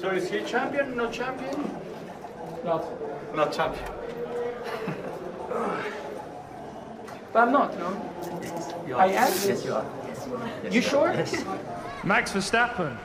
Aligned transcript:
So 0.00 0.08
is 0.12 0.30
he 0.30 0.42
champion, 0.44 0.96
no 0.96 1.10
champion? 1.10 1.76
Not. 2.64 2.86
Not 3.36 3.52
champion. 3.52 3.84
But 7.32 7.40
I'm 7.40 7.52
not, 7.52 7.78
no? 7.78 7.90
You 8.88 8.96
I 8.96 9.06
am? 9.06 9.12
Yes, 9.12 9.64
you 9.64 9.74
are. 9.74 9.84
You 10.68 10.80
sure? 10.80 11.12
Yes. 11.12 11.44
Max 12.02 12.32
Verstappen, 12.32 12.96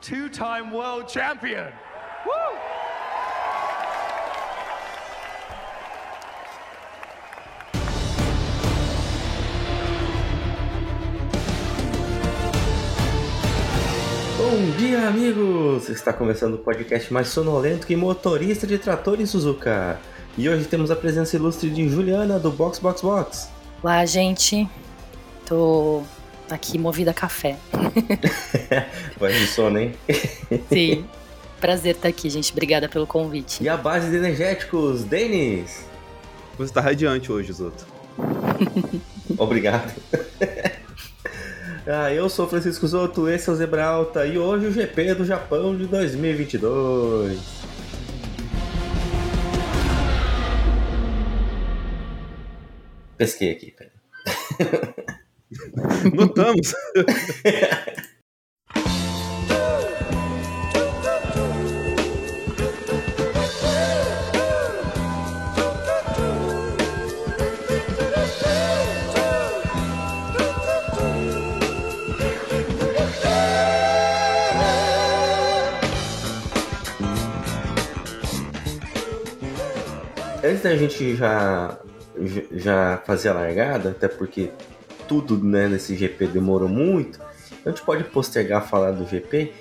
two 0.00 0.30
time 0.30 0.70
world 0.70 1.08
champion. 1.08 1.70
Woo! 2.24 2.32
Bom 14.64 14.70
dia, 14.78 15.08
amigos! 15.08 15.90
Está 15.90 16.10
começando 16.10 16.54
o 16.54 16.58
podcast 16.58 17.12
mais 17.12 17.28
sonolento 17.28 17.86
que 17.86 17.94
motorista 17.94 18.66
de 18.66 18.78
trator 18.78 19.20
em 19.20 19.26
Suzuka. 19.26 20.00
E 20.38 20.48
hoje 20.48 20.64
temos 20.64 20.90
a 20.90 20.96
presença 20.96 21.36
ilustre 21.36 21.68
de 21.68 21.86
Juliana 21.86 22.38
do 22.38 22.50
Box 22.50 22.78
Box 22.78 23.02
Box. 23.02 23.48
Olá, 23.82 24.06
gente. 24.06 24.66
Tô 25.44 26.02
aqui 26.48 26.78
movida 26.78 27.10
a 27.10 27.14
café. 27.14 27.58
Voz 29.20 29.38
de 29.38 29.46
sono, 29.48 29.78
hein? 29.78 29.92
Sim. 30.72 31.04
Prazer 31.60 31.94
estar 31.96 32.08
aqui, 32.08 32.30
gente. 32.30 32.50
Obrigada 32.50 32.88
pelo 32.88 33.06
convite. 33.06 33.62
E 33.62 33.68
a 33.68 33.76
base 33.76 34.08
de 34.08 34.16
energéticos, 34.16 35.04
Denis. 35.04 35.84
Você 36.56 36.72
tá 36.72 36.80
radiante 36.80 37.30
hoje, 37.30 37.52
Zoto. 37.52 37.86
Obrigado. 39.36 39.92
Ah, 41.86 42.12
eu 42.12 42.28
sou 42.28 42.48
Francisco 42.48 42.86
Zoto, 42.86 43.28
esse 43.28 43.48
é 43.48 43.52
o 43.52 43.56
Zebra 43.56 43.84
Alta 43.84 44.26
e 44.26 44.38
hoje 44.38 44.66
o 44.66 44.72
GP 44.72 45.14
do 45.14 45.24
Japão 45.24 45.76
de 45.76 45.86
2022. 45.86 47.40
Pesquei 53.16 53.52
aqui, 53.52 53.70
pera. 53.70 53.92
Notamos. 56.12 56.74
Antes 80.44 80.62
da 80.62 80.76
gente 80.76 81.16
já, 81.16 81.78
já 82.52 82.98
fazer 83.06 83.30
a 83.30 83.32
largada, 83.34 83.90
até 83.90 84.08
porque 84.08 84.50
tudo 85.08 85.42
né, 85.42 85.68
nesse 85.68 85.96
GP 85.96 86.26
demorou 86.26 86.68
muito, 86.68 87.18
a 87.64 87.70
gente 87.70 87.82
pode 87.82 88.04
postergar 88.04 88.66
falar 88.68 88.90
do 88.90 89.06
GP 89.06 89.52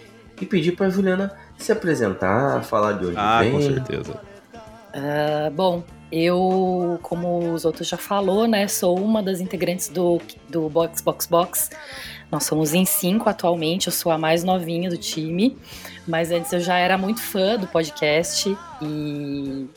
e 0.42 0.45
pedir 0.45 0.73
para 0.73 0.89
Juliana 0.89 1.31
se 1.58 1.72
apresentar, 1.72 2.61
falar 2.64 2.94
de 2.94 3.06
onde 3.08 3.16
Ah, 3.17 3.39
vem. 3.42 3.52
com 3.52 3.61
certeza. 3.61 4.20
Ah, 4.94 5.50
bom, 5.56 5.84
eu, 6.11 7.00
como 7.02 7.54
os 7.54 7.64
outros 7.64 7.88
já 7.88 7.98
falou, 7.98 8.45
né, 8.48 8.67
sou 8.67 9.00
uma 9.00 9.23
das 9.23 9.39
integrantes 9.39 9.88
do, 9.88 10.20
do 10.50 10.67
Box 10.70 11.02
Box 11.02 11.26
Box. 11.28 11.70
Nós 12.30 12.44
somos 12.44 12.73
em 12.73 12.84
cinco 12.84 13.30
atualmente, 13.30 13.88
eu 13.88 13.94
sou 13.94 14.11
a 14.11 14.17
mais 14.17 14.44
novinha 14.44 14.89
do 14.89 14.98
time, 14.98 15.58
mas 16.08 16.30
antes 16.31 16.52
eu 16.52 16.59
já 16.59 16.78
era 16.78 16.98
muito 16.98 17.22
fã 17.22 17.58
do 17.58 17.67
podcast 17.67 18.58
e 18.81 19.67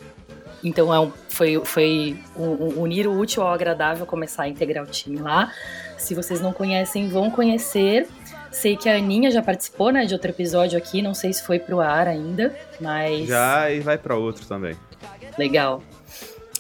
então 0.68 0.92
é 0.92 0.98
um- 1.00 1.12
foi, 1.28 1.60
foi 1.64 2.18
um- 2.36 2.44
um- 2.66 2.82
unir 2.82 3.06
o 3.06 3.18
útil 3.18 3.42
ao 3.42 3.52
agradável 3.52 4.04
começar 4.06 4.42
a 4.44 4.48
integrar 4.48 4.84
o 4.84 4.86
time 4.86 5.18
lá. 5.18 5.50
Se 5.98 6.14
vocês 6.14 6.40
não 6.40 6.52
conhecem, 6.52 7.08
vão 7.08 7.30
conhecer. 7.30 8.06
Sei 8.50 8.76
que 8.76 8.88
a 8.88 8.96
Aninha 8.96 9.30
já 9.30 9.42
participou, 9.42 9.90
né, 9.92 10.04
de 10.06 10.14
outro 10.14 10.30
episódio 10.30 10.78
aqui, 10.78 11.02
não 11.02 11.12
sei 11.14 11.32
se 11.32 11.42
foi 11.42 11.58
pro 11.58 11.80
ar 11.80 12.08
ainda, 12.08 12.54
mas 12.80 13.26
Já 13.28 13.70
e 13.70 13.80
vai 13.80 13.98
pra 13.98 14.14
outro 14.16 14.46
também. 14.46 14.74
Legal. 15.38 15.82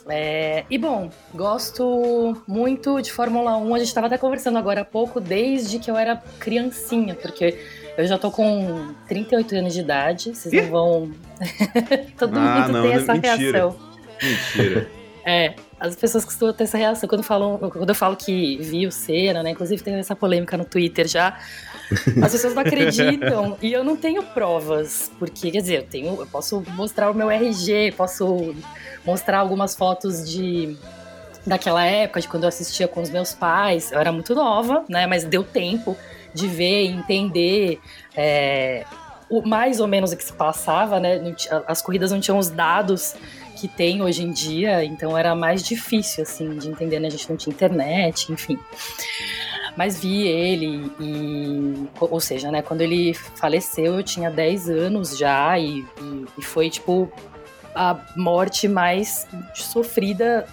É, 0.08 0.64
e 0.70 0.78
bom, 0.78 1.10
gosto 1.34 2.36
muito 2.46 3.00
de 3.00 3.10
Fórmula 3.12 3.56
1. 3.56 3.74
A 3.74 3.78
gente 3.78 3.88
estava 3.88 4.06
até 4.06 4.16
conversando 4.18 4.56
agora 4.58 4.82
há 4.82 4.84
pouco, 4.84 5.20
desde 5.20 5.78
que 5.80 5.90
eu 5.90 5.96
era 5.96 6.22
criancinha, 6.38 7.14
porque 7.14 7.58
eu 7.98 8.06
já 8.06 8.16
tô 8.16 8.30
com 8.30 8.94
38 9.08 9.56
anos 9.56 9.74
de 9.74 9.80
idade. 9.80 10.32
Vocês 10.34 10.52
não 10.64 10.70
vão. 10.70 11.10
Todo 12.18 12.38
Ah, 12.38 12.40
mundo 12.68 12.72
não, 12.72 12.82
tem 12.82 12.90
não, 12.92 13.00
essa 13.00 13.14
mentira. 13.14 13.58
reação. 13.58 13.85
Mentira. 14.22 14.88
É, 15.28 15.56
as 15.80 15.96
pessoas 15.96 16.24
costumam 16.24 16.54
ter 16.54 16.62
essa 16.62 16.78
reação 16.78 17.08
quando, 17.08 17.24
falam, 17.24 17.58
quando 17.58 17.88
eu 17.88 17.94
falo 17.96 18.14
que 18.14 18.58
vi 18.58 18.86
o 18.86 18.92
Senna, 18.92 19.42
né? 19.42 19.50
Inclusive 19.50 19.82
tem 19.82 19.94
essa 19.94 20.14
polêmica 20.14 20.56
no 20.56 20.64
Twitter 20.64 21.08
já. 21.08 21.36
As 22.22 22.30
pessoas 22.30 22.54
não 22.54 22.62
acreditam 22.62 23.58
e 23.60 23.72
eu 23.72 23.82
não 23.82 23.96
tenho 23.96 24.22
provas, 24.22 25.10
porque, 25.18 25.50
quer 25.50 25.60
dizer, 25.60 25.78
eu, 25.78 25.82
tenho, 25.82 26.20
eu 26.20 26.26
posso 26.28 26.62
mostrar 26.76 27.10
o 27.10 27.14
meu 27.14 27.28
RG, 27.28 27.92
posso 27.96 28.54
mostrar 29.04 29.38
algumas 29.38 29.74
fotos 29.74 30.30
de 30.30 30.76
daquela 31.44 31.84
época, 31.84 32.20
de 32.20 32.28
quando 32.28 32.44
eu 32.44 32.48
assistia 32.48 32.86
com 32.86 33.02
os 33.02 33.10
meus 33.10 33.32
pais. 33.34 33.90
Eu 33.90 33.98
era 33.98 34.12
muito 34.12 34.32
nova, 34.32 34.84
né? 34.88 35.08
Mas 35.08 35.24
deu 35.24 35.42
tempo 35.42 35.96
de 36.32 36.46
ver, 36.46 36.86
entender 36.86 37.80
é, 38.16 38.84
o, 39.28 39.42
mais 39.42 39.80
ou 39.80 39.88
menos 39.88 40.12
o 40.12 40.16
que 40.16 40.24
se 40.24 40.32
passava, 40.32 41.00
né? 41.00 41.34
As 41.66 41.82
corridas 41.82 42.12
não 42.12 42.20
tinham 42.20 42.38
os 42.38 42.48
dados 42.48 43.14
que 43.56 43.66
tem 43.66 44.02
hoje 44.02 44.22
em 44.22 44.30
dia, 44.30 44.84
então 44.84 45.16
era 45.18 45.34
mais 45.34 45.62
difícil, 45.64 46.22
assim, 46.22 46.56
de 46.58 46.68
entender, 46.68 47.00
né? 47.00 47.08
A 47.08 47.10
gente 47.10 47.28
não 47.30 47.36
tinha 47.36 47.52
internet, 47.52 48.30
enfim. 48.32 48.58
Mas 49.76 49.98
vi 50.00 50.26
ele 50.26 50.90
e, 51.00 51.88
ou 52.00 52.20
seja, 52.20 52.50
né, 52.50 52.62
quando 52.62 52.80
ele 52.80 53.12
faleceu 53.12 53.96
eu 53.96 54.02
tinha 54.02 54.30
10 54.30 54.68
anos 54.70 55.18
já 55.18 55.58
e, 55.58 55.80
e- 56.00 56.24
e 56.38 56.42
foi, 56.42 56.70
tipo, 56.70 57.10
a 57.74 57.94
morte 58.16 58.68
mais 58.68 59.26
sofrida, 59.54 60.46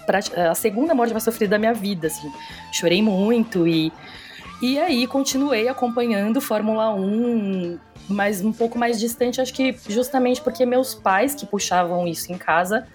a 0.50 0.54
segunda 0.54 0.94
morte 0.94 1.12
mais 1.12 1.22
sofrida 1.24 1.52
da 1.52 1.58
minha 1.58 1.72
vida, 1.72 2.08
assim. 2.08 2.30
Chorei 2.70 3.00
muito 3.00 3.66
e, 3.66 3.90
e 4.60 4.78
aí 4.78 5.06
continuei 5.06 5.68
acompanhando 5.68 6.38
Fórmula 6.40 6.94
1, 6.94 7.78
mas 8.08 8.44
um 8.44 8.52
pouco 8.52 8.78
mais 8.78 8.98
distante, 9.00 9.40
acho 9.40 9.52
que 9.52 9.76
justamente 9.88 10.40
porque 10.40 10.66
meus 10.66 10.94
pais 10.94 11.34
que 11.34 11.46
puxavam 11.46 12.06
isso 12.06 12.32
em 12.32 12.38
casa 12.38 12.86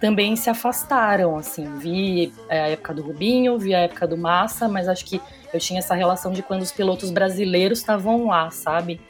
também 0.00 0.36
se 0.36 0.48
afastaram, 0.48 1.36
assim. 1.36 1.76
Vi 1.78 2.32
é, 2.48 2.60
a 2.60 2.68
época 2.68 2.94
do 2.94 3.02
Rubinho, 3.02 3.58
vi 3.58 3.74
a 3.74 3.80
época 3.80 4.06
do 4.06 4.16
Massa, 4.16 4.68
mas 4.68 4.88
acho 4.88 5.04
que 5.04 5.20
eu 5.52 5.58
tinha 5.58 5.78
essa 5.80 5.94
relação 5.94 6.32
de 6.32 6.42
quando 6.42 6.62
os 6.62 6.70
pilotos 6.70 7.10
brasileiros 7.10 7.78
estavam 7.80 8.26
lá, 8.26 8.50
sabe? 8.50 9.00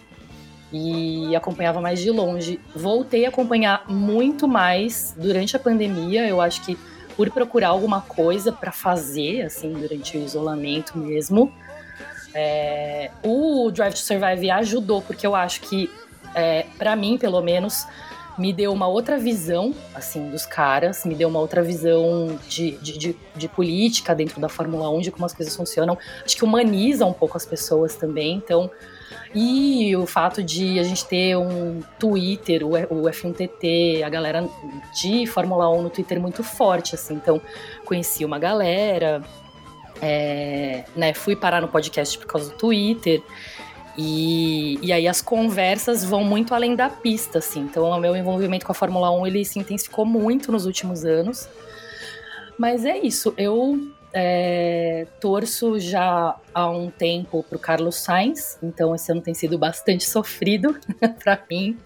E 0.72 1.34
acompanhava 1.34 1.80
mais 1.80 2.00
de 2.00 2.10
longe. 2.10 2.60
Voltei 2.74 3.26
a 3.26 3.28
acompanhar 3.28 3.84
muito 3.88 4.46
mais 4.46 5.14
durante 5.16 5.56
a 5.56 5.58
pandemia. 5.58 6.26
Eu 6.26 6.40
acho 6.40 6.64
que 6.64 6.78
por 7.16 7.30
procurar 7.30 7.68
alguma 7.68 8.00
coisa 8.00 8.52
para 8.52 8.70
fazer, 8.70 9.42
assim, 9.42 9.72
durante 9.72 10.16
o 10.16 10.24
isolamento 10.24 10.96
mesmo. 10.96 11.52
É, 12.40 13.10
o 13.24 13.68
Drive 13.72 13.94
to 13.94 13.98
Survive 13.98 14.48
ajudou, 14.48 15.02
porque 15.02 15.26
eu 15.26 15.34
acho 15.34 15.60
que, 15.62 15.90
é, 16.36 16.66
para 16.78 16.94
mim, 16.94 17.18
pelo 17.18 17.40
menos, 17.40 17.84
me 18.38 18.52
deu 18.52 18.72
uma 18.72 18.86
outra 18.86 19.18
visão, 19.18 19.74
assim, 19.92 20.30
dos 20.30 20.46
caras, 20.46 21.04
me 21.04 21.16
deu 21.16 21.28
uma 21.28 21.40
outra 21.40 21.64
visão 21.64 22.38
de, 22.48 22.78
de, 22.78 22.96
de, 22.96 23.16
de 23.34 23.48
política 23.48 24.14
dentro 24.14 24.40
da 24.40 24.48
Fórmula 24.48 24.88
1, 24.88 25.00
de 25.00 25.10
como 25.10 25.26
as 25.26 25.34
coisas 25.34 25.56
funcionam. 25.56 25.98
Acho 26.24 26.36
que 26.36 26.44
humaniza 26.44 27.04
um 27.04 27.12
pouco 27.12 27.36
as 27.36 27.44
pessoas 27.44 27.96
também, 27.96 28.36
então... 28.36 28.70
E 29.34 29.94
o 29.94 30.06
fato 30.06 30.42
de 30.42 30.78
a 30.78 30.82
gente 30.82 31.04
ter 31.04 31.36
um 31.36 31.82
Twitter, 31.98 32.64
o 32.64 32.70
o 32.70 33.02
F1TT, 33.10 34.02
a 34.02 34.08
galera 34.08 34.48
de 34.98 35.26
Fórmula 35.26 35.68
1 35.68 35.82
no 35.82 35.90
Twitter 35.90 36.18
muito 36.18 36.42
forte, 36.42 36.94
assim, 36.94 37.14
então 37.14 37.38
conheci 37.84 38.24
uma 38.24 38.38
galera, 38.38 39.22
é, 40.00 40.84
né, 40.96 41.12
fui 41.14 41.34
parar 41.36 41.60
no 41.60 41.68
podcast 41.68 42.18
por 42.18 42.26
causa 42.26 42.50
do 42.50 42.56
Twitter, 42.56 43.22
e, 43.96 44.78
e 44.80 44.92
aí 44.92 45.08
as 45.08 45.20
conversas 45.20 46.04
vão 46.04 46.22
muito 46.22 46.54
além 46.54 46.76
da 46.76 46.88
pista, 46.88 47.38
assim. 47.40 47.62
Então 47.62 47.84
o 47.84 47.98
meu 47.98 48.14
envolvimento 48.14 48.64
com 48.64 48.70
a 48.70 48.74
Fórmula 48.74 49.10
1 49.10 49.26
ele 49.26 49.44
se 49.44 49.58
intensificou 49.58 50.06
muito 50.06 50.52
nos 50.52 50.66
últimos 50.66 51.04
anos. 51.04 51.48
Mas 52.56 52.84
é 52.84 52.96
isso, 52.96 53.34
eu 53.36 53.78
é, 54.12 55.06
torço 55.20 55.78
já 55.78 56.34
há 56.54 56.70
um 56.70 56.90
tempo 56.90 57.44
pro 57.48 57.58
Carlos 57.58 57.96
Sainz, 57.96 58.58
então 58.62 58.94
esse 58.94 59.10
ano 59.12 59.20
tem 59.20 59.34
sido 59.34 59.58
bastante 59.58 60.04
sofrido 60.04 60.76
para 61.22 61.38
mim, 61.50 61.78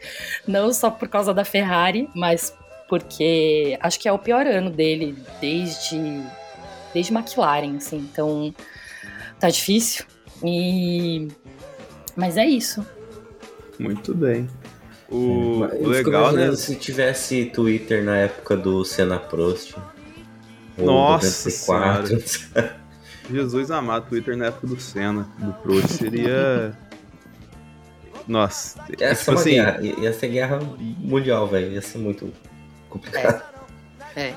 não 0.47 0.73
só 0.73 0.91
por 0.91 1.09
causa 1.09 1.35
da 1.35 1.45
Ferrari, 1.45 2.09
mas 2.15 2.55
porque 2.89 3.79
acho 3.81 3.99
que 3.99 4.09
é 4.09 4.13
o 4.13 4.19
pior 4.19 4.47
ano 4.47 4.71
dele 4.71 5.17
desde 5.41 6.23
desde 6.93 7.13
McLaren, 7.13 7.77
assim. 7.77 7.99
Então 7.99 8.55
tá 9.39 9.49
difícil. 9.49 10.05
E 10.45 11.29
mas 12.17 12.37
é 12.37 12.47
isso. 12.47 12.87
Muito 13.79 14.15
bem. 14.15 14.49
O, 15.09 15.65
eu 15.65 15.71
fico 15.71 15.89
legal, 15.89 16.33
né? 16.33 16.55
se 16.57 16.75
tivesse 16.77 17.47
Twitter 17.47 18.03
na 18.03 18.17
época 18.17 18.57
do 18.57 18.85
Senna 18.85 19.19
Prost. 19.19 19.75
Nossa 20.79 21.51
94. 21.51 22.23
Jesus 23.31 23.71
amado, 23.71 24.09
Twitter 24.09 24.37
na 24.37 24.47
época 24.47 24.67
do 24.67 24.81
Senna, 24.81 25.29
do 25.39 25.53
Prost, 25.55 25.89
seria. 25.89 26.77
Nossa, 28.27 28.81
Essa 29.01 29.17
tipo 29.17 29.31
é 29.31 29.35
uma 29.35 29.41
assim, 29.41 29.51
guerra. 29.51 30.01
Ia 30.01 30.13
ser 30.13 30.29
guerra 30.29 30.61
mundial, 30.79 31.47
velho. 31.47 31.73
Ia 31.73 31.83
ser 31.83 31.99
muito 31.99 32.33
complicado. 32.89 33.43
É. 34.17 34.35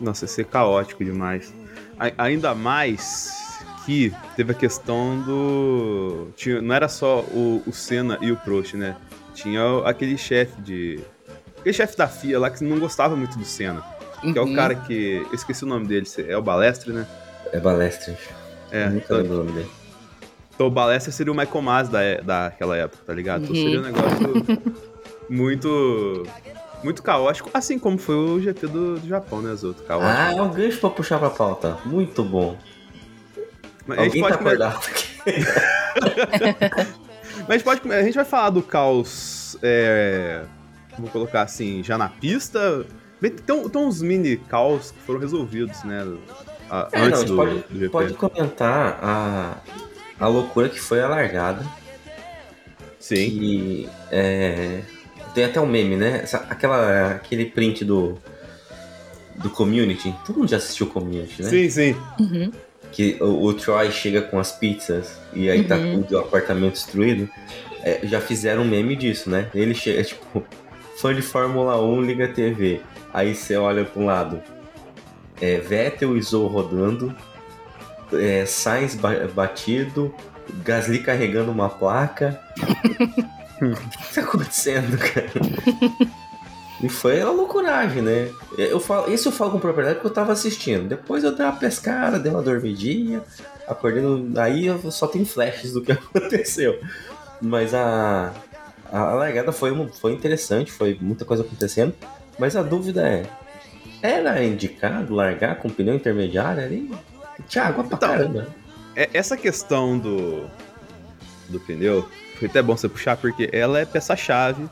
Nossa, 0.00 0.24
ia 0.24 0.28
ser 0.28 0.44
caótico 0.44 1.04
demais. 1.04 1.52
A- 1.98 2.24
ainda 2.24 2.54
mais 2.54 3.32
que 3.84 4.12
teve 4.36 4.52
a 4.52 4.54
questão 4.54 5.20
do. 5.22 6.28
Tinha, 6.36 6.62
não 6.62 6.74
era 6.74 6.88
só 6.88 7.20
o, 7.20 7.62
o 7.66 7.72
Senna 7.72 8.18
e 8.20 8.30
o 8.30 8.36
Prost, 8.36 8.74
né? 8.74 8.96
Tinha 9.34 9.62
aquele 9.84 10.16
chefe 10.16 10.60
de. 10.62 11.00
Aquele 11.58 11.72
chefe 11.72 11.96
da 11.96 12.06
FIA 12.08 12.38
lá 12.38 12.50
que 12.50 12.62
não 12.64 12.78
gostava 12.78 13.14
muito 13.16 13.38
do 13.38 13.44
Senna. 13.44 13.82
Que 14.20 14.38
é 14.38 14.40
o 14.40 14.44
Uhum. 14.46 14.54
cara 14.54 14.74
que. 14.74 15.24
Eu 15.28 15.34
esqueci 15.34 15.64
o 15.64 15.66
nome 15.66 15.86
dele, 15.86 16.06
é 16.28 16.36
o 16.36 16.42
Balestre, 16.42 16.92
né? 16.92 17.06
É 17.52 17.58
Balestre. 17.58 18.16
É, 18.70 18.86
Nunca 18.88 19.04
então, 19.04 19.16
lembro 19.18 19.34
o 19.34 19.38
nome 19.38 19.52
dele. 19.52 19.70
então 20.54 20.66
o 20.68 20.70
Balestre 20.70 21.12
seria 21.12 21.32
o 21.32 21.36
Michael 21.36 21.62
Mas 21.62 21.88
da, 21.88 22.00
daquela 22.22 22.76
época, 22.76 23.02
tá 23.04 23.12
ligado? 23.12 23.42
Então 23.44 23.56
Uhum. 23.56 23.62
seria 23.62 23.80
um 23.80 23.82
negócio 23.82 24.64
muito. 25.28 26.22
Muito 26.82 27.02
caótico, 27.02 27.50
assim 27.54 27.78
como 27.78 27.96
foi 27.98 28.14
o 28.14 28.40
GP 28.40 28.66
do, 28.66 28.98
do 28.98 29.08
Japão, 29.08 29.40
né, 29.40 29.54
Zoto? 29.54 29.82
Caótico. 29.84 30.10
Ah, 30.10 30.32
é 30.36 30.42
um 30.42 30.50
gancho 30.50 30.78
pra 30.78 30.90
puxar 30.90 31.18
pra 31.18 31.30
pauta. 31.30 31.78
Muito 31.84 32.24
bom. 32.24 32.56
Mas 33.86 33.98
a 33.98 34.04
gente 34.04 34.22
Alguém 34.22 34.30
tá 34.30 34.34
acordado. 34.40 34.80
Mas 37.48 37.62
pode. 37.62 37.92
A 37.92 38.02
gente 38.02 38.14
vai 38.14 38.24
falar 38.24 38.50
do 38.50 38.62
caos. 38.62 39.56
É, 39.62 40.42
vou 40.98 41.08
colocar 41.10 41.42
assim, 41.42 41.82
já 41.82 41.96
na 41.98 42.08
pista. 42.08 42.84
Tem, 43.20 43.30
tem 43.30 43.82
uns 43.82 44.02
mini 44.02 44.36
caos 44.36 44.90
que 44.90 44.98
foram 45.00 45.20
resolvidos, 45.20 45.82
né? 45.84 46.04
a- 46.68 46.88
É, 46.92 46.98
não, 46.98 47.04
a 47.04 47.06
antes 47.06 47.20
gente 47.20 47.28
do, 47.28 47.36
pode, 47.36 47.54
do 47.70 47.78
GP. 47.78 47.88
pode 47.90 48.14
comentar 48.14 48.98
a, 49.02 49.56
a 50.18 50.26
loucura 50.26 50.68
que 50.68 50.80
foi 50.80 51.00
a 51.00 51.08
largada. 51.08 51.64
Sim. 52.98 53.14
Que 53.16 53.88
é, 54.10 54.80
tem 55.34 55.44
até 55.44 55.60
um 55.60 55.66
meme, 55.66 55.96
né? 55.96 56.20
Essa- 56.22 56.46
aquela, 56.50 57.12
aquele 57.12 57.46
print 57.46 57.84
do, 57.84 58.18
do 59.36 59.50
community. 59.50 60.14
Todo 60.26 60.40
mundo 60.40 60.48
já 60.48 60.56
assistiu 60.58 60.86
o 60.86 60.90
community, 60.90 61.42
né? 61.42 61.48
Sim, 61.48 61.70
sim. 61.70 61.96
Uhum. 62.18 62.50
Que 62.90 63.16
o, 63.20 63.44
o 63.46 63.54
Troy 63.54 63.90
chega 63.90 64.20
com 64.22 64.38
as 64.38 64.52
pizzas 64.52 65.18
e 65.32 65.48
aí 65.50 65.64
tá 65.64 65.76
Uhum. 65.76 66.02
tudo 66.02 66.16
o 66.16 66.20
apartamento 66.20 66.74
destruído. 66.74 67.28
É, 67.82 68.00
já 68.04 68.20
fizeram 68.20 68.62
um 68.62 68.68
meme 68.68 68.94
disso, 68.94 69.28
né? 69.30 69.48
Ele 69.54 69.74
chega, 69.74 70.04
tipo, 70.04 70.44
fã 70.98 71.14
de 71.14 71.22
Fórmula 71.22 71.80
1 71.82 72.02
liga 72.02 72.28
TV. 72.28 72.80
Aí 73.12 73.34
você 73.34 73.56
olha 73.56 73.84
pra 73.84 74.00
um 74.00 74.06
lado. 74.06 74.40
É, 75.40 75.56
Vettel 75.58 76.16
e 76.16 76.22
Zou 76.22 76.46
rodando. 76.46 77.14
É, 78.12 78.44
Sainz 78.46 78.94
ba- 78.94 79.26
batido. 79.34 80.14
Gasly 80.64 80.98
carregando 81.00 81.50
uma 81.50 81.68
placa. 81.70 82.38
o 83.70 83.74
que 84.08 84.14
tá 84.14 84.20
acontecendo, 84.22 84.98
cara? 84.98 85.30
E 86.82 86.88
foi 86.88 87.20
a 87.20 87.30
loucuragem, 87.30 88.02
né? 88.02 88.28
Eu 88.58 88.80
falo, 88.80 89.12
isso 89.12 89.28
eu 89.28 89.32
falo 89.32 89.52
com 89.52 89.58
propriedade 89.60 89.96
porque 89.96 90.08
eu 90.08 90.12
tava 90.14 90.32
assistindo. 90.32 90.88
Depois 90.88 91.22
eu 91.22 91.34
dei 91.34 91.46
uma 91.46 91.52
pescada, 91.54 92.18
dei 92.18 92.32
uma 92.32 92.42
dormidinha, 92.42 93.22
acordei. 93.68 94.02
no- 94.02 94.38
Aí 94.40 94.66
eu 94.66 94.90
só 94.90 95.06
tenho 95.06 95.24
flashes 95.24 95.72
do 95.72 95.80
que 95.82 95.92
aconteceu. 95.92 96.80
Mas 97.40 97.72
a, 97.72 98.32
a 98.90 99.04
largada 99.14 99.52
foi, 99.52 99.72
foi 100.00 100.12
interessante, 100.12 100.72
foi 100.72 100.98
muita 101.00 101.24
coisa 101.24 101.42
acontecendo. 101.44 101.94
Mas 102.38 102.56
a 102.56 102.62
dúvida 102.62 103.06
é: 103.06 103.26
era 104.02 104.42
indicado 104.42 105.14
largar 105.14 105.56
com 105.56 105.68
pneu 105.70 105.94
intermediário 105.94 106.64
ali? 106.64 106.90
Água 107.56 107.84
pra 107.84 107.96
Então, 107.96 108.08
caramba. 108.08 108.48
É, 108.96 109.08
essa 109.14 109.36
questão 109.36 109.98
do, 109.98 110.46
do 111.48 111.60
pneu, 111.60 112.08
foi 112.38 112.48
até 112.48 112.60
bom 112.62 112.76
você 112.76 112.88
puxar, 112.88 113.16
porque 113.16 113.48
ela 113.52 113.78
é 113.78 113.84
peça-chave 113.84 114.68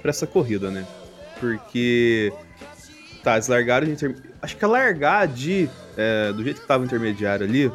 pra 0.00 0.10
essa 0.10 0.26
corrida, 0.26 0.70
né? 0.70 0.86
Porque. 1.40 2.32
Tá, 3.22 3.34
eles 3.34 3.48
largaram 3.48 3.86
de 3.86 3.92
inter... 3.92 4.14
Acho 4.42 4.56
que 4.56 4.64
a 4.64 4.68
largar 4.68 5.26
de. 5.26 5.68
é, 5.96 6.32
do 6.32 6.42
jeito 6.44 6.60
que 6.60 6.66
tava 6.66 6.82
o 6.82 6.86
intermediário 6.86 7.46
ali, 7.46 7.72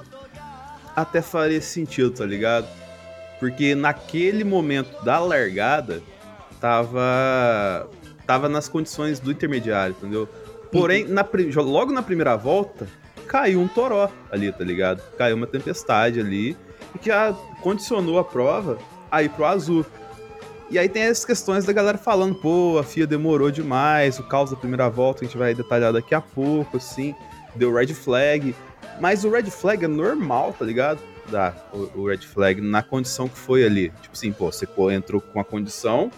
até 0.96 1.22
faria 1.22 1.60
sentido, 1.62 2.12
tá 2.12 2.26
ligado? 2.26 2.68
Porque 3.40 3.74
naquele 3.74 4.44
momento 4.44 5.04
da 5.04 5.20
largada, 5.20 6.02
tava. 6.60 7.90
Tava 8.28 8.48
nas 8.48 8.70
condições 8.70 9.20
do 9.20 9.32
intermediário, 9.32 9.96
entendeu? 9.98 10.30
Porém, 10.72 11.06
na 11.06 11.24
pri- 11.24 11.52
logo 11.52 11.92
na 11.92 12.04
primeira 12.04 12.36
volta, 12.36 12.88
caiu 13.28 13.60
um 13.60 13.68
toró 13.68 14.08
ali, 14.32 14.52
tá 14.52 14.64
ligado? 14.64 15.02
Caiu 15.18 15.36
uma 15.36 15.48
tempestade 15.48 16.20
ali 16.20 16.56
e 16.94 17.00
que 17.00 17.08
já 17.08 17.34
condicionou 17.64 18.20
a 18.20 18.24
prova 18.24 18.78
a 19.12 19.24
ir 19.24 19.30
pro 19.30 19.46
azul. 19.46 19.86
E 20.70 20.78
aí 20.78 20.88
tem 20.88 21.06
as 21.06 21.26
questões 21.26 21.66
da 21.66 21.74
galera 21.74 21.98
falando, 21.98 22.36
pô, 22.36 22.78
a 22.80 22.84
FIA 22.84 23.08
demorou 23.08 23.50
demais, 23.50 24.20
o 24.20 24.24
caos 24.24 24.52
da 24.52 24.56
primeira 24.56 24.88
volta, 24.88 25.24
a 25.24 25.28
gente 25.28 25.38
vai 25.38 25.54
detalhar 25.56 25.92
daqui 25.92 26.14
a 26.14 26.22
pouco, 26.22 26.78
assim, 26.78 27.16
deu 27.56 27.74
red 27.74 27.88
flag. 27.88 28.56
Mas 29.02 29.24
o 29.24 29.32
red 29.32 29.50
flag 29.50 29.84
é 29.86 29.88
normal, 29.88 30.54
tá 30.58 30.64
ligado? 30.64 31.00
Dá, 31.28 31.56
o, 31.74 32.02
o 32.02 32.08
red 32.08 32.20
flag 32.20 32.62
na 32.62 32.84
condição 32.84 33.28
que 33.28 33.38
foi 33.38 33.64
ali. 33.66 33.90
Tipo 34.02 34.14
assim, 34.14 34.32
pô, 34.32 34.52
você 34.52 34.68
entrou 34.94 35.20
com 35.20 35.40
a 35.40 35.44
condição, 35.44 36.12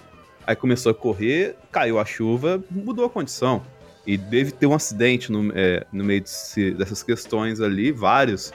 aí 0.45 0.55
começou 0.55 0.91
a 0.91 0.95
correr, 0.95 1.55
caiu 1.71 1.97
a 1.97 2.03
chuva, 2.03 2.61
mudou 2.69 3.05
a 3.05 3.09
condição. 3.09 3.61
E 4.05 4.17
deve 4.17 4.51
ter 4.51 4.65
um 4.65 4.73
acidente 4.73 5.31
no, 5.31 5.51
é, 5.55 5.85
no 5.93 6.03
meio 6.03 6.21
desse- 6.21 6.71
dessas 6.71 7.03
questões 7.03 7.61
ali, 7.61 7.91
vários 7.91 8.51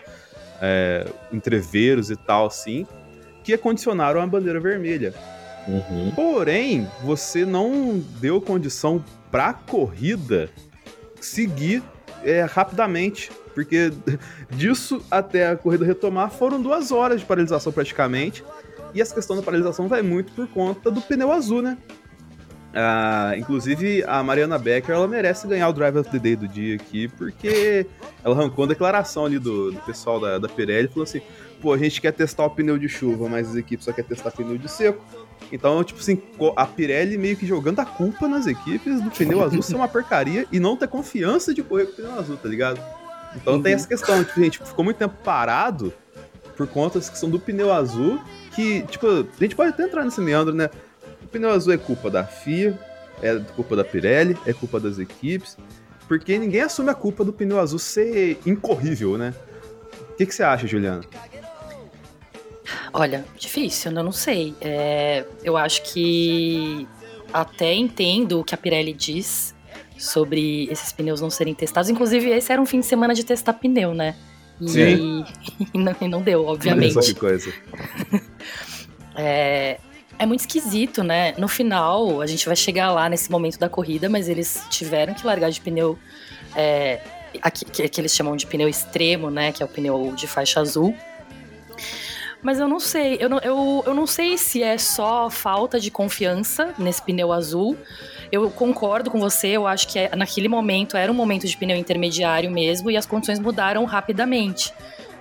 é, 0.61 1.07
entreveros 1.33 2.11
e 2.11 2.17
tal, 2.17 2.47
assim, 2.47 2.87
que 3.47 3.57
condicionaram 3.57 4.21
a 4.21 4.27
bandeira 4.27 4.59
vermelha. 4.59 5.15
Uhum. 5.69 6.11
Porém, 6.17 6.89
você 7.05 7.47
não 7.47 8.03
deu 8.21 8.41
condição 8.41 9.05
pra 9.31 9.53
corrida 9.53 10.51
seguir 11.21 11.81
é, 12.25 12.43
rapidamente. 12.43 13.31
Porque 13.55 13.93
disso 14.51 15.01
até 15.09 15.49
a 15.49 15.57
corrida 15.57 15.87
retomar 15.87 16.29
foram 16.29 16.61
duas 16.61 16.91
horas 16.91 17.21
de 17.21 17.27
paralisação 17.27 17.73
praticamente. 17.73 18.45
E 18.93 19.01
essa 19.01 19.15
questão 19.15 19.37
da 19.37 19.43
paralisação 19.43 19.87
vai 19.87 20.03
muito 20.03 20.33
por 20.33 20.49
conta 20.49 20.91
do 20.91 21.01
pneu 21.01 21.31
azul, 21.31 21.63
né? 21.63 21.79
Ah, 22.75 23.35
inclusive, 23.39 24.03
a 24.09 24.25
Mariana 24.25 24.59
Becker 24.59 24.95
ela 24.95 25.07
merece 25.07 25.47
ganhar 25.47 25.69
o 25.69 25.73
Drive 25.73 25.97
of 25.97 26.11
the 26.11 26.19
Day 26.19 26.35
do 26.35 26.49
dia 26.49 26.75
aqui, 26.75 27.07
porque 27.07 27.87
ela 28.25 28.35
arrancou 28.35 28.65
uma 28.65 28.69
declaração 28.69 29.25
ali 29.25 29.39
do, 29.39 29.71
do 29.71 29.81
pessoal 29.83 30.21
da, 30.21 30.37
da 30.37 30.49
Pirelli 30.49 30.87
e 30.87 30.89
falou 30.89 31.05
assim: 31.05 31.23
pô, 31.67 31.73
a 31.73 31.79
gente 31.79 32.01
quer 32.01 32.13
testar 32.13 32.45
o 32.45 32.51
pneu 32.51 32.79
de 32.79 32.89
chuva, 32.89 33.29
mas 33.29 33.49
as 33.49 33.57
equipes 33.57 33.85
só 33.85 33.93
querem 33.93 34.09
testar 34.09 34.31
pneu 34.31 34.57
de 34.57 34.71
seco. 34.71 35.05
Então, 35.51 35.83
tipo 35.83 35.99
assim, 35.99 36.23
a 36.55 36.65
Pirelli 36.65 37.19
meio 37.19 37.37
que 37.37 37.45
jogando 37.45 37.81
a 37.81 37.85
culpa 37.85 38.29
nas 38.29 38.47
equipes 38.47 39.03
do 39.03 39.11
pneu 39.11 39.43
azul 39.43 39.61
ser 39.63 39.75
uma 39.75 39.89
porcaria 39.89 40.47
e 40.53 40.61
não 40.61 40.77
ter 40.77 40.87
confiança 40.87 41.53
de 41.53 41.65
correr 41.65 41.87
com 41.87 41.93
o 41.93 41.95
pneu 41.97 42.13
azul, 42.21 42.37
tá 42.37 42.49
ligado? 42.49 42.81
Então 43.35 43.61
tem 43.61 43.75
essa 43.75 43.89
questão, 43.89 44.23
tipo, 44.23 44.41
gente, 44.41 44.61
ficou 44.61 44.85
muito 44.85 44.97
tempo 44.97 45.17
parado 45.25 45.93
por 46.57 46.69
conta 46.69 47.01
da 47.01 47.09
questão 47.09 47.29
do 47.29 47.41
pneu 47.41 47.73
azul, 47.73 48.21
que, 48.55 48.83
tipo, 48.83 49.09
a 49.09 49.41
gente 49.41 49.57
pode 49.57 49.71
até 49.71 49.83
entrar 49.83 50.05
nesse 50.05 50.21
meandro, 50.21 50.55
né? 50.55 50.71
O 51.25 51.27
pneu 51.27 51.51
azul 51.51 51.73
é 51.73 51.77
culpa 51.77 52.09
da 52.09 52.23
FIA, 52.23 52.79
é 53.21 53.41
culpa 53.57 53.75
da 53.75 53.83
Pirelli, 53.83 54.39
é 54.47 54.53
culpa 54.53 54.79
das 54.79 55.01
equipes, 55.01 55.59
porque 56.07 56.39
ninguém 56.39 56.61
assume 56.61 56.91
a 56.91 56.95
culpa 56.95 57.25
do 57.25 57.33
pneu 57.33 57.59
azul 57.59 57.81
ser 57.81 58.39
incorrível, 58.47 59.19
né? 59.19 59.35
O 60.13 60.15
que, 60.17 60.25
que 60.25 60.35
você 60.35 60.45
acha, 60.45 60.65
Juliana? 60.67 61.03
Olha, 62.93 63.25
difícil, 63.39 63.93
eu 63.93 64.03
não 64.03 64.13
sei. 64.13 64.55
É, 64.61 65.25
eu 65.43 65.57
acho 65.57 65.83
que 65.83 66.87
até 67.33 67.75
entendo 67.75 68.41
o 68.41 68.45
que 68.45 68.55
a 68.55 68.59
Pirelli 68.59 68.93
diz 68.93 69.55
sobre 69.99 70.69
esses 70.71 70.93
pneus 70.93 71.21
não 71.21 71.31
serem 71.31 71.55
testados. 71.55 71.91
Inclusive, 71.91 72.31
esse 72.31 72.53
era 72.53 72.61
um 72.61 72.67
fim 72.67 72.81
de 72.81 72.87
semana 72.87 73.15
de 73.15 73.25
testar 73.25 73.55
pneu, 73.55 73.95
né? 73.95 74.15
E, 74.61 74.69
Sim. 74.69 75.25
e 75.75 75.79
não, 75.79 75.97
e 76.01 76.09
não 76.09 76.23
deu, 76.23 76.47
obviamente. 76.47 76.99
que 77.01 77.15
coisa. 77.15 77.53
É, 79.19 79.81
é 80.19 80.27
muito 80.27 80.41
esquisito, 80.41 81.03
né? 81.03 81.33
No 81.39 81.49
final, 81.49 82.21
a 82.21 82.27
gente 82.27 82.45
vai 82.45 82.55
chegar 82.55 82.93
lá 82.93 83.09
nesse 83.09 83.31
momento 83.31 83.59
da 83.59 83.67
corrida, 83.67 84.11
mas 84.11 84.29
eles 84.29 84.63
tiveram 84.69 85.15
que 85.15 85.27
largar 85.27 85.51
de 85.51 85.59
pneu. 85.59 85.99
É, 86.55 87.01
que, 87.51 87.89
que 87.89 87.99
eles 87.99 88.15
chamam 88.15 88.37
de 88.37 88.47
pneu 88.47 88.69
extremo, 88.69 89.31
né? 89.31 89.53
Que 89.53 89.63
é 89.63 89.67
o 89.67 89.69
pneu 89.71 90.13
de 90.15 90.27
faixa 90.27 90.61
azul. 90.61 90.95
Mas 92.47 92.61
eu 92.61 92.69
não 92.69 92.79
sei, 92.79 93.17
eu 93.19 93.29
não, 93.29 93.39
eu, 93.41 93.83
eu 93.85 93.93
não 93.93 94.07
sei 94.07 94.39
se 94.39 94.63
é 94.63 94.79
só 94.79 95.29
falta 95.29 95.81
de 95.81 95.91
confiança 95.91 96.73
nesse 96.79 97.03
pneu 97.03 97.33
azul. 97.33 97.77
Eu 98.31 98.49
concordo 98.53 99.11
com 99.11 99.19
você, 99.19 99.49
eu 99.49 99.67
acho 99.67 99.89
que 99.89 99.99
é- 99.99 100.15
naquele 100.15 100.47
momento 100.47 100.97
era 100.97 101.11
um 101.11 101.15
momento 101.15 101.45
de 101.45 101.57
pneu 101.57 101.77
intermediário 101.77 102.49
mesmo 102.49 102.89
e 102.89 102.97
as 102.97 103.05
condições 103.05 103.41
mudaram 103.41 103.85
rapidamente. 103.85 104.73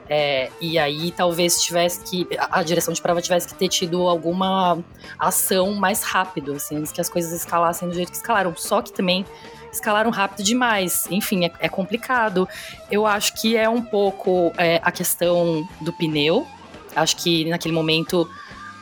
É, 0.08 0.51
e 0.62 0.77
aí 0.77 1.10
talvez 1.10 1.63
tivesse 1.63 2.03
que. 2.03 2.27
A 2.51 2.62
direção 2.62 2.94
de 2.94 3.01
prova 3.01 3.20
tivesse 3.20 3.48
que 3.48 3.55
ter 3.55 3.70
tido 3.70 4.08
alguma 4.08 4.77
ação 5.17 5.74
mais 5.74 6.03
rápido, 6.03 6.53
assim, 6.53 6.77
antes 6.77 6.91
que 6.91 7.01
as 7.01 7.10
coisas 7.10 7.34
escalassem 7.34 7.89
do 7.89 7.96
jeito 7.96 8.12
que 8.12 8.17
escalaram. 8.17 8.53
Só 8.55 8.84
que 8.84 8.94
também 8.94 9.25
escalaram 9.72 10.12
rápido 10.12 10.44
demais. 10.44 11.08
Enfim, 11.10 11.46
é, 11.46 11.51
é 11.60 11.70
complicado. 11.70 12.48
Eu 12.91 13.08
acho 13.08 13.34
que 13.34 13.58
é 13.58 13.67
um 13.67 13.82
pouco 13.82 14.53
é, 14.60 14.79
a 14.84 14.91
questão 14.91 15.67
do 15.82 15.91
pneu. 15.91 16.46
Acho 16.95 17.17
que 17.17 17.49
naquele 17.49 17.73
momento 17.73 18.29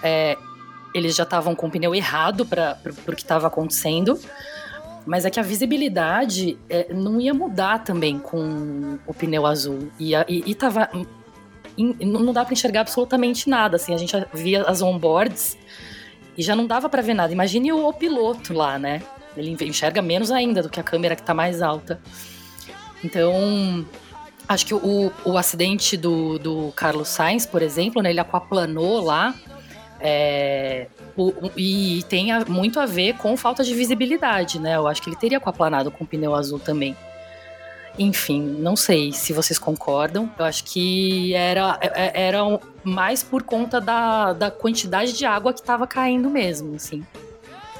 é, 0.02 0.38
eles 0.94 1.16
já 1.16 1.24
estavam 1.24 1.56
com 1.56 1.68
o 1.68 1.72
pneu 1.72 1.96
errado 1.96 2.46
para 2.46 2.78
o 3.08 3.16
que 3.16 3.22
estava 3.22 3.48
acontecendo. 3.48 4.20
Mas 5.06 5.26
é 5.26 5.30
que 5.30 5.40
a 5.40 5.44
visibilidade 5.44 6.58
é, 6.70 6.94
não 6.94 7.20
ia 7.20 7.34
mudar 7.34 7.84
também 7.84 8.18
com 8.20 8.98
o 9.06 9.14
pneu 9.14 9.46
azul. 9.46 9.92
E, 10.00 10.14
e, 10.16 10.44
e 10.46 10.56
tava. 10.56 10.90
não 11.78 12.32
dá 12.32 12.46
para 12.46 12.54
enxergar 12.54 12.82
absolutamente 12.82 13.50
nada. 13.50 13.76
Assim, 13.76 13.94
a 13.94 13.98
gente 13.98 14.16
via 14.34 14.64
as 14.64 14.82
onboards 14.82 15.58
e 16.38 16.42
já 16.42 16.56
não 16.56 16.66
dava 16.66 16.88
para 16.88 17.02
ver 17.02 17.14
nada. 17.14 17.34
Imagine 17.34 17.74
o, 17.74 17.88
o, 17.88 17.94
piloto 17.94 18.54
lá, 18.54 18.80
né? 18.80 19.02
Ele 19.36 19.58
enxerga 19.62 20.02
menos 20.02 20.32
ainda 20.32 20.62
do 20.62 20.70
que 20.70 20.80
a 20.80 20.84
câmera 20.84 21.16
que 21.16 21.24
tá 21.24 21.34
mais 21.34 21.62
alta. 21.62 22.00
Então, 23.04 23.86
acho 24.48 24.66
que 24.66 24.74
o, 24.74 25.12
o 25.26 25.38
acidente 25.38 25.96
do, 25.96 26.38
do 26.38 26.74
Carlos 26.76 27.08
Sainz, 27.08 27.46
por 27.46 27.62
exemplo, 27.62 28.02
né, 28.02 28.10
ele 28.10 28.20
aquaplanou 28.20 29.02
lá. 29.02 29.34
É, 30.00 30.88
o, 31.16 31.32
e 31.56 32.04
tem 32.10 32.32
a, 32.32 32.44
muito 32.46 32.80
a 32.80 32.86
ver 32.86 33.16
com 33.18 33.38
falta 33.38 33.64
de 33.64 33.74
visibilidade, 33.74 34.60
né? 34.60 34.76
Eu 34.76 34.86
acho 34.86 35.02
que 35.02 35.10
ele 35.10 35.16
teria 35.16 35.38
aquaplanado 35.38 35.90
com 35.90 36.04
o 36.04 36.08
pneu 36.08 36.36
azul 36.36 36.60
também. 36.60 36.96
Enfim, 37.98 38.42
não 38.60 38.76
sei 38.76 39.14
se 39.14 39.32
vocês 39.32 39.58
concordam. 39.60 40.30
Eu 40.38 40.46
acho 40.46 40.64
que 40.66 41.34
era, 41.36 41.78
é, 41.80 41.88
é, 41.88 42.28
era 42.28 42.60
mais 42.84 43.24
por 43.24 43.44
conta 43.44 43.80
da, 43.80 44.34
da 44.34 44.52
quantidade 44.52 45.14
de 45.14 45.26
água 45.26 45.54
que 45.54 45.62
estava 45.62 45.88
caindo 45.88 46.30
mesmo, 46.30 46.76
assim. 46.76 47.06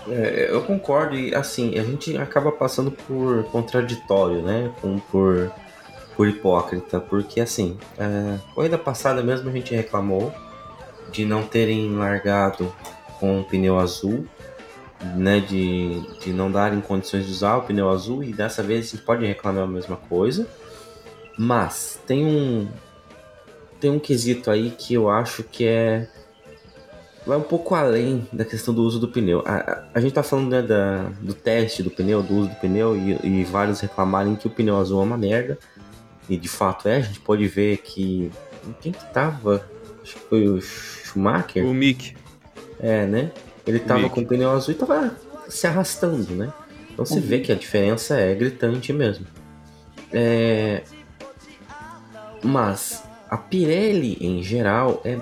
É, 0.08 0.48
eu 0.50 0.62
concordo 0.64 1.16
e 1.16 1.34
assim, 1.34 1.78
a 1.80 1.84
gente 1.84 2.16
acaba 2.18 2.52
passando 2.52 2.92
por 2.92 3.44
contraditório, 3.46 4.42
né? 4.42 4.72
Com, 4.82 5.00
por, 5.00 5.52
por 6.16 6.28
hipócrita, 6.28 7.00
porque 7.00 7.42
assim, 7.42 7.78
é, 7.98 8.38
corrida 8.54 8.78
passada 8.78 9.24
mesmo 9.24 9.50
a 9.50 9.52
gente 9.52 9.74
reclamou 9.74 10.34
de 11.12 11.26
não 11.26 11.44
terem 11.44 11.96
largado 11.96 12.74
com 13.20 13.40
o 13.40 13.44
pneu 13.44 13.80
azul, 13.80 14.26
né? 15.16 15.40
De, 15.40 16.02
de 16.20 16.34
não 16.34 16.52
darem 16.52 16.82
condições 16.82 17.26
de 17.26 17.32
usar 17.32 17.58
o 17.58 17.62
pneu 17.62 17.90
azul, 17.90 18.24
e 18.24 18.34
dessa 18.34 18.64
vez 18.64 18.88
a 18.88 18.90
gente 18.92 19.04
pode 19.04 19.26
reclamar 19.26 19.64
a 19.64 19.68
mesma 19.68 19.96
coisa. 19.96 20.48
Mas 21.38 22.00
tem 22.06 22.26
um. 22.26 22.68
Tem 23.80 23.92
um 23.92 24.00
quesito 24.00 24.50
aí 24.50 24.72
que 24.72 24.94
eu 24.94 25.10
acho 25.10 25.44
que 25.44 25.66
é 25.66 26.08
vai 27.26 27.38
um 27.38 27.42
pouco 27.42 27.74
além 27.74 28.28
da 28.32 28.44
questão 28.44 28.74
do 28.74 28.84
uso 28.84 29.00
do 29.00 29.08
pneu. 29.08 29.44
A, 29.46 29.84
a, 29.94 30.00
gente 30.00 30.14
tá 30.14 30.24
falando 30.24 30.50
né, 30.50 30.62
da, 30.62 31.10
do 31.22 31.34
teste 31.34 31.82
do 31.82 31.90
pneu, 31.90 32.22
do 32.22 32.34
uso 32.36 32.50
do 32.50 32.56
pneu, 32.56 32.96
e, 32.96 33.18
e, 33.24 33.44
vários 33.46 33.80
reclamarem 33.80 34.36
que 34.36 34.48
o 34.48 34.50
pneu 34.50 34.78
azul 34.78 35.02
é 35.02 35.04
uma 35.04 35.18
merda. 35.18 35.58
E 36.30 36.38
de 36.38 36.48
fato 36.48 36.88
é, 36.88 36.98
a 36.98 37.02
gente 37.02 37.20
pode 37.20 37.48
ver 37.48 37.78
que. 37.78 38.32
Quem 38.82 38.92
que 38.92 39.14
tava? 39.14 39.68
Acho 40.02 40.16
que 40.16 40.22
foi 40.22 40.48
o 40.48 40.62
Schumacher. 40.62 41.66
O 41.66 41.74
Mick. 41.74 42.16
É, 42.80 43.06
né? 43.06 43.32
Ele 43.66 43.80
tava 43.80 44.04
Mick. 44.04 44.16
com 44.16 44.22
o 44.22 44.26
pneu 44.26 44.52
azul 44.52 44.74
e 44.74 44.78
tava 44.78 45.16
se 45.48 45.68
arrastando, 45.68 46.34
né? 46.34 46.54
Então 46.92 47.06
você 47.06 47.16
uhum. 47.16 47.22
vê 47.22 47.40
que 47.40 47.52
a 47.52 47.56
diferença 47.56 48.16
é 48.16 48.34
gritante 48.36 48.94
mesmo. 48.94 49.26
É... 50.12 50.84
Mas 52.44 53.04
a 53.30 53.38
Pirelli 53.38 54.18
em 54.22 54.44
geral 54.44 55.02
é 55.04 55.18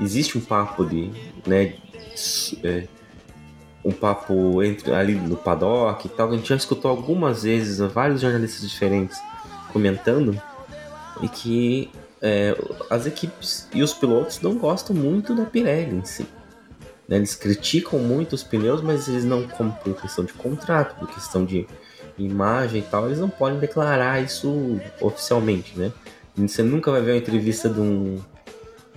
existe 0.00 0.38
um 0.38 0.40
papo 0.40 0.84
de, 0.84 1.10
né, 1.46 1.74
é, 2.62 2.86
um 3.84 3.92
papo 3.92 4.62
entre 4.62 4.92
ali 4.92 5.14
no 5.14 5.36
paddock 5.36 6.06
e 6.06 6.08
tal. 6.10 6.30
A 6.30 6.36
gente 6.36 6.48
já 6.48 6.56
escutou 6.56 6.90
algumas 6.90 7.42
vezes 7.42 7.78
vários 7.92 8.20
jornalistas 8.20 8.68
diferentes 8.68 9.18
comentando 9.74 10.40
e 11.20 11.28
que 11.28 11.90
é, 12.22 12.56
as 12.88 13.06
equipes 13.06 13.68
e 13.74 13.82
os 13.82 13.92
pilotos 13.92 14.40
não 14.40 14.56
gostam 14.56 14.94
muito 14.94 15.34
da 15.34 15.44
Pirelli 15.44 15.96
em 15.96 16.04
si. 16.04 16.26
Né? 17.08 17.16
Eles 17.16 17.34
criticam 17.34 17.98
muito 17.98 18.34
os 18.34 18.44
pneus, 18.44 18.80
mas 18.80 19.08
eles 19.08 19.24
não, 19.24 19.46
como 19.48 19.72
por 19.72 20.00
questão 20.00 20.24
de 20.24 20.32
contrato, 20.32 20.96
por 20.98 21.08
questão 21.08 21.44
de 21.44 21.66
imagem 22.16 22.80
e 22.80 22.84
tal, 22.84 23.06
eles 23.06 23.18
não 23.18 23.28
podem 23.28 23.58
declarar 23.58 24.22
isso 24.22 24.80
oficialmente, 25.00 25.76
né? 25.76 25.92
Você 26.36 26.62
nunca 26.62 26.90
vai 26.90 27.00
ver 27.02 27.12
uma 27.12 27.18
entrevista 27.18 27.68
de 27.68 27.80
um 27.80 28.20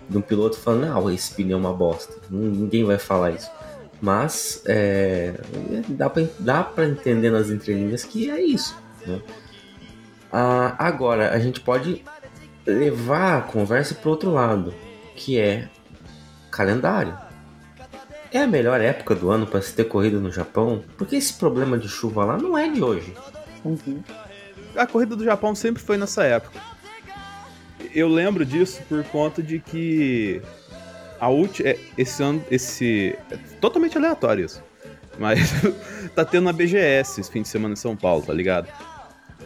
de 0.09 0.17
um 0.17 0.21
piloto 0.21 0.57
falando, 0.57 0.85
não, 0.85 1.11
esse 1.11 1.33
pneu 1.33 1.57
é 1.57 1.59
uma 1.59 1.73
bosta. 1.73 2.13
Ninguém 2.29 2.85
vai 2.85 2.97
falar 2.97 3.31
isso. 3.31 3.51
Mas 3.99 4.61
é, 4.65 5.33
dá, 6.39 6.63
pra 6.63 6.87
entender 6.87 7.29
nas 7.29 7.49
entrelinhas 7.49 8.03
que 8.03 8.29
é 8.29 8.41
isso. 8.41 8.77
Né? 9.05 9.21
Ah, 10.31 10.75
agora, 10.77 11.31
a 11.31 11.39
gente 11.39 11.59
pode 11.59 12.03
levar 12.65 13.37
a 13.37 13.41
conversa 13.41 13.95
para 13.95 14.09
outro 14.09 14.31
lado, 14.31 14.73
que 15.15 15.39
é 15.39 15.69
calendário. 16.51 17.17
É 18.31 18.41
a 18.41 18.47
melhor 18.47 18.81
época 18.81 19.15
do 19.15 19.29
ano 19.29 19.47
para 19.47 19.61
se 19.61 19.73
ter 19.73 19.85
corrida 19.85 20.19
no 20.19 20.31
Japão, 20.31 20.83
porque 20.97 21.15
esse 21.15 21.33
problema 21.33 21.77
de 21.77 21.87
chuva 21.87 22.25
lá 22.25 22.37
não 22.37 22.57
é 22.57 22.69
de 22.69 22.83
hoje. 22.83 23.13
Uhum. 23.63 24.03
A 24.75 24.85
corrida 24.85 25.15
do 25.15 25.23
Japão 25.23 25.55
sempre 25.55 25.81
foi 25.81 25.97
nessa 25.97 26.23
época 26.23 26.59
eu 27.93 28.07
lembro 28.07 28.45
disso 28.45 28.81
por 28.87 29.03
conta 29.05 29.41
de 29.41 29.59
que 29.59 30.39
a 31.19 31.29
última. 31.29 31.69
É, 31.69 31.79
esse 31.97 32.21
ano. 32.21 32.43
Esse. 32.49 33.17
É 33.31 33.37
totalmente 33.59 33.97
aleatório 33.97 34.45
isso. 34.45 34.63
Mas 35.17 35.51
tá 36.13 36.23
tendo 36.23 36.47
a 36.47 36.53
BGS 36.53 37.21
esse 37.21 37.31
fim 37.31 37.41
de 37.41 37.47
semana 37.47 37.73
em 37.73 37.77
São 37.77 37.95
Paulo, 37.95 38.21
tá 38.21 38.33
ligado? 38.33 38.67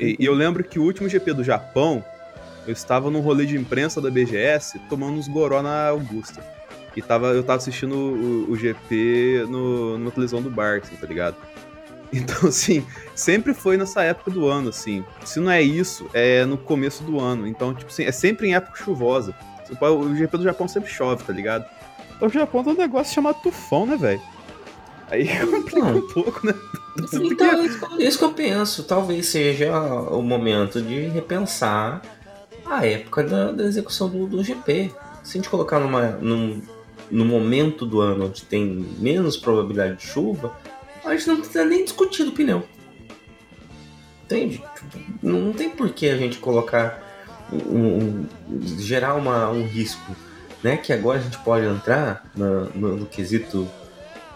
E, 0.02 0.16
e, 0.20 0.26
eu 0.26 0.34
lembro 0.34 0.64
que 0.64 0.80
o 0.80 0.84
último 0.84 1.08
GP 1.08 1.34
do 1.34 1.44
Japão, 1.44 2.04
eu 2.66 2.74
estava 2.74 3.12
num 3.12 3.20
rolê 3.20 3.46
de 3.46 3.56
imprensa 3.56 4.02
da 4.02 4.10
BGS 4.10 4.80
tomando 4.90 5.20
uns 5.20 5.28
goró 5.28 5.62
na 5.62 5.90
Augusta. 5.90 6.44
E 6.96 7.02
tava, 7.02 7.28
eu 7.28 7.44
tava 7.44 7.58
assistindo 7.58 7.96
o, 7.96 8.52
o 8.52 8.56
GP 8.56 9.46
no, 9.48 10.00
numa 10.00 10.12
televisão 10.12 10.42
do 10.42 10.50
bar, 10.50 10.82
assim, 10.84 10.96
tá 10.96 11.06
ligado? 11.06 11.36
Então, 12.14 12.50
assim, 12.50 12.86
sempre 13.16 13.54
foi 13.54 13.78
nessa 13.78 14.04
época 14.04 14.32
do 14.32 14.46
ano, 14.46 14.68
assim. 14.68 15.02
Se 15.24 15.40
não 15.40 15.50
é 15.50 15.62
isso, 15.62 16.10
é 16.14 16.44
no 16.44 16.58
começo 16.58 17.06
do 17.06 17.22
ano. 17.22 17.48
Então, 17.48 17.74
tipo 17.74 17.90
assim, 17.90 18.04
é 18.04 18.12
sempre 18.12 18.50
em 18.50 18.54
época 18.54 18.84
chuvosa. 18.84 19.34
O 19.80 20.14
GP 20.14 20.40
do 20.40 20.44
Japão 20.44 20.68
sempre 20.68 20.92
chove, 20.92 21.24
tá 21.24 21.32
ligado? 21.32 21.66
O 22.20 22.28
Japão 22.28 22.66
tem 22.66 22.74
um 22.74 22.78
negócio 22.78 23.14
chamado 23.14 23.42
tufão, 23.42 23.86
né, 23.86 23.96
velho? 23.96 24.22
Aí 25.12 25.28
complica 25.46 25.86
um 25.86 26.08
pouco, 26.08 26.48
né? 26.48 26.56
Então, 27.14 27.66
isso, 27.66 28.02
isso 28.02 28.18
que 28.18 28.24
eu 28.24 28.34
penso. 28.34 28.84
Talvez 28.84 29.28
seja 29.28 29.76
o 29.76 30.22
momento 30.22 30.82
de 30.82 31.08
repensar 31.08 32.02
a 32.66 32.86
época 32.86 33.24
da, 33.24 33.52
da 33.52 33.66
execução 33.66 34.10
do, 34.10 34.26
do, 34.26 34.44
GP. 34.44 34.92
Se 35.22 35.38
a 35.38 35.42
gente 35.42 35.50
colocar 35.50 35.80
numa, 35.80 36.12
num, 36.22 36.62
no 37.10 37.26
momento 37.26 37.86
do 37.86 38.00
ano 38.00 38.28
onde 38.28 38.44
tem 38.44 38.66
menos 38.98 39.36
probabilidade 39.36 39.98
de 39.98 40.08
chuva, 40.08 40.58
a 41.04 41.14
gente 41.14 41.28
não 41.28 41.38
precisa 41.38 41.66
nem 41.66 41.84
discutir 41.84 42.24
do 42.24 42.32
pneu. 42.32 42.64
Entende? 44.24 44.64
Não 45.22 45.52
tem 45.52 45.70
por 45.70 45.90
que 45.90 46.08
a 46.08 46.16
gente 46.16 46.38
colocar 46.38 47.04
um, 47.52 47.58
um, 47.68 48.28
gerar 48.80 49.16
uma, 49.16 49.50
um 49.50 49.66
risco, 49.66 50.16
né? 50.64 50.78
Que 50.78 50.94
agora 50.94 51.20
a 51.20 51.22
gente 51.22 51.38
pode 51.40 51.66
entrar 51.66 52.32
no, 52.34 52.70
no, 52.70 52.96
no 52.96 53.06
quesito 53.06 53.68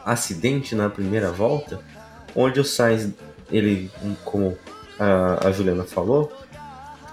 acidente 0.05 0.75
na 0.75 0.89
primeira 0.89 1.31
volta, 1.31 1.79
onde 2.35 2.59
o 2.59 2.63
Sainz, 2.63 3.09
ele, 3.51 3.89
como 4.23 4.57
a, 4.99 5.47
a 5.47 5.51
Juliana 5.51 5.83
falou, 5.83 6.31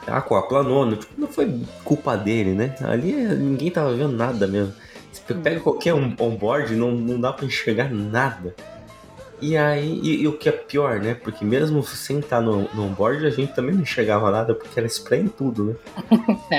aquaplanou, 0.07 0.85
não, 0.85 0.97
tipo, 0.97 1.13
não 1.19 1.29
foi 1.29 1.63
culpa 1.85 2.17
dele, 2.17 2.53
né? 2.53 2.75
Ali 2.83 3.13
ninguém 3.13 3.71
tava 3.71 3.95
vendo 3.95 4.13
nada 4.13 4.47
mesmo. 4.47 4.75
Você 5.13 5.35
pega 5.35 5.61
qualquer 5.61 5.95
um 5.95 6.15
onboard, 6.19 6.75
não, 6.75 6.91
não 6.93 7.21
dá 7.21 7.33
para 7.33 7.47
enxergar 7.47 7.91
nada. 7.91 8.55
E 9.41 9.57
aí, 9.57 10.01
e, 10.03 10.23
e, 10.23 10.29
o 10.29 10.39
que 10.39 10.49
é 10.49 10.53
pior, 10.53 11.01
né? 11.01 11.15
Porque 11.15 11.45
mesmo 11.45 11.83
sem 11.83 12.21
estar 12.21 12.41
no, 12.41 12.69
no 12.75 12.85
onboard, 12.87 13.27
a 13.27 13.31
gente 13.31 13.53
também 13.53 13.75
não 13.75 13.83
enxergava 13.83 14.31
nada 14.31 14.55
porque 14.55 14.79
era 14.79 14.87
spray 14.87 15.21
em 15.21 15.29
tudo, 15.29 15.65
né? 15.65 15.75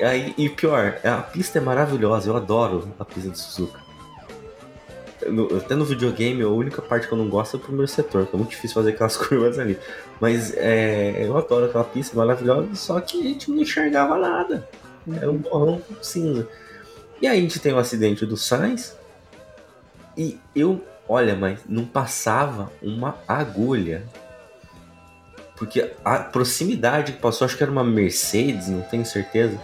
é. 0.00 0.04
Aí, 0.04 0.34
e 0.36 0.48
pior, 0.48 0.98
a 1.04 1.18
pista 1.18 1.58
é 1.58 1.60
maravilhosa, 1.60 2.28
eu 2.28 2.36
adoro 2.36 2.88
a 2.98 3.04
pista 3.04 3.30
de 3.30 3.38
Suzuka. 3.38 3.83
No, 5.30 5.56
até 5.56 5.74
no 5.74 5.84
videogame, 5.84 6.42
a 6.42 6.48
única 6.48 6.82
parte 6.82 7.06
que 7.06 7.12
eu 7.12 7.18
não 7.18 7.28
gosto 7.28 7.56
é 7.56 7.60
o 7.60 7.62
primeiro 7.62 7.88
setor, 7.88 8.26
que 8.26 8.34
é 8.34 8.38
muito 8.38 8.50
difícil 8.50 8.74
fazer 8.74 8.90
aquelas 8.90 9.16
curvas 9.18 9.58
ali. 9.58 9.78
Mas 10.20 10.54
é, 10.56 11.24
eu 11.26 11.36
adoro 11.36 11.66
aquela 11.66 11.84
pista 11.84 12.16
maravilhosa, 12.16 12.74
só 12.74 13.00
que 13.00 13.20
a 13.20 13.22
gente 13.22 13.50
não 13.50 13.62
enxergava 13.62 14.18
nada. 14.18 14.68
Era 15.16 15.30
um 15.30 15.36
borrão 15.36 15.82
cinza. 16.00 16.48
E 17.20 17.26
aí 17.26 17.38
a 17.38 17.40
gente 17.40 17.60
tem 17.60 17.72
o 17.72 17.78
acidente 17.78 18.24
do 18.24 18.36
Sainz. 18.36 18.96
E 20.16 20.38
eu 20.54 20.80
Olha, 21.08 21.36
mas 21.36 21.60
não 21.68 21.84
passava 21.84 22.72
uma 22.82 23.18
agulha. 23.28 24.04
Porque 25.56 25.92
a 26.04 26.18
proximidade 26.18 27.12
que 27.12 27.18
passou, 27.18 27.44
acho 27.44 27.56
que 27.56 27.62
era 27.62 27.70
uma 27.70 27.84
Mercedes, 27.84 28.68
não 28.68 28.82
tenho 28.82 29.04
certeza. 29.04 29.60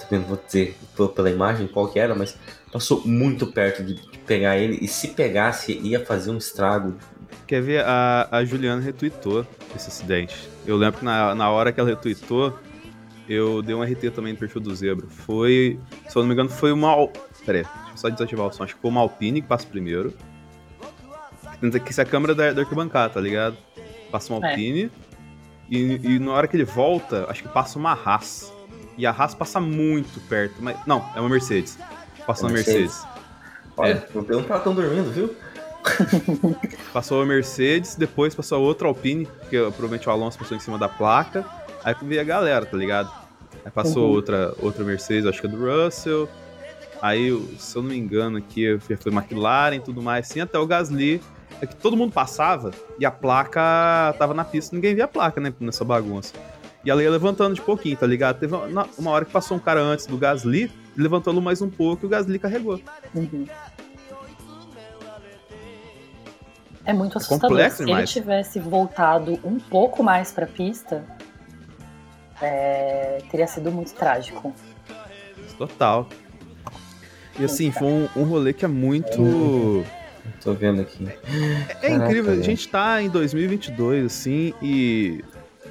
também 0.00 0.20
não 0.20 0.28
vou 0.28 0.38
dizer 0.44 0.76
pela 1.14 1.30
imagem 1.30 1.66
qual 1.66 1.88
que 1.88 1.98
era, 1.98 2.14
mas 2.14 2.36
passou 2.70 3.02
muito 3.06 3.46
perto 3.46 3.82
de 3.82 3.94
pegar 4.26 4.56
ele. 4.56 4.78
E 4.80 4.88
se 4.88 5.08
pegasse, 5.08 5.72
ia 5.72 6.04
fazer 6.04 6.30
um 6.30 6.38
estrago. 6.38 6.96
Quer 7.46 7.62
ver? 7.62 7.84
A, 7.84 8.28
a 8.30 8.44
Juliana 8.44 8.80
retweetou 8.82 9.46
esse 9.74 9.88
acidente. 9.88 10.48
Eu 10.66 10.76
lembro 10.76 10.98
que 10.98 11.04
na, 11.04 11.34
na 11.34 11.50
hora 11.50 11.72
que 11.72 11.78
ela 11.78 11.88
retweetou, 11.88 12.58
eu 13.28 13.62
dei 13.62 13.74
um 13.74 13.82
RT 13.82 14.10
também 14.14 14.32
no 14.32 14.38
perfil 14.38 14.60
do 14.60 14.74
Zebra. 14.74 15.06
Foi, 15.08 15.78
se 16.08 16.16
eu 16.16 16.22
não 16.22 16.28
me 16.28 16.34
engano, 16.34 16.48
foi 16.48 16.72
uma. 16.72 17.08
Pera 17.44 17.58
aí, 17.58 17.64
deixa 17.64 17.90
eu 17.92 17.96
só 17.96 18.08
desativar 18.08 18.46
o 18.46 18.52
som. 18.52 18.64
Acho 18.64 18.74
que 18.74 18.80
foi 18.80 18.90
uma 18.90 19.00
Alpine 19.00 19.40
que 19.40 19.48
passa 19.48 19.66
primeiro. 19.66 20.12
Que 21.84 21.90
isso 21.90 22.00
é 22.00 22.04
a 22.04 22.06
câmera 22.06 22.34
da, 22.34 22.52
da 22.52 22.62
arquibancada, 22.62 23.14
tá 23.14 23.20
ligado? 23.20 23.56
Passa 24.10 24.32
uma 24.32 24.46
É. 24.46 24.50
Alpine. 24.50 24.90
E, 25.70 26.00
e 26.02 26.18
na 26.18 26.32
hora 26.32 26.46
que 26.46 26.56
ele 26.56 26.64
volta, 26.64 27.26
acho 27.28 27.42
que 27.42 27.48
passa 27.48 27.78
uma 27.78 27.92
Haas. 27.92 28.52
E 28.96 29.06
a 29.06 29.10
Haas 29.10 29.34
passa 29.34 29.60
muito 29.60 30.20
perto. 30.28 30.56
Mas, 30.60 30.76
não, 30.86 31.04
é 31.14 31.20
uma 31.20 31.28
Mercedes. 31.28 31.78
Passa 32.26 32.42
É 32.42 32.46
uma 32.46 32.52
Mercedes. 32.52 32.80
Mercedes. 32.80 33.15
Olha, 33.76 34.06
não 34.14 34.24
tem 34.24 34.36
um 34.36 34.42
tão 34.42 34.74
dormindo, 34.74 35.10
viu? 35.12 35.34
Passou 36.92 37.22
a 37.22 37.26
Mercedes, 37.26 37.94
depois 37.94 38.34
passou 38.34 38.58
a 38.58 38.60
outra 38.60 38.88
Alpine, 38.88 39.26
que 39.48 39.56
provavelmente 39.58 40.08
o 40.08 40.12
Alonso 40.12 40.38
passou 40.38 40.56
em 40.56 40.60
cima 40.60 40.78
da 40.78 40.88
placa. 40.88 41.44
Aí 41.84 41.94
veio 42.02 42.20
a 42.20 42.24
galera, 42.24 42.66
tá 42.66 42.76
ligado? 42.76 43.10
Aí 43.64 43.70
passou 43.70 44.04
Uhum. 44.08 44.14
outra, 44.14 44.52
outra 44.60 44.82
Mercedes, 44.84 45.26
acho 45.26 45.40
que 45.40 45.46
é 45.46 45.50
do 45.50 45.58
Russell. 45.58 46.28
Aí, 47.00 47.30
se 47.58 47.76
eu 47.76 47.82
não 47.82 47.90
me 47.90 47.96
engano, 47.96 48.38
aqui 48.38 48.78
foi 48.80 49.12
McLaren 49.12 49.76
e 49.76 49.80
tudo 49.80 50.02
mais, 50.02 50.28
assim, 50.28 50.40
até 50.40 50.58
o 50.58 50.66
Gasly. 50.66 51.20
É 51.60 51.66
que 51.66 51.76
todo 51.76 51.96
mundo 51.96 52.12
passava 52.12 52.70
e 52.98 53.06
a 53.06 53.10
placa 53.10 54.14
tava 54.18 54.34
na 54.34 54.44
pista, 54.44 54.74
ninguém 54.74 54.94
via 54.94 55.04
a 55.04 55.08
placa, 55.08 55.40
né, 55.40 55.54
nessa 55.60 55.84
bagunça. 55.84 56.34
E 56.86 56.90
ela 56.90 57.02
ia 57.02 57.10
levantando 57.10 57.52
de 57.52 57.60
pouquinho, 57.60 57.96
tá 57.96 58.06
ligado? 58.06 58.38
Teve 58.38 58.54
uma, 58.54 58.88
uma 58.96 59.10
hora 59.10 59.24
que 59.24 59.32
passou 59.32 59.56
um 59.56 59.60
cara 59.60 59.80
antes 59.80 60.06
do 60.06 60.16
Gasly, 60.16 60.70
levantou 60.96 61.32
ela 61.32 61.42
mais 61.42 61.60
um 61.60 61.68
pouco 61.68 62.04
e 62.04 62.06
o 62.06 62.08
Gasly 62.08 62.38
carregou. 62.38 62.80
Uhum. 63.12 63.44
É 66.84 66.92
muito 66.92 67.18
assustador. 67.18 67.48
complexo 67.48 67.78
Se 67.78 67.82
ele 67.82 67.90
demais. 67.90 68.10
tivesse 68.10 68.60
voltado 68.60 69.40
um 69.42 69.58
pouco 69.58 70.04
mais 70.04 70.30
pra 70.30 70.46
pista, 70.46 71.04
é, 72.40 73.18
teria 73.32 73.48
sido 73.48 73.72
muito 73.72 73.92
trágico. 73.92 74.54
Total. 75.58 76.08
E 77.36 77.44
assim, 77.44 77.72
foi 77.72 77.88
um, 77.88 78.08
um 78.14 78.22
rolê 78.22 78.52
que 78.52 78.64
é 78.64 78.68
muito. 78.68 79.84
Tô 80.40 80.54
vendo 80.54 80.82
aqui. 80.82 81.04
É 81.04 81.74
Caraca, 81.74 82.04
incrível, 82.04 82.32
a 82.32 82.42
gente 82.42 82.68
tá 82.68 83.02
em 83.02 83.08
2022, 83.08 84.06
assim, 84.06 84.54
e. 84.62 85.24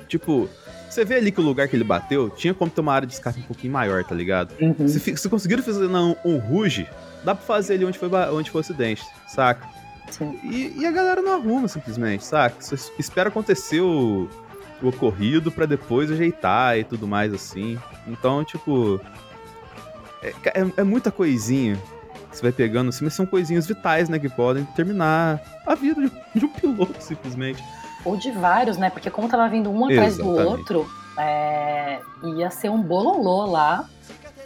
Tipo, 0.09 0.49
você 0.95 1.05
vê 1.05 1.15
ali 1.15 1.31
que 1.31 1.39
o 1.39 1.43
lugar 1.43 1.67
que 1.67 1.75
ele 1.75 1.83
bateu 1.83 2.29
tinha 2.29 2.53
como 2.53 2.71
ter 2.71 2.81
uma 2.81 2.93
área 2.93 3.07
de 3.07 3.13
escape 3.13 3.39
um 3.39 3.43
pouquinho 3.43 3.73
maior, 3.73 4.03
tá 4.03 4.15
ligado? 4.15 4.53
Uhum. 4.59 4.87
Se, 4.87 4.99
se 5.17 5.29
conseguiram 5.29 5.61
fazer 5.61 5.87
não, 5.87 6.15
um 6.25 6.37
ruge, 6.37 6.87
dá 7.23 7.35
pra 7.35 7.45
fazer 7.45 7.75
ali 7.75 7.85
onde 7.85 7.99
foi, 7.99 8.09
onde 8.31 8.49
foi 8.49 8.59
o 8.59 8.63
acidente, 8.63 9.03
saca? 9.27 9.67
Sim. 10.09 10.39
E, 10.43 10.73
e 10.81 10.85
a 10.85 10.91
galera 10.91 11.21
não 11.21 11.33
arruma 11.33 11.67
simplesmente, 11.67 12.23
saca? 12.25 12.55
Você 12.59 12.75
es- 12.75 12.91
espera 12.99 13.29
acontecer 13.29 13.81
o, 13.81 14.29
o 14.81 14.87
ocorrido 14.87 15.51
pra 15.51 15.65
depois 15.65 16.11
ajeitar 16.11 16.77
e 16.77 16.83
tudo 16.83 17.07
mais 17.07 17.33
assim. 17.33 17.77
Então, 18.07 18.43
tipo. 18.43 19.01
É, 20.21 20.29
é- 20.61 20.71
é 20.77 20.83
muita 20.83 21.11
coisinha 21.11 21.75
que 22.29 22.37
você 22.37 22.41
vai 22.43 22.51
pegando 22.51 22.89
assim, 22.89 23.03
mas 23.05 23.13
são 23.13 23.25
coisinhas 23.25 23.65
vitais, 23.67 24.09
né? 24.09 24.19
Que 24.19 24.29
podem 24.29 24.63
terminar 24.75 25.41
a 25.65 25.73
vida 25.75 26.01
de, 26.01 26.11
de 26.39 26.45
um 26.45 26.49
piloto, 26.49 26.95
simplesmente. 26.99 27.63
Ou 28.05 28.15
de 28.15 28.31
vários, 28.31 28.77
né? 28.77 28.89
Porque 28.89 29.09
como 29.09 29.27
tava 29.27 29.47
vindo 29.49 29.69
um 29.69 29.85
atrás 29.85 30.17
do 30.17 30.31
Exatamente. 30.31 30.47
outro, 30.47 30.89
é, 31.17 31.99
ia 32.23 32.49
ser 32.49 32.69
um 32.69 32.81
bololô 32.81 33.45
lá. 33.45 33.89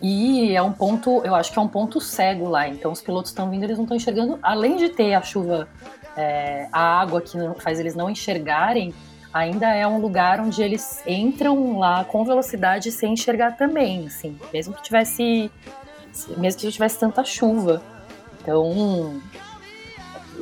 E 0.02 0.56
é 0.56 0.62
um 0.62 0.72
ponto, 0.72 1.22
eu 1.26 1.36
acho 1.36 1.52
que 1.52 1.60
é 1.60 1.62
um 1.62 1.68
ponto 1.68 2.00
cego 2.00 2.48
lá. 2.48 2.68
Então 2.68 2.92
os 2.92 3.02
pilotos 3.02 3.32
estão 3.32 3.50
vindo, 3.50 3.66
eles 3.66 3.78
não 3.78 3.84
estão 3.84 3.98
enxergando. 3.98 4.40
Além 4.42 4.78
de 4.78 4.90
ter 4.90 5.14
a 5.14 5.22
chuva, 5.22 5.68
é, 6.16 6.70
a 6.72 7.02
água 7.02 7.22
que 7.22 7.38
faz 7.60 7.80
eles 7.80 7.96
não 7.96 8.10
enxergarem, 8.10 8.94
ainda 9.34 9.68
é 9.74 9.86
um 9.86 10.00
lugar 10.00 10.40
onde 10.40 10.62
eles 10.62 11.04
entram 11.06 11.78
lá 11.78 12.04
com 12.06 12.24
velocidade 12.24 12.92
sem 12.92 13.14
enxergar 13.14 13.58
também, 13.58 14.08
assim. 14.08 14.38
Mesmo 14.54 14.74
que 14.74 14.84
tivesse, 14.84 15.52
mesmo 16.38 16.62
que 16.62 16.72
tivesse 16.72 16.98
tanta 16.98 17.24
chuva. 17.26 17.82
Então 18.42 19.20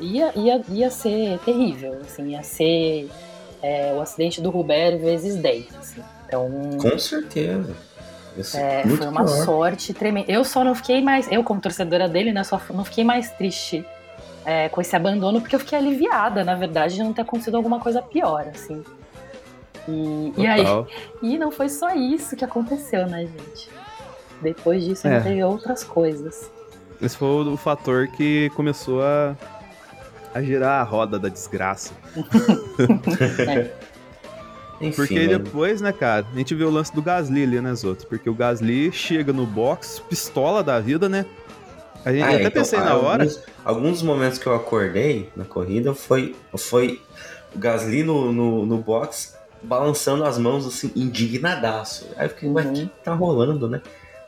ia, 0.01 0.31
ia, 0.35 0.61
ia 0.69 0.89
ser 0.91 1.39
terrível, 1.39 1.97
assim, 2.01 2.29
ia 2.31 2.43
ser 2.43 3.09
é, 3.61 3.93
o 3.93 4.01
acidente 4.01 4.41
do 4.41 4.49
Ruber 4.49 4.97
vezes 4.99 5.35
10, 5.35 5.67
assim. 5.79 6.01
Então, 6.27 6.49
Com 6.81 6.99
certeza. 6.99 7.75
É, 8.53 8.83
foi 8.87 9.07
uma 9.07 9.25
pior. 9.25 9.45
sorte 9.45 9.93
tremenda. 9.93 10.31
Eu 10.31 10.43
só 10.43 10.63
não 10.63 10.75
fiquei 10.75 11.01
mais, 11.01 11.31
eu 11.31 11.43
como 11.43 11.59
torcedora 11.59 12.07
dele, 12.07 12.31
né, 12.31 12.43
só 12.43 12.61
não 12.71 12.83
fiquei 12.85 13.03
mais 13.03 13.31
triste 13.31 13.83
é, 14.45 14.69
com 14.69 14.79
esse 14.79 14.95
abandono, 14.95 15.41
porque 15.41 15.55
eu 15.55 15.59
fiquei 15.59 15.77
aliviada, 15.77 16.43
na 16.43 16.53
verdade, 16.55 16.95
de 16.95 17.03
não 17.03 17.13
ter 17.13 17.21
acontecido 17.23 17.55
alguma 17.57 17.79
coisa 17.79 18.01
pior, 18.01 18.45
assim. 18.53 18.83
E, 19.87 20.33
e 20.37 20.45
aí, 20.45 20.63
e 21.23 21.37
não 21.37 21.49
foi 21.51 21.67
só 21.69 21.95
isso 21.95 22.35
que 22.35 22.45
aconteceu, 22.45 23.07
né, 23.07 23.21
gente? 23.25 23.69
Depois 24.41 24.83
disso, 24.83 25.07
É. 25.07 25.19
teve 25.19 25.43
outras 25.43 25.83
coisas. 25.83 26.51
Esse 27.01 27.17
foi 27.17 27.27
o, 27.27 27.53
o 27.53 27.57
fator 27.57 28.07
que 28.09 28.51
começou 28.55 29.01
a, 29.01 29.35
a 30.37 30.43
girar 30.43 30.81
a 30.81 30.83
roda 30.83 31.17
da 31.19 31.29
desgraça. 31.29 31.93
Enfim, 34.79 34.95
Porque 34.95 35.25
mano. 35.27 35.39
depois, 35.39 35.81
né, 35.81 35.91
cara, 35.91 36.25
a 36.31 36.37
gente 36.37 36.53
vê 36.53 36.63
o 36.63 36.69
lance 36.69 36.93
do 36.93 37.01
Gasly 37.01 37.43
ali 37.43 37.59
nas 37.59 37.83
outras. 37.83 38.07
Porque 38.07 38.29
o 38.29 38.33
Gasly 38.35 38.91
chega 38.91 39.33
no 39.33 39.45
box, 39.45 39.99
pistola 40.07 40.63
da 40.63 40.79
vida, 40.79 41.09
né? 41.09 41.25
A 42.05 42.11
gente, 42.11 42.23
Ah, 42.23 42.29
até 42.29 42.39
então, 42.41 42.51
pensei 42.51 42.79
na 42.79 42.95
hora. 42.95 43.23
Alguns, 43.23 43.43
alguns 43.65 44.01
momentos 44.03 44.37
que 44.37 44.45
eu 44.45 44.55
acordei 44.55 45.29
na 45.35 45.45
corrida 45.45 45.93
foi, 45.95 46.35
foi 46.55 47.01
o 47.55 47.59
Gasly 47.59 48.03
no, 48.03 48.31
no, 48.31 48.65
no 48.67 48.77
box 48.77 49.35
balançando 49.63 50.23
as 50.23 50.37
mãos 50.37 50.67
assim, 50.67 50.91
indignadaço. 50.95 52.07
Aí 52.15 52.27
eu 52.27 52.29
fiquei, 52.29 52.47
ué, 52.49 52.63
o 52.63 52.67
Uhum. 52.67 52.73
que 52.75 52.91
tá 53.03 53.13
rolando, 53.15 53.67
né? 53.67 53.81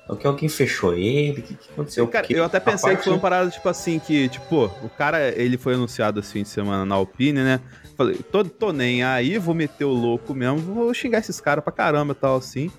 O 0.10 0.16
que 0.16 0.26
alguém 0.26 0.50
fechou 0.50 0.94
ele? 0.96 1.40
O 1.40 1.44
que, 1.44 1.54
que 1.54 1.70
aconteceu? 1.72 2.08
Cara, 2.08 2.24
Porque 2.26 2.40
eu 2.40 2.44
até 2.44 2.60
pensei 2.60 2.90
que 2.90 2.96
parte- 2.96 3.04
foi 3.06 3.14
uma 3.14 3.20
parada, 3.20 3.50
tipo 3.52 3.70
assim, 3.70 4.00
que, 4.00 4.28
tipo, 4.30 4.46
pô, 4.48 4.66
o 4.84 4.90
cara, 4.90 5.30
ele 5.40 5.56
foi 5.58 5.76
anunciado 5.76 6.20
esse 6.20 6.34
fim 6.34 6.42
de 6.44 6.50
semana 6.50 6.84
na 6.86 6.96
Alpine, 6.96 7.40
né? 7.44 7.60
Falei, 7.96 8.16
tô, 8.32 8.44
tô 8.44 8.72
nem 8.74 9.04
aí, 9.04 9.38
vou 9.38 9.54
meter 9.54 9.86
o 9.86 9.90
louco 9.94 10.34
mesmo, 10.34 10.58
vou 10.60 10.94
xingar 10.94 11.20
esses 11.20 11.40
caras 11.40 11.64
pra 11.64 11.72
caramba 11.72 12.14
e 12.14 12.16
tal, 12.16 12.38
assim. 12.38 12.72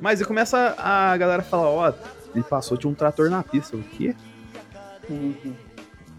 Mas 0.00 0.20
aí 0.20 0.26
começa 0.26 0.74
a 0.78 1.16
galera 1.16 1.42
falar, 1.42 1.68
ó, 1.68 1.92
ele 2.34 2.44
passou 2.44 2.76
de 2.76 2.86
um 2.86 2.94
trator 2.94 3.28
na 3.30 3.42
pista. 3.42 3.76
O 3.76 3.82
quê? 3.82 4.14
Uhum. 5.08 5.54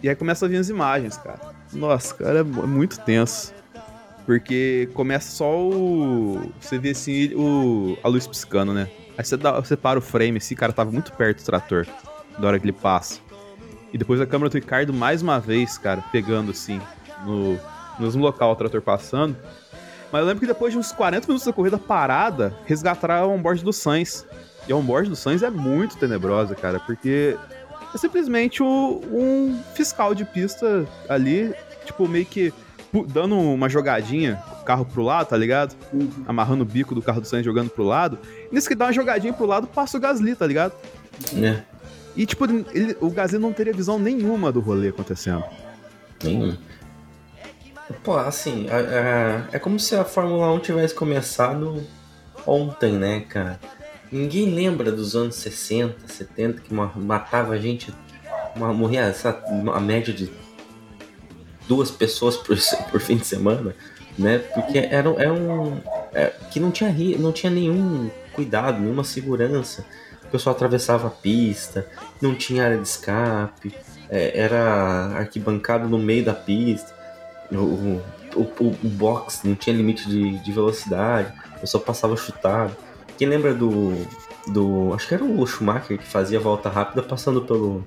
E 0.03 0.09
aí 0.09 0.15
começa 0.15 0.45
a 0.45 0.49
vir 0.49 0.57
as 0.57 0.69
imagens, 0.69 1.17
cara. 1.17 1.39
Nossa, 1.71 2.13
cara, 2.15 2.39
é 2.39 2.43
mu- 2.43 2.67
muito 2.67 2.99
tenso. 2.99 3.53
Porque 4.25 4.89
começa 4.93 5.31
só 5.31 5.57
o. 5.59 6.51
Você 6.59 6.77
vê 6.77 6.91
assim, 6.91 7.33
o, 7.35 7.97
a 8.03 8.07
luz 8.07 8.27
piscando, 8.27 8.73
né? 8.73 8.87
Aí 9.21 9.25
você, 9.25 9.37
dá, 9.37 9.51
você 9.59 9.77
para 9.77 9.99
o 9.99 10.01
frame, 10.01 10.39
assim, 10.39 10.55
cara, 10.55 10.73
tava 10.73 10.91
muito 10.91 11.11
perto 11.11 11.37
do 11.37 11.45
trator. 11.45 11.85
Da 12.39 12.47
hora 12.47 12.57
que 12.59 12.65
ele 12.65 12.71
passa. 12.73 13.19
E 13.93 13.97
depois 13.97 14.19
a 14.19 14.25
câmera 14.25 14.49
do 14.49 14.55
Ricardo, 14.55 14.91
mais 14.91 15.21
uma 15.21 15.39
vez, 15.39 15.77
cara, 15.77 16.03
pegando 16.11 16.49
assim, 16.49 16.81
no, 17.23 17.53
no 17.53 17.59
mesmo 17.99 18.19
local 18.23 18.51
o 18.51 18.55
trator 18.55 18.81
passando. 18.81 19.37
Mas 20.11 20.21
eu 20.21 20.25
lembro 20.27 20.39
que 20.41 20.47
depois 20.47 20.73
de 20.73 20.79
uns 20.79 20.91
40 20.91 21.27
minutos 21.27 21.45
da 21.45 21.53
corrida 21.53 21.77
parada, 21.77 22.57
resgataram 22.65 23.29
o 23.29 23.33
onboard 23.35 23.63
do 23.63 23.71
Sainz. 23.71 24.25
E 24.67 24.71
a 24.73 24.75
onboard 24.75 25.07
do 25.09 25.15
Sainz 25.15 25.43
é 25.43 25.51
muito 25.51 25.97
tenebrosa, 25.97 26.55
cara, 26.55 26.79
porque 26.79 27.37
é 27.93 27.97
simplesmente 27.99 28.63
o- 28.63 29.01
um 29.11 29.61
fiscal 29.75 30.15
de 30.15 30.25
pista 30.25 30.87
ali, 31.07 31.53
tipo, 31.85 32.07
meio 32.07 32.25
que 32.25 32.51
dando 33.07 33.37
uma 33.37 33.69
jogadinha, 33.69 34.35
com 34.49 34.61
o 34.61 34.65
carro 34.65 34.85
pro 34.85 35.01
lado, 35.03 35.27
tá 35.27 35.37
ligado? 35.37 35.75
Amarrando 36.27 36.63
o 36.63 36.65
bico 36.65 36.93
do 36.93 37.01
carro 37.01 37.21
do 37.21 37.27
Sainz 37.27 37.45
jogando 37.45 37.69
pro 37.69 37.83
lado. 37.83 38.17
E 38.51 38.53
nesse 38.55 38.67
que 38.67 38.75
dá 38.75 38.85
uma 38.85 38.93
jogadinha 38.93 39.31
pro 39.33 39.45
lado, 39.45 39.67
passa 39.67 39.97
o 39.97 40.01
Gasly, 40.01 40.35
tá 40.35 40.45
ligado? 40.45 40.73
Né? 41.33 41.63
E, 42.15 42.25
tipo, 42.25 42.45
ele- 42.45 42.97
o 42.99 43.09
Gasly 43.09 43.39
não 43.39 43.53
teria 43.53 43.73
visão 43.73 43.97
nenhuma 43.97 44.51
do 44.51 44.59
rolê 44.59 44.89
acontecendo. 44.89 45.43
Nenhum. 46.23 46.57
Pô, 48.03 48.17
assim, 48.17 48.67
a- 48.69 48.75
a- 48.77 49.47
é 49.55 49.59
como 49.59 49.79
se 49.79 49.95
a 49.95 50.03
Fórmula 50.05 50.51
1 50.53 50.59
tivesse 50.59 50.93
começado 50.95 51.83
ontem, 52.45 52.93
né, 52.93 53.21
cara? 53.21 53.59
Ninguém 54.11 54.53
lembra 54.53 54.91
dos 54.91 55.15
anos 55.15 55.35
60, 55.35 55.95
70, 56.07 56.61
que 56.61 56.73
ma- 56.73 56.91
matava 56.95 57.53
a 57.53 57.57
gente, 57.57 57.93
morria 58.55 59.01
essa, 59.01 59.41
a 59.73 59.79
média 59.79 60.13
de 60.13 60.29
duas 61.71 61.89
pessoas 61.89 62.35
por, 62.35 62.57
por 62.91 62.99
fim 62.99 63.15
de 63.15 63.25
semana, 63.25 63.73
né? 64.19 64.39
Porque 64.39 64.77
era, 64.77 65.09
era 65.17 65.31
um. 65.31 65.79
é, 66.13 66.33
que 66.51 66.59
não 66.59 66.69
tinha, 66.69 66.93
não 67.17 67.31
tinha 67.31 67.49
nenhum 67.49 68.11
cuidado, 68.33 68.81
nenhuma 68.81 69.05
segurança. 69.05 69.85
O 70.25 70.27
pessoal 70.27 70.53
atravessava 70.53 71.07
a 71.07 71.11
pista, 71.11 71.87
não 72.21 72.35
tinha 72.35 72.65
área 72.65 72.77
de 72.77 72.87
escape, 72.87 73.73
é, 74.09 74.37
era 74.37 75.13
arquibancado 75.15 75.87
no 75.87 75.97
meio 75.97 76.25
da 76.25 76.33
pista. 76.33 76.93
O, 77.49 77.55
o, 77.55 78.01
o, 78.35 78.67
o 78.83 78.89
box 78.89 79.41
não 79.45 79.55
tinha 79.55 79.75
limite 79.75 80.07
de, 80.09 80.39
de 80.39 80.51
velocidade, 80.51 81.31
eu 81.61 81.67
só 81.67 81.79
passava 81.79 82.17
chutado. 82.17 82.75
Quem 83.17 83.29
lembra 83.29 83.53
do, 83.53 83.93
do. 84.47 84.93
Acho 84.93 85.07
que 85.07 85.13
era 85.13 85.23
o 85.23 85.45
Schumacher 85.47 85.97
que 85.97 86.05
fazia 86.05 86.39
volta 86.39 86.69
rápida 86.69 87.01
passando 87.01 87.41
pelo. 87.41 87.85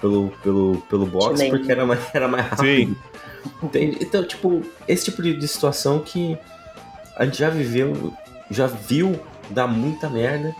Pelo, 0.00 0.30
pelo, 0.42 0.82
pelo 0.88 1.06
box, 1.06 1.42
porque 1.50 1.70
era 1.70 1.84
mais, 1.84 2.00
era 2.14 2.26
mais 2.26 2.46
rápido. 2.46 2.96
Entende? 3.62 3.98
Então, 4.00 4.24
tipo, 4.24 4.62
esse 4.88 5.04
tipo 5.06 5.22
de, 5.22 5.36
de 5.36 5.46
situação 5.46 5.98
que 5.98 6.38
a 7.16 7.24
gente 7.26 7.38
já 7.38 7.50
viveu, 7.50 8.14
já 8.50 8.66
viu 8.66 9.20
dar 9.50 9.66
muita 9.66 10.08
merda. 10.08 10.54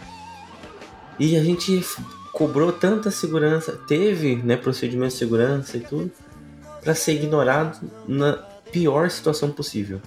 E 1.18 1.36
a 1.36 1.42
gente 1.42 1.82
cobrou 2.32 2.72
tanta 2.72 3.10
segurança, 3.10 3.72
teve 3.88 4.36
né, 4.36 4.56
procedimento 4.56 5.12
de 5.12 5.18
segurança 5.18 5.76
e 5.76 5.80
tudo, 5.80 6.10
pra 6.82 6.94
ser 6.94 7.14
ignorado 7.14 7.78
na 8.06 8.34
pior 8.70 9.10
situação 9.10 9.50
possível. 9.50 10.00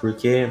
Porque 0.00 0.50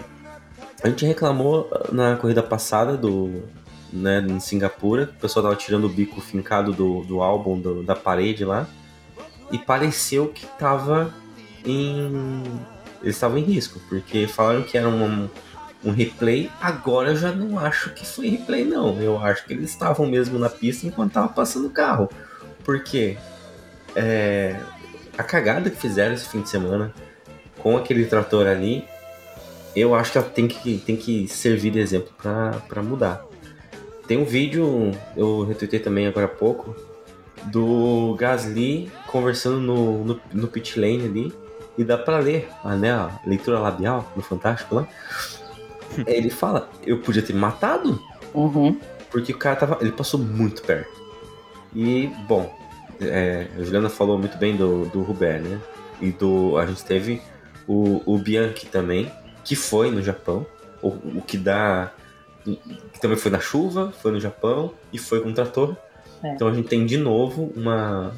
a 0.83 0.89
gente 0.89 1.05
reclamou 1.05 1.69
na 1.91 2.15
corrida 2.15 2.41
passada 2.41 2.95
do. 2.97 3.43
Né, 3.91 4.19
em 4.21 4.39
Singapura, 4.39 5.03
o 5.03 5.19
pessoal 5.19 5.43
tava 5.43 5.55
tirando 5.57 5.83
o 5.83 5.89
bico 5.89 6.21
fincado 6.21 6.71
do, 6.71 7.01
do 7.03 7.21
álbum 7.21 7.59
do- 7.59 7.83
da 7.83 7.93
parede 7.95 8.45
lá. 8.45 8.65
E 9.51 9.57
pareceu 9.57 10.29
que 10.29 10.45
tava 10.57 11.13
em. 11.65 12.41
Eles 13.03 13.15
estavam 13.15 13.37
em 13.37 13.41
risco, 13.43 13.81
porque 13.89 14.27
falaram 14.27 14.61
que 14.63 14.77
era 14.77 14.87
um, 14.87 15.27
um 15.83 15.91
replay. 15.91 16.49
Agora 16.61 17.09
eu 17.09 17.15
já 17.17 17.33
não 17.33 17.59
acho 17.59 17.89
que 17.89 18.05
foi 18.05 18.29
replay, 18.29 18.63
não. 18.63 18.97
Eu 19.01 19.19
acho 19.19 19.43
que 19.45 19.51
eles 19.53 19.71
estavam 19.71 20.05
mesmo 20.05 20.39
na 20.39 20.47
pista 20.49 20.87
enquanto 20.87 21.11
tava 21.11 21.27
passando 21.27 21.67
o 21.67 21.71
carro. 21.71 22.09
Porque 22.63 23.17
é, 23.93 24.57
a 25.17 25.23
cagada 25.23 25.69
que 25.69 25.75
fizeram 25.81 26.13
esse 26.13 26.29
fim 26.29 26.41
de 26.41 26.49
semana 26.49 26.93
com 27.59 27.75
aquele 27.75 28.05
trator 28.05 28.47
ali, 28.47 28.85
eu 29.75 29.93
acho 29.93 30.13
que 30.13 30.17
ela 30.17 30.29
tem 30.29 30.47
que, 30.47 30.77
tem 30.77 30.95
que 30.95 31.27
servir 31.27 31.71
de 31.71 31.79
exemplo 31.79 32.13
pra 32.17 32.81
mudar. 32.81 33.25
Tem 34.11 34.17
um 34.17 34.25
vídeo, 34.25 34.91
eu 35.15 35.45
retuitei 35.45 35.79
também 35.79 36.05
agora 36.05 36.25
há 36.25 36.29
pouco, 36.29 36.75
do 37.45 38.13
Gasly 38.19 38.91
conversando 39.07 39.61
no, 39.61 40.03
no, 40.03 40.21
no 40.33 40.47
pit 40.49 40.77
lane 40.77 41.05
ali, 41.05 41.33
e 41.77 41.83
dá 41.85 41.97
pra 41.97 42.19
ler 42.19 42.49
a, 42.61 42.75
né, 42.75 42.91
a 42.91 43.09
leitura 43.25 43.57
labial 43.57 44.11
do 44.13 44.21
Fantástico 44.21 44.75
lá. 44.75 44.87
Ele 46.05 46.29
fala, 46.29 46.69
eu 46.85 46.99
podia 46.99 47.21
ter 47.21 47.31
me 47.31 47.39
matado, 47.39 48.01
Uhum. 48.33 48.77
porque 49.09 49.31
o 49.31 49.37
cara 49.37 49.55
tava. 49.55 49.77
Ele 49.79 49.93
passou 49.93 50.19
muito 50.19 50.61
perto. 50.63 50.91
E, 51.73 52.07
bom, 52.27 52.53
é, 52.99 53.47
a 53.57 53.63
Juliana 53.63 53.87
falou 53.89 54.17
muito 54.17 54.37
bem 54.37 54.57
do, 54.57 54.87
do 54.87 55.03
Rubert, 55.03 55.41
né? 55.41 55.57
E 56.01 56.11
do. 56.11 56.57
A 56.57 56.65
gente 56.65 56.83
teve 56.83 57.21
o, 57.65 58.01
o 58.05 58.17
Bianchi 58.17 58.65
também, 58.65 59.09
que 59.45 59.55
foi 59.55 59.89
no 59.89 60.01
Japão. 60.03 60.45
O, 60.81 60.89
o 60.89 61.23
que 61.25 61.37
dá. 61.37 61.93
Que 62.43 62.99
também 62.99 63.17
foi 63.17 63.31
na 63.31 63.39
chuva, 63.39 63.91
foi 64.01 64.11
no 64.11 64.19
Japão 64.19 64.73
e 64.91 64.97
foi 64.97 65.21
com 65.21 65.29
o 65.29 65.33
trator. 65.33 65.75
É. 66.23 66.33
Então 66.33 66.47
a 66.47 66.53
gente 66.53 66.67
tem 66.67 66.85
de 66.85 66.97
novo 66.97 67.51
uma. 67.55 68.13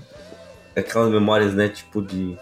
Aquelas 0.76 1.12
memórias, 1.12 1.54
né? 1.54 1.70
Tipo 1.70 2.02
de. 2.02 2.38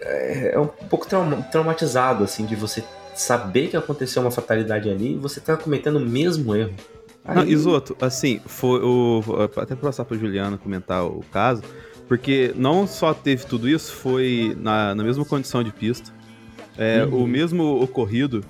É, 0.00 0.52
é 0.54 0.58
um 0.60 0.66
pouco 0.66 1.06
trauma- 1.08 1.42
traumatizado, 1.50 2.22
assim, 2.24 2.44
de 2.46 2.54
você 2.54 2.84
saber 3.14 3.68
que 3.68 3.76
aconteceu 3.76 4.22
uma 4.22 4.30
fatalidade 4.30 4.88
ali 4.90 5.14
e 5.14 5.16
você 5.16 5.40
tá 5.40 5.56
cometendo 5.56 5.96
o 5.96 6.00
mesmo 6.00 6.54
erro. 6.54 6.74
Não, 7.24 7.42
Aí- 7.42 7.50
Isoto, 7.50 7.96
assim, 8.00 8.40
foi 8.46 8.80
o. 8.82 9.20
Até 9.56 9.74
passar 9.74 10.04
pra 10.04 10.16
Juliana 10.16 10.58
comentar 10.58 11.04
o 11.04 11.24
caso, 11.32 11.62
porque 12.06 12.52
não 12.56 12.86
só 12.86 13.12
teve 13.14 13.44
tudo 13.46 13.68
isso, 13.68 13.92
foi 13.92 14.56
na, 14.60 14.94
na 14.94 15.02
mesma 15.02 15.24
condição 15.24 15.62
de 15.64 15.72
pista. 15.72 16.14
É, 16.78 17.04
Uhum. 17.04 17.24
O 17.24 17.26
mesmo 17.26 17.82
ocorrido 17.82 18.44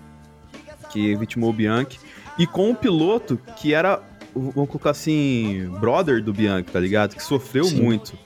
que 0.96 1.14
vitimou 1.16 1.50
o 1.50 1.52
Bianchi, 1.52 2.00
e 2.38 2.46
com 2.46 2.70
o 2.70 2.74
piloto 2.74 3.38
que 3.56 3.74
era, 3.74 4.00
vamos 4.34 4.68
colocar 4.70 4.90
assim, 4.90 5.68
brother 5.78 6.22
do 6.22 6.32
Bianchi, 6.32 6.70
tá 6.70 6.80
ligado? 6.80 7.14
Que 7.14 7.22
sofreu 7.22 7.64
Sim. 7.64 7.82
muito 7.82 8.18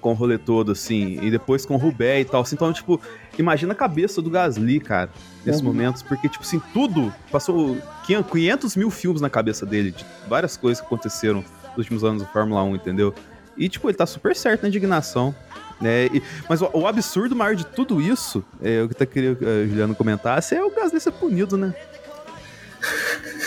com 0.00 0.10
o 0.10 0.14
rolê 0.14 0.38
todo, 0.38 0.72
assim, 0.72 1.18
e 1.22 1.30
depois 1.30 1.64
com 1.64 1.74
o 1.74 1.76
Rubé 1.76 2.20
e 2.20 2.24
tal. 2.24 2.40
assim. 2.42 2.54
Então, 2.56 2.72
tipo, 2.72 3.00
imagina 3.38 3.72
a 3.72 3.76
cabeça 3.76 4.20
do 4.20 4.28
Gasly, 4.30 4.78
cara, 4.80 5.10
nesses 5.44 5.60
Uhum. 5.60 5.68
momentos, 5.68 6.02
porque, 6.02 6.28
tipo 6.28 6.44
assim, 6.44 6.60
tudo 6.72 7.12
passou 7.30 7.76
500 8.04 8.30
500 8.32 8.76
mil 8.76 8.90
filmes 8.90 9.20
na 9.20 9.30
cabeça 9.30 9.64
dele, 9.64 9.92
de 9.92 10.04
várias 10.28 10.56
coisas 10.56 10.80
que 10.80 10.86
aconteceram 10.86 11.44
nos 11.70 11.78
últimos 11.78 12.02
anos 12.04 12.22
da 12.22 12.28
Fórmula 12.28 12.62
1, 12.64 12.74
entendeu? 12.76 13.14
E, 13.56 13.68
tipo, 13.68 13.88
ele 13.88 13.96
tá 13.96 14.04
super 14.06 14.34
certo 14.36 14.62
na 14.62 14.68
indignação. 14.68 15.34
Né? 15.80 16.06
E- 16.06 16.22
mas 16.48 16.62
o, 16.62 16.70
o 16.72 16.86
absurdo 16.86 17.36
maior 17.36 17.54
de 17.54 17.66
tudo 17.66 18.00
isso, 18.00 18.42
é, 18.62 18.82
o 18.82 18.88
que 18.88 18.94
tá 18.94 19.04
querendo 19.04 19.36
que 19.36 19.44
a 19.44 19.66
Juliana 19.66 19.94
comentasse, 19.94 20.54
é 20.54 20.62
o 20.64 20.70
Gasly 20.70 20.98
ser 21.00 21.12
punido, 21.12 21.56
né? 21.56 21.74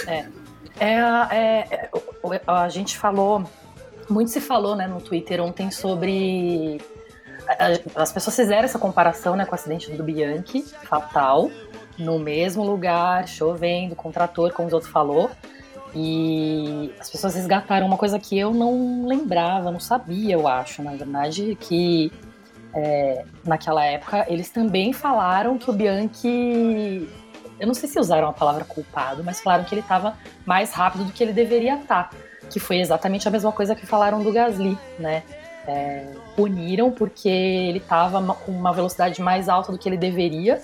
É, 0.08 0.26
é, 0.80 0.96
é, 0.96 1.90
o- 2.24 2.28
o- 2.30 2.52
a 2.52 2.70
gente 2.70 2.98
falou, 2.98 3.44
muito 4.10 4.32
se 4.32 4.40
falou 4.42 4.76
né, 4.76 4.88
no 4.88 5.02
Twitter 5.02 5.42
ontem 5.42 5.72
sobre. 5.72 6.80
a- 7.48 8.02
As 8.02 8.12
pessoas 8.12 8.36
fizeram 8.36 8.64
essa 8.66 8.80
comparação 8.80 9.36
né, 9.36 9.46
com 9.46 9.52
o 9.52 9.56
acidente 9.56 9.92
do 9.92 10.04
Bianchi, 10.04 10.64
fatal, 10.84 11.50
no 11.98 12.20
mesmo 12.20 12.64
lugar, 12.64 13.28
chovendo, 13.28 13.96
com 13.96 14.12
trator, 14.12 14.52
como 14.54 14.70
o 14.70 14.74
outro 14.74 14.90
falou. 14.90 15.30
E 15.96 16.94
as 17.00 17.10
pessoas 17.10 17.36
resgataram 17.36 17.88
uma 17.88 17.98
coisa 17.98 18.20
que 18.20 18.38
eu 18.38 18.54
não 18.54 19.08
lembrava, 19.08 19.72
não 19.72 19.80
sabia, 19.80 20.36
eu 20.36 20.48
acho, 20.48 20.84
na 20.84 20.92
verdade, 20.92 21.58
que 21.60 22.12
é, 22.74 23.26
naquela 23.44 23.84
época 23.84 24.26
eles 24.30 24.50
também 24.50 24.94
falaram 24.94 25.58
que 25.58 25.70
o 25.70 25.74
Bianchi. 25.74 27.10
Eu 27.60 27.68
não 27.68 27.74
sei 27.74 27.90
se 27.90 28.00
usaram 28.00 28.30
a 28.30 28.34
palavra 28.34 28.64
culpado, 28.64 29.24
mas 29.24 29.42
falaram 29.42 29.66
que 29.66 29.74
ele 29.74 29.82
estava 29.82 30.16
mais 30.46 30.72
rápido 30.72 31.04
do 31.04 31.12
que 31.12 31.22
ele 31.22 31.34
deveria 31.34 31.76
estar. 31.76 32.10
Que 32.50 32.60
foi 32.60 32.80
exatamente 32.80 33.28
a 33.28 33.32
mesma 33.32 33.52
coisa 33.52 33.76
que 33.76 33.86
falaram 33.86 34.24
do 34.24 34.32
Gasly, 34.32 34.78
né? 34.98 35.24
É, 35.68 36.14
puniram 36.36 36.90
porque 36.90 37.28
ele 37.28 37.80
estava 37.80 38.22
com 38.34 38.52
uma 38.52 38.72
velocidade 38.72 39.22
mais 39.22 39.50
alta 39.50 39.72
do 39.72 39.78
que 39.78 39.90
ele 39.90 39.98
deveria. 39.98 40.62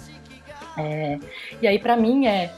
É, 0.77 1.19
e 1.61 1.67
aí, 1.67 1.77
para 1.77 1.97
mim, 1.97 2.27
é, 2.27 2.49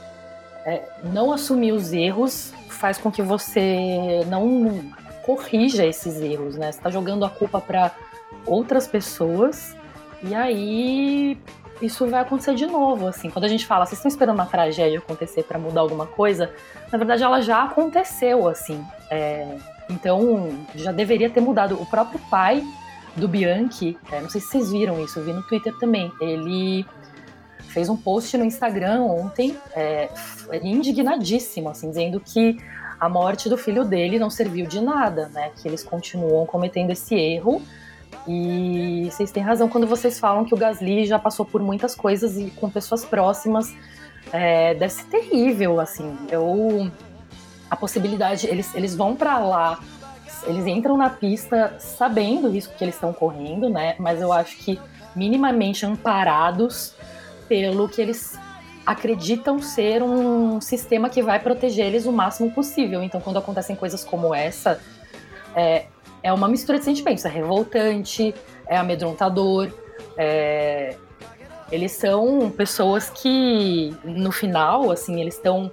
é, 0.68 0.84
não 1.02 1.32
assumir 1.32 1.72
os 1.72 1.94
erros 1.94 2.54
faz 2.68 2.98
com 2.98 3.10
que 3.10 3.22
você 3.22 4.22
não 4.28 4.84
corrija 5.26 5.86
esses 5.86 6.22
erros, 6.22 6.58
né? 6.58 6.72
Você 6.72 6.78
está 6.78 6.90
jogando 6.90 7.24
a 7.24 7.30
culpa 7.30 7.62
para 7.62 7.92
outras 8.46 8.86
pessoas 8.86 9.76
e 10.22 10.36
aí 10.36 11.38
isso 11.82 12.06
vai 12.08 12.22
acontecer 12.22 12.54
de 12.54 12.66
novo, 12.66 13.08
assim. 13.08 13.30
Quando 13.30 13.46
a 13.46 13.48
gente 13.48 13.66
fala, 13.66 13.86
vocês 13.86 13.98
estão 13.98 14.10
esperando 14.10 14.36
uma 14.36 14.46
tragédia 14.46 15.00
acontecer 15.00 15.44
para 15.44 15.58
mudar 15.58 15.82
alguma 15.82 16.06
coisa, 16.06 16.52
na 16.92 16.98
verdade 16.98 17.24
ela 17.24 17.42
já 17.42 17.64
aconteceu, 17.64 18.48
assim. 18.48 18.86
É, 19.10 19.58
então 19.90 20.50
já 20.76 20.92
deveria 20.92 21.30
ter 21.30 21.40
mudado. 21.40 21.82
O 21.82 21.86
próprio 21.86 22.20
pai 22.30 22.62
do 23.16 23.28
Bianchi, 23.28 23.98
é, 24.12 24.20
não 24.20 24.30
sei 24.30 24.42
se 24.42 24.48
vocês 24.48 24.72
viram 24.72 25.02
isso, 25.02 25.18
eu 25.18 25.24
vi 25.24 25.32
no 25.32 25.44
Twitter 25.44 25.74
também. 25.80 26.12
Ele 26.20 26.86
fez 27.70 27.90
um 27.90 27.98
post 27.98 28.38
no 28.38 28.46
Instagram 28.46 29.02
ontem, 29.02 29.56
é, 29.76 30.10
indignadíssimo, 30.64 31.70
assim, 31.70 31.90
dizendo 31.90 32.20
que 32.20 32.58
a 33.00 33.08
morte 33.08 33.48
do 33.48 33.58
filho 33.58 33.86
dele 33.86 34.18
não 34.18 34.30
serviu 34.30 34.66
de 34.66 34.82
nada, 34.82 35.30
né? 35.30 35.52
Que 35.56 35.68
eles 35.68 35.84
continuam 35.84 36.46
cometendo 36.46 36.92
esse 36.92 37.16
erro. 37.16 37.62
E 38.28 39.08
vocês 39.12 39.32
têm 39.32 39.44
razão 39.44 39.70
quando 39.70 39.86
vocês 39.86 40.20
falam 40.20 40.44
que 40.44 40.54
o 40.54 40.58
Gasly 40.58 41.06
já 41.06 41.20
passou 41.20 41.46
por 41.46 41.62
muitas 41.62 41.94
coisas 41.94 42.38
e 42.38 42.50
com 42.52 42.70
pessoas 42.70 43.06
próximas 43.06 43.74
é, 44.32 44.74
deve 44.74 44.94
ser 44.94 45.06
terrível, 45.06 45.80
assim. 45.80 46.18
Eu 46.30 46.92
a 47.70 47.76
possibilidade 47.76 48.48
eles 48.48 48.74
eles 48.76 48.96
vão 48.96 49.16
para 49.16 49.38
lá, 49.40 49.80
eles 50.46 50.66
entram 50.66 50.98
na 50.98 51.10
pista 51.10 51.76
sabendo 51.80 52.48
o 52.48 52.52
risco 52.52 52.74
que 52.78 52.84
eles 52.84 52.96
estão 52.96 53.14
correndo, 53.14 53.70
né? 53.70 53.96
Mas 54.00 54.22
eu 54.22 54.32
acho 54.32 54.58
que 54.58 54.80
minimamente 55.16 55.86
amparados 55.86 56.96
pelo 57.48 57.88
que 57.88 58.02
eles 58.02 58.38
acreditam 58.86 59.62
ser 59.62 60.02
um 60.02 60.62
sistema 60.62 61.10
que 61.10 61.22
vai 61.22 61.40
proteger 61.40 61.86
eles 61.88 62.06
o 62.06 62.12
máximo 62.12 62.52
possível. 62.52 63.04
Então, 63.04 63.20
quando 63.20 63.38
acontecem 63.38 63.76
coisas 63.76 64.04
como 64.04 64.34
essa, 64.34 64.80
é, 65.56 65.86
é 66.24 66.32
uma 66.32 66.48
mistura 66.48 66.80
de 66.80 66.86
sentimentos. 66.86 67.26
É 67.26 67.30
revoltante, 67.30 68.34
é 68.68 68.78
amedrontador. 68.78 69.70
é- 70.18 70.96
Eles 71.70 71.92
são 71.92 72.50
pessoas 72.50 73.10
que, 73.10 73.94
no 74.06 74.32
final, 74.32 74.90
assim, 74.90 75.20
eles 75.20 75.36
estão. 75.36 75.70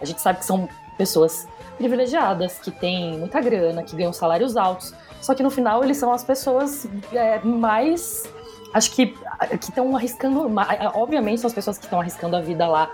A 0.00 0.04
gente 0.06 0.22
sabe 0.22 0.38
que 0.38 0.46
são 0.46 0.66
pessoas 0.96 1.46
privilegiadas, 1.76 2.58
que 2.58 2.70
têm 2.70 3.18
muita 3.18 3.42
grana, 3.42 3.82
que 3.82 3.94
ganham 3.94 4.12
salários 4.12 4.56
altos. 4.56 4.94
Só 5.20 5.34
que 5.34 5.42
no 5.42 5.50
final 5.50 5.84
eles 5.84 5.98
são 5.98 6.12
as 6.12 6.24
pessoas 6.24 6.86
é, 7.12 7.38
mais. 7.40 8.24
Acho 8.74 8.90
que 8.90 9.06
que 9.06 9.70
estão 9.70 9.96
arriscando. 9.96 10.52
Obviamente 10.94 11.40
são 11.40 11.48
as 11.48 11.54
pessoas 11.54 11.78
que 11.78 11.84
estão 11.84 12.00
arriscando 12.00 12.36
a 12.36 12.40
vida 12.40 12.66
lá. 12.66 12.90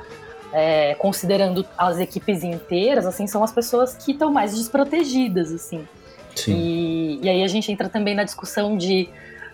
é, 0.52 0.94
considerando 0.96 1.64
as 1.78 1.98
equipes 1.98 2.42
inteiras, 2.42 3.06
assim, 3.06 3.26
são 3.26 3.42
as 3.42 3.52
pessoas 3.52 3.94
que 3.94 4.12
estão 4.12 4.32
mais 4.32 4.56
desprotegidas, 4.56 5.52
assim. 5.52 5.86
Sim. 6.34 6.54
E, 6.54 7.20
e 7.22 7.28
aí 7.28 7.42
a 7.42 7.48
gente 7.48 7.70
entra 7.70 7.88
também 7.88 8.14
na 8.14 8.24
discussão 8.24 8.76
de 8.76 9.08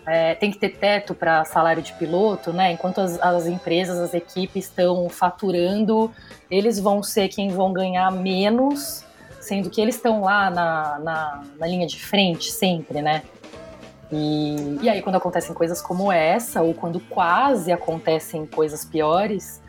é, 0.07 0.35
tem 0.35 0.51
que 0.51 0.57
ter 0.57 0.69
teto 0.69 1.13
para 1.13 1.43
salário 1.43 1.81
de 1.81 1.91
piloto, 1.93 2.53
né? 2.53 2.71
Enquanto 2.71 3.01
as, 3.01 3.19
as, 3.19 3.45
empresas, 3.45 3.97
as 3.99 4.13
equipes 4.13 4.65
estão 4.65 5.09
faturando, 5.09 6.11
eles 6.49 6.79
vão 6.79 7.03
ser 7.03 7.27
quem 7.27 7.49
vão 7.49 7.73
ganhar 7.73 8.09
menos, 8.09 9.03
sendo 9.41 9.69
que 9.69 9.81
eles 9.81 9.95
estão 9.95 10.21
lá 10.21 10.49
na, 10.49 10.99
na, 10.99 11.43
na, 11.59 11.67
linha 11.67 11.85
de 11.85 12.01
frente 12.01 12.51
sempre, 12.51 13.01
né? 13.01 13.23
E, 14.11 14.79
e 14.81 14.89
aí, 14.89 15.01
quando 15.01 15.15
acontecem 15.15 15.53
coisas 15.53 15.81
como 15.81 16.11
essa, 16.11 16.61
ou 16.61 16.73
quando 16.73 16.99
quase 16.99 17.71
acontecem 17.71 18.45
coisas 18.45 18.85
piores, 18.85 19.61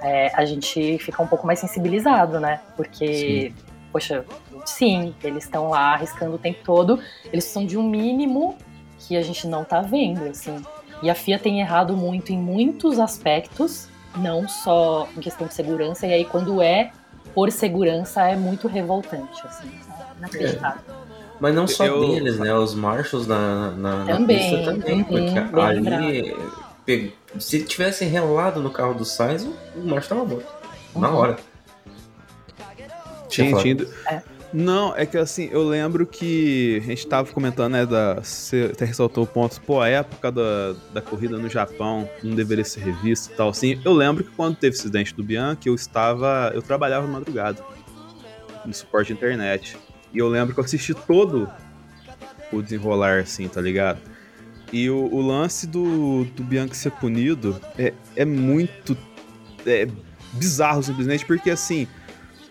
é, 0.00 0.30
a 0.34 0.44
gente 0.44 0.98
fica 0.98 1.22
um 1.22 1.26
pouco 1.26 1.46
mais 1.46 1.58
sensibilizado, 1.58 2.38
né? 2.38 2.60
Porque, 2.76 3.52
sim. 3.56 3.64
poxa, 3.90 4.24
sim, 4.66 5.14
eles 5.22 5.44
estão 5.44 5.70
lá 5.70 5.94
arriscando 5.94 6.34
o 6.34 6.38
tempo 6.38 6.60
todo, 6.64 7.00
eles 7.32 7.44
são 7.44 7.64
de 7.64 7.78
um 7.78 7.82
mínimo 7.82 8.56
que 8.98 9.16
a 9.16 9.22
gente 9.22 9.46
não 9.46 9.64
tá 9.64 9.80
vendo, 9.80 10.24
assim. 10.28 10.62
E 11.02 11.10
a 11.10 11.14
FIA 11.14 11.38
tem 11.38 11.60
errado 11.60 11.96
muito 11.96 12.32
em 12.32 12.38
muitos 12.38 12.98
aspectos, 12.98 13.88
não 14.16 14.46
só 14.48 15.08
em 15.16 15.20
questão 15.20 15.46
de 15.46 15.54
segurança, 15.54 16.06
e 16.06 16.12
aí 16.12 16.24
quando 16.24 16.60
é 16.60 16.92
por 17.34 17.50
segurança 17.50 18.22
é 18.28 18.36
muito 18.36 18.68
revoltante, 18.68 19.46
assim, 19.46 19.70
inacreditável. 20.18 20.82
É. 20.98 21.01
Mas 21.42 21.56
não 21.56 21.66
só 21.66 21.84
eu... 21.84 22.06
deles, 22.06 22.38
né? 22.38 22.54
Os 22.54 22.72
marshals 22.72 23.26
na, 23.26 23.72
na, 23.72 24.04
também, 24.06 24.52
na 24.52 24.72
também, 24.72 24.98
uhum, 24.98 25.04
porque 25.04 25.60
ali 25.60 26.36
pegou, 26.86 27.12
se 27.40 27.64
tivesse 27.64 28.04
relado 28.04 28.60
no 28.62 28.70
carro 28.70 28.94
do 28.94 29.04
Sainz, 29.04 29.42
o 29.74 29.80
marshal 29.80 30.18
tava 30.18 30.30
morto. 30.30 30.46
Uhum. 30.94 31.00
Na 31.00 31.10
hora. 31.10 31.36
Tinha, 33.28 33.56
tinha. 33.56 33.76
É. 34.08 34.22
Não, 34.52 34.94
é 34.94 35.04
que 35.04 35.18
assim, 35.18 35.48
eu 35.50 35.64
lembro 35.66 36.06
que 36.06 36.80
a 36.84 36.86
gente 36.86 37.08
tava 37.08 37.32
comentando, 37.32 37.72
né, 37.72 37.86
da. 37.86 38.20
Você 38.22 38.70
até 38.72 38.84
ressaltou 38.84 39.24
o 39.24 39.26
ponto, 39.26 39.60
pô, 39.62 39.80
a 39.80 39.88
época 39.88 40.30
da, 40.30 40.76
da 40.94 41.00
corrida 41.00 41.38
no 41.38 41.48
Japão 41.48 42.08
não 42.22 42.36
deveria 42.36 42.64
ser 42.64 42.84
revista 42.84 43.32
e 43.32 43.36
tal, 43.36 43.48
assim. 43.48 43.80
Eu 43.84 43.92
lembro 43.92 44.22
que 44.22 44.30
quando 44.30 44.54
teve 44.54 44.76
o 44.76 44.78
acidente 44.78 45.12
do 45.12 45.24
Bianchi, 45.24 45.66
eu 45.66 45.74
estava. 45.74 46.52
Eu 46.54 46.62
trabalhava 46.62 47.04
madrugada 47.08 47.64
no 48.64 48.72
suporte 48.72 49.08
de 49.08 49.14
internet. 49.14 49.76
E 50.12 50.18
eu 50.18 50.28
lembro 50.28 50.54
que 50.54 50.60
eu 50.60 50.64
assisti 50.64 50.94
todo 50.94 51.50
o 52.52 52.62
desenrolar, 52.62 53.20
assim, 53.20 53.48
tá 53.48 53.60
ligado? 53.60 53.98
E 54.72 54.88
o, 54.88 55.04
o 55.12 55.20
lance 55.20 55.66
do, 55.66 56.24
do 56.24 56.42
Bianchi 56.42 56.76
ser 56.76 56.92
punido 56.92 57.60
é, 57.78 57.92
é 58.16 58.24
muito. 58.24 58.96
É 59.66 59.86
bizarro, 60.32 60.82
simplesmente, 60.82 61.26
porque 61.26 61.50
assim. 61.50 61.86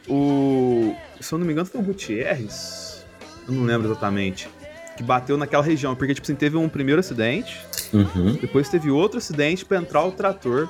O, 0.08 0.95
se 1.19 1.34
eu 1.34 1.39
não 1.39 1.45
me 1.45 1.54
engano, 1.54 1.67
foi 1.67 1.82
o 1.82 1.84
Gutierrez. 1.84 3.06
Eu 3.47 3.54
não 3.54 3.63
lembro 3.63 3.88
exatamente. 3.88 4.50
Que 4.97 5.04
bateu 5.04 5.38
naquela 5.38 5.63
região. 5.63 5.95
Porque, 5.95 6.13
tipo 6.13 6.26
assim, 6.26 6.36
teve 6.36 6.58
um 6.58 6.69
primeiro 6.69 7.00
acidente. 7.00 7.60
Uhum. 7.93 8.38
Depois 8.39 8.69
teve 8.69 8.89
outro 8.91 9.17
acidente 9.17 9.65
para 9.65 9.78
entrar 9.78 10.04
o 10.04 10.12
trator. 10.12 10.69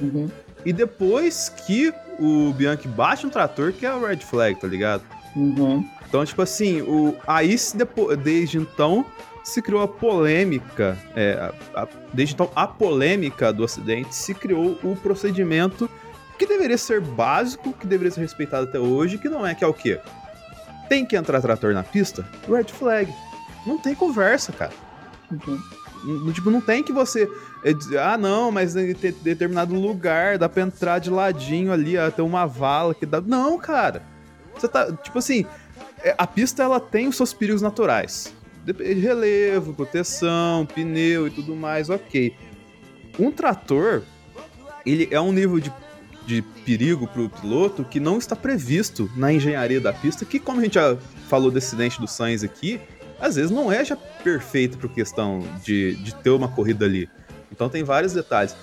Uhum. 0.00 0.30
E 0.64 0.72
depois 0.72 1.48
que 1.48 1.92
o 2.18 2.52
Bianchi 2.52 2.86
bate 2.86 3.24
no 3.24 3.30
trator, 3.30 3.72
que 3.72 3.84
é 3.84 3.92
o 3.92 4.06
red 4.06 4.18
flag, 4.18 4.60
tá 4.60 4.66
ligado? 4.66 5.02
Uhum. 5.34 5.88
Então, 6.12 6.26
tipo 6.26 6.42
assim, 6.42 6.82
o, 6.82 7.16
aí 7.26 7.56
depois, 7.74 8.18
desde 8.18 8.58
então 8.58 9.06
se 9.42 9.62
criou 9.62 9.80
a 9.80 9.88
polêmica. 9.88 10.94
É, 11.16 11.50
a, 11.74 11.84
a, 11.84 11.88
desde 12.12 12.34
então, 12.34 12.50
a 12.54 12.66
polêmica 12.66 13.50
do 13.50 13.64
acidente 13.64 14.14
se 14.14 14.34
criou 14.34 14.78
o 14.84 14.94
procedimento 14.94 15.88
que 16.38 16.44
deveria 16.44 16.76
ser 16.76 17.00
básico, 17.00 17.72
que 17.72 17.86
deveria 17.86 18.10
ser 18.10 18.20
respeitado 18.20 18.68
até 18.68 18.78
hoje, 18.78 19.16
que 19.16 19.26
não 19.26 19.46
é, 19.46 19.54
que 19.54 19.64
é 19.64 19.66
o 19.66 19.72
quê? 19.72 19.98
Tem 20.86 21.06
que 21.06 21.16
entrar 21.16 21.40
trator 21.40 21.72
na 21.72 21.82
pista? 21.82 22.28
Red 22.46 22.64
flag. 22.64 23.10
Não 23.66 23.78
tem 23.78 23.94
conversa, 23.94 24.52
cara. 24.52 24.72
Uhum. 25.30 26.30
Tipo, 26.34 26.50
não 26.50 26.60
tem 26.60 26.82
que 26.82 26.92
você. 26.92 27.26
É, 27.64 27.72
ah, 27.98 28.18
não, 28.18 28.52
mas 28.52 28.76
em 28.76 28.92
determinado 28.92 29.74
lugar 29.74 30.36
dá 30.36 30.46
pra 30.46 30.62
entrar 30.62 30.98
de 30.98 31.08
ladinho 31.08 31.72
ali, 31.72 31.96
ó, 31.96 32.10
tem 32.10 32.22
uma 32.22 32.44
vala 32.44 32.94
que 32.94 33.06
dá. 33.06 33.18
Não, 33.18 33.56
cara. 33.56 34.02
Você 34.54 34.68
tá. 34.68 34.92
Tipo 34.92 35.18
assim, 35.18 35.46
a 36.16 36.26
pista 36.26 36.62
ela 36.62 36.80
tem 36.80 37.08
os 37.08 37.16
seus 37.16 37.32
perigos 37.32 37.62
naturais. 37.62 38.34
Relevo, 38.66 39.74
proteção, 39.74 40.66
pneu 40.66 41.26
e 41.26 41.30
tudo 41.30 41.56
mais, 41.56 41.90
ok. 41.90 42.34
Um 43.18 43.30
trator, 43.30 44.02
ele 44.86 45.08
é 45.10 45.20
um 45.20 45.32
nível 45.32 45.58
de 45.58 45.72
de 46.26 46.42
perigo 46.64 47.06
para 47.06 47.22
o 47.22 47.28
piloto 47.28 47.84
que 47.84 47.98
não 47.98 48.18
está 48.18 48.36
previsto 48.36 49.10
na 49.16 49.32
engenharia 49.32 49.80
da 49.80 49.92
pista, 49.92 50.24
que 50.24 50.38
como 50.38 50.60
a 50.60 50.64
gente 50.64 50.74
já 50.74 50.96
falou 51.28 51.50
desse 51.50 51.68
acidente 51.68 52.00
do 52.00 52.06
Sainz 52.06 52.44
aqui, 52.44 52.80
às 53.20 53.36
vezes 53.36 53.50
não 53.50 53.70
é 53.70 53.84
já 53.84 53.96
perfeito 53.96 54.78
para 54.78 54.88
questão 54.88 55.42
de, 55.62 55.96
de 55.96 56.14
ter 56.16 56.30
uma 56.30 56.48
corrida 56.48 56.84
ali. 56.84 57.08
Então 57.50 57.68
tem 57.68 57.82
vários 57.82 58.12
detalhes. 58.12 58.56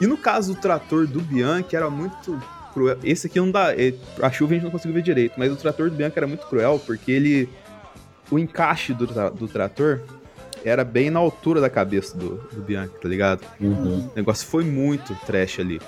E 0.00 0.06
no 0.06 0.16
caso 0.16 0.54
do 0.54 0.60
trator 0.60 1.06
do 1.06 1.20
Bianchi 1.20 1.74
era 1.74 1.90
muito 1.90 2.40
cruel. 2.78 2.98
Esse 3.02 3.26
aqui 3.26 3.40
não 3.40 3.50
dá. 3.50 3.74
É, 3.74 3.92
a 4.22 4.30
chuva 4.30 4.52
a 4.52 4.54
gente 4.54 4.64
não 4.64 4.70
conseguiu 4.70 4.94
ver 4.94 5.02
direito, 5.02 5.34
mas 5.36 5.52
o 5.52 5.56
trator 5.56 5.90
do 5.90 5.96
Bianchi 5.96 6.16
era 6.16 6.26
muito 6.26 6.46
cruel 6.46 6.80
porque 6.84 7.10
ele. 7.10 7.48
O 8.30 8.38
encaixe 8.38 8.92
do, 8.92 9.06
do 9.06 9.48
trator 9.48 10.00
era 10.64 10.84
bem 10.84 11.10
na 11.10 11.18
altura 11.18 11.60
da 11.60 11.70
cabeça 11.70 12.16
do, 12.16 12.36
do 12.52 12.60
Bianchi, 12.60 12.92
tá 13.00 13.08
ligado? 13.08 13.40
Uhum. 13.58 14.08
O 14.08 14.12
negócio 14.14 14.46
foi 14.46 14.64
muito 14.64 15.14
trash 15.26 15.60
ali. 15.60 15.80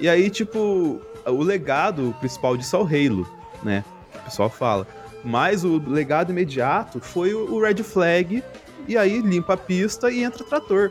E 0.00 0.08
aí, 0.08 0.28
tipo, 0.28 1.00
o 1.24 1.42
legado 1.42 2.14
principal 2.18 2.56
disso 2.56 2.76
é 2.76 2.78
o 2.78 2.82
Halo, 2.82 3.28
né? 3.62 3.84
O 4.14 4.24
pessoal 4.24 4.50
fala. 4.50 4.86
Mas 5.24 5.64
o 5.64 5.78
legado 5.78 6.30
imediato 6.30 7.00
foi 7.00 7.32
o 7.34 7.60
Red 7.60 7.82
Flag, 7.82 8.42
e 8.86 8.96
aí 8.96 9.20
limpa 9.20 9.54
a 9.54 9.56
pista 9.56 10.10
e 10.10 10.22
entra 10.22 10.42
o 10.42 10.46
trator. 10.46 10.90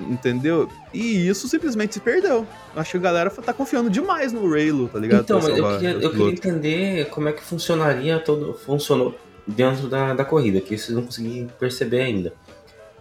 Entendeu? 0.00 0.68
E 0.92 1.28
isso 1.28 1.48
simplesmente 1.48 1.94
se 1.94 2.00
perdeu. 2.00 2.46
Acho 2.74 2.92
que 2.92 2.96
a 2.96 3.00
galera 3.00 3.30
tá 3.30 3.52
confiando 3.52 3.90
demais 3.90 4.32
no 4.32 4.48
Raylo, 4.50 4.88
tá 4.88 4.98
ligado? 4.98 5.22
Então, 5.22 5.38
eu 5.38 5.78
queria, 5.78 5.90
eu 5.92 6.10
queria, 6.10 6.30
entender 6.30 7.08
como 7.10 7.28
é 7.28 7.32
que 7.32 7.42
funcionaria 7.42 8.18
todo. 8.18 8.54
Funcionou 8.54 9.14
dentro 9.46 9.88
da, 9.88 10.14
da 10.14 10.24
corrida, 10.24 10.60
que 10.60 10.76
vocês 10.76 10.96
não 10.96 11.04
conseguiram 11.04 11.48
perceber 11.58 12.00
ainda. 12.00 12.32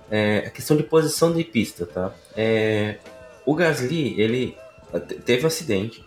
É, 0.10 0.44
a 0.48 0.50
questão 0.50 0.76
de 0.76 0.84
posição 0.84 1.32
de 1.32 1.44
pista, 1.44 1.86
tá? 1.86 2.14
É, 2.36 2.98
o 3.46 3.56
Gasly, 3.56 4.20
ele 4.20 4.58
Teve 5.26 5.44
um 5.44 5.48
acidente. 5.48 6.04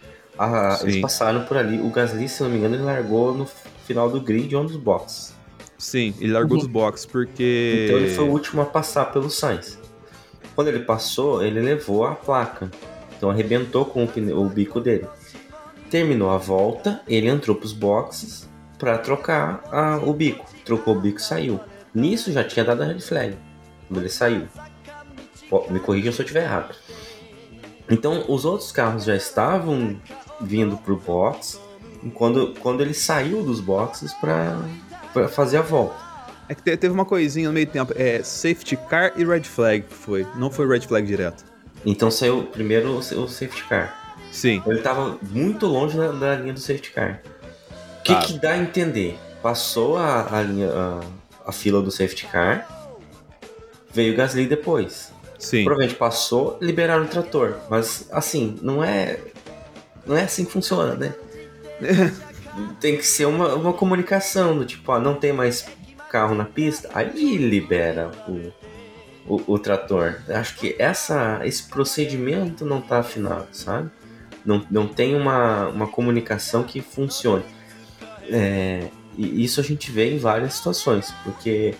eles 0.82 1.00
passaram 1.00 1.44
por 1.44 1.56
ali. 1.56 1.80
O 1.80 1.90
Gasly, 1.90 2.28
se 2.28 2.42
não 2.42 2.50
me 2.50 2.58
engano, 2.58 2.74
ele 2.74 2.82
largou 2.82 3.34
no 3.34 3.48
final 3.86 4.10
do 4.10 4.20
grid 4.20 4.54
um 4.56 4.66
dos 4.66 4.76
boxes. 4.76 5.34
Sim, 5.78 6.14
ele 6.20 6.32
largou 6.32 6.56
uhum. 6.56 6.64
dos 6.64 6.72
boxes 6.72 7.06
porque. 7.06 7.84
Então 7.84 7.98
ele 7.98 8.14
foi 8.14 8.24
o 8.24 8.30
último 8.30 8.62
a 8.62 8.66
passar 8.66 9.06
pelo 9.06 9.30
Sainz. 9.30 9.78
Quando 10.54 10.68
ele 10.68 10.80
passou, 10.80 11.42
ele 11.42 11.60
levou 11.60 12.06
a 12.06 12.14
placa. 12.14 12.70
Então 13.16 13.30
arrebentou 13.30 13.84
com 13.84 14.04
o, 14.04 14.08
pneu, 14.08 14.40
o 14.40 14.48
bico 14.48 14.80
dele. 14.80 15.06
Terminou 15.90 16.30
a 16.30 16.38
volta, 16.38 17.00
ele 17.06 17.28
entrou 17.28 17.56
para 17.56 17.66
os 17.66 17.72
boxes 17.72 18.48
para 18.78 18.98
trocar 18.98 19.62
a, 19.70 19.96
o 19.98 20.12
bico. 20.12 20.44
Trocou 20.64 20.96
o 20.96 21.00
bico 21.00 21.18
e 21.18 21.22
saiu. 21.22 21.60
Nisso 21.94 22.32
já 22.32 22.44
tinha 22.44 22.64
dado 22.64 22.82
a 22.82 22.86
red 22.86 23.00
flag. 23.00 23.36
Quando 23.88 24.00
ele 24.00 24.08
saiu. 24.08 24.48
Me 25.70 25.78
corrija 25.78 26.10
se 26.10 26.20
eu 26.20 26.24
estiver 26.24 26.44
errado. 26.44 26.74
Então, 27.88 28.24
os 28.28 28.44
outros 28.44 28.72
carros 28.72 29.04
já 29.04 29.14
estavam 29.14 30.00
vindo 30.40 30.76
pro 30.78 30.96
box 30.96 31.60
quando, 32.14 32.54
quando 32.60 32.80
ele 32.80 32.94
saiu 32.94 33.42
dos 33.42 33.60
boxes 33.60 34.12
para 34.14 35.28
fazer 35.28 35.58
a 35.58 35.62
volta. 35.62 36.03
É 36.48 36.54
que 36.54 36.76
teve 36.76 36.92
uma 36.92 37.04
coisinha 37.04 37.48
no 37.48 37.54
meio 37.54 37.66
tempo, 37.66 37.92
é 37.96 38.22
safety 38.22 38.76
car 38.76 39.12
e 39.16 39.24
red 39.24 39.42
flag 39.42 39.82
que 39.82 39.94
foi, 39.94 40.26
não 40.36 40.50
foi 40.50 40.66
red 40.68 40.80
flag 40.80 41.06
direto. 41.06 41.44
Então 41.86 42.10
saiu 42.10 42.44
primeiro 42.44 42.96
o, 42.96 43.02
safety 43.02 43.64
car. 43.64 44.16
Sim. 44.30 44.62
Ele 44.66 44.78
estava 44.78 45.18
muito 45.22 45.66
longe 45.66 45.96
da, 45.96 46.08
da, 46.08 46.36
linha 46.36 46.52
do 46.52 46.60
safety 46.60 46.90
car. 46.90 47.22
O 48.00 48.02
que, 48.02 48.12
ah. 48.12 48.20
que 48.20 48.38
dá 48.38 48.52
a 48.52 48.58
entender? 48.58 49.18
Passou 49.42 49.96
a, 49.96 50.38
a, 50.38 50.42
linha, 50.42 50.70
a, 50.70 51.00
a 51.46 51.52
fila 51.52 51.80
do 51.82 51.90
safety 51.90 52.26
car, 52.26 52.66
veio 53.92 54.12
o 54.12 54.16
Gasly 54.16 54.46
depois. 54.46 55.12
Sim. 55.38 55.64
Provavelmente 55.64 55.98
passou, 55.98 56.58
liberaram 56.60 57.04
o 57.04 57.08
trator. 57.08 57.56
Mas, 57.68 58.08
assim, 58.10 58.58
não 58.62 58.82
é. 58.82 59.18
Não 60.06 60.16
é 60.16 60.24
assim 60.24 60.44
que 60.44 60.52
funciona, 60.52 60.94
né? 60.94 61.14
tem 62.80 62.96
que 62.96 63.06
ser 63.06 63.26
uma, 63.26 63.54
uma 63.54 63.72
comunicação 63.72 64.56
do 64.56 64.64
tipo, 64.64 64.90
ó, 64.92 64.98
não 64.98 65.14
tem 65.14 65.32
mais 65.32 65.66
carro 66.14 66.36
na 66.36 66.44
pista, 66.44 66.88
aí 66.94 67.36
libera 67.36 68.12
o, 68.28 69.34
o, 69.34 69.54
o 69.54 69.58
trator. 69.58 70.20
Acho 70.28 70.54
que 70.54 70.76
essa, 70.78 71.40
esse 71.44 71.64
procedimento 71.64 72.64
não 72.64 72.78
está 72.78 73.00
afinado, 73.00 73.48
sabe? 73.50 73.90
Não, 74.46 74.64
não 74.70 74.86
tem 74.86 75.16
uma, 75.16 75.66
uma 75.70 75.88
comunicação 75.88 76.62
que 76.62 76.80
funcione. 76.80 77.44
É, 78.30 78.90
e 79.18 79.42
isso 79.42 79.58
a 79.58 79.64
gente 79.64 79.90
vê 79.90 80.14
em 80.14 80.18
várias 80.18 80.54
situações, 80.54 81.12
porque 81.24 81.74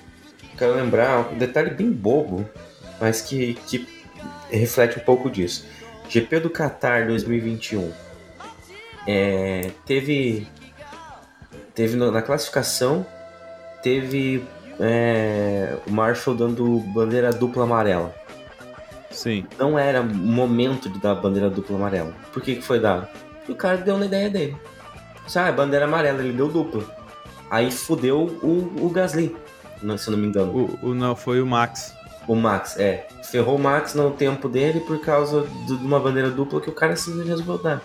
quero 0.58 0.74
lembrar 0.74 1.32
um 1.32 1.38
detalhe 1.38 1.70
bem 1.70 1.92
bobo 1.92 2.44
mas 3.00 3.20
que, 3.20 3.54
que 3.66 3.86
reflete 4.50 4.98
um 4.98 5.02
pouco 5.02 5.30
disso. 5.30 5.66
GP 6.08 6.40
do 6.40 6.50
Qatar 6.50 7.06
2021 7.06 7.92
é, 9.06 9.70
teve 9.86 10.48
teve 11.74 11.96
na 11.96 12.22
classificação 12.22 13.06
teve 13.84 14.42
é, 14.80 15.76
o 15.86 15.92
Marshall 15.92 16.34
dando 16.34 16.78
bandeira 16.92 17.30
dupla 17.32 17.62
amarela. 17.64 18.12
Sim. 19.10 19.46
Não 19.58 19.78
era 19.78 20.02
momento 20.02 20.88
de 20.88 20.98
dar 20.98 21.14
bandeira 21.14 21.48
dupla 21.48 21.76
amarela. 21.76 22.12
Por 22.32 22.42
que, 22.42 22.56
que 22.56 22.62
foi 22.62 22.80
dado? 22.80 23.06
Porque 23.38 23.52
o 23.52 23.54
cara 23.54 23.76
deu 23.76 23.96
na 23.96 24.06
ideia 24.06 24.28
dele. 24.28 24.56
Ah, 25.36 25.52
bandeira 25.52 25.84
amarela, 25.84 26.20
ele 26.20 26.32
deu 26.32 26.48
dupla. 26.48 26.84
Aí 27.50 27.70
fudeu 27.70 28.22
o, 28.42 28.86
o 28.86 28.90
Gasly, 28.90 29.36
não- 29.82 29.96
se 29.96 30.08
eu 30.08 30.12
não 30.12 30.18
me 30.18 30.26
engano. 30.26 30.52
O, 30.82 30.88
o- 30.88 30.94
não, 30.94 31.14
foi 31.14 31.40
o 31.40 31.46
Max. 31.46 31.94
O 32.26 32.34
Max, 32.34 32.76
é. 32.78 33.06
Ferrou 33.22 33.56
o 33.56 33.58
Max 33.58 33.94
no 33.94 34.10
tempo 34.10 34.48
dele 34.48 34.80
por 34.80 34.98
causa 35.00 35.46
de 35.66 35.74
uma 35.74 36.00
bandeira 36.00 36.30
dupla 36.30 36.60
que 36.60 36.70
o 36.70 36.72
cara 36.72 36.96
simplesmente 36.96 37.28
resolveu 37.28 37.58
dar. 37.58 37.82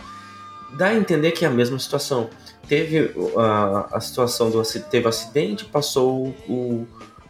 Dá 0.77 0.87
a 0.87 0.95
entender 0.95 1.31
que 1.31 1.43
é 1.45 1.47
a 1.47 1.51
mesma 1.51 1.77
situação. 1.77 2.29
Teve 2.69 3.13
a, 3.35 3.97
a 3.97 3.99
situação 3.99 4.49
do 4.49 4.61
teve 4.63 5.07
acidente, 5.07 5.65
passou 5.65 6.27
o, 6.47 6.87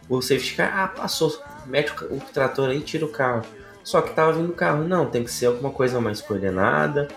o 0.08 0.20
safety 0.20 0.54
car, 0.54 0.72
ah, 0.78 0.88
passou, 0.88 1.36
mete 1.66 1.92
o, 2.04 2.16
o 2.16 2.20
trator 2.32 2.68
aí, 2.68 2.80
tira 2.80 3.04
o 3.06 3.08
carro. 3.08 3.42
Só 3.82 4.02
que 4.02 4.14
tava 4.14 4.34
vindo 4.34 4.50
o 4.50 4.54
carro, 4.54 4.84
não, 4.84 5.06
tem 5.06 5.24
que 5.24 5.32
ser 5.32 5.46
alguma 5.46 5.70
coisa 5.70 6.00
mais 6.00 6.20
coordenada, 6.20 7.08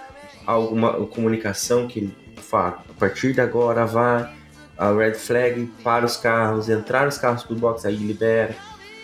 alguma 0.47 0.93
comunicação 1.07 1.88
que 1.88 2.15
a 2.51 2.73
partir 2.97 3.33
de 3.33 3.41
agora 3.41 3.86
vai, 3.86 4.31
a 4.77 4.91
red 4.91 5.15
flag 5.15 5.65
para 5.83 6.05
os 6.05 6.17
carros, 6.17 6.69
entrar 6.69 7.07
os 7.07 7.17
carros 7.17 7.43
pro 7.43 7.55
box, 7.55 7.86
aí 7.86 7.95
libera 7.95 8.55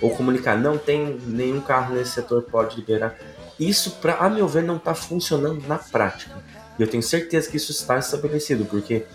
ou 0.02 0.12
comunicar, 0.12 0.58
não 0.58 0.78
tem 0.78 1.20
nenhum 1.26 1.60
carro 1.60 1.96
nesse 1.96 2.12
setor 2.12 2.44
pode 2.44 2.78
liberar. 2.78 3.18
Isso, 3.60 3.98
pra, 4.00 4.16
a 4.16 4.30
meu 4.30 4.48
ver, 4.48 4.64
não 4.64 4.78
está 4.78 4.94
funcionando 4.94 5.68
na 5.68 5.78
prática. 5.78 6.42
E 6.80 6.82
eu 6.82 6.88
tenho 6.88 7.04
certeza 7.04 7.50
que 7.50 7.58
isso 7.58 7.72
está 7.72 8.00
estabelecido, 8.00 8.64
porque 8.66 9.06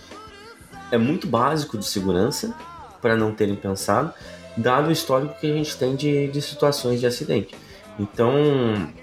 é 0.92 0.98
muito 0.98 1.26
básico 1.26 1.78
de 1.78 1.86
segurança 1.86 2.54
para 3.00 3.16
não 3.16 3.32
terem 3.34 3.56
pensado, 3.56 4.12
dado 4.56 4.88
o 4.88 4.92
histórico 4.92 5.34
que 5.40 5.50
a 5.50 5.54
gente 5.54 5.76
tem 5.76 5.96
de, 5.96 6.28
de 6.28 6.42
situações 6.42 7.00
de 7.00 7.06
acidente. 7.06 7.54
Então, 7.98 8.32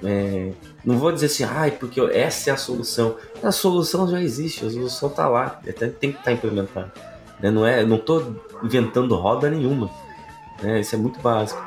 é, 0.04 0.52
não 0.84 0.98
vou 0.98 1.12
dizer 1.12 1.28
assim, 1.28 1.44
ai, 1.44 1.72
porque 1.72 2.00
essa 2.14 2.50
é 2.50 2.54
a 2.54 2.58
solução. 2.58 3.16
A 3.42 3.52
solução 3.52 4.08
já 4.08 4.22
existe, 4.22 4.66
a 4.66 4.70
solução 4.70 5.10
está 5.10 5.28
lá, 5.28 5.60
até 5.68 5.88
tem 5.88 6.12
que 6.12 6.20
estar 6.20 6.32
implementada. 6.32 6.92
né? 7.40 7.50
Não 7.50 7.66
é, 7.66 7.86
não 7.86 7.96
estou 7.96 8.46
inventando 8.62 9.16
roda 9.16 9.50
nenhuma. 9.50 9.90
né? 10.62 10.82
Isso 10.82 10.94
é 10.94 10.98
muito 10.98 11.20
básico. 11.20 11.62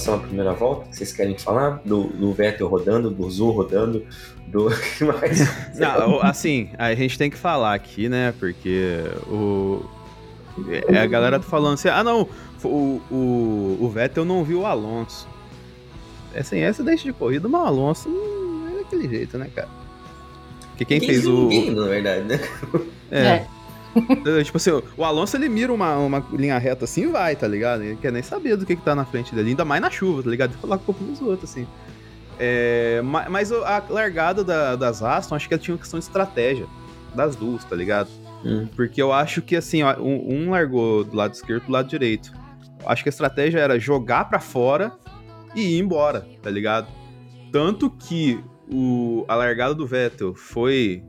Relação 0.00 0.14
à 0.14 0.18
primeira 0.18 0.52
volta 0.52 0.88
que 0.88 0.96
vocês 0.96 1.12
querem 1.12 1.36
falar? 1.36 1.82
Do, 1.84 2.04
do 2.04 2.32
Vettel 2.32 2.66
rodando, 2.68 3.10
do 3.10 3.30
Zu 3.30 3.50
rodando, 3.50 4.06
do 4.46 4.70
que 4.96 5.04
mais? 5.04 5.78
Não, 5.78 6.20
assim, 6.22 6.70
a 6.78 6.94
gente 6.94 7.18
tem 7.18 7.30
que 7.30 7.36
falar 7.36 7.74
aqui, 7.74 8.08
né? 8.08 8.34
Porque 8.38 9.02
o. 9.28 9.84
É 10.88 10.98
a 10.98 11.06
galera 11.06 11.38
tá 11.38 11.46
falando 11.46 11.74
assim, 11.74 11.88
ah 11.88 12.02
não, 12.02 12.28
o, 12.64 13.00
o, 13.10 13.78
o 13.80 13.88
Vettel 13.88 14.24
não 14.24 14.42
viu 14.42 14.60
o 14.60 14.66
Alonso. 14.66 15.28
Assim, 16.34 16.58
essa 16.58 16.82
deixa 16.82 17.04
de 17.04 17.12
corrida, 17.12 17.48
mas 17.48 17.60
o 17.60 17.64
Alonso 17.64 18.08
hum, 18.08 18.68
é 18.72 18.78
daquele 18.78 19.08
jeito, 19.08 19.38
né, 19.38 19.48
cara? 19.54 19.68
Porque 20.70 20.84
quem 20.84 21.00
Ninguém 21.00 21.14
fez 21.14 21.26
o. 21.26 21.48
Ninguém, 21.48 21.70
na 21.74 21.86
verdade, 21.86 22.24
né? 22.24 22.40
É. 23.10 23.26
É. 23.26 23.46
É, 24.38 24.42
Tipo 24.44 24.56
assim, 24.56 24.70
o 24.96 25.04
Alonso 25.04 25.36
ele 25.36 25.48
mira 25.48 25.72
uma, 25.72 25.96
uma 25.98 26.24
linha 26.32 26.56
reta 26.58 26.84
assim 26.84 27.02
e 27.02 27.06
vai, 27.06 27.34
tá 27.36 27.46
ligado? 27.48 27.82
Ele 27.82 27.96
quer 27.96 28.12
nem 28.12 28.22
saber 28.22 28.56
do 28.56 28.64
que, 28.66 28.76
que 28.76 28.82
tá 28.82 28.94
na 28.94 29.04
frente 29.04 29.34
dele, 29.34 29.50
ainda 29.50 29.64
mais 29.64 29.80
na 29.82 29.90
chuva, 29.90 30.22
tá 30.22 30.30
ligado? 30.30 30.52
Ele 30.52 30.60
coloca 30.60 30.82
o 30.82 30.84
culpa 30.86 31.04
nos 31.04 31.20
outros, 31.20 31.50
assim. 31.50 31.66
É, 32.38 33.00
ma- 33.02 33.28
mas 33.28 33.50
o- 33.50 33.64
a 33.64 33.82
largada 33.88 34.42
da- 34.44 34.76
das 34.76 35.02
Aston, 35.02 35.34
acho 35.34 35.46
que 35.48 35.54
ela 35.54 35.62
tinha 35.62 35.74
uma 35.74 35.80
questão 35.80 35.98
de 35.98 36.04
estratégia 36.06 36.66
das 37.14 37.36
duas, 37.36 37.64
tá 37.64 37.76
ligado? 37.76 38.08
Hum. 38.44 38.66
Porque 38.74 39.02
eu 39.02 39.12
acho 39.12 39.42
que 39.42 39.54
assim, 39.56 39.82
ó, 39.82 39.94
um, 40.00 40.46
um 40.46 40.50
largou 40.50 41.04
do 41.04 41.14
lado 41.16 41.34
esquerdo 41.34 41.66
do 41.66 41.72
lado 41.72 41.88
direito. 41.88 42.32
Acho 42.86 43.02
que 43.02 43.08
a 43.08 43.12
estratégia 43.12 43.58
era 43.58 43.78
jogar 43.78 44.24
pra 44.30 44.40
fora 44.40 44.92
e 45.54 45.76
ir 45.76 45.80
embora, 45.80 46.26
tá 46.42 46.48
ligado? 46.48 46.86
Tanto 47.52 47.90
que 47.90 48.42
o, 48.72 49.24
a 49.28 49.34
largada 49.34 49.74
do 49.74 49.86
Vettel 49.86 50.32
foi 50.34 51.02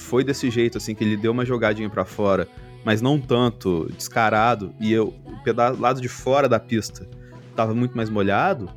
foi 0.00 0.24
desse 0.24 0.50
jeito, 0.50 0.78
assim, 0.78 0.94
que 0.94 1.04
ele 1.04 1.16
deu 1.16 1.32
uma 1.32 1.44
jogadinha 1.44 1.88
pra 1.88 2.04
fora, 2.04 2.48
mas 2.84 3.02
não 3.02 3.20
tanto 3.20 3.90
descarado, 3.96 4.74
e 4.80 4.92
eu, 4.92 5.14
o 5.26 5.80
lado 5.80 6.00
de 6.00 6.08
fora 6.08 6.48
da 6.48 6.58
pista 6.58 7.06
tava 7.54 7.74
muito 7.74 7.96
mais 7.96 8.08
molhado, 8.08 8.68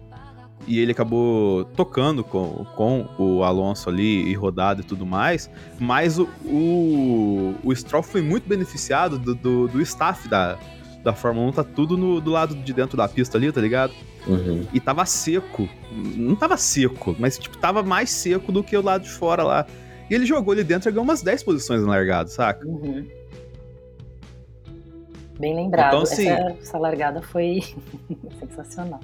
e 0.67 0.79
ele 0.79 0.91
acabou 0.91 1.65
tocando 1.65 2.23
com, 2.23 2.65
com 2.75 3.05
o 3.17 3.43
Alonso 3.43 3.89
ali 3.89 4.29
e 4.29 4.33
rodado 4.33 4.81
e 4.81 4.83
tudo 4.83 5.05
mais, 5.05 5.49
mas 5.79 6.19
o, 6.19 6.29
o, 6.45 7.55
o 7.63 7.75
Stroll 7.75 8.03
foi 8.03 8.21
muito 8.21 8.47
beneficiado 8.47 9.17
do, 9.17 9.36
do, 9.36 9.67
do 9.67 9.81
staff 9.81 10.27
da, 10.27 10.57
da 11.03 11.13
Fórmula 11.13 11.49
1, 11.49 11.51
tá 11.51 11.63
tudo 11.63 11.97
no, 11.97 12.21
do 12.21 12.31
lado 12.31 12.55
de 12.55 12.73
dentro 12.73 12.95
da 12.95 13.07
pista 13.07 13.38
ali, 13.38 13.51
tá 13.51 13.59
ligado? 13.59 13.93
Uhum. 14.25 14.65
E 14.73 14.79
tava 14.79 15.05
seco. 15.05 15.67
Não 15.91 16.36
tava 16.36 16.55
seco, 16.55 17.15
mas 17.19 17.38
tipo, 17.38 17.57
tava 17.57 17.83
mais 17.83 18.09
seco 18.09 18.51
do 18.51 18.63
que 18.63 18.75
o 18.75 18.81
lado 18.81 19.03
de 19.03 19.09
fora 19.09 19.43
lá. 19.43 19.65
E 20.10 20.13
ele 20.16 20.26
jogou 20.26 20.52
ali 20.54 20.63
dentro 20.63 20.89
e 20.89 20.92
ganhou 20.92 21.04
umas 21.04 21.22
10 21.22 21.44
posições 21.44 21.82
no 21.82 21.88
largado, 21.88 22.30
saca? 22.30 22.68
Uhum. 22.68 23.08
Bem 25.39 25.56
lembrado. 25.56 25.88
Então, 25.89 26.02
assim- 26.02 26.28
essa, 26.30 26.58
essa 26.62 26.78
largada 26.78 27.22
foi 27.22 27.62
sensacional. 28.39 29.00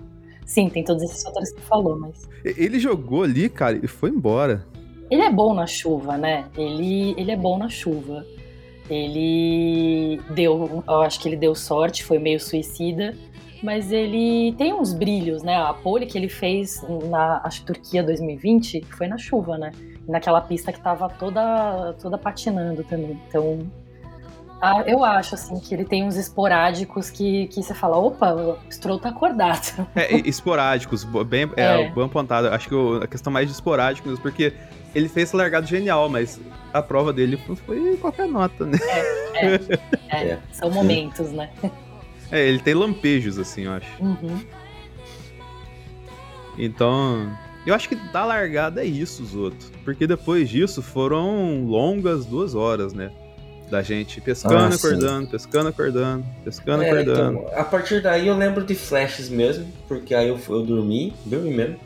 Sim, 0.45 0.69
tem 0.69 0.83
todos 0.83 1.03
esses 1.03 1.21
fatores 1.23 1.51
que 1.51 1.61
você 1.61 1.67
falou, 1.67 1.99
mas. 1.99 2.27
Ele 2.43 2.79
jogou 2.79 3.23
ali, 3.23 3.49
cara, 3.49 3.79
e 3.83 3.87
foi 3.87 4.09
embora. 4.09 4.65
Ele 5.09 5.21
é 5.21 5.31
bom 5.31 5.53
na 5.53 5.65
chuva, 5.67 6.17
né? 6.17 6.45
Ele, 6.57 7.13
ele 7.17 7.31
é 7.31 7.35
bom 7.35 7.57
na 7.57 7.69
chuva. 7.69 8.25
Ele 8.89 10.19
deu, 10.31 10.83
eu 10.87 11.01
acho 11.01 11.19
que 11.19 11.29
ele 11.29 11.35
deu 11.35 11.53
sorte, 11.53 12.03
foi 12.03 12.17
meio 12.17 12.39
suicida, 12.39 13.15
mas 13.61 13.91
ele 13.91 14.53
tem 14.57 14.73
uns 14.73 14.93
brilhos, 14.93 15.43
né? 15.43 15.55
A 15.55 15.73
pole 15.73 16.07
que 16.07 16.17
ele 16.17 16.29
fez 16.29 16.81
na 17.07 17.41
acho, 17.43 17.63
Turquia 17.65 18.01
2020 18.01 18.83
foi 18.89 19.07
na 19.07 19.17
chuva, 19.17 19.57
né? 19.57 19.71
Naquela 20.09 20.41
pista 20.41 20.73
que 20.73 20.81
tava 20.81 21.07
toda, 21.07 21.93
toda 22.01 22.17
patinando 22.17 22.83
também. 22.83 23.21
Então, 23.27 23.69
ah, 24.61 24.81
eu 24.87 25.03
acho 25.05 25.35
assim 25.35 25.59
que 25.59 25.73
ele 25.73 25.85
tem 25.85 26.03
uns 26.03 26.15
esporádicos 26.17 27.09
que, 27.11 27.47
que 27.47 27.61
você 27.61 27.73
fala, 27.75 27.97
opa, 27.97 28.33
o 28.33 28.57
Stroll 28.71 28.99
tá 28.99 29.09
acordado. 29.09 29.87
É, 29.95 30.15
esporádicos, 30.27 31.03
bem, 31.03 31.49
é, 31.55 31.83
É. 31.83 31.89
bem 31.91 32.03
apontado. 32.05 32.47
Acho 32.47 32.67
que 32.67 32.73
o- 32.75 33.03
a 33.03 33.07
questão 33.07 33.31
mais 33.31 33.45
de 33.47 33.53
esporádicos, 33.53 34.19
porque 34.19 34.51
ele 34.95 35.07
fez 35.07 35.31
largado 35.31 35.67
genial, 35.67 36.09
mas 36.09 36.39
a 36.73 36.81
prova 36.81 37.13
dele 37.13 37.37
foi- 37.37 37.55
foi 37.55 37.97
qualquer 37.97 38.27
nota, 38.27 38.65
né? 38.65 38.79
É, 39.35 39.59
É. 40.31 40.39
São 40.51 40.71
momentos, 40.71 41.31
né? 41.31 41.51
É, 42.31 42.47
ele 42.47 42.59
tem 42.59 42.73
lampejos, 42.73 43.37
assim, 43.37 43.65
eu 43.65 43.73
acho. 43.73 44.03
Uhum. 44.03 44.39
Então, 46.57 47.31
eu 47.69 47.75
acho 47.75 47.87
que 47.89 47.95
da 47.95 48.25
largada 48.25 48.81
é 48.81 48.85
isso, 48.85 49.23
os 49.23 49.35
outros. 49.35 49.71
Porque 49.83 50.05
depois 50.07 50.49
disso 50.49 50.81
foram 50.81 51.63
longas 51.65 52.25
duas 52.25 52.55
horas, 52.55 52.93
né? 52.93 53.11
Da 53.69 53.81
gente 53.83 54.19
pescando, 54.19 54.55
Ah, 54.55 54.71
sim. 54.71 54.87
acordando, 54.87 55.27
pescando, 55.27 55.69
acordando, 55.69 56.25
pescando, 56.43 56.83
É, 56.83 56.89
acordando. 56.91 57.39
então, 57.39 57.59
a 57.59 57.63
partir 57.63 58.01
daí 58.01 58.27
eu 58.27 58.35
lembro 58.35 58.63
de 58.63 58.73
flashes 58.73 59.29
mesmo, 59.29 59.67
porque 59.87 60.15
aí 60.15 60.27
eu, 60.27 60.39
eu 60.49 60.63
dormi, 60.63 61.13
dormi 61.25 61.51
mesmo. 61.53 61.79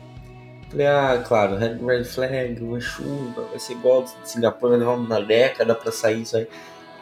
Falei, 0.70 0.86
ah, 0.86 1.22
claro, 1.26 1.56
red, 1.56 2.04
flag, 2.04 2.58
uma 2.62 2.80
chuva, 2.80 3.42
vai 3.50 3.58
ser 3.58 3.74
igual 3.74 4.02
de 4.02 4.10
Singapura, 4.24 4.70
vai 4.70 4.78
levar 4.80 4.94
uma 4.94 5.20
década 5.20 5.74
pra 5.74 5.92
sair 5.92 6.22
isso 6.22 6.36
aí. 6.36 6.48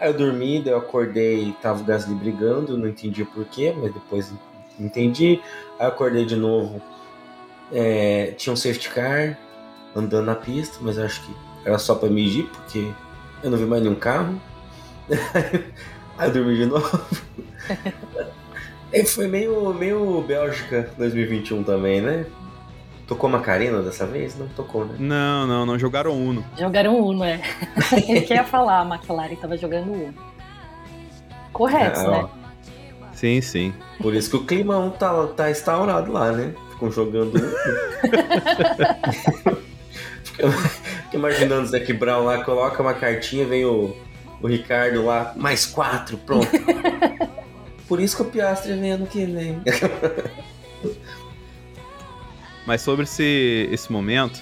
Aí 0.01 0.11
eu 0.11 0.15
dormi, 0.15 0.61
daí 0.61 0.73
eu 0.73 0.79
acordei, 0.79 1.55
tava 1.63 1.81
o 1.81 1.85
Gasly 1.85 2.15
brigando, 2.17 2.77
não 2.77 2.89
entendi 2.89 3.25
porquê, 3.25 3.73
mas 3.81 3.95
depois 3.95 4.33
entendi. 4.81 5.41
Aí 5.79 5.87
eu 5.87 5.91
acordei 5.91 6.25
de 6.27 6.35
novo, 6.35 6.83
é, 7.73 8.33
tinha 8.37 8.53
um 8.53 8.57
safety 8.57 8.89
car 8.91 9.39
andando 9.95 10.27
na 10.27 10.35
pista, 10.35 10.79
mas 10.81 10.97
eu 10.99 11.05
acho 11.05 11.21
que 11.23 11.35
era 11.65 11.79
só 11.79 11.95
pra 11.95 12.09
medir, 12.09 12.45
porque 12.47 12.91
eu 13.43 13.51
não 13.51 13.59
vi 13.59 13.65
mais 13.65 13.83
nenhum 13.83 13.95
carro. 13.95 14.41
Aí 16.19 16.29
eu 16.29 16.33
dormi 16.33 16.57
de 16.57 16.67
novo. 16.67 17.01
E 18.93 19.07
foi 19.07 19.27
meio, 19.27 19.73
meio 19.73 20.21
Bélgica 20.21 20.91
2021 20.99 21.63
também, 21.65 22.03
né? 22.03 22.27
Tocou 23.07 23.31
Macarena 23.31 23.81
dessa 23.81 24.05
vez? 24.05 24.37
Não 24.39 24.47
tocou, 24.49 24.85
né? 24.85 24.97
Não, 24.99 25.47
não, 25.47 25.65
não 25.65 25.79
jogaram 25.79 26.13
Uno. 26.13 26.45
Jogaram 26.59 26.99
Uno, 27.01 27.25
é. 27.25 27.41
Ele 28.07 28.21
quer 28.21 28.45
falar, 28.45 28.81
a 28.83 28.85
McLaren 28.85 29.35
tava 29.37 29.57
jogando 29.57 29.91
Uno. 29.93 30.15
Correto, 31.55 32.01
Ah, 32.01 32.11
né? 32.11 32.29
Sim, 33.15 33.41
sim. 33.41 33.73
Por 33.99 34.15
isso 34.15 34.29
que 34.29 34.37
o 34.37 34.45
climão 34.45 34.91
tá, 34.91 35.27
tá 35.29 35.51
instaurado 35.51 36.13
lá, 36.13 36.31
né? 36.33 36.53
Ficam 36.83 36.91
jogando. 36.91 37.33
Fica 40.25 40.51
fica 40.51 41.17
imaginando 41.17 41.63
o 41.63 41.67
Zac 41.67 41.93
Brown 41.93 42.25
lá, 42.25 42.43
coloca 42.43 42.83
uma 42.83 42.95
cartinha, 42.95 43.47
vem 43.47 43.65
o, 43.67 43.95
o 44.41 44.47
Ricardo 44.49 45.05
lá, 45.05 45.33
mais 45.37 45.67
quatro, 45.67 46.17
pronto. 46.19 46.49
Por 47.87 48.01
isso 48.01 48.17
que 48.17 48.23
o 48.23 48.25
Piastri 48.25 48.73
vem 48.75 48.93
ano 48.93 49.07
que 49.07 49.25
vem. 49.27 49.61
Mas 52.67 52.81
sobre 52.81 53.05
esse, 53.05 53.69
esse 53.71 53.93
momento, 53.93 54.41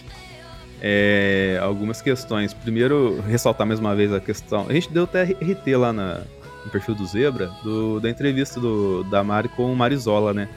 é, 0.80 1.58
algumas 1.60 2.00
questões. 2.00 2.54
Primeiro, 2.54 3.20
ressaltar 3.22 3.66
mais 3.66 3.80
uma 3.80 3.94
vez 3.96 4.12
a 4.12 4.20
questão. 4.20 4.66
A 4.68 4.72
gente 4.72 4.90
deu 4.92 5.04
até 5.04 5.24
RT 5.24 5.74
lá 5.76 5.92
na- 5.92 6.20
no 6.64 6.70
perfil 6.70 6.94
do 6.94 7.04
Zebra, 7.06 7.50
do- 7.64 7.98
da 7.98 8.08
entrevista 8.08 8.60
do, 8.60 9.02
da 9.04 9.24
Mari 9.24 9.48
com 9.48 9.72
o 9.72 9.76
Marizola, 9.76 10.32
né? 10.32 10.48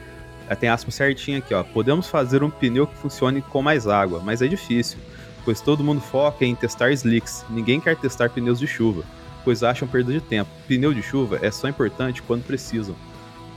Ela 0.47 0.55
tem 0.55 0.69
aspas 0.69 0.95
certinho 0.95 1.37
aqui, 1.39 1.53
ó. 1.53 1.63
Podemos 1.63 2.07
fazer 2.07 2.43
um 2.43 2.49
pneu 2.49 2.85
que 2.87 2.95
funcione 2.97 3.41
com 3.41 3.61
mais 3.61 3.87
água, 3.87 4.21
mas 4.23 4.41
é 4.41 4.47
difícil, 4.47 4.97
pois 5.45 5.61
todo 5.61 5.83
mundo 5.83 6.01
foca 6.01 6.45
em 6.45 6.55
testar 6.55 6.91
slicks. 6.91 7.45
Ninguém 7.49 7.79
quer 7.79 7.95
testar 7.95 8.29
pneus 8.29 8.59
de 8.59 8.67
chuva, 8.67 9.03
pois 9.43 9.63
acham 9.63 9.87
perda 9.87 10.11
de 10.11 10.21
tempo. 10.21 10.49
Pneu 10.67 10.93
de 10.93 11.01
chuva 11.01 11.39
é 11.41 11.49
só 11.49 11.67
importante 11.67 12.21
quando 12.21 12.43
precisam. 12.43 12.95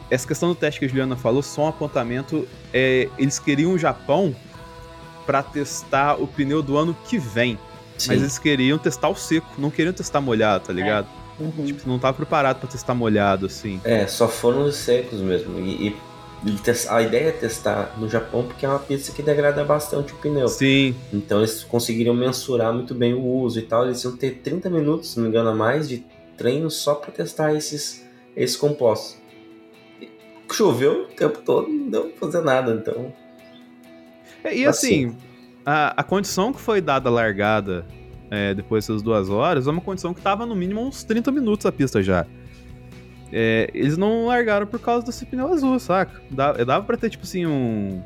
Essa 0.09 0.26
questão 0.28 0.49
do 0.51 0.55
teste 0.55 0.78
que 0.78 0.87
a 0.87 0.89
Juliana 0.89 1.16
falou, 1.16 1.43
só 1.43 1.64
um 1.64 1.68
apontamento. 1.68 2.47
É, 2.72 3.09
eles 3.18 3.39
queriam 3.41 3.72
o 3.72 3.78
Japão 3.78 4.34
para 5.26 5.43
testar 5.43 6.14
o 6.14 6.26
pneu 6.28 6.62
do 6.62 6.76
ano 6.76 6.97
que 7.09 7.18
vem. 7.18 7.59
Mas 8.07 8.20
eles 8.20 8.39
queriam 8.39 8.78
testar 8.78 9.09
o 9.09 9.16
seco, 9.16 9.49
não 9.59 9.70
queriam 9.70 9.93
testar 9.93 10.20
molhado, 10.20 10.66
tá 10.66 10.72
ligado? 10.72 11.09
Uhum. 11.41 11.64
Tipo, 11.64 11.89
não 11.89 11.99
tava 11.99 12.14
preparado 12.16 12.59
pra 12.61 12.68
testar 12.68 12.95
molhado, 12.95 13.47
assim. 13.47 13.80
É, 13.84 14.07
só 14.07 14.28
foram 14.28 14.64
os 14.64 14.76
secos 14.76 15.20
mesmo. 15.20 15.59
E, 15.59 15.89
e- 15.89 15.97
a 16.89 17.03
ideia 17.03 17.28
é 17.28 17.32
testar 17.32 17.95
no 17.99 18.09
Japão 18.09 18.45
porque 18.45 18.64
é 18.64 18.68
uma 18.68 18.78
pista 18.78 19.12
que 19.12 19.22
degrada 19.22 19.64
bastante 19.64 20.12
o 20.12 20.16
pneu. 20.16 20.49
Sim, 20.49 20.95
Então 21.12 21.39
eles 21.39 21.64
conseguiriam 21.64 22.14
mensurar 22.14 22.72
muito 22.72 22.95
bem 22.95 23.14
o 23.14 23.22
uso 23.24 23.59
e 23.59 23.62
tal. 23.62 23.84
Eles 23.87 24.03
iam 24.05 24.16
ter 24.16 24.41
30 24.43 24.70
minutos, 24.70 25.12
se 25.12 25.16
não 25.16 25.24
me 25.24 25.30
engano, 25.30 25.51
a 25.51 25.55
mais 25.55 25.89
de 25.89 26.05
treino 26.37 26.70
só 26.70 26.95
para 26.95 27.11
testar 27.11 27.55
esses, 27.55 28.07
esses 28.37 28.57
compostos. 28.57 29.16
E 30.01 30.09
Choveu 30.53 31.05
o 31.05 31.07
tempo 31.07 31.41
todo, 31.45 31.68
não 31.68 31.91
deu 31.91 32.05
pra 32.11 32.26
fazer 32.26 32.43
nada, 32.45 32.72
então. 32.72 33.12
É, 34.45 34.57
E 34.57 34.66
assim, 34.66 35.16
a, 35.64 36.01
a 36.01 36.05
condição 36.05 36.53
que 36.53 36.61
foi 36.61 36.80
dada 36.80 37.09
a 37.09 37.12
largada 37.12 37.84
é, 38.30 38.55
depois 38.55 38.87
dessas 38.87 39.03
duas 39.03 39.28
horas 39.28 39.66
é 39.66 39.70
uma 39.70 39.80
condição 39.80 40.12
que 40.12 40.20
tava 40.20 40.45
no 40.47 40.55
mínimo 40.55 40.80
uns 40.80 41.03
30 41.05 41.30
minutos 41.32 41.66
a 41.66 41.72
pista 41.72 42.03
já. 42.03 42.26
É, 43.33 43.68
eles 43.74 43.97
não 43.97 44.27
largaram 44.27 44.66
por 44.66 44.79
causa 44.81 45.05
desse 45.07 45.27
pneu 45.27 45.53
azul, 45.53 45.79
saca? 45.81 46.20
Dava, 46.31 46.64
dava 46.64 46.85
pra 46.85 46.97
ter, 46.97 47.11
tipo 47.11 47.24
assim, 47.24 47.45
um. 47.47 48.01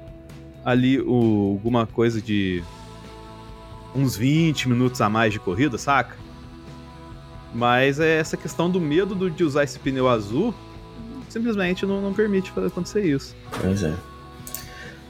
Ali 0.65 1.01
o, 1.01 1.53
alguma 1.53 1.87
coisa 1.87 2.21
de. 2.21 2.63
Uns 3.95 4.17
20 4.17 4.69
minutos 4.69 5.01
a 5.01 5.09
mais 5.09 5.33
de 5.33 5.39
corrida, 5.41 5.77
saca? 5.77 6.17
Mas 7.53 7.99
é 7.99 8.19
essa 8.19 8.37
questão 8.37 8.71
do 8.71 8.81
medo 8.81 9.15
do- 9.15 9.31
de 9.31 9.43
usar 9.43 9.65
esse 9.65 9.79
pneu 9.79 10.09
azul 10.09 10.55
simplesmente 11.29 11.85
não, 11.87 12.01
não 12.01 12.13
permite 12.13 12.51
fazer 12.51 12.69
acontecer 12.69 13.05
isso. 13.05 13.37
Pois 13.61 13.83
é. 13.85 13.95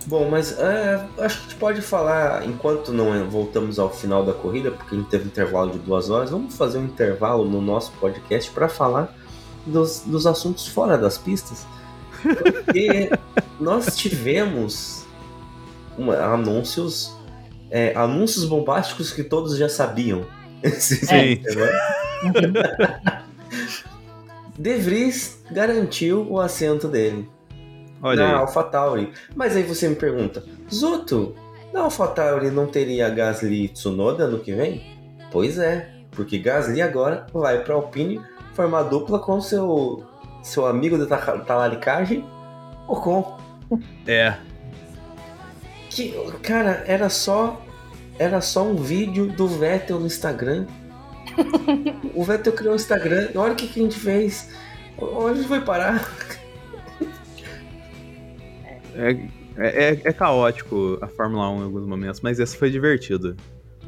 Bom, 0.07 0.29
mas 0.31 0.59
é, 0.59 1.07
acho 1.19 1.37
que 1.39 1.43
a 1.45 1.49
gente 1.49 1.55
pode 1.57 1.81
falar, 1.83 2.47
enquanto 2.47 2.91
não 2.93 3.15
é- 3.15 3.23
voltamos 3.23 3.79
ao 3.79 3.91
final 3.91 4.25
da 4.25 4.33
corrida, 4.33 4.71
porque 4.71 4.95
a 4.95 4.99
gente 4.99 5.09
teve 5.09 5.25
um 5.25 5.27
intervalo 5.29 5.71
de 5.73 5.79
duas 5.79 6.09
horas, 6.11 6.31
vamos 6.31 6.57
fazer 6.57 6.79
um 6.79 6.85
intervalo 6.85 7.45
no 7.45 7.61
nosso 7.61 7.93
podcast 8.01 8.51
para 8.51 8.69
falar 8.69 9.15
dos, 9.67 10.01
dos 10.07 10.27
assuntos 10.27 10.67
fora 10.69 10.97
das 10.99 11.19
pistas. 11.19 11.67
Porque 12.23 13.11
nós 13.61 13.97
tivemos 13.97 15.05
uma- 15.97 16.17
anúncios, 16.17 17.15
é, 17.71 17.93
anúncios 17.97 18.45
bombásticos 18.45 19.13
que 19.13 19.23
todos 19.25 19.57
já 19.57 19.69
sabiam. 19.69 20.25
Sim. 20.79 21.43
De 24.59 24.77
Vries 24.77 25.43
garantiu 25.51 26.27
o 26.31 26.39
assento 26.39 26.87
dele 26.89 27.29
Olha 28.03 28.23
na 28.25 28.29
aí. 28.29 28.35
AlphaTauri. 28.35 29.13
Mas 29.35 29.57
aí 29.57 29.63
você 29.63 29.89
me 29.89 29.95
pergunta, 29.97 30.45
Zoto, 30.73 31.35
na 31.73 31.81
AlphaTauri 31.81 32.51
não 32.51 32.67
teria 32.67 33.09
Gasly 33.09 33.65
e 33.65 33.69
Tsunoda 33.69 34.25
ano 34.25 34.39
que 34.41 34.53
vem? 34.53 34.99
Pois 35.33 35.59
é, 35.59 35.89
porque 36.11 36.39
Gasly 36.39 36.83
agora 36.83 37.27
vai 37.33 37.63
para 37.65 37.75
Alpine 37.75 38.21
formar 38.61 38.83
dupla 38.83 39.19
com 39.19 39.41
seu 39.41 40.05
seu 40.43 40.67
amigo 40.67 40.99
da 40.99 41.07
ta- 41.07 41.39
talaricagem, 41.39 42.25
Ocon. 42.87 43.39
É. 44.07 44.37
Que, 45.89 46.13
cara, 46.43 46.85
era 46.87 47.09
só 47.09 47.63
era 48.19 48.43
só 48.43 48.65
um 48.65 48.77
vídeo 48.77 49.29
do 49.29 49.49
Vettel 49.49 49.99
no 49.99 50.07
Instagram. 50.07 50.67
o 52.15 52.23
Vettel 52.23 52.53
criou 52.53 52.75
o 52.75 52.77
Instagram. 52.77 53.31
Olha 53.35 53.55
o 53.55 53.57
que, 53.57 53.67
que 53.67 53.81
a 53.81 53.83
gente 53.83 53.99
fez. 53.99 54.51
Onde 54.99 55.31
a 55.31 55.35
gente 55.37 55.49
vai 55.49 55.65
parar? 55.65 56.07
É, 58.95 59.13
é, 59.57 60.01
é 60.05 60.13
caótico 60.13 60.99
a 61.01 61.09
Fórmula 61.09 61.49
1 61.49 61.61
em 61.61 61.65
alguns 61.65 61.87
momentos, 61.87 62.21
mas 62.21 62.39
essa 62.39 62.57
foi 62.57 62.71
divertida. 62.71 63.35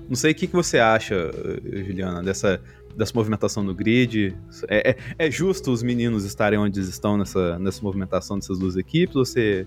Não 0.09 0.17
sei 0.17 0.33
o 0.33 0.35
que, 0.35 0.47
que 0.47 0.55
você 0.55 0.79
acha, 0.79 1.31
Juliana, 1.63 2.23
dessa, 2.23 2.61
dessa 2.97 3.13
movimentação 3.15 3.63
no 3.63 3.75
grid. 3.75 4.37
É, 4.69 4.91
é, 4.91 5.27
é 5.27 5.31
justo 5.31 5.71
os 5.71 5.83
meninos 5.83 6.25
estarem 6.25 6.59
onde 6.59 6.79
eles 6.79 6.89
estão 6.89 7.17
nessa, 7.17 7.59
nessa 7.59 7.83
movimentação 7.83 8.39
dessas 8.39 8.59
duas 8.59 8.77
equipes? 8.77 9.17
Ou 9.17 9.25
você 9.25 9.67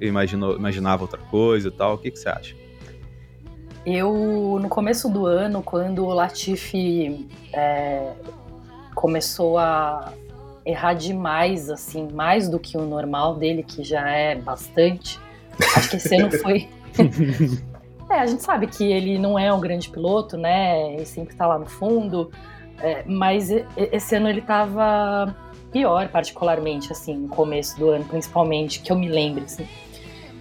imaginou, 0.00 0.56
imaginava 0.56 1.02
outra 1.02 1.18
coisa 1.18 1.68
e 1.68 1.70
tal? 1.70 1.94
O 1.94 1.98
que, 1.98 2.10
que 2.10 2.18
você 2.18 2.28
acha? 2.28 2.54
Eu, 3.84 4.58
no 4.60 4.68
começo 4.68 5.08
do 5.08 5.26
ano, 5.26 5.62
quando 5.62 6.04
o 6.04 6.12
Latifi 6.12 7.28
é, 7.52 8.12
começou 8.94 9.58
a 9.58 10.12
errar 10.64 10.94
demais, 10.94 11.70
assim, 11.70 12.08
mais 12.12 12.48
do 12.48 12.58
que 12.58 12.76
o 12.76 12.84
normal 12.84 13.36
dele, 13.36 13.62
que 13.62 13.84
já 13.84 14.10
é 14.10 14.34
bastante, 14.34 15.20
acho 15.76 15.90
que 15.90 15.96
esse 15.96 16.16
ano 16.16 16.32
foi. 16.32 16.68
é, 18.10 18.20
a 18.20 18.26
gente 18.26 18.42
sabe 18.42 18.66
que 18.66 18.84
ele 18.84 19.18
não 19.18 19.38
é 19.38 19.52
um 19.52 19.60
grande 19.60 19.88
piloto, 19.88 20.36
né? 20.36 20.94
Ele 20.94 21.06
sempre 21.06 21.34
tá 21.34 21.46
lá 21.46 21.58
no 21.58 21.66
fundo, 21.66 22.30
é, 22.80 23.02
mas 23.06 23.50
esse 23.76 24.16
ano 24.16 24.28
ele 24.28 24.40
tava 24.40 25.34
pior, 25.72 26.08
particularmente, 26.08 26.92
assim, 26.92 27.14
no 27.16 27.28
começo 27.28 27.78
do 27.78 27.90
ano, 27.90 28.04
principalmente, 28.04 28.80
que 28.80 28.90
eu 28.90 28.96
me 28.96 29.08
lembro, 29.08 29.44
assim. 29.44 29.66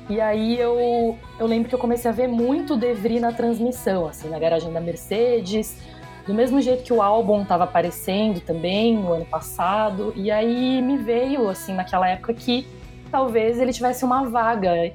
E 0.08 0.22
aí 0.22 0.60
eu, 0.60 1.18
eu 1.40 1.48
lembro 1.48 1.68
que 1.68 1.74
eu 1.74 1.80
comecei 1.80 2.10
a 2.10 2.14
ver 2.14 2.28
muito 2.28 2.76
o 2.76 2.78
De 2.78 2.94
Vries 2.94 3.20
na 3.20 3.32
transmissão, 3.32 4.08
assim, 4.08 4.30
na 4.30 4.38
garagem 4.38 4.72
da 4.72 4.80
Mercedes, 4.80 5.78
do 6.28 6.34
mesmo 6.34 6.62
jeito 6.62 6.84
que 6.84 6.94
o 6.94 7.02
álbum 7.02 7.42
estava 7.42 7.64
aparecendo 7.64 8.40
também 8.40 8.96
no 8.96 9.14
ano 9.14 9.26
passado. 9.26 10.14
E 10.16 10.30
aí 10.30 10.82
me 10.82 10.98
veio, 10.98 11.50
assim, 11.50 11.74
naquela 11.74 12.08
época 12.08 12.34
que 12.34 12.68
talvez 13.12 13.60
ele 13.60 13.74
tivesse 13.74 14.06
uma 14.06 14.30
vaga. 14.30 14.94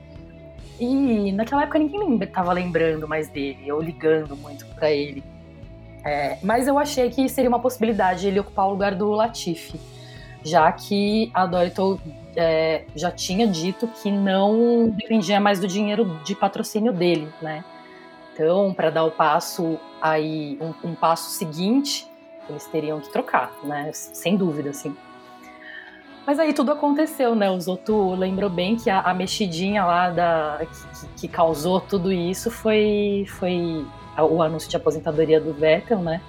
E 0.80 1.30
naquela 1.32 1.62
época 1.62 1.78
ninguém 1.78 2.00
lembra, 2.00 2.26
tava 2.26 2.52
lembrando 2.52 3.06
mais 3.06 3.28
dele, 3.28 3.70
ou 3.70 3.80
ligando 3.80 4.34
muito 4.34 4.64
para 4.74 4.90
ele. 4.90 5.22
É, 6.02 6.38
mas 6.42 6.66
eu 6.66 6.78
achei 6.78 7.10
que 7.10 7.28
seria 7.28 7.50
uma 7.50 7.60
possibilidade 7.60 8.26
ele 8.26 8.40
ocupar 8.40 8.66
o 8.66 8.70
lugar 8.70 8.94
do 8.94 9.10
Latifi, 9.10 9.78
já 10.42 10.72
que 10.72 11.30
a 11.34 11.44
Dorittle 11.44 12.00
é, 12.34 12.84
já 12.96 13.10
tinha 13.10 13.46
dito 13.46 13.86
que 13.86 14.10
não 14.10 14.88
dependia 14.88 15.38
mais 15.38 15.60
do 15.60 15.68
dinheiro 15.68 16.18
de 16.24 16.34
patrocínio 16.34 16.92
dele, 16.92 17.28
né? 17.42 17.62
Então, 18.32 18.72
para 18.72 18.88
dar 18.88 19.04
o 19.04 19.10
passo 19.10 19.78
aí, 20.00 20.58
um, 20.60 20.88
um 20.88 20.94
passo 20.94 21.30
seguinte, 21.30 22.10
eles 22.48 22.64
teriam 22.66 22.98
que 22.98 23.12
trocar, 23.12 23.52
né? 23.62 23.90
Sem 23.92 24.36
dúvida, 24.36 24.70
assim. 24.70 24.96
Mas 26.30 26.38
aí 26.38 26.52
tudo 26.52 26.70
aconteceu, 26.70 27.34
né? 27.34 27.50
O 27.50 27.60
Zoto 27.60 28.14
lembrou 28.14 28.48
bem 28.48 28.76
que 28.76 28.88
a, 28.88 29.00
a 29.00 29.12
mexidinha 29.12 29.84
lá 29.84 30.10
da, 30.10 30.60
que, 30.60 31.22
que 31.22 31.28
causou 31.28 31.80
tudo 31.80 32.12
isso 32.12 32.52
foi, 32.52 33.26
foi 33.30 33.84
o 34.16 34.40
anúncio 34.40 34.70
de 34.70 34.76
aposentadoria 34.76 35.40
do 35.40 35.52
Vettel, 35.52 35.98
né? 35.98 36.20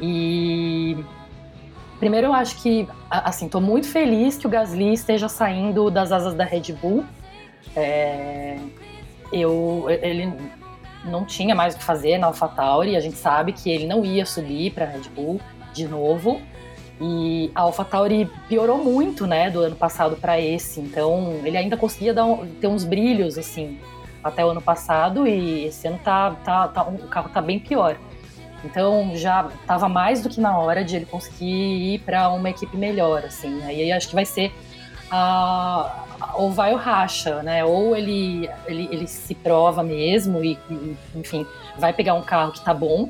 E 0.00 0.96
primeiro 1.98 2.28
eu 2.28 2.32
acho 2.32 2.56
que, 2.62 2.88
assim, 3.10 3.50
tô 3.50 3.60
muito 3.60 3.86
feliz 3.86 4.38
que 4.38 4.46
o 4.46 4.50
Gasly 4.50 4.94
esteja 4.94 5.28
saindo 5.28 5.90
das 5.90 6.10
asas 6.10 6.32
da 6.32 6.44
Red 6.44 6.72
Bull. 6.80 7.04
É, 7.76 8.56
eu, 9.30 9.84
ele 9.90 10.32
não 11.04 11.26
tinha 11.26 11.54
mais 11.54 11.74
o 11.74 11.76
que 11.76 11.84
fazer 11.84 12.16
na 12.16 12.28
AlphaTauri, 12.28 12.96
a 12.96 13.00
gente 13.00 13.18
sabe 13.18 13.52
que 13.52 13.68
ele 13.68 13.86
não 13.86 14.06
ia 14.06 14.24
subir 14.24 14.72
para 14.72 14.86
Red 14.86 15.10
Bull 15.14 15.38
de 15.74 15.86
novo. 15.86 16.40
E 17.00 17.50
a 17.54 17.60
AlphaTauri 17.62 18.28
piorou 18.48 18.78
muito, 18.82 19.26
né, 19.26 19.50
do 19.50 19.60
ano 19.60 19.76
passado 19.76 20.16
para 20.16 20.40
esse. 20.40 20.80
Então, 20.80 21.40
ele 21.44 21.56
ainda 21.56 21.76
conseguia 21.76 22.12
dar 22.12 22.24
um- 22.24 22.46
ter 22.60 22.66
uns 22.66 22.84
brilhos 22.84 23.38
assim 23.38 23.78
até 24.22 24.44
o 24.44 24.50
ano 24.50 24.60
passado 24.60 25.26
e 25.26 25.66
esse 25.66 25.86
ano 25.86 25.98
tá, 26.02 26.32
tá, 26.44 26.68
tá- 26.68 26.82
o 26.82 26.98
carro 27.08 27.28
tá 27.28 27.40
bem 27.40 27.58
pior. 27.60 27.96
Então 28.64 29.12
já 29.14 29.48
estava 29.60 29.88
mais 29.88 30.20
do 30.22 30.28
que 30.28 30.40
na 30.40 30.58
hora 30.58 30.84
de 30.84 30.96
ele 30.96 31.06
conseguir 31.06 31.94
ir 31.94 31.98
para 32.00 32.28
uma 32.30 32.50
equipe 32.50 32.76
melhor, 32.76 33.24
assim. 33.24 33.62
Aí 33.62 33.92
acho 33.92 34.08
que 34.08 34.14
vai 34.16 34.24
ser 34.24 34.52
a, 35.10 36.04
ou 36.34 36.50
vai 36.50 36.72
ou 36.72 36.78
racha, 36.78 37.42
né? 37.42 37.64
Ou 37.64 37.94
ele, 37.96 38.50
ele, 38.66 38.88
ele 38.90 39.06
se 39.06 39.34
prova 39.34 39.82
mesmo 39.82 40.42
e, 40.44 40.58
e, 40.68 40.96
enfim, 41.14 41.46
vai 41.78 41.92
pegar 41.92 42.14
um 42.14 42.22
carro 42.22 42.52
que 42.52 42.60
tá 42.60 42.74
bom, 42.74 43.08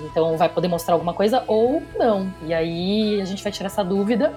então 0.00 0.36
vai 0.36 0.48
poder 0.48 0.68
mostrar 0.68 0.94
alguma 0.94 1.14
coisa, 1.14 1.42
ou 1.46 1.82
não. 1.96 2.32
E 2.44 2.52
aí 2.52 3.20
a 3.20 3.24
gente 3.24 3.42
vai 3.42 3.52
tirar 3.52 3.66
essa 3.66 3.84
dúvida. 3.84 4.34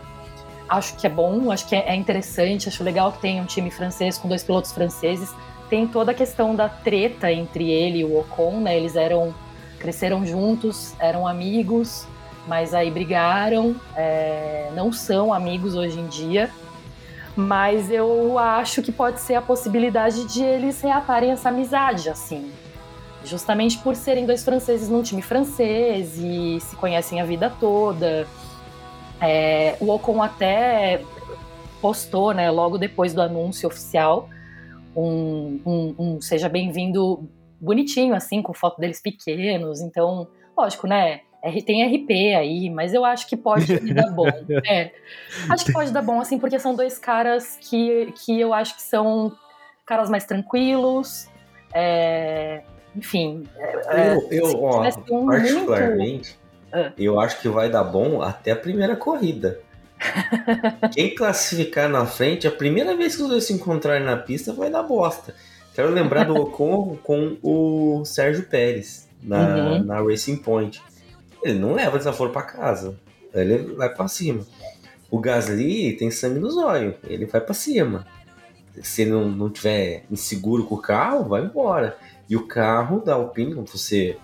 Acho 0.68 0.96
que 0.96 1.08
é 1.08 1.10
bom, 1.10 1.52
acho 1.52 1.68
que 1.68 1.76
é 1.76 1.86
é 1.88 1.96
interessante, 1.96 2.70
acho 2.70 2.84
legal 2.84 3.12
que 3.12 3.20
tem 3.20 3.42
um 3.42 3.46
time 3.46 3.72
francês 3.72 4.18
com 4.18 4.28
dois 4.28 4.44
pilotos 4.44 4.72
franceses. 4.72 5.34
Tem 5.70 5.88
toda 5.88 6.12
a 6.12 6.14
questão 6.14 6.56
da 6.56 6.70
treta 6.70 7.32
entre 7.32 7.70
ele 7.70 8.00
e 8.00 8.06
o 8.06 8.20
Ocon, 8.20 8.60
né? 8.60 8.78
Eles 8.78 8.96
eram 8.96 9.34
cresceram 9.80 10.26
juntos, 10.26 10.94
eram 11.00 11.26
amigos, 11.26 12.06
mas 12.46 12.74
aí 12.74 12.92
brigaram, 12.92 13.76
é, 13.96 14.70
não 14.76 14.92
são 14.92 15.34
amigos 15.34 15.76
hoje 15.76 16.00
em 16.00 16.08
dia. 16.08 16.50
Mas 17.36 17.90
eu 17.90 18.38
acho 18.38 18.82
que 18.82 18.92
pode 18.92 19.22
ser 19.22 19.36
a 19.36 19.42
possibilidade 19.42 20.26
de 20.26 20.44
eles 20.44 20.82
reatarem 20.82 21.32
essa 21.32 21.50
amizade, 21.50 22.10
assim. 22.10 22.52
Justamente 23.24 23.78
por 23.80 23.96
serem 23.96 24.26
dois 24.26 24.44
franceses 24.44 24.88
num 24.90 25.04
time 25.04 25.22
francês 25.22 26.18
e 26.18 26.60
se 26.62 26.76
conhecem 26.78 27.20
a 27.22 27.26
vida 27.26 27.50
toda. 27.60 28.26
É, 29.22 29.76
o 29.80 29.90
Ocon 29.92 30.22
até 30.24 31.04
postou, 31.82 32.34
né, 32.34 32.50
logo 32.50 32.78
depois 32.78 33.14
do 33.14 33.22
anúncio 33.22 33.68
oficial, 33.68 34.30
um, 34.96 35.60
um- 35.66 35.96
um 36.00 36.22
seja 36.22 36.48
bem-vindo 36.50 37.30
bonitinho, 37.60 38.16
assim, 38.16 38.42
com 38.42 38.54
foto 38.54 38.80
deles 38.80 39.02
pequenos. 39.02 39.82
Então, 39.82 40.28
lógico, 40.58 40.88
né? 40.88 41.22
Tem 41.66 41.84
RP 41.84 42.36
aí, 42.36 42.70
mas 42.70 42.94
eu 42.94 43.06
acho 43.06 43.28
que 43.28 43.38
pode 43.38 43.66
dar 43.94 44.12
bom. 44.12 44.30
É, 44.70 44.92
acho 45.50 45.66
que 45.66 45.72
pode 45.74 45.92
dar 45.92 46.02
bom, 46.02 46.20
assim, 46.20 46.38
porque 46.40 46.60
são 46.60 46.76
dois 46.76 46.98
caras 46.98 47.58
que, 47.62 48.12
que 48.26 48.40
eu 48.40 48.54
acho 48.54 48.76
que 48.76 48.82
são 48.82 49.32
caras 49.86 50.10
mais 50.10 50.26
tranquilos. 50.26 51.28
é, 51.74 52.62
enfim, 52.96 53.48
Eu, 53.92 54.28
eu 54.32 54.46
se 54.48 54.56
ó, 54.56 54.80
um 55.12 55.26
muito- 55.26 55.28
particularmente, 55.28 56.38
Ah. 56.72 56.92
eu 56.98 57.20
acho 57.20 57.40
que 57.42 57.48
vai 57.50 57.70
dar 57.70 57.84
bom 57.84 58.22
até 58.22 58.52
a 58.52 58.56
primeira 58.56 58.96
corrida. 58.96 59.60
Quem 60.94 61.14
classificar 61.14 61.90
na 61.90 62.06
frente, 62.06 62.48
a 62.48 62.52
primeira 62.52 62.96
vez 62.96 63.16
que 63.16 63.22
os 63.24 63.30
dois 63.30 63.44
se 63.46 63.54
encontrarem 63.54 64.06
na 64.06 64.18
pista 64.18 64.54
vai 64.54 64.70
dar 64.70 64.84
bosta. 64.84 65.34
Quero 65.74 65.90
lembrar 65.92 66.26
do 66.26 66.36
Ocon 66.40 66.98
com 67.04 67.38
o 67.44 68.04
Sérgio 68.06 68.44
Pérez 68.44 69.08
na, 69.22 69.40
Uhum. 69.56 69.84
na 69.84 70.02
Racing 70.02 70.38
Point. 70.38 70.82
Ele 71.44 71.58
não 71.60 71.74
leva 71.74 71.98
desaforo 71.98 72.32
pra 72.32 72.42
casa, 72.44 72.98
ele 73.34 73.58
vai 73.76 73.90
pra 73.90 74.08
cima. 74.08 74.46
O 75.12 75.20
Gasly 75.20 75.94
tem 75.94 76.12
sangue 76.12 76.40
no 76.40 76.50
zóio, 76.52 76.96
ele 77.08 77.26
vai 77.26 77.42
pra 77.42 77.54
cima. 77.54 78.06
Se 78.82 79.02
ele 79.02 79.12
não, 79.12 79.28
não 79.28 79.50
tiver 79.50 80.04
inseguro 80.12 80.66
com 80.66 80.76
o 80.76 80.82
carro, 80.82 81.28
vai 81.28 81.42
embora. 81.42 81.98
E 82.30 82.36
o 82.36 82.46
carro 82.46 83.02
da 83.02 83.16
Alpine, 83.16 83.56
como 83.56 83.66
você 83.66 84.16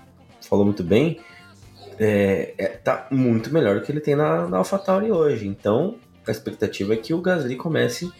falou 0.41 0.64
muito 0.64 0.84
bem, 0.84 1.20
é, 1.99 2.53
é- 2.58 2.68
tá 2.68 3.08
muito 3.12 3.51
melhor 3.51 3.76
do 3.76 3.82
que 3.82 3.91
ele 3.91 3.99
tem 3.99 4.16
na, 4.16 4.47
na 4.47 4.58
AlphaTauri 4.58 5.12
hoje. 5.12 5.47
Então, 5.47 5.95
a 6.28 6.32
expectativa 6.32 6.93
é 6.93 6.97
que 6.97 7.14
o 7.14 7.22
Gasly 7.22 7.56
comece. 7.56 8.12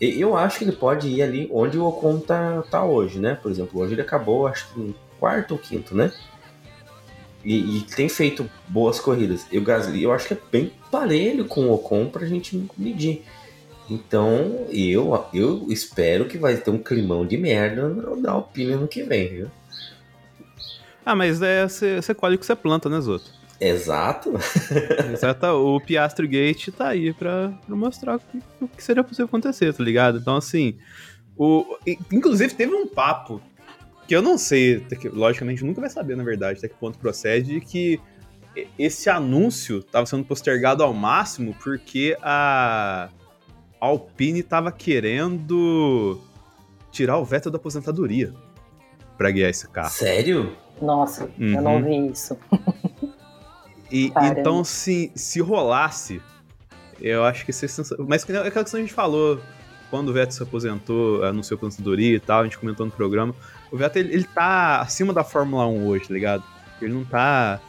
Eu 0.00 0.36
acho 0.36 0.58
que 0.58 0.64
ele 0.64 0.72
pode 0.72 1.08
ir 1.08 1.22
ali 1.22 1.48
onde 1.52 1.78
o 1.78 1.86
Ocon 1.86 2.20
tá, 2.20 2.62
tá 2.70 2.84
hoje, 2.84 3.18
né? 3.18 3.34
Por 3.34 3.50
exemplo, 3.50 3.80
hoje 3.80 3.94
ele 3.94 4.00
acabou, 4.00 4.46
acho 4.46 4.72
que 4.72 4.80
em 4.80 4.94
quarto 5.18 5.52
ou 5.52 5.58
quinto, 5.58 5.94
né? 5.94 6.10
E, 7.44 7.78
e 7.78 7.80
tem 7.82 8.08
feito 8.08 8.48
boas 8.68 8.98
corridas. 9.00 9.46
E 9.50 9.58
o 9.58 9.62
Gasly, 9.62 10.02
eu 10.02 10.12
acho 10.12 10.28
que 10.28 10.34
é 10.34 10.38
bem 10.50 10.72
parelho 10.90 11.46
com 11.46 11.66
o 11.66 11.74
Ocon 11.74 12.08
pra 12.08 12.26
gente 12.26 12.66
medir. 12.76 13.24
Então, 13.90 14.66
eu, 14.70 15.26
eu 15.34 15.66
espero 15.68 16.26
que 16.26 16.38
vai 16.38 16.56
ter 16.56 16.70
um 16.70 16.78
climão 16.78 17.26
de 17.26 17.36
merda 17.36 17.88
na 17.88 18.30
Alpine 18.32 18.72
ano 18.72 18.86
que 18.88 19.02
vem, 19.02 19.28
viu? 19.28 19.50
Ah, 21.04 21.16
mas 21.16 21.42
é, 21.42 21.66
você 21.66 22.14
colhe 22.14 22.36
o 22.36 22.38
que 22.38 22.46
você 22.46 22.54
planta, 22.54 22.88
né, 22.88 23.00
Zoto? 23.00 23.30
Exato. 23.60 24.32
Exato, 25.12 25.46
o 25.46 25.80
Piastri 25.80 26.26
Gate 26.28 26.68
tá 26.70 26.88
aí 26.88 27.12
pra, 27.12 27.52
pra 27.66 27.74
mostrar 27.76 28.16
o 28.16 28.20
que, 28.20 28.38
o 28.60 28.68
que 28.68 28.82
seria 28.82 29.02
possível 29.02 29.26
acontecer, 29.26 29.72
tá 29.74 29.82
ligado? 29.82 30.18
Então, 30.18 30.36
assim, 30.36 30.78
o, 31.36 31.76
inclusive 32.12 32.54
teve 32.54 32.72
um 32.74 32.86
papo 32.86 33.42
que 34.06 34.14
eu 34.14 34.22
não 34.22 34.38
sei, 34.38 34.80
que- 34.80 35.08
logicamente 35.08 35.64
nunca 35.64 35.80
vai 35.80 35.90
saber, 35.90 36.16
na 36.16 36.24
verdade, 36.24 36.58
até 36.58 36.68
que 36.68 36.74
ponto 36.74 36.98
procede, 36.98 37.54
de 37.54 37.60
que 37.60 38.00
esse 38.78 39.08
anúncio 39.10 39.82
tava 39.82 40.06
sendo 40.06 40.24
postergado 40.24 40.82
ao 40.82 40.92
máximo 40.92 41.54
porque 41.62 42.16
a 42.22 43.08
Alpine 43.80 44.42
tava 44.42 44.70
querendo 44.70 46.20
tirar 46.92 47.18
o 47.18 47.24
Vettel 47.24 47.50
da 47.52 47.56
aposentadoria 47.56 48.34
pra 49.16 49.30
guiar 49.30 49.50
esse 49.50 49.68
carro. 49.68 49.90
Sério? 49.90 50.56
Nossa, 50.80 51.30
eu 51.38 51.62
não 51.62 51.76
Uhum. 51.76 51.84
vi 52.06 52.12
isso. 52.12 52.36
E, 53.90 54.10
Caramba. 54.12 54.40
então, 54.40 54.64
se, 54.64 55.10
se 55.14 55.40
rolasse, 55.40 56.20
eu 57.00 57.24
acho 57.24 57.44
que 57.44 57.52
seria 57.52 57.72
sensa- 57.74 57.96
Mas 58.06 58.24
nem 58.26 58.36
aquela 58.38 58.50
questão 58.64 58.78
que 58.78 58.84
a 58.84 58.86
gente 58.86 58.94
falou, 58.94 59.40
quando 59.90 60.08
o 60.08 60.12
Vettel 60.12 60.32
se 60.32 60.42
aposentou, 60.42 61.22
anunciou 61.24 61.56
a 61.56 61.58
aposentadoria 61.58 62.16
e 62.16 62.20
tal, 62.20 62.40
a 62.40 62.44
gente 62.44 62.58
comentou 62.58 62.86
no 62.86 62.92
programa, 62.92 63.34
o 63.70 63.76
Vettel, 63.76 64.02
ele, 64.02 64.14
ele 64.14 64.24
tá 64.24 64.80
acima 64.80 65.12
da 65.12 65.22
Fórmula 65.24 65.66
1 65.66 65.86
hoje, 65.86 66.08
tá 66.08 66.14
ligado? 66.14 66.42
Ele 66.80 66.92
não 66.92 67.04
tá... 67.04 67.60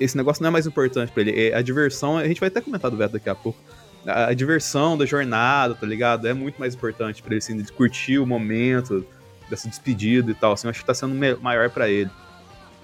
Esse 0.00 0.16
negócio 0.16 0.42
não 0.42 0.48
é 0.48 0.50
mais 0.50 0.66
importante 0.66 1.12
pra 1.12 1.20
ele. 1.22 1.48
É 1.48 1.54
A 1.54 1.60
diversão, 1.60 2.16
a 2.16 2.26
gente 2.26 2.40
vai 2.40 2.48
até 2.48 2.62
comentar 2.62 2.90
do 2.90 2.96
Vettel 2.96 3.14
daqui 3.18 3.28
a 3.28 3.34
pouco, 3.34 3.58
a, 4.06 4.32
diversão 4.34 4.96
da 4.96 5.04
jornada, 5.04 5.74
tá 5.74 5.86
ligado? 5.86 6.26
É 6.26 6.34
muito 6.34 6.58
mais 6.58 6.74
importante 6.74 7.22
pra 7.22 7.32
ele, 7.32 7.38
assim, 7.38 7.56
de 7.56 7.72
curtir 7.72 8.18
o 8.18 8.26
momento 8.26 9.06
dessa 9.48 9.68
despedida 9.68 10.30
e 10.30 10.34
tal, 10.34 10.52
assim, 10.52 10.66
eu 10.66 10.70
acho 10.70 10.80
que 10.80 10.86
tá 10.86 10.94
sendo 10.94 11.14
maior 11.40 11.70
pra 11.70 11.88
ele. 11.88 12.10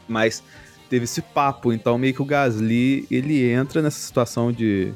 Mas 0.08 0.42
teve 0.88 1.04
esse 1.04 1.22
papo, 1.22 1.72
então 1.72 1.96
meio 1.98 2.14
que 2.14 2.22
o 2.22 2.24
Gasly, 2.24 3.06
ele 3.10 3.50
entra 3.50 3.80
nessa 3.82 3.98
situação 3.98 4.52
de 4.52 4.92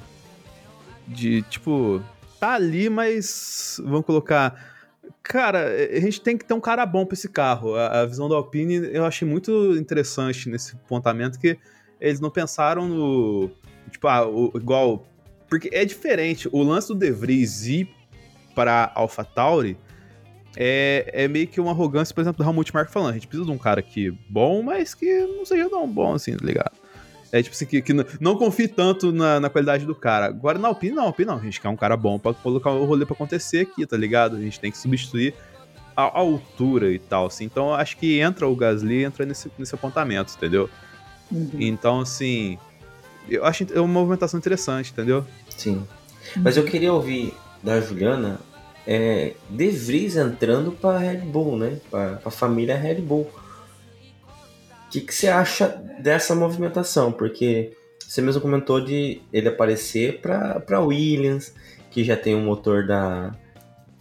de 1.08 1.42
tipo, 1.42 2.02
tá 2.40 2.54
ali, 2.54 2.90
mas 2.90 3.80
vamos 3.84 4.04
colocar 4.04 4.74
Cara, 5.22 5.66
a 5.92 6.00
gente 6.00 6.20
tem 6.20 6.38
que 6.38 6.44
ter 6.44 6.54
um 6.54 6.60
cara 6.60 6.86
bom 6.86 7.04
pra 7.04 7.14
esse 7.14 7.28
carro. 7.28 7.74
A, 7.74 8.02
a 8.02 8.06
visão 8.06 8.28
da 8.28 8.36
Alpine 8.36 8.88
eu 8.92 9.04
achei 9.04 9.26
muito 9.26 9.76
interessante 9.76 10.48
nesse 10.48 10.76
apontamento 10.76 11.38
que 11.38 11.58
eles 12.00 12.20
não 12.20 12.30
pensaram 12.30 12.86
no. 12.88 13.50
Tipo, 13.90 14.06
ah, 14.06 14.26
o- 14.26 14.52
igual. 14.54 15.04
Porque 15.48 15.70
é 15.72 15.84
diferente. 15.84 16.48
O 16.52 16.62
lance 16.62 16.88
do 16.88 16.94
De 16.94 17.10
Vries 17.10 17.66
ir 17.66 17.88
pra 18.54 18.90
AlphaTauri 18.94 19.76
é, 20.56 21.10
é 21.12 21.28
meio 21.28 21.46
que 21.46 21.60
uma 21.60 21.72
arrogância, 21.72 22.14
por 22.14 22.22
exemplo, 22.22 22.42
do 22.42 22.48
Helmut 22.48 22.72
Marko 22.72 22.90
falando. 22.90 23.10
A 23.10 23.14
gente 23.14 23.26
precisa 23.26 23.46
de 23.46 23.52
um 23.52 23.58
cara 23.58 23.80
aqui 23.80 24.10
bom, 24.28 24.62
mas 24.62 24.94
que 24.94 25.20
não 25.26 25.44
seja 25.44 25.68
tão 25.68 25.86
bom 25.86 26.14
assim, 26.14 26.34
tá 26.36 26.44
ligado? 26.44 26.72
É 27.30 27.42
tipo 27.42 27.54
assim, 27.54 27.66
que, 27.66 27.82
que 27.82 27.92
não, 27.92 28.04
não 28.20 28.36
confie 28.36 28.68
tanto 28.68 29.12
na, 29.12 29.38
na 29.38 29.50
qualidade 29.50 29.84
do 29.84 29.94
cara. 29.94 30.26
Agora 30.26 30.58
na 30.58 30.68
Alpine, 30.68 30.94
não, 30.94 31.04
Alpine 31.04 31.26
não. 31.26 31.38
A 31.38 31.42
gente 31.42 31.60
quer 31.60 31.68
um 31.68 31.76
cara 31.76 31.96
bom 31.96 32.18
pra 32.18 32.32
colocar 32.32 32.70
o 32.70 32.84
rolê 32.86 33.04
pra 33.04 33.14
acontecer 33.14 33.60
aqui, 33.60 33.86
tá 33.86 33.96
ligado? 33.96 34.36
A 34.36 34.40
gente 34.40 34.58
tem 34.58 34.70
que 34.70 34.78
substituir 34.78 35.34
a, 35.94 36.04
a 36.04 36.18
altura 36.18 36.90
e 36.90 36.98
tal, 36.98 37.26
assim. 37.26 37.44
Então 37.44 37.68
eu 37.68 37.74
acho 37.74 37.96
que 37.98 38.20
entra 38.20 38.48
o 38.48 38.56
Gasly, 38.56 39.04
entra 39.04 39.26
nesse, 39.26 39.50
nesse 39.58 39.74
apontamento, 39.74 40.32
entendeu? 40.34 40.70
Uhum. 41.30 41.50
Então, 41.58 42.00
assim, 42.00 42.58
eu 43.28 43.44
acho 43.44 43.66
é 43.72 43.80
uma 43.80 43.92
movimentação 43.92 44.38
interessante, 44.38 44.92
entendeu? 44.92 45.24
Sim. 45.48 45.86
Mas 46.36 46.56
eu 46.56 46.64
queria 46.64 46.92
ouvir 46.92 47.34
da 47.62 47.80
Juliana 47.80 48.40
é, 48.86 49.34
De 49.50 49.70
Vries 49.70 50.16
entrando 50.16 50.72
pra 50.72 50.98
Red 50.98 51.18
Bull, 51.18 51.56
né? 51.56 51.80
Pra, 51.90 52.16
pra 52.16 52.30
família 52.30 52.76
Red 52.76 52.96
Bull. 52.96 53.28
O 54.86 54.90
que, 54.90 55.00
que 55.00 55.14
você 55.14 55.28
acha 55.28 55.68
dessa 56.00 56.34
movimentação? 56.34 57.10
Porque 57.10 57.72
você 57.98 58.22
mesmo 58.22 58.40
comentou 58.40 58.80
de 58.80 59.20
ele 59.32 59.48
aparecer 59.48 60.20
pra 60.20 60.80
Williams, 60.80 61.52
que 61.90 62.04
já 62.04 62.16
tem 62.16 62.36
um 62.36 62.44
motor 62.44 62.86
da, 62.86 63.34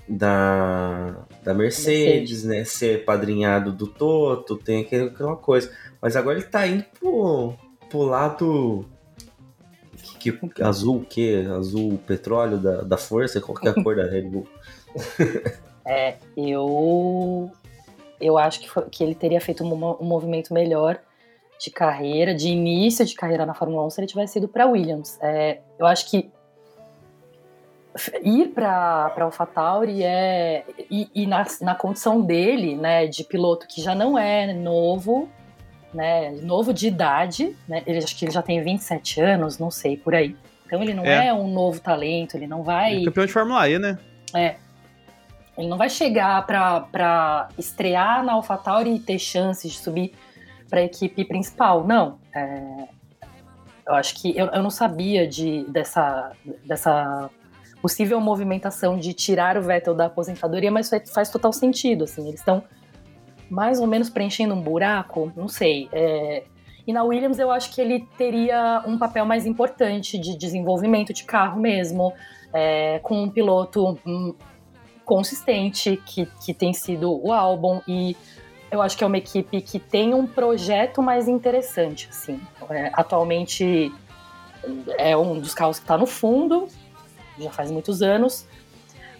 da, 0.07 1.25
da 1.43 1.53
Mercedes, 1.53 2.43
né? 2.43 2.63
Ser 2.63 3.03
padrinhado 3.03 3.71
do 3.71 3.87
Toto, 3.87 4.55
tem 4.55 4.81
aquela 4.81 5.35
coisa. 5.35 5.71
Mas 5.99 6.15
agora 6.15 6.37
ele 6.37 6.47
tá 6.47 6.67
indo 6.67 6.85
pro, 6.99 7.55
pro 7.89 8.03
lado 8.03 8.85
que, 10.31 10.49
que- 10.49 10.63
azul 10.63 10.97
o 10.97 11.05
quê? 11.05 11.45
Azul 11.55 11.97
petróleo 12.05 12.57
da, 12.57 12.81
da 12.81 12.97
força? 12.97 13.39
Qual 13.41 13.55
que 13.57 13.67
é 13.67 13.71
a 13.71 13.83
cor 13.83 13.95
da 13.95 14.03
Red 14.03 14.23
Bull? 14.23 14.47
É, 15.87 16.15
eu 16.35 17.51
eu 18.19 18.39
acho 18.39 18.59
que, 18.59 18.67
foi- 18.67 18.89
que 18.89 19.03
ele 19.03 19.13
teria 19.13 19.39
feito 19.39 19.63
um, 19.63 19.71
um 20.01 20.03
movimento 20.05 20.51
melhor 20.51 20.99
de 21.59 21.69
carreira, 21.69 22.33
de 22.33 22.47
início 22.49 23.05
de 23.05 23.13
carreira 23.13 23.45
na 23.45 23.53
Fórmula 23.53 23.85
1 23.85 23.89
se 23.91 23.99
ele 24.01 24.07
tivesse 24.07 24.39
ido 24.39 24.47
para 24.47 24.65
Williams. 24.65 25.19
É, 25.21 25.59
eu 25.77 25.85
acho 25.85 26.09
que 26.09 26.31
ir 28.23 28.47
para 28.49 29.13
AlphaTauri 29.15 30.03
é 30.03 30.65
e, 30.89 31.07
e 31.13 31.27
na, 31.27 31.45
na 31.61 31.75
condição 31.75 32.19
dele, 32.19 32.75
né, 32.75 33.05
de 33.07 33.23
piloto 33.23 33.67
que 33.67 33.79
já 33.81 33.93
não 33.95 34.17
é 34.17 34.53
novo, 34.53 35.29
né, 35.95 36.31
novo 36.41 36.73
de 36.73 36.87
idade, 36.87 37.55
né, 37.67 37.81
ele 37.87 37.99
acho 37.99 38.15
que 38.15 38.25
ele 38.25 38.31
já 38.31 38.41
tem 38.41 38.61
27 38.61 39.21
anos, 39.21 39.57
não 39.57 39.71
sei 39.71 39.95
por 39.97 40.13
aí. 40.13 40.35
Então 40.65 40.81
ele 40.83 40.93
não 40.93 41.05
é, 41.05 41.27
É. 41.27 41.33
um 41.33 41.47
novo 41.47 41.79
talento, 41.79 42.35
ele 42.35 42.47
não 42.47 42.61
vai 42.63 43.01
É 43.01 43.05
campeão 43.05 43.25
de 43.25 43.31
Fórmula 43.31 43.67
E, 43.69 43.79
né? 43.79 43.97
é. 44.33 44.55
Ele 45.57 45.69
não 45.69 45.77
vai 45.77 45.89
chegar 45.89 46.45
para 46.45 47.47
estrear 47.57 48.21
na 48.25 48.33
AlphaTauri 48.33 48.95
e 48.95 48.99
ter 48.99 49.17
chances 49.17 49.71
de 49.71 49.77
subir 49.79 50.13
para 50.69 50.81
a 50.81 50.83
equipe 50.83 51.23
principal. 51.23 51.87
Não. 51.87 52.19
É, 52.35 52.87
eu 53.87 53.93
acho 53.95 54.15
que 54.15 54.37
eu, 54.37 54.47
eu 54.47 54.61
não 54.61 54.69
sabia 54.69 55.25
de, 55.25 55.63
dessa, 55.69 56.33
dessa 56.65 57.29
possível 57.81 58.19
movimentação 58.19 58.97
de 58.99 59.13
tirar 59.13 59.57
o 59.57 59.61
Vettel 59.61 59.93
da 59.95 60.07
aposentadoria, 60.07 60.69
mas 60.69 60.89
faz, 60.89 61.09
faz 61.13 61.29
total 61.29 61.53
sentido. 61.53 62.03
Assim, 62.03 62.27
eles 62.27 62.41
estão 62.41 62.61
mais 63.49 63.79
ou 63.79 63.87
menos 63.87 64.09
preenchendo 64.09 64.53
um 64.53 64.61
buraco, 64.61 65.31
não 65.35 65.47
sei. 65.47 65.89
É, 65.91 66.43
e 66.87 66.93
na 66.93 67.03
Williams 67.03 67.39
eu 67.39 67.51
acho 67.51 67.73
que 67.73 67.81
ele 67.81 68.07
teria 68.17 68.83
um 68.85 68.97
papel 68.97 69.25
mais 69.25 69.45
importante 69.45 70.17
de 70.17 70.37
desenvolvimento 70.37 71.13
de 71.13 71.23
carro 71.23 71.59
mesmo, 71.59 72.13
é, 72.53 72.99
com 72.99 73.23
um 73.23 73.29
piloto 73.29 73.97
hum, 74.05 74.33
consistente, 75.03 76.01
que, 76.05 76.27
que 76.43 76.53
tem 76.53 76.73
sido 76.73 77.11
o 77.11 77.31
álbum, 77.31 77.81
e 77.87 78.15
eu 78.71 78.81
acho 78.81 78.97
que 78.97 79.03
é 79.03 79.07
uma 79.07 79.17
equipe 79.17 79.61
que 79.61 79.79
tem 79.79 80.13
um 80.13 80.27
projeto 80.27 81.01
mais 81.01 81.27
interessante, 81.27 82.07
assim. 82.09 82.39
É, 82.69 82.91
atualmente 82.93 83.91
é 84.97 85.15
um 85.15 85.39
dos 85.39 85.53
carros 85.53 85.77
que 85.77 85.83
está 85.83 85.97
no 85.97 86.05
fundo, 86.05 86.67
já 87.39 87.51
faz 87.51 87.71
muitos 87.71 88.01
anos, 88.01 88.47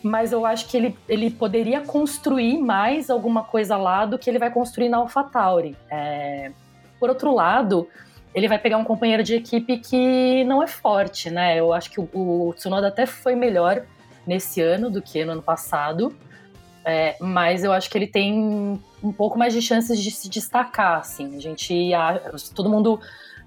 mas 0.06 0.32
eu 0.32 0.46
acho 0.46 0.68
que 0.68 0.78
ele, 0.78 0.96
ele 1.10 1.32
poderia 1.32 1.82
construir 1.82 2.60
mais 2.60 3.10
alguma 3.10 3.44
coisa 3.44 3.76
lá 3.76 4.06
do 4.06 4.20
que 4.20 4.30
ele 4.30 4.38
vai 4.38 4.52
construir 4.52 4.88
na 4.88 4.98
AlphaTauri. 4.98 5.76
É, 5.90 6.52
por 7.00 7.10
outro 7.10 7.34
lado, 7.34 7.88
ele 8.34 8.48
vai 8.48 8.60
pegar 8.60 8.78
um 8.78 8.84
companheiro 8.84 9.24
de 9.24 9.34
equipe 9.34 9.78
que 9.80 10.44
não 10.44 10.62
é 10.62 10.68
forte, 10.68 11.32
né? 11.32 11.60
Eu 11.60 11.74
acho 11.74 11.90
que 11.90 12.00
o, 12.00 12.08
o 12.14 12.54
Tsunoda 12.54 12.90
até 12.90 13.08
foi 13.08 13.34
melhor 13.36 13.84
nesse 14.28 14.62
ano 14.62 14.92
do 14.92 15.02
que 15.02 15.26
no 15.26 15.32
ano 15.32 15.42
passado, 15.42 16.16
é, 16.84 17.16
mas 17.20 17.64
eu 17.64 17.72
acho 17.74 17.90
que 17.90 17.98
ele 17.98 18.06
tem 18.08 18.80
um 19.04 19.12
pouco 19.12 19.40
mais 19.40 19.54
de 19.54 19.62
chances 19.62 20.00
de 20.00 20.12
se 20.12 20.30
destacar, 20.30 21.00
assim. 21.00 21.36
A 21.36 21.40
gente, 21.40 21.94
a- 21.96 22.22
todo 22.54 22.70
mundo 22.70 23.00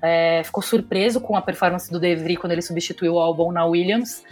é, 0.03 0.43
ficou 0.43 0.61
surpreso 0.63 1.21
com 1.21 1.37
a 1.37 1.43
performance 1.43 1.89
do 1.89 2.01
De 2.01 2.17
Vries 2.17 2.39
quando 2.39 2.51
ele 2.53 2.63
substituiu 2.63 3.15
o 3.15 3.21
Albon 3.21 3.53
na 3.53 3.65
Williams, 3.65 4.25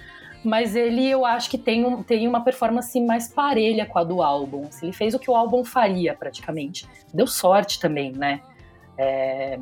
mas 0.47 0.77
ele 0.77 1.09
eu 1.11 1.25
acho 1.27 1.51
que 1.51 1.59
tem, 1.59 1.85
um, 1.85 2.03
tem 2.03 2.27
uma 2.29 2.41
performance 2.43 2.99
mais 3.01 3.29
parelha 3.29 3.85
com 3.85 3.99
a 3.99 4.05
do 4.05 4.23
Albon. 4.23 4.67
Assim, 4.69 4.87
ele 4.87 4.93
fez 4.97 5.13
o 5.15 5.19
que 5.19 5.31
o 5.31 5.35
Albon 5.35 5.65
faria, 5.65 6.15
praticamente. 6.15 6.89
Deu 7.13 7.27
sorte 7.27 7.81
também, 7.81 8.13
né? 8.13 8.41
É, 8.97 9.59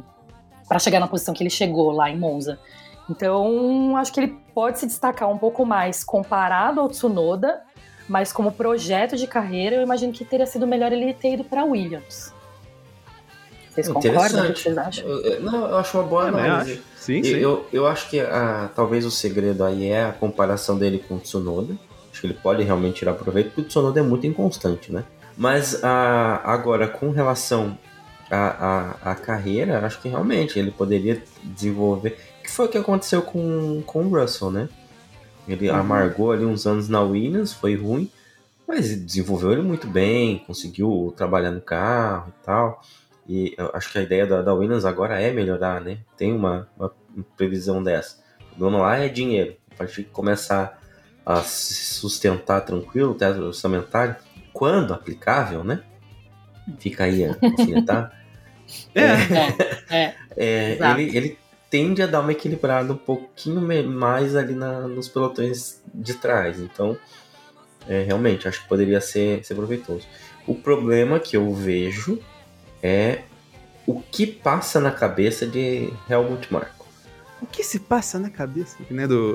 para 0.68 0.78
chegar 0.78 1.01
na 1.01 1.07
posição 1.09 1.35
que 1.35 1.43
ele 1.43 1.51
chegou 1.51 1.91
lá 1.91 2.11
em 2.11 2.18
Monza. 2.18 2.59
Então, 3.11 3.97
acho 3.97 4.12
que 4.12 4.20
ele 4.20 4.37
pode 4.55 4.78
se 4.78 4.87
destacar 4.87 5.28
um 5.30 5.37
pouco 5.39 5.64
mais 5.66 6.03
comparado 6.05 6.80
ao 6.80 6.89
Tsunoda, 6.89 7.62
mas 8.09 8.32
como 8.32 8.53
projeto 8.53 9.16
de 9.16 9.26
carreira, 9.26 9.76
eu 9.76 9.82
imagino 9.82 10.12
que 10.12 10.24
teria 10.24 10.47
sido 10.47 10.66
melhor 10.66 10.93
ele 10.93 11.12
ter 11.12 11.35
ido 11.35 11.45
para 11.45 11.64
Williams. 11.64 12.32
Vocês 13.70 13.89
concordam? 13.89 14.51
O 14.51 14.53
que 14.53 14.61
vocês 14.61 14.78
acham? 14.78 15.07
Eu- 15.09 15.20
eu- 15.22 15.43
Não, 15.43 15.68
eu 15.68 15.78
acho 15.78 15.99
uma 15.99 16.05
boa 16.07 16.28
análise. 16.28 16.82
Sim, 17.05 17.19
Eu, 17.19 17.23
sim. 17.25 17.37
eu, 17.37 17.67
eu 17.73 17.87
acho 17.87 18.09
que 18.09 18.19
ah, 18.21 18.71
talvez 18.75 19.05
o 19.05 19.11
segredo 19.11 19.63
aí 19.65 19.89
é 19.89 20.05
a 20.07 20.13
comparação 20.13 20.79
dele 20.79 20.99
com 21.07 21.15
o 21.17 21.19
Tsunoda. 21.19 21.77
Acho 22.11 22.21
que 22.21 22.27
ele 22.29 22.35
pode 22.35 22.63
realmente 22.63 22.97
tirar 22.97 23.15
proveito, 23.15 23.49
porque 23.49 23.61
o 23.63 23.65
Tsunoda 23.65 24.01
é 24.01 24.03
muito 24.03 24.27
inconstante, 24.27 24.93
né? 24.93 25.05
Mas 25.37 25.83
ah, 25.83 26.41
agora, 26.45 26.87
com 26.89 27.11
relação 27.11 27.77
à, 28.31 28.97
à, 29.05 29.11
à 29.13 29.15
carreira, 29.15 29.85
acho 29.85 30.01
que 30.01 30.09
realmente 30.09 30.59
ele 30.59 30.71
poderia 30.71 31.23
desenvolver. 31.43 32.17
Que 32.43 32.51
foi 32.51 32.67
o 32.67 32.69
que 32.69 32.79
aconteceu 32.79 33.21
com, 33.23 33.83
com 33.85 34.05
o 34.07 34.09
Russell, 34.21 34.51
né? 34.51 34.69
Ele 35.47 35.69
Uhum. 35.69 35.77
amargou 35.77 36.33
ali 36.33 36.45
uns 36.45 36.67
anos 36.67 36.89
na 36.89 37.03
Williams, 37.03 37.53
foi 37.53 37.75
ruim, 37.77 38.11
mas 38.67 38.97
desenvolveu 38.97 39.53
ele 39.53 39.63
muito 39.63 39.87
bem, 39.87 40.39
conseguiu 40.47 41.13
trabalhar 41.17 41.51
no 41.51 41.61
carro 41.61 42.29
e 42.41 42.45
tal. 42.47 42.81
E 43.27 43.55
eu 43.57 43.70
acho 43.75 43.91
que 43.91 43.99
a 43.99 44.03
ideia 44.03 44.27
da, 44.27 44.43
da 44.43 44.53
Williams 44.55 44.85
agora 44.85 45.20
é 45.20 45.33
melhorar, 45.33 45.81
né? 45.81 45.99
Tem 46.16 46.33
uma, 46.33 46.68
uma 46.77 46.93
previsão 47.37 47.83
dessa. 47.83 48.18
O 48.53 48.57
problema 48.57 48.83
lá 48.83 48.97
é 48.99 49.09
dinheiro. 49.09 49.57
A 49.72 49.77
partir 49.79 50.03
de 50.03 50.11
começar 50.11 50.79
a 51.25 51.41
se 51.43 51.75
sustentar 51.95 52.61
tranquilo, 52.61 53.14
teto 53.14 53.41
orçamentário, 53.41 54.14
quando 54.53 54.93
aplicável, 54.93 55.64
né? 55.64 55.83
Fica 56.79 57.05
aí 57.05 57.25
a 57.25 57.37
alfinetada. 57.51 58.12
É, 58.95 59.05
É, 59.91 60.14
É, 60.37 60.72
Exato. 60.72 61.01
ele, 61.01 61.16
ele 61.16 61.39
tende 61.68 62.03
a 62.03 62.07
dar 62.07 62.20
uma 62.20 62.33
equilibrada 62.33 62.93
um 62.93 62.97
pouquinho 62.97 63.61
mais 63.87 64.35
ali 64.35 64.55
na- 64.55 64.89
nos 64.89 65.07
pelotões 65.09 65.83
de 65.93 66.14
trás. 66.14 66.59
Então, 66.59 66.97
é, 67.87 68.03
realmente, 68.05 68.49
acho 68.49 68.62
que 68.62 68.68
poderia 68.68 69.01
ser, 69.03 69.45
ser 69.45 69.55
proveitoso. 69.55 70.07
O 70.47 70.55
problema 70.55 71.20
que 71.20 71.37
eu 71.37 71.53
vejo 71.53 72.18
é 72.87 73.20
o 73.87 74.01
que 74.01 74.26
passa 74.26 74.78
na 74.78 74.91
cabeça 74.91 75.47
de 75.47 75.91
Helmut 76.09 76.53
Marko. 76.53 76.87
o 77.43 77.47
que 77.47 77.64
se 77.64 77.78
passa 77.80 78.18
na 78.18 78.28
cabeça, 78.30 78.76
né, 78.91 79.07
do... 79.07 79.32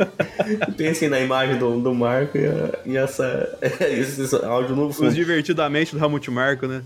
Pensem 0.76 1.08
na 1.08 1.20
imagem 1.20 1.58
do, 1.58 1.80
do 1.80 1.94
Marco 1.94 2.36
e, 2.38 2.46
a- 2.46 2.78
e 2.86 2.96
essa, 2.96 3.58
esse 3.80 4.34
áudio 4.44 4.74
no 4.76 4.88
Os 4.88 4.96
fundo. 4.96 5.12
divertidamente 5.12 5.94
do 5.96 6.02
Helmut 6.02 6.30
Marko, 6.30 6.66
né? 6.66 6.82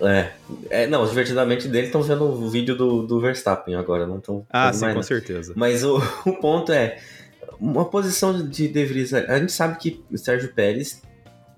É, 0.00 0.30
é, 0.70 0.86
não, 0.86 1.02
os 1.02 1.08
divertidamente 1.10 1.66
dele 1.66 1.86
estão 1.88 2.02
vendo 2.02 2.24
o 2.24 2.48
vídeo 2.48 2.76
do, 2.76 3.04
do 3.04 3.20
Verstappen 3.20 3.74
agora, 3.74 4.06
não 4.06 4.18
estão 4.18 4.46
Ah, 4.50 4.72
sim, 4.72 4.80
mais 4.82 4.94
com 4.94 5.00
nada. 5.00 5.02
certeza. 5.02 5.52
Mas 5.56 5.82
o, 5.84 5.96
o 6.24 6.32
ponto 6.34 6.70
é, 6.72 6.98
uma 7.60 7.84
posição 7.84 8.48
de 8.48 8.68
De 8.68 8.84
Vries, 8.84 9.12
a 9.12 9.38
gente 9.38 9.50
sabe 9.52 9.76
que 9.78 10.00
o 10.10 10.16
Sérgio 10.16 10.52
Pérez 10.52 11.02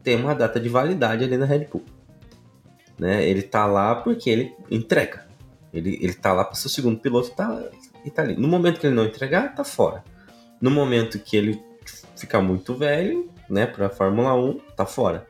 tem 0.02 0.16
uma 0.16 0.34
data 0.34 0.58
de 0.58 0.68
validade 0.70 1.22
ali 1.24 1.36
na 1.36 1.44
Red 1.44 1.66
Bull. 1.70 1.84
Né? 3.00 3.26
Ele 3.26 3.40
tá 3.40 3.64
lá 3.64 3.94
porque 3.94 4.28
ele 4.28 4.52
entrega. 4.70 5.26
Ele, 5.72 5.98
ele 6.02 6.12
tá 6.12 6.34
lá 6.34 6.44
para 6.44 6.54
ser 6.54 6.66
o 6.66 6.70
segundo 6.70 6.98
piloto 6.98 7.30
tá, 7.30 7.62
e 8.04 8.10
tá 8.10 8.20
ali. 8.20 8.36
No 8.36 8.46
momento 8.46 8.78
que 8.78 8.86
ele 8.86 8.94
não 8.94 9.06
entregar, 9.06 9.54
tá 9.54 9.64
fora. 9.64 10.04
No 10.60 10.70
momento 10.70 11.18
que 11.18 11.34
ele 11.34 11.58
ficar 12.14 12.42
muito 12.42 12.74
velho, 12.74 13.30
né, 13.48 13.64
pra 13.64 13.88
Fórmula 13.88 14.34
1, 14.34 14.58
tá 14.76 14.84
fora. 14.84 15.26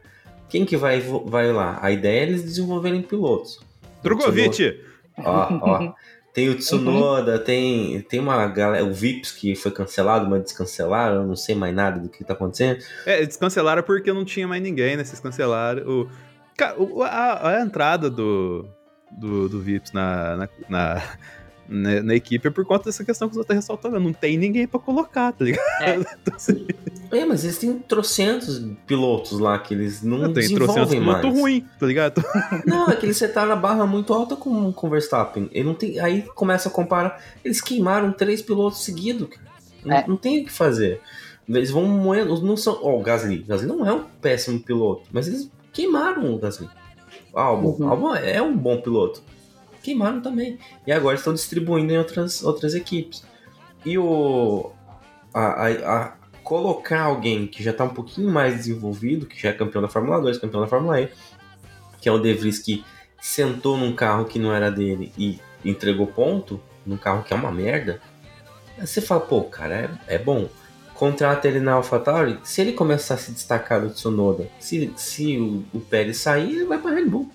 Quem 0.49 0.65
que 0.65 0.77
vai, 0.77 1.01
vai 1.27 1.53
lá? 1.53 1.79
A 1.81 1.93
ideia 1.93 2.19
é 2.19 2.23
eles 2.25 2.43
desenvolverem 2.43 3.03
pilotos. 3.03 3.61
Drogovic! 4.03 4.81
Ó, 5.19 5.49
ó. 5.63 5.93
Tem 6.35 6.49
o 6.49 6.57
Tsunoda, 6.57 7.39
tem, 7.39 8.01
tem 8.03 8.19
uma 8.19 8.47
galera, 8.49 8.85
o 8.85 8.93
Vips 8.93 9.31
que 9.31 9.55
foi 9.55 9.71
cancelado, 9.71 10.29
mas 10.29 10.43
descancelaram, 10.43 11.17
eu 11.23 11.27
não 11.27 11.37
sei 11.37 11.55
mais 11.55 11.73
nada 11.75 12.01
do 12.01 12.09
que 12.09 12.25
tá 12.25 12.33
acontecendo. 12.33 12.83
É, 13.07 13.21
eles 13.21 13.37
cancelaram 13.37 13.83
porque 13.85 14.13
não 14.13 14.25
tinha 14.25 14.49
mais 14.49 14.61
ninguém, 14.63 14.97
né? 14.97 15.05
Vocês 15.05 15.21
cancelaram. 15.21 15.83
O- 15.89 16.09
a, 16.65 17.49
a 17.49 17.61
entrada 17.61 18.09
do, 18.11 18.67
do, 19.11 19.49
do 19.49 19.61
Vips 19.61 19.93
na, 19.93 20.37
na, 20.37 20.49
na, 20.69 21.03
na- 21.69 22.03
na 22.03 22.15
equipe 22.15 22.49
é 22.49 22.51
por 22.51 22.65
conta 22.65 22.87
dessa 22.87 23.05
questão 23.05 23.29
que 23.29 23.35
você 23.37 23.45
tá 23.47 23.55
ressaltando. 23.55 23.99
Não 24.01 24.13
tem 24.13 24.37
ninguém 24.37 24.67
pra 24.67 24.81
colocar, 24.81 25.33
tá 25.33 25.45
ligado? 25.45 25.65
É. 25.83 25.97
Então, 26.21 26.35
assim, 26.37 26.67
É, 27.13 27.25
mas 27.25 27.45
eles 27.45 27.59
têm 27.59 27.79
trocentos 27.79 28.61
pilotos 28.87 29.39
lá 29.39 29.59
que 29.59 29.73
eles 29.75 30.03
não 30.03 30.33
tem 30.33 30.49
trocentos 30.55 30.91
desenvolvem 30.91 31.01
mais. 31.01 31.21
piloto 31.21 31.41
ruim, 31.41 31.65
tá 31.79 31.87
ligado? 31.87 32.25
Não, 32.67 32.89
é 32.91 32.97
que 32.97 33.07
eles 33.07 33.17
setaram 33.17 33.53
a 33.53 33.57
barra 33.57 33.87
muito 33.87 34.13
alta 34.13 34.35
com 34.37 34.73
com 34.73 34.87
o 34.87 34.91
Verstappen. 34.91 35.49
Ele 35.53 35.65
não 35.65 35.75
tem, 35.75 35.99
aí 36.01 36.23
começa 36.35 36.69
a 36.69 36.73
comparar. 36.73 37.21
Eles 37.45 37.61
queimaram 37.61 38.13
três 38.13 38.43
pilotos 38.43 38.85
seguidos. 38.85 39.29
Não, 39.85 39.97
É. 39.97 40.05
não 40.07 40.17
tem 40.17 40.43
o 40.43 40.45
que 40.45 40.53
fazer. 40.53 41.01
Eles 41.49 41.71
vão 41.71 41.85
moendo. 41.87 42.41
Não 42.43 42.57
são. 42.57 42.79
Ó, 42.83 42.99
o 42.99 43.03
Gasly. 43.03 43.41
O 43.41 43.47
Gasly 43.47 43.67
não 43.67 43.85
é 43.87 43.93
um 43.93 44.05
péssimo 44.21 44.61
piloto, 44.61 45.03
mas 45.13 45.27
eles 45.27 45.51
queimaram 45.73 46.33
o 46.35 46.39
Gasly. 46.39 46.69
O 47.33 47.39
Albon. 47.39 47.77
Uhum. 47.79 47.89
Albon 47.91 48.15
é 48.15 48.41
um 48.43 48.57
bom 48.57 48.81
piloto. 48.81 49.23
Queimaram 49.83 50.21
também. 50.21 50.59
E 50.87 50.93
agora 50.93 51.17
estão 51.17 51.33
distribuindo 51.33 51.93
em 51.93 51.99
outras, 51.99 52.43
outras 52.43 52.75
equipes. 52.75 53.25
E 53.85 53.97
o. 53.99 54.71
A, 55.33 55.67
a- 55.67 55.69
a- 56.07 56.13
colocar 56.43 57.03
alguém 57.03 57.47
que 57.47 57.63
já 57.63 57.71
está 57.71 57.85
um 57.85 57.91
pouquinho 57.95 58.29
mais 58.31 58.57
desenvolvido, 58.57 59.27
que 59.27 59.41
já 59.41 59.51
é 59.51 59.53
campeão 59.53 59.81
da 59.81 59.89
Fórmula 59.89 60.21
2, 60.21 60.39
campeão 60.39 60.61
da 60.61 60.67
Fórmula 60.67 61.01
E, 61.01 61.09
que 62.01 62.09
é 62.09 62.13
o 62.13 62.19
De 62.19 62.33
Vries 62.35 62.59
que 62.59 62.85
sentou 63.21 63.77
num 63.77 63.95
carro 63.95 64.25
que 64.25 64.39
não 64.39 64.53
era 64.53 64.71
dele 64.71 65.13
e 65.17 65.39
entregou 65.65 66.07
ponto, 66.09 66.61
num 66.85 66.97
carro 66.97 67.23
que 67.23 67.33
é 67.33 67.37
uma 67.37 67.53
merda, 67.53 68.01
você 68.79 69.01
fala, 69.01 69.21
pô, 69.21 69.43
cara, 69.45 69.75
é, 70.09 70.15
é 70.15 70.19
bom. 70.19 70.49
Contrata 71.01 71.49
ele 71.49 71.61
na 71.61 71.73
AlphaTauri, 71.73 72.39
se 72.45 72.61
ele 72.61 72.75
começar 72.75 73.15
a 73.15 73.17
se 73.17 73.33
destacar 73.33 73.81
do 73.81 73.89
Tsunoda, 73.89 74.47
se, 74.59 74.93
se 74.97 75.39
o, 75.39 75.65
o 75.73 75.81
Pérez 75.81 76.19
sair, 76.19 76.57
ele 76.57 76.67
vai 76.67 76.77
pra 76.77 76.91
Red 76.91 77.07
Bull. 77.07 77.33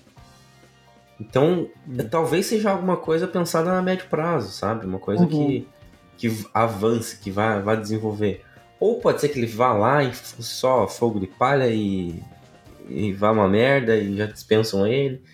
Então, 1.18 1.68
talvez 2.08 2.46
seja 2.46 2.70
alguma 2.70 2.96
coisa 2.96 3.26
pensada 3.26 3.76
a 3.76 3.82
médio 3.82 4.06
prazo, 4.08 4.52
sabe? 4.52 4.86
Uma 4.86 5.00
coisa 5.00 5.24
Uhum. 5.24 5.28
que, 5.28 5.68
que 6.16 6.46
avance, 6.54 7.18
que 7.18 7.28
vá, 7.28 7.58
vá 7.58 7.74
desenvolver. 7.74 8.44
Ou 8.78 9.00
pode 9.00 9.20
ser 9.20 9.30
que 9.30 9.38
ele 9.40 9.48
vá 9.48 9.72
lá 9.72 10.04
e 10.04 10.14
só 10.14 10.86
fogo 10.86 11.18
de 11.18 11.26
palha 11.26 11.66
e, 11.66 12.22
e 12.88 13.12
vá 13.14 13.32
uma 13.32 13.48
merda 13.48 13.96
e 13.96 14.16
já 14.16 14.26
dispensam 14.26 14.86
ele. 14.86 15.24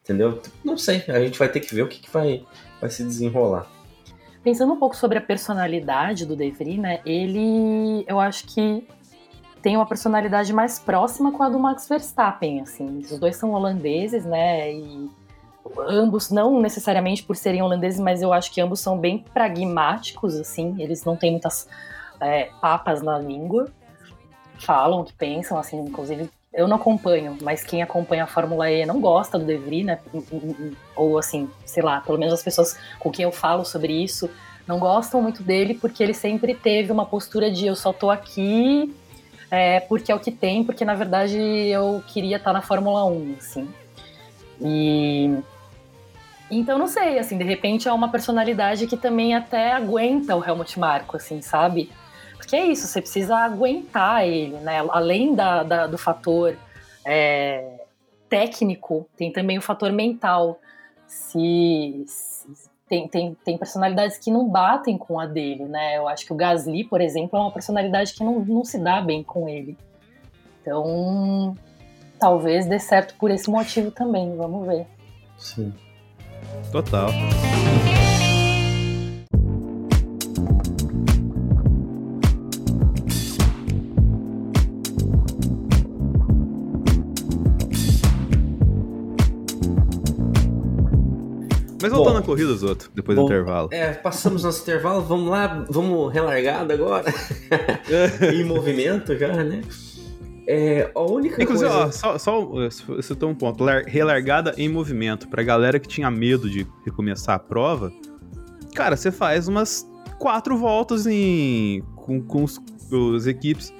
Entendeu? 0.00 0.40
Não 0.64 0.78
sei, 0.78 1.02
a 1.08 1.18
gente 1.18 1.36
vai 1.36 1.48
ter 1.48 1.58
que 1.58 1.74
ver 1.74 1.82
o 1.82 1.88
que, 1.88 1.98
que 1.98 2.10
vai, 2.12 2.46
vai 2.80 2.88
se 2.88 3.02
desenrolar. 3.02 3.68
Pensando 4.42 4.72
um 4.72 4.78
pouco 4.78 4.96
sobre 4.96 5.18
a 5.18 5.20
personalidade 5.20 6.24
do 6.24 6.34
De 6.34 6.50
Vries, 6.50 6.78
né? 6.78 7.00
Ele, 7.04 8.04
eu 8.08 8.18
acho 8.18 8.46
que 8.46 8.86
tem 9.60 9.76
uma 9.76 9.86
personalidade 9.86 10.52
mais 10.52 10.78
próxima 10.78 11.30
com 11.32 11.42
a 11.42 11.48
do 11.48 11.58
Max 11.58 11.86
Verstappen, 11.86 12.62
assim. 12.62 12.98
Os 12.98 13.18
dois 13.18 13.36
são 13.36 13.52
holandeses, 13.52 14.24
né? 14.24 14.72
E 14.72 15.10
ambos, 15.86 16.30
não 16.30 16.60
necessariamente 16.60 17.22
por 17.22 17.36
serem 17.36 17.60
holandeses, 17.62 18.00
mas 18.00 18.22
eu 18.22 18.32
acho 18.32 18.50
que 18.50 18.60
ambos 18.60 18.80
são 18.80 18.98
bem 18.98 19.18
pragmáticos, 19.18 20.34
assim. 20.36 20.74
Eles 20.78 21.04
não 21.04 21.16
têm 21.16 21.32
muitas 21.32 21.68
é, 22.18 22.50
papas 22.60 23.02
na 23.02 23.18
língua. 23.18 23.68
Falam 24.58 25.00
o 25.00 25.04
que 25.04 25.12
pensam, 25.12 25.58
assim. 25.58 25.78
Inclusive, 25.78 26.30
eu 26.52 26.66
não 26.66 26.76
acompanho, 26.76 27.38
mas 27.42 27.62
quem 27.62 27.82
acompanha 27.82 28.24
a 28.24 28.26
Fórmula 28.26 28.70
E 28.70 28.84
não 28.84 29.00
gosta 29.00 29.38
do 29.38 29.44
De 29.44 29.56
Vries, 29.56 29.86
né? 29.86 29.98
Ou 30.96 31.18
assim, 31.18 31.48
sei 31.64 31.82
lá, 31.82 32.00
pelo 32.00 32.18
menos 32.18 32.34
as 32.34 32.42
pessoas 32.42 32.76
com 32.98 33.10
quem 33.10 33.24
eu 33.24 33.32
falo 33.32 33.64
sobre 33.64 33.92
isso 33.92 34.28
não 34.66 34.78
gostam 34.78 35.22
muito 35.22 35.42
dele 35.42 35.74
porque 35.74 36.02
ele 36.02 36.14
sempre 36.14 36.54
teve 36.54 36.92
uma 36.92 37.06
postura 37.06 37.50
de 37.50 37.66
eu 37.66 37.74
só 37.74 37.92
tô 37.92 38.10
aqui 38.10 38.94
é, 39.50 39.80
porque 39.80 40.12
é 40.12 40.14
o 40.14 40.20
que 40.20 40.30
tem, 40.30 40.62
porque 40.62 40.84
na 40.84 40.94
verdade 40.94 41.36
eu 41.38 42.02
queria 42.06 42.36
estar 42.36 42.52
na 42.52 42.62
Fórmula 42.62 43.04
1, 43.04 43.34
assim. 43.38 43.68
E 44.60 45.36
então 46.50 46.78
não 46.78 46.86
sei, 46.86 47.18
assim, 47.18 47.38
de 47.38 47.44
repente 47.44 47.88
é 47.88 47.92
uma 47.92 48.08
personalidade 48.08 48.86
que 48.86 48.96
também 48.96 49.34
até 49.34 49.72
aguenta 49.72 50.36
o 50.36 50.44
Helmut 50.44 50.78
Marko, 50.78 51.16
assim, 51.16 51.40
sabe? 51.40 51.90
Porque 52.40 52.56
é 52.56 52.66
isso, 52.66 52.86
você 52.86 53.00
precisa 53.02 53.36
aguentar 53.36 54.26
ele, 54.26 54.56
né? 54.58 54.78
Além 54.90 55.34
da, 55.34 55.62
da- 55.62 55.86
do 55.86 55.98
fator 55.98 56.56
é, 57.04 57.80
técnico, 58.28 59.06
tem 59.16 59.30
também 59.30 59.58
o 59.58 59.62
fator 59.62 59.92
mental. 59.92 60.58
Se, 61.06 62.02
se- 62.06 62.48
tem, 62.88 63.06
tem, 63.06 63.36
tem 63.44 63.58
personalidades 63.58 64.16
que 64.18 64.30
não 64.30 64.48
batem 64.48 64.96
com 64.96 65.20
a 65.20 65.26
dele, 65.26 65.64
né? 65.66 65.98
Eu 65.98 66.08
acho 66.08 66.24
que 66.26 66.32
o 66.32 66.36
Gasly, 66.36 66.82
por 66.84 67.00
exemplo, 67.00 67.38
é 67.38 67.42
uma 67.42 67.52
personalidade 67.52 68.14
que 68.14 68.24
não, 68.24 68.40
não 68.40 68.64
se 68.64 68.78
dá 68.78 69.00
bem 69.00 69.22
com 69.22 69.48
ele. 69.48 69.76
Então, 70.62 71.54
talvez 72.18 72.66
dê 72.66 72.78
certo 72.78 73.14
por 73.16 73.30
esse 73.30 73.50
motivo 73.50 73.90
também, 73.90 74.34
vamos 74.36 74.66
ver. 74.66 74.86
Sim. 75.38 75.72
Total. 76.72 77.10
Mas 91.80 91.92
voltando 91.92 92.18
à 92.18 92.22
corrida, 92.22 92.50
outros, 92.66 92.90
depois 92.94 93.16
Bom, 93.16 93.24
do 93.24 93.32
intervalo. 93.32 93.68
É, 93.72 93.92
passamos 93.92 94.44
nosso 94.44 94.62
intervalo, 94.62 95.02
vamos 95.02 95.30
lá, 95.30 95.64
vamos 95.68 96.12
relargada 96.12 96.74
agora. 96.74 97.12
em 98.34 98.44
movimento 98.44 99.16
já, 99.16 99.42
né? 99.44 99.62
É, 100.46 100.90
a 100.94 101.00
única 101.02 101.40
Inclusive, 101.42 101.70
coisa... 101.70 101.86
ó, 101.86 101.90
só, 101.92 102.18
só 102.18 102.50
eh, 102.64 103.14
tem 103.14 103.28
um 103.28 103.34
ponto. 103.34 103.62
lar- 103.62 103.84
Relargada 103.86 104.52
em 104.56 104.68
movimento. 104.68 105.28
Pra 105.28 105.42
galera 105.42 105.78
que 105.78 105.86
tinha 105.86 106.10
medo 106.10 106.50
de 106.50 106.66
recomeçar 106.84 107.36
a 107.36 107.38
prova, 107.38 107.92
cara, 108.74 108.96
você 108.96 109.12
faz 109.12 109.46
umas 109.46 109.86
quatro 110.18 110.56
voltas 110.56 111.06
em 111.06 111.82
com, 111.94 112.20
com 112.20 112.42
os, 112.42 112.60
os 112.90 113.26
equipes 113.28 113.72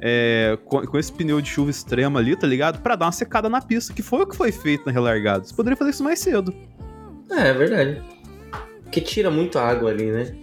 é, 0.00 0.58
com, 0.64 0.84
com 0.86 0.98
esse 0.98 1.12
pneu 1.12 1.40
de 1.40 1.48
chuva 1.48 1.70
extrema 1.70 2.18
ali, 2.18 2.34
tá 2.36 2.46
ligado? 2.46 2.80
Pra 2.80 2.96
dar 2.96 3.06
uma 3.06 3.12
secada 3.12 3.48
na 3.48 3.60
pista, 3.60 3.92
que 3.92 4.02
foi 4.02 4.22
o 4.22 4.26
que 4.26 4.36
foi 4.36 4.50
feito 4.50 4.84
na 4.86 4.92
relargada. 4.92 5.44
Você 5.44 5.54
poderia 5.54 5.76
fazer 5.76 5.90
isso 5.90 6.02
mais 6.04 6.18
cedo. 6.18 6.52
É, 7.32 7.48
é 7.48 7.52
verdade. 7.52 8.02
Porque 8.82 9.00
tira 9.00 9.30
muito 9.30 9.58
água 9.58 9.90
ali, 9.90 10.10
né? 10.10 10.34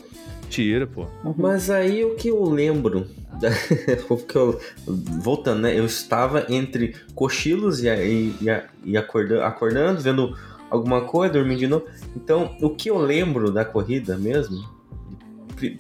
Tira, 0.49 0.87
pô. 0.87 1.05
Mas 1.37 1.69
aí 1.69 2.03
o 2.03 2.15
que 2.15 2.29
eu 2.29 2.43
lembro, 2.43 3.05
da- 3.39 3.49
o 4.09 4.17
que 4.17 4.35
eu, 4.35 4.59
voltando, 4.87 5.61
né? 5.61 5.77
Eu 5.77 5.85
estava 5.85 6.45
entre 6.49 6.95
cochilos 7.13 7.83
e, 7.83 7.87
e, 7.87 8.35
e, 8.41 8.91
e 8.91 8.97
acorda- 8.97 9.45
acordando, 9.45 10.01
vendo 10.01 10.35
alguma 10.69 11.01
coisa, 11.01 11.33
dormindo 11.33 11.59
de 11.59 11.67
novo. 11.67 11.85
Então, 12.15 12.55
o 12.61 12.71
que 12.71 12.89
eu 12.89 12.97
lembro 12.97 13.51
da 13.51 13.63
corrida 13.63 14.17
mesmo, 14.17 14.63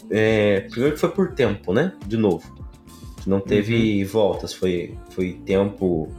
é, 0.09 0.61
primeiro 0.69 0.95
que 0.95 0.99
foi 1.01 1.09
por 1.09 1.31
tempo, 1.31 1.73
né? 1.73 1.93
De 2.05 2.17
novo. 2.17 2.43
Não 3.25 3.39
teve 3.39 4.03
voltas, 4.05 4.53
foi, 4.53 4.95
foi 5.11 5.33
tempo 5.45 6.09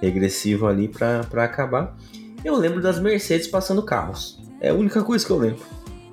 regressivo 0.00 0.66
ali 0.66 0.88
pra 0.88 1.20
acabar. 1.44 1.96
Eu 2.44 2.56
lembro 2.56 2.80
das 2.80 2.98
Mercedes 2.98 3.46
passando 3.46 3.82
carros. 3.82 4.39
É 4.60 4.70
a 4.70 4.74
única 4.74 5.02
coisa 5.02 5.24
que 5.24 5.30
eu 5.30 5.38
lembro. 5.38 5.64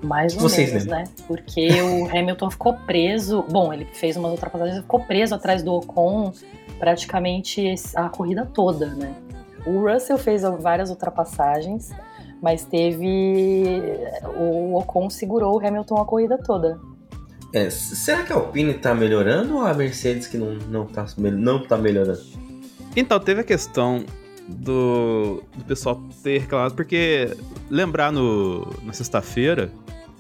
Mais 0.02 0.34
ou 0.36 0.42
Vocês 0.42 0.70
menos, 0.70 0.86
lembram? 0.86 1.04
né? 1.04 1.12
Porque 1.28 1.70
o 1.82 2.06
Hamilton 2.16 2.52
ficou 2.52 2.74
preso. 2.86 3.44
Bom, 3.50 3.74
ele 3.74 3.86
fez 3.94 4.16
umas 4.16 4.32
ultrapassagens, 4.32 4.80
ficou 4.82 5.00
preso 5.02 5.36
atrás 5.36 5.64
do 5.64 5.74
Ocon 5.74 6.32
praticamente 6.80 7.74
a 7.96 8.08
corrida 8.08 8.46
toda, 8.46 8.88
né? 8.88 9.14
O 9.66 9.82
Russell 9.92 10.18
fez 10.18 10.44
várias 10.44 10.90
ultrapassagens, 10.90 11.90
mas 12.42 12.64
teve. 12.64 13.82
O 14.38 14.78
Ocon 14.78 15.10
segurou 15.10 15.56
o 15.60 15.66
Hamilton 15.66 15.98
a 15.98 16.06
corrida 16.06 16.38
toda. 16.38 16.80
É, 17.54 17.70
será 17.70 18.24
que 18.24 18.32
a 18.32 18.36
Alpine 18.36 18.74
tá 18.76 18.94
melhorando 18.94 19.56
ou 19.56 19.62
a 19.62 19.74
Mercedes 19.74 20.28
que 20.28 20.38
não, 20.38 20.54
não, 20.70 20.86
tá, 20.86 21.06
não 21.18 21.64
tá 21.66 21.78
melhorando? 21.78 22.22
Então, 22.96 23.20
teve 23.20 23.42
a 23.42 23.44
questão 23.44 24.06
do, 24.48 25.44
do 25.56 25.64
pessoal 25.66 26.02
ter 26.24 26.40
reclamado, 26.40 26.74
porque 26.76 27.36
lembrar 27.70 28.12
no, 28.12 28.68
na 28.84 28.94
sexta-feira, 28.94 29.72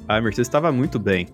a 0.07 0.19
Mercedes 0.21 0.47
estava 0.47 0.71
muito 0.71 0.99
bem 0.99 1.27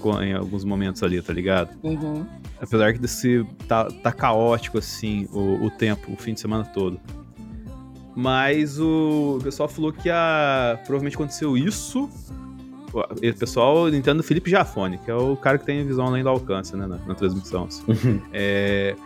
com- 0.00 0.20
em 0.22 0.32
alguns 0.32 0.64
momentos 0.64 1.02
ali, 1.02 1.20
tá 1.20 1.32
ligado? 1.32 1.76
Uhum. 1.82 2.26
Apesar 2.60 2.92
que 2.92 2.98
desse, 2.98 3.46
tá, 3.68 3.84
tá 3.86 4.12
caótico, 4.12 4.78
assim, 4.78 5.26
o, 5.32 5.64
o 5.66 5.70
tempo, 5.70 6.12
o 6.12 6.16
fim 6.16 6.34
de 6.34 6.40
semana 6.40 6.64
todo. 6.64 7.00
Mas 8.14 8.78
o 8.80 9.38
pessoal 9.42 9.68
falou 9.68 9.92
que 9.92 10.10
a, 10.10 10.78
provavelmente 10.84 11.14
aconteceu 11.14 11.56
isso. 11.56 12.08
O 12.92 13.38
pessoal 13.38 13.88
entende 13.88 14.20
o 14.20 14.22
Felipe 14.22 14.50
Jafone, 14.50 14.98
que 14.98 15.10
é 15.10 15.14
o 15.14 15.36
cara 15.36 15.58
que 15.58 15.64
tem 15.64 15.86
visão 15.86 16.06
além 16.06 16.22
do 16.22 16.28
alcance, 16.28 16.76
né, 16.76 16.86
na, 16.86 16.96
na 16.98 17.14
transmissão. 17.14 17.64
assim. 17.64 17.84
É, 18.32 18.96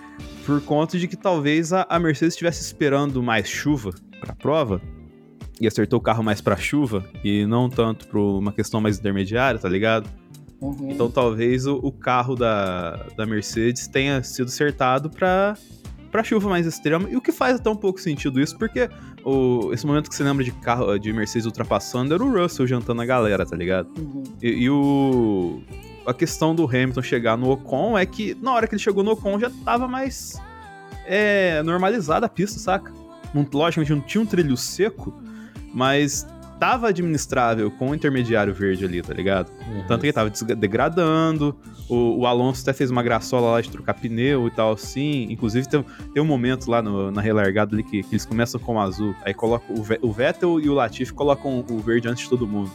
por 0.47 0.61
conta 0.63 0.99
de 0.99 1.09
que 1.09 1.17
talvez 1.17 1.73
a, 1.73 1.87
a 1.89 1.99
Mercedes 1.99 2.35
estivesse 2.35 2.63
esperando 2.63 3.23
mais 3.23 3.49
chuva 3.49 3.91
para 4.21 4.33
a 4.33 4.37
prova 4.37 4.81
e 5.61 5.67
acertou 5.67 5.99
o 5.99 6.03
carro 6.03 6.23
mais 6.23 6.41
para 6.41 6.57
chuva 6.57 7.05
e 7.23 7.47
não 7.47 7.69
tanto 7.69 8.07
para 8.09 8.19
uma 8.19 8.53
questão 8.53 8.81
mais 8.81 8.99
intermediária, 8.99 9.59
tá 9.59 9.69
ligado? 9.69 10.09
Uhum. 10.61 10.91
Então 10.91 11.11
talvez 11.11 11.67
o, 11.67 11.77
o 11.77 11.93
carro 11.93 12.35
da, 12.35 13.07
da 13.17 13.27
Mercedes 13.27 13.87
tenha 13.87 14.23
sido 14.23 14.47
acertado 14.47 15.11
para 15.11 15.57
para 16.15 16.23
chuva 16.23 16.49
mais 16.49 16.65
extrema 16.65 17.11
e 17.11 17.17
o 17.17 17.21
que 17.21 17.33
faz 17.33 17.57
até 17.57 17.69
um 17.69 17.75
pouco 17.75 18.01
sentido 18.01 18.41
isso 18.41 18.57
porque 18.57 18.89
o, 19.25 19.73
esse 19.73 19.85
momento 19.85 20.09
que 20.09 20.15
você 20.15 20.23
lembra 20.23 20.45
de 20.45 20.53
carro 20.53 20.97
de 20.97 21.13
Mercedes 21.13 21.45
ultrapassando 21.45 22.15
era 22.15 22.23
o 22.23 22.33
Russell 22.33 22.69
jantando 22.69 23.03
a 23.03 23.05
galera, 23.05 23.45
tá 23.45 23.57
ligado? 23.57 23.89
Uhum. 23.99 24.23
E, 24.41 24.49
e 24.49 24.71
o. 24.71 25.61
A 26.07 26.15
questão 26.15 26.55
do 26.55 26.67
Hamilton 26.67 27.03
chegar 27.03 27.37
no 27.37 27.51
Ocon 27.51 27.99
é 27.99 28.07
que 28.07 28.37
na 28.41 28.53
hora 28.53 28.69
que 28.69 28.77
ele 28.77 28.81
chegou 28.81 29.03
no 29.03 29.11
Ocon 29.11 29.41
já 29.41 29.51
tava 29.65 29.89
mais 29.89 30.41
é, 31.05 31.61
normalizada 31.65 32.27
a 32.27 32.29
pista, 32.29 32.61
saca? 32.61 32.93
Não, 33.35 33.45
logicamente 33.53 33.93
não 33.93 34.01
tinha 34.01 34.23
um 34.23 34.27
trilho 34.27 34.57
seco, 34.57 35.13
mas 35.75 36.25
tava 36.59 36.89
administrável 36.89 37.71
com 37.71 37.91
o 37.91 37.95
intermediário 37.95 38.55
verde 38.55 38.85
ali, 38.85 39.03
tá 39.03 39.13
ligado? 39.15 39.51
Tanto 39.87 40.01
que 40.01 40.07
ele 40.07 40.13
tava 40.13 40.31
degradando. 40.57 41.57
O, 41.89 42.21
o 42.21 42.27
Alonso 42.27 42.63
até 42.63 42.73
fez 42.73 42.91
uma 42.91 43.03
graçola 43.03 43.51
lá 43.53 43.61
de 43.61 43.69
trocar 43.71 43.95
pneu 43.95 44.47
e 44.47 44.51
tal, 44.51 44.73
assim. 44.73 45.27
Inclusive, 45.31 45.69
tem, 45.69 45.85
tem 46.15 46.23
um 46.23 46.27
momento 46.27 46.71
lá 46.71 46.81
no- 46.81 47.11
na 47.11 47.21
relargada 47.21 47.75
ali 47.75 47.83
que, 47.83 48.03
que 48.03 48.15
eles 48.15 48.25
começam 48.25 48.59
com 48.61 48.77
o 48.77 48.81
azul. 48.81 49.15
Aí 49.25 49.35
colocam 49.35 49.75
o, 49.77 50.09
o 50.09 50.13
Vettel 50.13 50.59
e 50.61 50.69
o 50.71 50.75
Latifi 50.75 51.13
colocam 51.13 51.65
o 51.71 51.79
verde 51.81 52.09
antes 52.09 52.25
de 52.25 52.31
todo 52.31 52.47
mundo. 52.47 52.71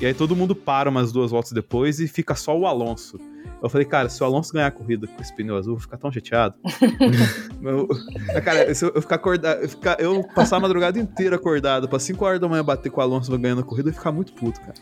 E 0.00 0.06
aí 0.06 0.12
todo 0.14 0.36
mundo 0.36 0.54
para 0.54 0.90
umas 0.90 1.10
duas 1.10 1.30
voltas 1.30 1.52
depois 1.52 1.98
e 2.00 2.06
fica 2.06 2.34
só 2.34 2.56
o 2.56 2.66
Alonso. 2.66 3.18
Eu 3.62 3.68
falei, 3.68 3.84
cara, 3.86 4.08
se 4.08 4.22
o 4.22 4.26
Alonso 4.26 4.52
ganhar 4.52 4.68
a 4.68 4.70
corrida 4.70 5.06
com 5.06 5.20
esse 5.20 5.34
pneu 5.34 5.56
azul, 5.56 5.72
eu 5.72 5.76
vou 5.76 5.82
ficar 5.82 5.96
tão 5.96 6.12
chateado. 6.12 6.54
eu, 7.62 7.88
cara, 8.42 8.72
se 8.74 8.84
eu, 8.84 8.92
eu 8.94 9.02
ficar 9.02 9.16
acordado, 9.16 9.62
eu, 9.62 9.68
ficar, 9.68 10.00
eu 10.00 10.22
passar 10.34 10.56
a 10.56 10.60
madrugada 10.60 10.98
inteira 10.98 11.36
acordado 11.36 11.88
pra 11.88 11.98
5 11.98 12.24
horas 12.24 12.40
da 12.40 12.48
manhã 12.48 12.64
bater 12.64 12.90
com 12.90 13.00
o 13.00 13.02
Alonso 13.04 13.36
ganhando 13.36 13.60
a 13.60 13.64
corrida, 13.64 13.88
eu 13.88 13.92
ia 13.92 13.98
ficar 13.98 14.12
muito 14.12 14.32
puto, 14.32 14.60
cara. 14.60 14.74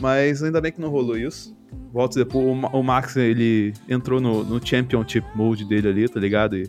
Mas 0.00 0.42
ainda 0.42 0.60
bem 0.60 0.72
que 0.72 0.80
não 0.80 0.88
rolou 0.90 1.16
isso. 1.16 1.56
Volta 1.92 2.18
depois, 2.18 2.44
o, 2.44 2.54
Ma- 2.54 2.70
o 2.70 2.82
Max, 2.82 3.16
ele 3.16 3.72
entrou 3.88 4.20
no, 4.20 4.42
no 4.44 4.64
Championship 4.64 5.26
Mode 5.34 5.64
dele 5.64 5.88
ali, 5.88 6.08
tá 6.08 6.18
ligado? 6.18 6.56
E, 6.56 6.68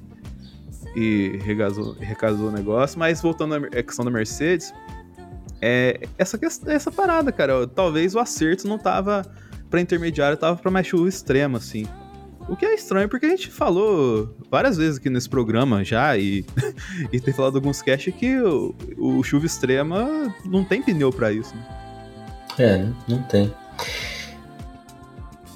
e 0.96 1.40
regasou, 1.44 1.94
recasou 2.00 2.50
o 2.50 2.52
negócio. 2.52 3.00
Mas 3.00 3.22
voltando 3.22 3.56
à 3.56 3.84
questão 3.84 4.06
da 4.06 4.12
Mercedes, 4.12 4.72
é 5.62 6.02
essa, 6.18 6.40
essa 6.68 6.92
parada, 6.92 7.32
cara. 7.32 7.66
Talvez 7.66 8.14
o 8.14 8.20
acerto 8.20 8.68
não 8.68 8.78
tava 8.78 9.26
pra 9.76 9.82
intermediário, 9.82 10.38
tava 10.38 10.56
pra 10.56 10.72
mais 10.72 10.88
chuva 10.88 11.10
extrema, 11.10 11.58
assim. 11.58 11.86
O 12.48 12.56
que 12.56 12.66
é 12.66 12.74
estranho, 12.74 13.10
porque 13.10 13.26
a 13.26 13.30
gente 13.30 13.52
falou 13.52 14.34
várias 14.50 14.78
vezes 14.78 14.98
aqui 15.00 15.10
nesse 15.10 15.28
programa 15.30 15.84
já, 15.84 16.16
e, 16.18 16.46
e 17.12 17.20
tem 17.20 17.34
falado 17.34 17.56
alguns 17.58 17.82
caches 17.82 18.14
que 18.16 18.38
o, 18.40 18.74
o 18.98 19.24
chuva 19.24 19.46
extrema 19.46 20.34
não 20.46 20.64
tem 20.64 20.82
pneu 20.82 21.12
pra 21.12 21.32
isso. 21.32 21.54
Né? 21.56 21.66
É, 22.58 22.78
não- 22.78 22.96
não 23.08 23.24
tem. 23.24 23.54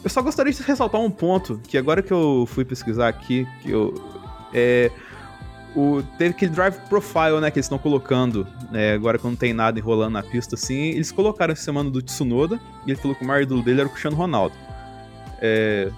Eu 0.03 0.09
só 0.09 0.21
gostaria 0.21 0.51
de 0.51 0.61
ressaltar 0.63 0.99
um 0.99 1.11
ponto, 1.11 1.61
que 1.67 1.77
agora 1.77 2.01
que 2.01 2.11
eu 2.11 2.45
fui 2.47 2.65
pesquisar 2.65 3.07
aqui, 3.07 3.47
que 3.61 3.71
eu. 3.71 3.93
É. 4.53 4.91
O, 5.75 6.01
teve 6.17 6.31
aquele 6.31 6.51
drive 6.51 6.77
profile, 6.89 7.39
né, 7.39 7.51
que 7.51 7.59
eles 7.59 7.65
estão 7.65 7.77
colocando, 7.77 8.47
né, 8.71 8.93
agora 8.93 9.17
que 9.17 9.23
não 9.23 9.35
tem 9.35 9.53
nada 9.53 9.77
enrolando 9.79 10.13
na 10.13 10.23
pista 10.23 10.55
assim, 10.55 10.89
eles 10.89 11.11
colocaram 11.11 11.53
essa 11.53 11.63
semana 11.63 11.89
do 11.89 12.01
Tsunoda, 12.01 12.59
e 12.85 12.91
ele 12.91 12.99
falou 12.99 13.15
que 13.15 13.23
o 13.23 13.27
maior 13.27 13.43
ídolo 13.43 13.61
dele 13.61 13.81
era 13.81 13.87
o 13.87 13.91
Cristiano 13.91 14.15
Ronaldo. 14.15 14.55
É. 15.41 15.91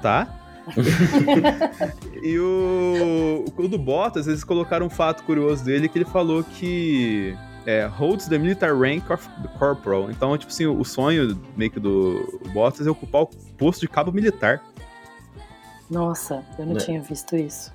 Tá? 0.00 0.28
e 2.22 2.38
o, 2.38 3.44
o 3.56 3.68
do 3.68 3.78
Bottas, 3.78 4.26
eles 4.26 4.42
colocaram 4.42 4.86
um 4.86 4.90
fato 4.90 5.22
curioso 5.24 5.64
dele, 5.64 5.88
que 5.88 5.98
ele 5.98 6.04
falou 6.04 6.42
que 6.42 7.36
é, 7.66 7.84
holds 7.86 8.28
the 8.28 8.38
military 8.38 8.72
rank 8.72 9.10
of 9.10 9.28
the 9.42 9.48
corporal. 9.58 10.10
Então, 10.10 10.36
tipo 10.38 10.52
assim, 10.52 10.66
o 10.66 10.84
sonho 10.84 11.38
meio 11.56 11.70
que 11.70 11.80
do 11.80 12.40
Bottas 12.52 12.86
é 12.86 12.90
ocupar 12.90 13.22
o 13.22 13.26
posto 13.58 13.80
de 13.80 13.88
cabo 13.88 14.12
militar. 14.12 14.62
Nossa, 15.90 16.42
eu 16.58 16.66
não 16.66 16.74
Né? 16.74 16.80
tinha 16.80 17.00
visto 17.00 17.36
isso. 17.36 17.72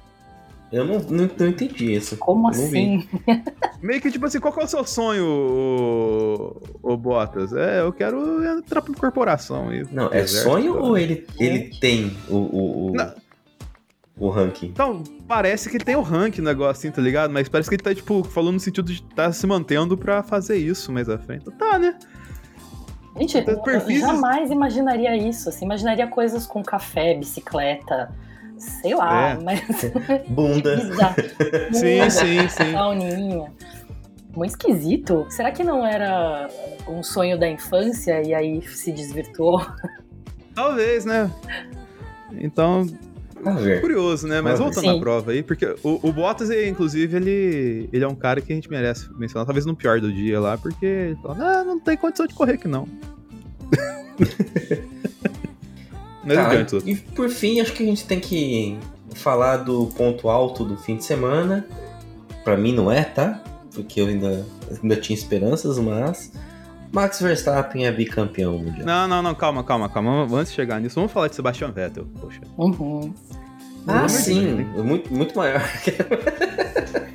Eu 0.72 0.86
não, 0.86 1.00
não, 1.00 1.30
não 1.38 1.48
entendi 1.48 1.94
isso. 1.94 2.16
Como 2.18 2.48
assim? 2.48 3.06
Meio 3.82 4.00
que 4.02 4.10
tipo 4.12 4.26
assim, 4.26 4.40
qual 4.40 4.54
que 4.54 4.62
é 4.62 4.64
o 4.64 4.68
seu 4.68 4.86
sonho, 4.86 5.26
o, 5.26 6.62
o 6.82 6.98
Bottas? 6.98 7.52
É, 7.54 7.82
eu 7.82 7.92
quero 7.92 8.44
entrar 8.58 8.82
pra 8.82 8.94
corporação. 8.94 9.74
E 9.74 9.84
Não, 9.92 10.06
é 10.06 10.20
exército, 10.20 10.44
sonho 10.44 10.74
tá? 10.76 10.80
ou 10.80 10.98
ele, 10.98 11.28
ele 11.40 11.72
tem 11.80 12.16
o, 12.30 12.36
o, 12.36 12.88
o, 12.88 12.94
Não. 12.94 13.14
o 14.18 14.30
ranking? 14.30 14.68
Então, 14.68 15.04
parece 15.28 15.70
que 15.70 15.78
ele 15.78 15.84
tem 15.84 15.96
o 15.96 16.02
rank 16.02 16.38
no 16.38 16.46
negócio 16.46 16.72
assim, 16.88 16.92
tá 16.92 17.02
ligado? 17.02 17.32
Mas 17.32 17.50
parece 17.50 17.70
que 17.70 17.76
ele 17.76 17.84
tá, 17.84 17.94
tipo, 17.94 18.24
falando 18.24 18.54
no 18.54 18.60
sentido 18.60 18.86
de 18.86 19.02
estar 19.02 19.32
se 19.34 19.46
mantendo 19.46 19.98
pra 19.98 20.24
fazer 20.24 20.58
isso 20.58 20.92
mais 20.92 21.10
à 21.10 21.18
frente. 21.18 21.42
Então, 21.48 21.54
tá, 21.54 21.78
né? 21.78 21.98
Gente, 23.18 23.38
Então, 23.40 23.56
eu 23.56 23.62
perfis- 23.62 24.00
jamais 24.00 24.50
imaginaria 24.50 25.18
isso. 25.18 25.50
Assim, 25.50 25.66
imaginaria 25.66 26.08
coisas 26.08 26.46
com 26.48 26.64
café, 26.64 27.14
bicicleta, 27.14 28.10
sei 28.62 28.94
lá, 28.96 29.32
É. 29.32 29.40
mas. 29.44 29.62
Bunda. 30.30 30.78
Bizarro. 30.78 31.16
Sim, 31.74 32.10
sim, 32.10 32.50
sim. 32.50 32.72
Sauninha. 32.72 33.52
Muito 34.36 34.52
esquisito. 34.52 35.26
Será 35.30 35.52
que 35.52 35.64
não 35.64 35.86
era 35.86 36.48
um 36.88 37.04
sonho 37.04 37.38
da 37.38 37.50
infância 37.50 38.22
e 38.26 38.34
aí 38.34 38.62
se 38.62 38.92
desvirtuou? 38.92 39.66
Talvez, 40.56 41.04
né? 41.06 41.30
Então, 42.34 42.88
curioso, 43.82 44.28
né? 44.28 44.40
Mas 44.42 44.60
voltando 44.60 44.84
Sim. 44.86 44.98
à 44.98 45.00
prova 45.00 45.32
aí, 45.32 45.44
porque 45.44 45.66
o, 45.84 46.00
o 46.08 46.14
Bottas, 46.14 46.50
inclusive, 46.50 47.18
ele, 47.18 47.90
ele 47.92 48.04
é 48.04 48.08
um 48.08 48.16
cara 48.16 48.40
que 48.40 48.52
a 48.52 48.56
gente 48.56 48.70
merece 48.70 49.10
mencionar, 49.18 49.46
talvez 49.46 49.66
no 49.66 49.76
pior 49.76 50.00
do 50.00 50.12
dia 50.14 50.40
lá, 50.40 50.58
porque 50.58 50.86
ele 50.86 51.16
fala, 51.22 51.38
ah, 51.40 51.64
não 51.64 51.80
tem 51.80 51.98
condição 51.98 52.28
de 52.28 52.34
correr 52.34 52.54
aqui 52.54 52.68
não. 52.68 52.88
Mas 56.24 56.38
Tá, 56.38 56.78
e 56.86 56.96
por 56.96 57.30
fim, 57.30 57.60
acho 57.60 57.74
que 57.74 57.84
a 57.84 57.86
gente 57.86 58.06
tem 58.06 58.20
que 58.20 58.78
falar 59.16 59.58
do 59.58 59.88
ponto 59.88 60.30
alto 60.30 60.64
do 60.64 60.78
fim 60.78 60.98
de 60.98 61.04
semana. 61.04 61.66
Pra 62.44 62.58
mim 62.58 62.74
não 62.74 62.92
é, 62.92 63.04
tá? 63.04 63.42
Porque 63.74 64.02
eu 64.02 64.08
ainda, 64.08 64.46
ainda 64.82 64.96
tinha 64.96 65.18
esperanças, 65.18 65.78
mas 65.80 66.32
Max 66.92 67.22
Verstappen 67.22 67.86
é 67.86 67.92
bicampeão 67.92 68.58
mundial. 68.58 68.86
Não, 68.86 69.08
não, 69.08 69.22
não, 69.22 69.36
calma, 69.36 69.64
calma, 69.64 69.88
calma. 69.88 70.28
Antes 70.38 70.52
de 70.52 70.56
chegar 70.56 70.80
nisso, 70.80 70.96
vamos 70.96 71.12
falar 71.12 71.28
de 71.28 71.36
Sebastian 71.36 71.72
Vettel. 71.72 72.06
Poxa. 72.20 72.42
Uhum. 72.58 73.14
Ah, 73.88 74.08
sim, 74.08 74.56
Deus, 74.58 74.80
é 74.80 74.82
muito, 74.84 75.14
muito 75.14 75.36
maior. 75.38 75.62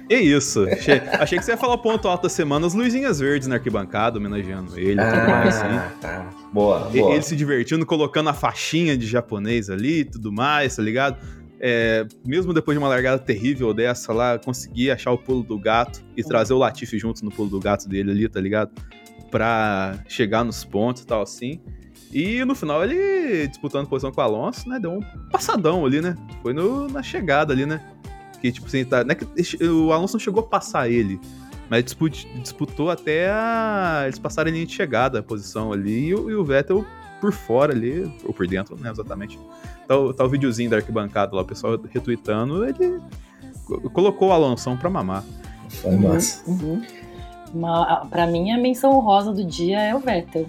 Que 0.09 0.15
isso? 0.19 0.65
Achei, 0.71 1.01
achei 1.19 1.37
que 1.37 1.45
você 1.45 1.51
ia 1.51 1.57
falar 1.57 1.75
o 1.75 1.79
ponto 1.79 2.07
alto 2.07 2.23
da 2.23 2.29
semana, 2.29 2.65
as 2.65 2.75
luzinhas 2.75 3.19
verdes 3.19 3.49
na 3.49 3.57
arquibancada, 3.57 4.19
homenageando 4.19 4.79
ele 4.79 5.01
e 5.01 5.05
tudo 5.05 5.29
mais, 5.29 5.57
assim. 5.57 5.67
ah, 5.67 5.93
tá. 6.01 6.31
Boa, 6.53 6.89
E- 6.95 7.01
boa. 7.01 7.13
Ele 7.13 7.23
se 7.23 7.35
divertindo, 7.35 7.85
colocando 7.85 8.29
a 8.29 8.33
faixinha 8.33 8.97
de 8.97 9.05
japonês 9.05 9.69
ali 9.69 10.01
e 10.01 10.05
tudo 10.05 10.31
mais, 10.31 10.77
tá 10.77 10.83
ligado? 10.83 11.17
É, 11.59 12.07
mesmo 12.25 12.55
depois 12.55 12.77
de 12.77 12.79
uma 12.79 12.87
largada 12.89 13.19
terrível 13.19 13.75
dessa 13.75 14.13
lá, 14.13 14.39
conseguir 14.39 14.93
achar 14.93 15.11
o 15.11 15.19
pulo 15.19 15.43
do 15.43 15.59
gato 15.59 16.05
e 16.17 16.23
trazer 16.23 16.53
o 16.55 16.59
Latifi 16.59 17.01
junto 17.01 17.25
no 17.25 17.31
pulo 17.33 17.51
do 17.51 17.59
gato 17.59 17.89
dele 17.89 18.13
ali, 18.13 18.29
tá 18.29 18.41
ligado? 18.41 18.71
Pra 19.29 19.99
chegar 20.07 20.45
nos 20.45 20.63
pontos 20.65 21.03
e 21.03 21.07
tal 21.07 21.23
assim. 21.23 21.61
E 22.19 22.43
no 22.47 22.55
final 22.55 22.83
ele, 22.83 23.47
disputando 23.47 23.87
posição 23.87 24.11
com 24.11 24.21
o 24.21 24.25
Alonso, 24.25 24.67
né? 24.69 24.79
Deu 24.81 24.93
um 24.93 25.01
passadão 25.31 25.85
ali, 25.85 26.01
né? 26.01 26.17
Foi 26.43 26.55
no- 26.55 26.89
na 26.89 27.03
chegada 27.03 27.53
ali, 27.53 27.67
né? 27.67 27.81
Que 28.41 28.51
tipo 28.51 28.67
assim, 28.67 28.85
tá, 28.87 29.05
não 29.05 29.11
é 29.11 29.15
que 29.15 29.27
o 29.67 29.93
Alonso 29.93 30.15
não 30.15 30.21
chegou 30.21 30.43
a 30.43 30.47
passar 30.47 30.89
ele, 30.89 31.21
mas 31.69 31.85
disputou, 31.85 32.31
disputou 32.41 32.91
até 32.91 33.29
a, 33.31 34.03
eles 34.05 34.19
passarem 34.19 34.51
a 34.51 34.55
linha 34.55 34.67
de 34.67 34.73
chegada, 34.73 35.19
a 35.19 35.23
posição 35.23 35.73
ali, 35.73 36.07
e 36.07 36.15
o, 36.15 36.31
e 36.31 36.35
o 36.35 36.43
Vettel 36.45 36.85
por 37.21 37.33
fora 37.33 37.73
ali, 37.75 38.11
ou 38.25 38.33
por 38.33 38.47
dentro, 38.47 38.77
né, 38.81 38.91
exatamente. 38.91 39.39
Tá, 39.87 39.97
o- 39.97 40.15
tá 40.15 40.25
o 40.25 40.29
videozinho 40.29 40.71
da 40.71 40.77
arquibancada 40.77 41.35
lá, 41.37 41.43
o 41.43 41.45
pessoal 41.45 41.79
retweetando, 41.93 42.65
ele 42.67 42.99
co- 43.67 43.91
colocou 43.91 44.29
o 44.29 44.33
Alonso 44.33 44.75
pra 44.77 44.89
mamar. 44.89 45.23
Foi 45.69 45.97
massa. 45.97 46.43
Uhum. 46.49 46.81
Uma, 47.55 48.07
pra 48.07 48.27
mim, 48.27 48.53
a 48.53 48.59
menção 48.59 48.93
honrosa 48.97 49.33
do 49.33 49.45
dia 49.45 49.81
é 49.81 49.95
o 49.95 49.99
Vettel. 49.99 50.47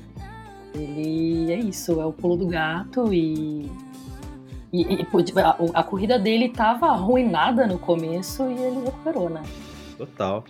Ele 0.74 1.52
é 1.52 1.60
isso, 1.60 2.00
é 2.00 2.06
o 2.06 2.14
pulo 2.14 2.36
do 2.36 2.48
gato 2.48 3.14
e. 3.14 3.70
E, 4.72 4.82
e, 4.82 5.08
a, 5.40 5.80
a 5.80 5.84
corrida 5.84 6.20
dele 6.20 6.50
tava 6.50 6.88
arruinada 6.88 7.66
no 7.66 7.80
começo 7.80 8.44
e 8.44 8.54
ele 8.54 8.84
recuperou, 8.84 9.30
né? 9.30 9.42
Total. 9.98 10.44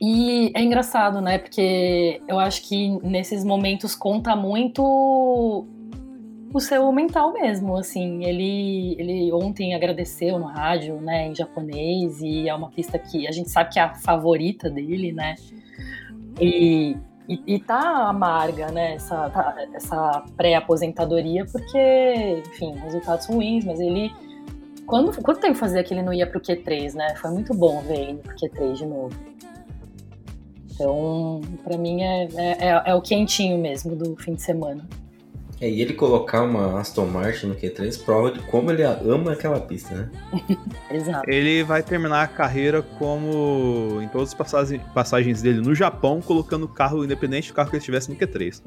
E 0.00 0.50
é 0.52 0.60
engraçado, 0.60 1.20
né? 1.20 1.38
Porque 1.38 2.20
eu 2.26 2.40
acho 2.40 2.68
que 2.68 2.88
nesses 3.06 3.44
momentos 3.44 3.94
conta 3.94 4.34
muito 4.34 4.82
o 6.52 6.60
seu 6.60 6.90
mental 6.92 7.32
mesmo, 7.32 7.76
assim. 7.76 8.24
Ele, 8.24 8.96
ele 8.98 9.32
ontem 9.32 9.74
agradeceu 9.74 10.38
no 10.38 10.46
rádio, 10.46 11.00
né, 11.00 11.28
em 11.28 11.34
japonês, 11.34 12.20
e 12.20 12.48
é 12.48 12.54
uma 12.54 12.68
pista 12.68 12.98
que 12.98 13.26
a 13.26 13.32
gente 13.32 13.50
sabe 13.50 13.70
que 13.70 13.78
é 13.78 13.82
a 13.82 13.94
favorita 13.94 14.68
dele, 14.68 15.12
né? 15.12 15.36
E, 16.40 16.96
e, 17.28 17.40
e 17.54 17.58
tá 17.60 18.08
amarga, 18.08 18.70
né, 18.70 18.94
essa, 18.94 19.30
tá- 19.30 19.54
essa 19.74 20.24
pré-aposentadoria, 20.36 21.44
porque, 21.46 22.42
enfim, 22.46 22.72
resultados 22.76 23.26
ruins, 23.26 23.64
mas 23.64 23.78
ele. 23.80 24.12
Quando, 24.86 25.12
quanto 25.22 25.40
tempo 25.40 25.54
fazia 25.54 25.82
que 25.84 25.94
ele 25.94 26.02
não 26.02 26.12
ia 26.12 26.26
pro 26.26 26.40
Q3, 26.40 26.94
né? 26.94 27.14
Foi 27.16 27.30
muito 27.30 27.54
bom 27.54 27.80
ver 27.82 27.98
ele 28.00 28.18
pro 28.18 28.34
Q3 28.34 28.72
de 28.74 28.86
novo. 28.86 29.16
Então, 30.74 31.40
pra 31.62 31.78
mim 31.78 32.02
é, 32.02 32.24
é, 32.34 32.68
é- 32.68 32.82
é 32.86 32.94
o 32.94 33.00
quentinho 33.00 33.58
mesmo 33.58 33.94
do 33.94 34.16
fim 34.16 34.34
de 34.34 34.42
semana. 34.42 34.86
É, 35.62 35.70
e 35.70 35.80
ele 35.80 35.94
colocar 35.94 36.42
uma 36.42 36.80
Aston 36.80 37.06
Martin 37.06 37.46
no 37.46 37.54
Q3 37.54 38.04
prova 38.04 38.32
de 38.32 38.40
como 38.40 38.72
ele 38.72 38.82
ama 38.82 39.30
aquela 39.30 39.60
pista, 39.60 39.94
né? 39.94 40.10
Exato. 40.90 41.30
Ele 41.30 41.62
vai 41.62 41.84
terminar 41.84 42.24
a 42.24 42.26
carreira 42.26 42.82
como 42.82 44.00
em 44.02 44.08
todas 44.08 44.30
as 44.30 44.34
passagem- 44.34 44.80
passagens 44.92 45.40
dele 45.40 45.60
no 45.60 45.72
Japão, 45.72 46.20
colocando 46.20 46.64
o 46.64 46.68
carro 46.68 47.04
independente 47.04 47.52
do 47.52 47.54
carro 47.54 47.70
que 47.70 47.76
ele 47.76 47.80
estivesse 47.80 48.10
no 48.10 48.16
Q3. 48.16 48.60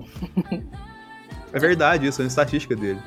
é 1.52 1.60
verdade 1.60 2.08
isso, 2.08 2.22
é 2.22 2.24
uma 2.24 2.30
estatística 2.30 2.74
dele. 2.78 3.02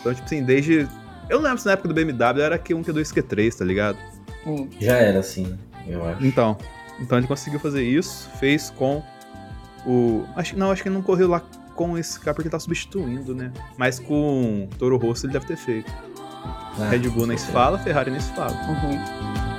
Então, 0.00 0.14
tipo 0.14 0.24
assim, 0.24 0.42
desde. 0.42 0.88
Eu 1.28 1.36
não 1.36 1.42
lembro 1.42 1.58
se 1.58 1.66
na 1.66 1.72
época 1.72 1.88
do 1.88 1.94
BMW 1.94 2.40
era 2.40 2.58
Q1, 2.58 2.82
Q2, 2.82 3.12
Q3, 3.12 3.58
tá 3.58 3.64
ligado? 3.66 3.98
Hum. 4.46 4.70
Já 4.80 4.96
era 4.96 5.18
assim, 5.18 5.54
eu 5.86 6.02
acho. 6.02 6.24
Então, 6.24 6.56
então 6.98 7.18
ele 7.18 7.26
conseguiu 7.26 7.60
fazer 7.60 7.82
isso, 7.82 8.30
fez 8.40 8.70
com 8.70 9.02
o. 9.84 10.24
Acho, 10.34 10.56
não, 10.58 10.70
acho 10.70 10.82
que 10.82 10.88
ele 10.88 10.94
não 10.94 11.02
correu 11.02 11.28
lá 11.28 11.42
com 11.76 11.96
esse 11.96 12.18
cara 12.18 12.34
porque 12.34 12.48
ele 12.48 12.52
tá 12.52 12.58
substituindo, 12.58 13.34
né? 13.34 13.52
Mas 13.76 14.00
com 14.00 14.64
o 14.64 14.76
Toro 14.76 14.96
Rosso 14.96 15.26
ele 15.26 15.34
deve 15.34 15.46
ter 15.46 15.56
feito. 15.56 15.92
Ah, 16.78 16.88
Red 16.90 17.08
Bull 17.10 17.26
nem 17.26 17.38
se 17.38 17.46
fala, 17.52 17.78
Ferrari 17.78 18.10
nem 18.10 18.20
se 18.20 18.32
fala. 18.32 18.52
Uhum. 18.52 19.55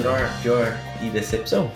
Melhor, 0.00 0.42
pior 0.42 0.78
e 1.02 1.10
decepção? 1.10 1.70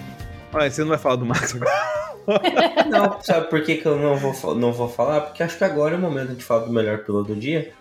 Olha, 0.52 0.70
você 0.70 0.80
não 0.80 0.88
vai 0.88 0.98
falar 0.98 1.16
do 1.16 1.26
Max 1.26 1.54
agora? 1.54 1.94
Não, 2.88 3.20
sabe 3.20 3.50
por 3.50 3.62
que, 3.62 3.76
que 3.76 3.86
eu 3.86 3.98
não 3.98 4.16
vou, 4.16 4.54
não 4.54 4.72
vou 4.72 4.88
falar? 4.88 5.20
Porque 5.20 5.42
acho 5.42 5.58
que 5.58 5.64
agora 5.64 5.94
é 5.94 5.98
o 5.98 6.00
momento 6.00 6.34
de 6.34 6.42
falar 6.42 6.64
do 6.64 6.72
melhor 6.72 7.04
piloto 7.04 7.34
do 7.34 7.38
dia. 7.38 7.74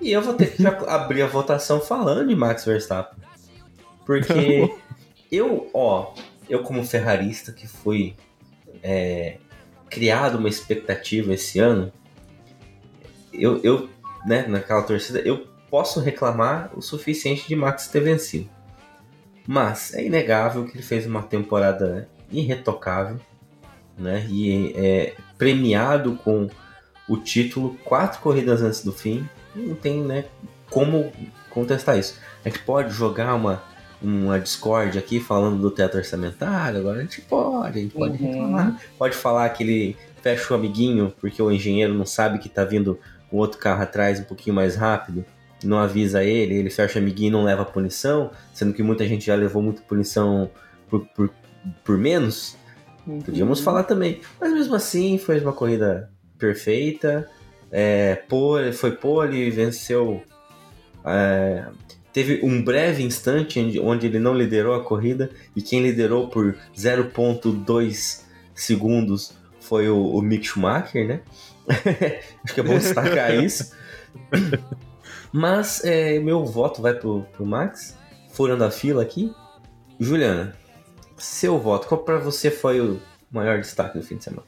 E 0.00 0.10
eu 0.10 0.22
vou 0.22 0.32
ter 0.32 0.56
que 0.56 0.64
abrir 0.88 1.20
a 1.20 1.26
votação 1.26 1.78
falando 1.78 2.26
de 2.26 2.34
Max 2.34 2.64
Verstappen. 2.64 3.22
Porque 4.06 4.74
eu, 5.30 5.68
ó, 5.74 6.14
eu 6.48 6.62
como 6.62 6.82
ferrarista 6.86 7.52
que 7.52 7.66
fui 7.68 8.16
é, 8.82 9.36
criado 9.90 10.38
uma 10.38 10.48
expectativa 10.48 11.34
esse 11.34 11.58
ano, 11.58 11.92
eu, 13.30 13.60
eu, 13.62 13.90
né, 14.24 14.46
naquela 14.48 14.80
torcida, 14.84 15.20
eu 15.20 15.46
posso 15.68 16.00
reclamar 16.00 16.70
o 16.74 16.80
suficiente 16.80 17.46
de 17.46 17.54
Max 17.54 17.88
ter 17.88 18.00
vencido. 18.00 18.48
Mas 19.46 19.92
é 19.94 20.04
inegável 20.04 20.64
que 20.64 20.76
ele 20.76 20.82
fez 20.82 21.06
uma 21.06 21.22
temporada 21.22 22.08
irretocável, 22.30 23.18
né? 23.98 24.26
E 24.28 24.72
é 24.76 25.14
premiado 25.36 26.14
com 26.24 26.48
o 27.08 27.16
título 27.16 27.76
quatro 27.84 28.20
corridas 28.20 28.62
antes 28.62 28.84
do 28.84 28.92
fim. 28.92 29.28
Não 29.54 29.74
tem, 29.74 30.00
né, 30.02 30.24
como 30.70 31.12
contestar 31.50 31.98
isso. 31.98 32.18
A 32.44 32.48
gente 32.48 32.60
pode 32.60 32.92
jogar 32.92 33.34
uma 33.34 33.62
uma 34.04 34.36
Discord 34.40 34.98
aqui 34.98 35.20
falando 35.20 35.60
do 35.62 35.70
teto 35.70 35.96
orçamentário, 35.96 36.80
agora 36.80 36.98
a 36.98 37.02
gente 37.02 37.20
pode, 37.20 37.78
a 37.78 37.82
gente 37.82 37.94
pode 37.94 38.20
Uhum. 38.20 38.30
reclamar. 38.32 38.82
Pode 38.98 39.14
falar 39.14 39.48
que 39.50 39.62
ele 39.62 39.96
fecha 40.20 40.52
o 40.52 40.56
amiguinho 40.56 41.14
porque 41.20 41.40
o 41.40 41.52
engenheiro 41.52 41.94
não 41.94 42.04
sabe 42.04 42.40
que 42.40 42.48
tá 42.48 42.64
vindo 42.64 42.98
um 43.32 43.36
outro 43.36 43.58
carro 43.60 43.80
atrás 43.80 44.18
um 44.18 44.24
pouquinho 44.24 44.56
mais 44.56 44.74
rápido, 44.74 45.24
não 45.66 45.78
avisa 45.78 46.24
ele, 46.24 46.54
ele 46.54 46.70
fecha 46.70 46.98
amiguinho 46.98 47.28
e 47.28 47.32
não 47.32 47.44
leva 47.44 47.64
punição, 47.64 48.30
sendo 48.52 48.72
que 48.72 48.82
muita 48.82 49.06
gente 49.06 49.26
já 49.26 49.34
levou 49.34 49.62
muita 49.62 49.82
punição 49.82 50.50
por, 50.88 51.06
por, 51.08 51.30
por 51.84 51.98
menos. 51.98 52.56
Podíamos 53.24 53.60
falar 53.60 53.84
também. 53.84 54.20
Mas 54.40 54.52
mesmo 54.52 54.74
assim, 54.74 55.18
foi 55.18 55.40
uma 55.40 55.52
corrida 55.52 56.10
perfeita. 56.38 57.28
É, 57.70 58.16
pole, 58.28 58.72
foi 58.72 58.92
pole, 58.92 59.50
venceu. 59.50 60.22
é, 61.04 61.66
teve 62.12 62.40
um 62.44 62.62
breve 62.62 63.02
instante 63.02 63.58
onde, 63.58 63.80
onde 63.80 64.06
ele 64.06 64.18
não 64.18 64.34
liderou 64.34 64.74
a 64.74 64.84
corrida 64.84 65.30
e 65.56 65.62
quem 65.62 65.82
liderou 65.82 66.28
por 66.28 66.54
0,2 66.76 68.22
segundos 68.54 69.34
foi 69.60 69.88
o, 69.88 70.14
o 70.14 70.20
Mick 70.20 70.46
Schumacher, 70.46 71.06
né? 71.06 71.20
Acho 72.44 72.54
que 72.54 72.60
é 72.60 72.62
bom 72.62 72.76
destacar 72.76 73.34
isso. 73.42 73.72
Mas 75.32 75.82
é, 75.84 76.18
meu 76.18 76.44
voto 76.44 76.82
vai 76.82 76.92
pro, 76.92 77.22
pro 77.32 77.46
Max, 77.46 77.96
furando 78.30 78.64
a 78.64 78.70
fila 78.70 79.02
aqui. 79.02 79.34
Juliana, 79.98 80.54
seu 81.16 81.58
voto, 81.58 81.88
qual 81.88 82.02
pra 82.02 82.18
você 82.18 82.50
foi 82.50 82.80
o 82.80 83.00
maior 83.30 83.58
destaque 83.58 83.98
do 83.98 84.04
fim 84.04 84.16
de 84.16 84.24
semana? 84.24 84.46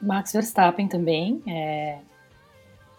Max 0.00 0.32
Verstappen 0.32 0.86
também. 0.86 1.42
É... 1.48 1.98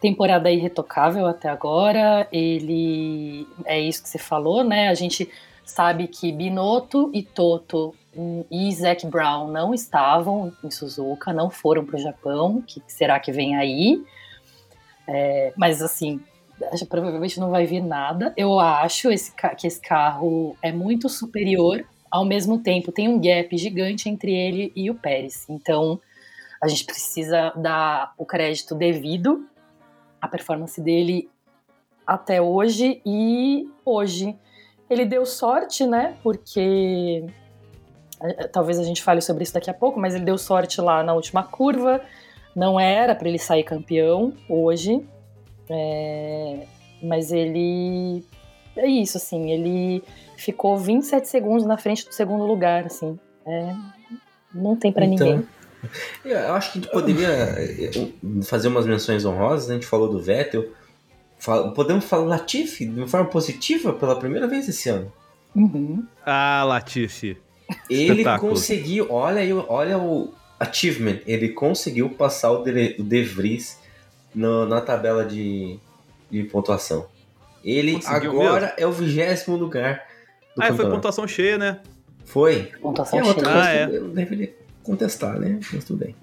Temporada 0.02 0.52
irretocável 0.52 1.26
até 1.28 1.50
agora. 1.50 2.28
Ele. 2.32 3.48
É 3.66 3.80
isso 3.80 4.04
que 4.04 4.10
você 4.10 4.18
falou, 4.18 4.64
né? 4.64 4.90
A 4.90 4.94
gente 4.94 5.30
sabe 5.64 6.08
que 6.08 6.32
Binotto 6.32 7.10
e 7.14 7.24
Toto 7.24 7.94
e 8.52 8.72
Zac 8.74 9.06
Brown 9.08 9.52
não 9.52 9.74
estavam 9.74 10.54
em 10.64 10.72
Suzuka, 10.72 11.34
não 11.34 11.50
foram 11.50 11.86
para 11.86 11.98
o 11.98 12.00
Japão. 12.00 12.58
O 12.58 12.62
que 12.62 12.82
será 12.88 13.20
que 13.20 13.32
vem 13.32 13.56
aí? 13.56 14.04
É, 15.08 15.54
mas 15.56 15.82
assim, 15.82 16.22
provavelmente 16.88 17.40
não 17.40 17.50
vai 17.50 17.66
vir 17.66 17.82
nada. 17.82 18.34
Eu 18.38 18.60
acho 18.60 19.12
esse, 19.12 19.34
que 19.58 19.68
esse 19.68 19.82
carro 19.82 20.56
é 20.62 20.72
muito 20.72 21.10
superior. 21.10 21.86
Ao 22.10 22.24
mesmo 22.24 22.60
tempo, 22.60 22.92
tem 22.92 23.08
um 23.08 23.20
gap 23.20 23.58
gigante 23.58 24.10
entre 24.10 24.32
ele 24.34 24.72
e 24.76 24.90
o 24.90 24.96
Pérez. 24.96 25.46
Então, 25.50 26.00
a 26.62 26.68
gente 26.68 26.86
precisa 26.86 27.52
dar 27.56 28.14
o 28.18 28.26
crédito 28.26 28.74
devido 28.74 29.48
à 30.22 30.28
performance 30.28 30.80
dele 30.82 31.30
até 32.06 32.42
hoje 32.42 33.02
e 33.06 33.68
hoje 33.84 34.36
ele 34.90 35.06
deu 35.06 35.26
sorte, 35.26 35.86
né? 35.86 36.16
Porque 36.24 37.26
eh, 38.22 38.48
talvez 38.48 38.80
a 38.80 38.84
gente 38.84 39.04
fale 39.04 39.22
sobre 39.22 39.44
isso 39.44 39.54
daqui 39.54 39.70
a 39.70 39.74
pouco, 39.74 40.00
mas 40.00 40.16
ele 40.16 40.26
deu 40.26 40.38
sorte 40.38 40.80
lá 40.80 41.04
na 41.04 41.14
última 41.14 41.44
curva. 41.44 42.02
Não 42.56 42.80
era 42.80 43.16
para 43.16 43.28
ele 43.28 43.40
sair 43.40 43.64
campeão 43.64 44.34
hoje, 44.48 45.06
É, 45.70 46.66
mas 47.02 47.32
ele 47.32 48.24
é 48.76 48.88
isso, 48.88 49.18
assim. 49.18 49.52
Ele 49.52 50.04
ficou 50.38 50.78
27 50.78 51.28
segundos 51.28 51.66
na 51.66 51.78
frente 51.78 52.06
do 52.06 52.14
segundo 52.14 52.46
lugar, 52.46 52.86
assim. 52.86 53.18
É, 53.46 53.74
não 54.54 54.76
tem 54.76 54.92
para 54.92 55.06
Então, 55.06 55.28
ninguém. 55.28 55.48
Eu 56.26 56.54
acho 56.56 56.72
que 56.74 56.80
a 56.80 56.82
gente 56.82 56.92
poderia 56.92 57.28
eh, 57.30 57.92
fazer 58.44 58.68
umas 58.70 58.88
menções 58.88 59.24
honrosas, 59.24 59.70
a 59.70 59.74
gente 59.74 59.86
falou 59.86 60.10
do 60.10 60.20
Vettel. 60.20 60.66
Podemos 61.76 62.06
falar 62.06 62.24
do 62.24 62.30
Latifi 62.30 62.86
de 62.86 63.00
uma 63.02 63.08
forma 63.08 63.28
positiva 63.28 63.94
pela 63.94 64.18
primeira 64.18 64.48
vez 64.48 64.68
esse 64.68 64.90
ano. 64.90 65.12
Uhum. 65.56 66.04
Ah, 66.26 66.64
Latifi. 66.66 67.38
Ele 67.90 68.12
Espetáculo. 68.14 68.52
conseguiu, 68.52 69.08
olha 69.12 69.42
aí, 69.42 69.54
olha 69.54 69.98
o 70.00 70.34
achievement, 70.60 71.20
ele 71.28 71.50
conseguiu 71.50 72.10
passar 72.10 72.52
o 72.52 72.64
De, 72.64 72.96
o 73.00 73.04
de 73.04 73.22
Vries 73.24 73.80
no- 74.36 74.66
na 74.66 74.82
tabela 74.82 75.26
de, 75.26 75.80
de 76.30 76.44
pontuação. 76.44 77.08
Ele 77.64 77.94
Conseguiu 77.94 78.32
agora 78.42 78.74
é 78.78 78.86
o 78.86 78.92
vigésimo 78.92 79.56
lugar 79.58 79.96
do 80.56 80.62
Ah, 80.62 80.68
foi 80.68 80.68
campeonato. 80.70 80.96
pontuação 80.96 81.28
cheia, 81.28 81.58
né? 81.58 81.80
Foi. 82.26 82.72
Pontuação 82.82 83.20
É 83.20 83.24
outra 83.24 83.44
cheia. 83.46 83.54
coisa 83.56 83.68
Ah, 83.70 83.74
é. 83.74 83.88
que 83.88 83.96
eu 83.96 84.08
deveria 84.10 84.54
contestar, 84.84 85.40
né? 85.40 85.60
Mas 85.74 85.84
tudo 85.86 86.00
bem. 86.06 86.16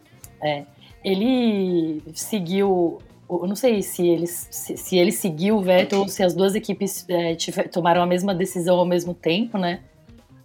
Ele 1.05 2.03
seguiu. 2.15 3.01
Eu 3.29 3.47
não 3.47 3.57
sei 3.57 3.83
se 3.83 4.07
ele, 4.07 4.27
se, 4.27 4.77
se 4.77 4.97
ele 4.99 5.11
seguiu 5.11 5.57
o 5.57 5.63
Vettel 5.63 6.01
ou 6.01 6.09
se 6.09 6.23
as 6.23 6.35
duas 6.35 6.55
equipes 6.55 7.05
é, 7.09 7.35
tiver- 7.35 7.69
tomaram 7.69 8.03
a 8.03 8.07
mesma 8.07 8.35
decisão 8.35 8.77
ao 8.79 8.85
mesmo 8.85 9.15
tempo, 9.15 9.57
né? 9.57 9.81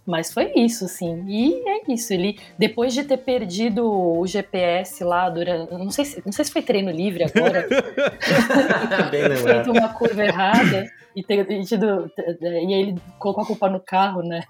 Mas 0.08 0.32
foi 0.32 0.50
isso, 0.56 0.86
assim. 0.86 1.22
E 1.28 1.68
é 1.68 1.92
isso. 1.92 2.14
Ele, 2.14 2.40
depois 2.58 2.94
de 2.94 3.04
ter 3.04 3.18
perdido 3.18 3.84
o 3.86 4.26
GPS 4.26 5.04
lá 5.04 5.28
durante. 5.28 5.70
Não 5.70 5.90
sei 5.90 6.04
se, 6.06 6.22
não 6.24 6.32
sei 6.32 6.46
se 6.46 6.50
foi 6.50 6.62
treino 6.62 6.90
livre 6.90 7.24
agora. 7.24 7.68
Bem 9.12 9.36
feito 9.36 9.70
uma 9.70 9.90
curva 9.92 10.24
errada 10.24 10.90
e, 11.14 11.22
ter, 11.22 11.50
e, 11.50 11.62
tido, 11.62 12.10
e 12.40 12.46
aí 12.46 12.72
ele 12.72 12.94
colocou 13.18 13.44
a 13.44 13.46
culpa 13.46 13.68
no 13.68 13.80
carro, 13.80 14.22
né? 14.22 14.44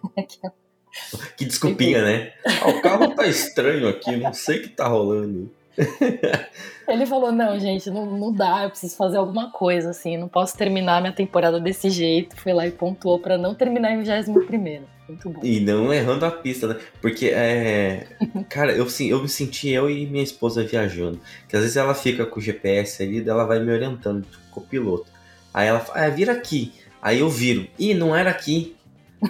Que 1.37 1.45
desculpinha, 1.45 2.05
né? 2.05 2.33
Ah, 2.47 2.69
o 2.69 2.81
carro 2.81 3.15
tá 3.17 3.27
estranho 3.27 3.89
aqui, 3.89 4.17
não 4.17 4.33
sei 4.33 4.59
o 4.59 4.63
que 4.63 4.69
tá 4.69 4.87
rolando. 4.87 5.51
Ele 6.89 7.07
falou: 7.07 7.31
não, 7.31 7.59
gente, 7.59 7.91
não, 7.91 8.07
não 8.07 8.33
dá, 8.33 8.65
eu 8.65 8.71
preciso 8.71 8.97
fazer 8.97 9.19
alguma 9.19 9.51
coisa, 9.51 9.91
assim, 9.91 10.17
não 10.17 10.29
posso 10.29 10.57
terminar 10.57 11.01
minha 11.01 11.13
temporada 11.13 11.61
desse 11.61 11.91
jeito. 11.91 12.37
Foi 12.37 12.53
lá 12.53 12.67
e 12.67 12.71
pontuou 12.71 13.19
pra 13.19 13.37
não 13.39 13.55
terminar 13.55 13.93
em 13.93 14.03
21. 14.03 14.83
Muito 15.09 15.31
bom. 15.31 15.41
E 15.43 15.61
não 15.61 15.93
errando 15.93 16.27
a 16.27 16.31
pista, 16.31 16.67
né? 16.67 16.77
Porque, 17.01 17.27
é. 17.29 18.07
Cara, 18.49 18.73
eu, 18.73 18.89
sim- 18.89 19.09
eu 19.09 19.23
me 19.23 19.29
senti 19.29 19.69
eu 19.71 19.89
e 19.89 20.07
minha 20.07 20.23
esposa 20.23 20.65
viajando. 20.65 21.19
Que 21.49 21.57
às 21.57 21.63
vezes 21.63 21.77
ela 21.77 21.95
fica 21.95 22.27
com 22.27 22.39
o 22.39 22.43
GPS 22.43 23.03
ali, 23.03 23.27
ela 23.27 23.45
vai 23.45 23.59
me 23.59 23.73
orientando, 23.73 24.25
tipo, 24.25 24.43
copiloto. 24.51 25.07
Aí 25.53 25.67
ela 25.69 25.81
fala, 25.81 26.05
ah, 26.07 26.11
vira 26.11 26.33
aqui. 26.33 26.73
Aí 27.01 27.21
eu 27.21 27.29
viro. 27.31 27.67
Ih, 27.79 27.95
não 27.95 28.15
era 28.15 28.31
aqui. 28.31 28.77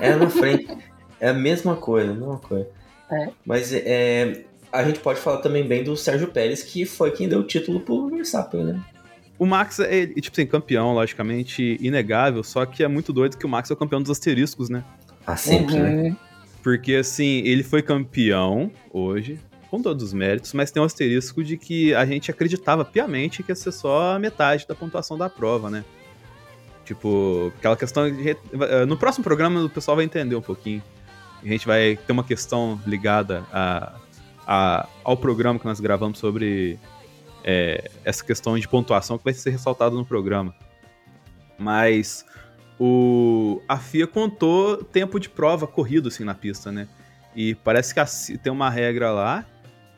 Era 0.01 0.17
na 0.17 0.29
frente. 0.29 0.67
é 1.21 1.29
a 1.29 1.35
mesma 1.35 1.77
coisa, 1.77 2.11
a 2.11 2.15
mesma 2.15 2.39
coisa. 2.39 2.69
É. 3.11 3.29
Mas 3.47 3.73
é, 3.73 4.45
a 4.73 4.85
gente 4.85 5.01
pode 5.01 5.21
falar 5.21 5.39
também 5.39 5.67
bem 5.67 5.83
do 5.85 5.97
Sérgio 5.97 6.29
Pérez, 6.29 6.63
que 6.63 6.85
foi 6.85 7.11
quem 7.11 7.29
deu 7.29 7.41
o 7.41 7.45
título 7.45 7.81
pro 7.81 8.09
Verstappen, 8.09 8.65
né? 8.65 8.81
O 9.39 9.47
Max 9.47 9.79
é, 9.79 10.07
tipo 10.07 10.31
assim, 10.33 10.47
campeão, 10.47 10.93
logicamente, 10.95 11.77
inegável, 11.81 12.43
só 12.43 12.67
que 12.67 12.83
é 12.83 12.89
muito 12.89 13.13
doido 13.13 13.37
que 13.37 13.47
o 13.47 13.49
Max 13.49 13.71
é 13.71 13.75
o 13.75 13.77
campeão 13.77 14.03
dos 14.03 14.11
asteriscos, 14.11 14.69
né? 14.69 14.83
Ah, 15.27 15.37
sempre, 15.37 15.77
né? 15.77 15.91
Uhum. 15.95 16.17
Porque, 16.63 16.95
assim, 16.97 17.43
ele 17.45 17.63
foi 17.63 17.81
campeão 17.83 18.71
hoje, 18.93 19.39
com 19.71 19.81
todos 19.81 20.03
os 20.03 20.13
méritos, 20.13 20.53
mas 20.55 20.71
tem 20.73 20.83
um 20.83 20.87
asterisco 20.87 21.45
de 21.45 21.57
que 21.57 21.95
a 21.95 22.05
gente 22.05 22.31
acreditava 22.31 22.85
piamente 22.85 23.43
que 23.45 23.53
ia 23.53 23.55
ser 23.57 23.71
só 23.71 24.15
a 24.15 24.19
metade 24.19 24.67
da 24.67 24.75
pontuação 24.75 25.17
da 25.17 25.29
prova, 25.31 25.71
né? 25.71 25.85
Tipo, 26.85 27.53
aquela 27.59 27.77
questão. 27.77 28.11
de 28.11 28.21
re- 28.23 28.37
No 28.87 28.97
próximo 28.97 29.23
programa 29.23 29.63
o 29.63 29.69
pessoal 29.69 29.97
vai 29.97 30.05
entender 30.07 30.35
um 30.35 30.41
pouquinho. 30.43 30.83
A 31.43 31.47
gente 31.47 31.67
vai 31.67 31.97
ter 32.07 32.13
uma 32.13 32.25
questão 32.25 32.81
ligada 32.87 33.45
a, 33.53 33.93
a- 34.49 34.89
ao 35.05 35.17
programa 35.17 35.59
que 35.61 35.67
nós 35.67 35.79
gravamos 35.79 36.19
sobre 36.19 36.79
é, 37.45 37.91
essa 38.05 38.25
questão 38.25 38.59
de 38.59 38.67
pontuação 38.67 39.17
que 39.19 39.25
vai 39.25 39.33
ser 39.35 39.51
ressaltado 39.51 39.95
no 39.95 40.05
programa. 40.05 40.55
Mas 41.59 42.25
o, 42.79 43.61
a 43.69 43.79
FIA 43.79 44.07
contou 44.07 44.83
tempo 44.85 45.19
de 45.19 45.29
prova 45.29 45.67
corrido 45.67 46.09
assim 46.09 46.25
na 46.25 46.35
pista, 46.35 46.71
né? 46.73 46.89
E 47.35 47.55
parece 47.57 47.93
que 47.95 48.01
a- 48.01 48.07
tem 48.43 48.53
uma 48.53 48.71
regra 48.71 49.11
lá 49.13 49.45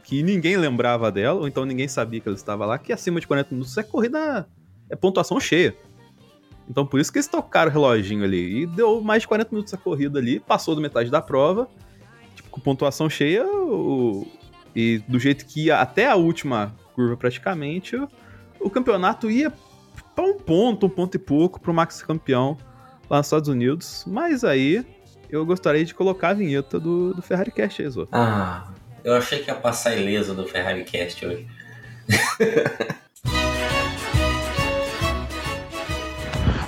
que 0.04 0.22
ninguém 0.22 0.56
lembrava 0.56 1.10
dela, 1.12 1.40
ou 1.40 1.48
então 1.48 1.64
ninguém 1.64 1.86
sabia 1.88 2.20
que 2.20 2.28
ela 2.28 2.36
estava 2.36 2.66
lá, 2.66 2.78
que 2.78 2.92
acima 2.92 3.20
de 3.20 3.26
40 3.26 3.48
minutos 3.54 3.76
é 3.78 3.82
corrida, 3.82 4.48
é 4.88 4.96
pontuação 4.96 5.38
cheia. 5.38 5.74
Então 6.68 6.86
por 6.86 7.00
isso 7.00 7.12
que 7.12 7.18
eles 7.18 7.26
tocaram 7.28 7.70
o 7.70 7.72
reloginho 7.72 8.24
ali. 8.24 8.62
E 8.62 8.66
deu 8.66 9.00
mais 9.00 9.22
de 9.22 9.28
40 9.28 9.50
minutos 9.52 9.72
a 9.74 9.76
corrida 9.76 10.18
ali, 10.18 10.40
passou 10.40 10.74
da 10.74 10.80
metade 10.80 11.10
da 11.10 11.20
prova, 11.22 11.68
tipo, 12.34 12.48
com 12.50 12.60
pontuação 12.60 13.08
cheia, 13.10 13.46
o- 13.46 14.26
e 14.74 14.98
do 15.08 15.18
jeito 15.18 15.46
que 15.46 15.66
ia 15.66 15.80
até 15.80 16.06
a 16.06 16.16
última 16.16 16.74
curva 16.94 17.16
praticamente, 17.16 17.96
o, 17.96 18.08
o 18.60 18.70
campeonato 18.70 19.30
ia 19.30 19.52
pra 20.14 20.24
um 20.24 20.38
ponto, 20.38 20.86
um 20.86 20.90
ponto 20.90 21.14
e 21.14 21.18
pouco 21.18 21.60
pro 21.60 21.72
Max 21.72 21.96
ser 21.96 22.06
campeão 22.06 22.56
lá 23.08 23.18
nos 23.18 23.26
Estados 23.26 23.48
Unidos. 23.48 24.04
Mas 24.06 24.44
aí 24.44 24.84
eu 25.30 25.44
gostaria 25.46 25.84
de 25.84 25.94
colocar 25.94 26.30
a 26.30 26.34
vinheta 26.34 26.78
do, 26.78 27.14
do 27.14 27.22
Ferrari 27.22 27.50
Cast 27.50 27.82
aí. 27.82 27.88
Ah, 28.12 28.68
eu 29.04 29.14
achei 29.14 29.40
que 29.40 29.50
ia 29.50 29.54
passar 29.54 29.96
ileso 29.96 30.34
do 30.34 30.46
Ferrari 30.46 30.84
Cast 30.84 31.24
hoje. 31.24 31.46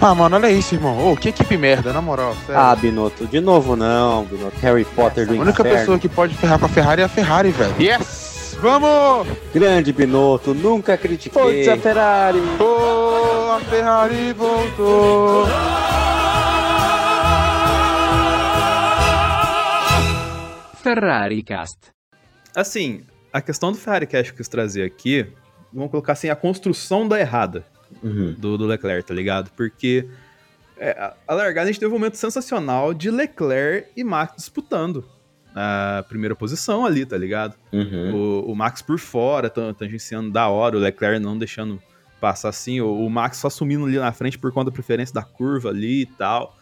Ah, 0.04 0.16
mano, 0.16 0.34
olha 0.34 0.50
isso, 0.50 0.74
irmão. 0.74 1.12
Ô, 1.12 1.16
que 1.16 1.28
equipe 1.28 1.56
merda, 1.56 1.92
na 1.92 2.02
moral. 2.02 2.34
Sério. 2.44 2.60
Ah, 2.60 2.74
Binotto, 2.74 3.24
de 3.24 3.40
novo 3.40 3.76
não, 3.76 4.24
Binotto. 4.24 4.58
Harry 4.58 4.84
Potter 4.84 5.28
do 5.28 5.34
a 5.34 5.36
única 5.36 5.62
inferno. 5.62 5.78
pessoa 5.78 5.96
que 5.96 6.08
pode 6.08 6.34
ferrar 6.34 6.58
com 6.58 6.66
a 6.66 6.68
Ferrari 6.68 7.02
é 7.02 7.04
a 7.04 7.08
Ferrari, 7.08 7.50
velho. 7.52 7.72
Yes! 7.80 8.56
Vamos! 8.60 9.28
Grande 9.54 9.92
Binotto, 9.92 10.54
nunca 10.54 10.96
critiquei. 10.96 11.40
Forza 11.40 11.80
Ferrari! 11.80 12.40
Oh, 12.58 13.52
a 13.52 13.60
Ferrari 13.60 14.32
voltou! 14.32 15.46
Ferrari 20.82 21.44
Cast. 21.44 21.78
Assim, 22.56 23.02
a 23.32 23.40
questão 23.40 23.70
do 23.70 23.78
Ferrari 23.78 24.08
Cast 24.08 24.32
que 24.32 24.32
eu 24.32 24.36
quis 24.38 24.48
trazer 24.48 24.82
aqui, 24.82 25.32
vamos 25.72 25.92
colocar 25.92 26.14
assim, 26.14 26.28
a 26.28 26.34
construção 26.34 27.06
da 27.06 27.20
errada 27.20 27.64
Uhum. 28.02 28.34
do, 28.38 28.56
do 28.58 28.66
Leclerc, 28.66 29.06
tá 29.06 29.14
ligado? 29.14 29.50
Porque 29.56 30.08
é, 30.76 30.90
a- 31.26 31.34
largada 31.34 31.68
a 31.68 31.72
gente 31.72 31.80
teve 31.80 31.90
um 31.92 31.98
momento 31.98 32.16
sensacional 32.16 32.92
de 32.94 33.10
Leclerc 33.10 33.90
e 33.96 34.02
Max 34.04 34.34
disputando 34.36 35.04
a 35.54 36.04
primeira 36.08 36.34
posição 36.34 36.84
ali, 36.86 37.04
tá 37.04 37.16
ligado? 37.16 37.54
Uhum. 37.72 38.14
O, 38.46 38.52
o 38.52 38.56
Max 38.56 38.80
por 38.82 38.98
fora, 38.98 39.50
tan- 39.50 39.74
tangenciando 39.74 40.30
da 40.30 40.48
hora, 40.48 40.76
o 40.76 40.80
Leclerc 40.80 41.20
não 41.22 41.36
deixando 41.36 41.80
passar 42.20 42.48
assim, 42.48 42.80
o, 42.80 43.04
o 43.04 43.10
Max 43.10 43.36
só 43.38 43.50
sumindo 43.50 43.84
ali 43.84 43.98
na 43.98 44.12
frente 44.12 44.38
por 44.38 44.52
conta 44.52 44.70
da 44.70 44.74
preferência 44.74 45.14
da 45.14 45.22
curva 45.22 45.68
ali 45.68 46.02
e 46.02 46.06
tal. 46.06 46.56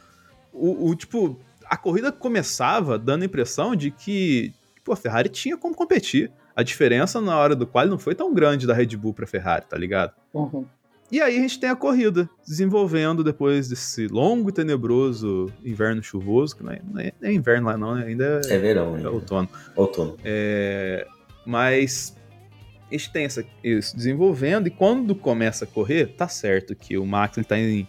O, 0.52 0.88
o, 0.90 0.94
tipo, 0.96 1.38
a 1.66 1.76
corrida 1.76 2.10
começava 2.10 2.98
dando 2.98 3.22
a 3.22 3.26
impressão 3.26 3.76
de 3.76 3.90
que 3.90 4.52
pô, 4.84 4.92
a 4.92 4.96
Ferrari 4.96 5.28
tinha 5.28 5.56
como 5.56 5.74
competir. 5.74 6.30
A 6.56 6.62
diferença 6.64 7.20
na 7.20 7.36
hora 7.38 7.54
do 7.54 7.66
qual 7.66 7.86
não 7.86 7.98
foi 7.98 8.14
tão 8.14 8.34
grande 8.34 8.66
da 8.66 8.74
Red 8.74 8.88
Bull 8.96 9.14
pra 9.14 9.26
Ferrari, 9.26 9.64
tá 9.66 9.78
ligado? 9.78 10.12
Uhum. 10.34 10.66
E 11.10 11.20
aí 11.20 11.36
a 11.38 11.40
gente 11.40 11.58
tem 11.58 11.68
a 11.70 11.74
corrida 11.76 12.28
desenvolvendo 12.46 13.24
depois 13.24 13.68
desse 13.68 14.06
longo 14.06 14.48
e 14.48 14.52
tenebroso 14.52 15.52
inverno 15.64 16.02
chuvoso, 16.02 16.56
que 16.56 16.62
não 16.62 16.72
é, 16.72 16.80
não 16.88 17.00
é- 17.00 17.12
é 17.22 17.32
inverno 17.32 17.66
lá 17.66 17.76
não, 17.76 17.94
né? 17.96 18.06
ainda 18.06 18.40
É 18.48 18.58
verão, 18.58 18.96
é 18.96 19.08
outono. 19.08 19.48
Outono. 19.74 20.16
É, 20.24 21.04
mas 21.44 22.14
a 22.88 22.92
gente 22.94 23.12
tem 23.12 23.24
essa, 23.24 23.44
isso 23.64 23.96
desenvolvendo 23.96 24.68
e 24.68 24.70
quando 24.70 25.14
começa 25.14 25.64
a 25.64 25.68
correr, 25.68 26.06
tá 26.16 26.28
certo 26.28 26.74
que 26.76 26.96
o 26.96 27.04
Max 27.04 27.36
ele 27.36 27.44
tá 27.46 27.58
em. 27.58 27.88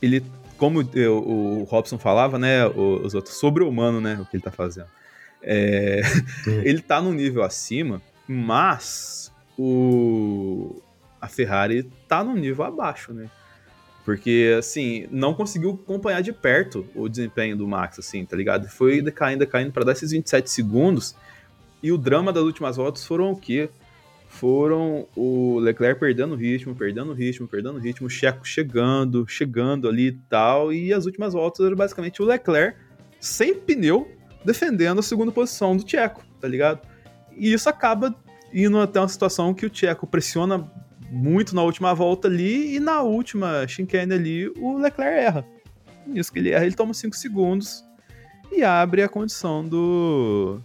Ele, 0.00 0.22
como 0.56 0.88
eu- 0.94 1.18
o 1.26 1.64
Robson 1.64 1.98
falava, 1.98 2.38
né? 2.38 2.66
Os 2.66 3.14
outros, 3.14 3.36
sobre-humano, 3.36 4.00
né? 4.00 4.18
O 4.20 4.24
que 4.26 4.36
ele 4.36 4.42
tá 4.44 4.50
fazendo. 4.52 4.86
É, 5.42 6.00
ele 6.64 6.80
tá 6.80 7.00
num 7.02 7.12
nível 7.12 7.42
acima, 7.42 8.00
mas 8.28 9.32
o, 9.58 10.80
a 11.24 11.28
Ferrari 11.28 11.90
tá 12.06 12.22
num 12.22 12.34
nível 12.34 12.64
abaixo, 12.64 13.14
né? 13.14 13.30
Porque, 14.04 14.54
assim, 14.58 15.06
não 15.10 15.32
conseguiu 15.32 15.80
acompanhar 15.82 16.20
de 16.20 16.34
perto 16.34 16.86
o 16.94 17.08
desempenho 17.08 17.56
do 17.56 17.66
Max, 17.66 17.98
assim, 17.98 18.26
tá 18.26 18.36
ligado? 18.36 18.68
Foi 18.68 19.00
decaindo, 19.00 19.38
decaindo 19.38 19.72
para 19.72 19.84
dar 19.84 19.92
esses 19.92 20.10
27 20.10 20.50
segundos. 20.50 21.16
E 21.82 21.90
o 21.90 21.96
drama 21.96 22.30
das 22.30 22.42
últimas 22.42 22.76
voltas 22.76 23.06
foram 23.06 23.32
o 23.32 23.36
quê? 23.36 23.70
Foram 24.28 25.08
o 25.16 25.58
Leclerc 25.58 25.98
perdendo 25.98 26.34
ritmo, 26.34 26.74
perdendo 26.74 27.14
ritmo, 27.14 27.48
perdendo 27.48 27.78
ritmo, 27.78 28.06
o 28.06 28.10
Checo 28.10 28.46
chegando, 28.46 29.26
chegando 29.26 29.88
ali 29.88 30.08
e 30.08 30.12
tal. 30.12 30.70
E 30.70 30.92
as 30.92 31.06
últimas 31.06 31.32
voltas 31.32 31.64
era 31.64 31.74
basicamente 31.74 32.20
o 32.20 32.26
Leclerc 32.26 32.78
sem 33.18 33.54
pneu 33.54 34.06
defendendo 34.44 34.98
a 34.98 35.02
segunda 35.02 35.32
posição 35.32 35.74
do 35.74 35.88
Checo, 35.88 36.22
tá 36.38 36.46
ligado? 36.46 36.86
E 37.34 37.54
isso 37.54 37.70
acaba 37.70 38.14
indo 38.52 38.78
até 38.78 39.00
uma 39.00 39.08
situação 39.08 39.52
que 39.52 39.66
o 39.66 39.74
Checo 39.74 40.06
pressiona 40.06 40.70
muito 41.10 41.54
na 41.54 41.62
última 41.62 41.94
volta 41.94 42.28
ali 42.28 42.76
e 42.76 42.80
na 42.80 43.02
última 43.02 43.66
chicane 43.68 44.12
ali 44.14 44.48
o 44.56 44.78
Leclerc 44.78 45.18
erra. 45.18 45.44
Isso 46.14 46.32
que 46.32 46.38
ele 46.38 46.50
erra, 46.50 46.66
ele 46.66 46.74
toma 46.74 46.92
5 46.92 47.16
segundos 47.16 47.84
e 48.52 48.62
abre 48.62 49.02
a 49.02 49.08
condição 49.08 49.64
do 49.64 50.60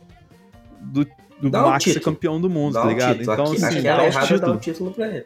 do, 0.82 1.06
do 1.42 1.50
Dá 1.50 1.62
Max 1.64 1.84
ser 1.84 1.94
título. 1.94 2.16
campeão 2.16 2.40
do 2.42 2.50
mundo, 2.50 2.74
Dá 2.74 2.82
tá 2.82 2.88
ligado? 2.88 3.18
título. 3.20 3.34
Então, 3.34 3.46
Aqui- 3.54 3.66
assim, 3.66 3.82
dá 3.82 3.98
o 3.98 4.06
errada 4.06 4.20
dá 4.28 4.28
título. 4.36 4.54
o 4.54 4.58
título 4.60 4.92
pra 4.92 5.08
ele. 5.08 5.26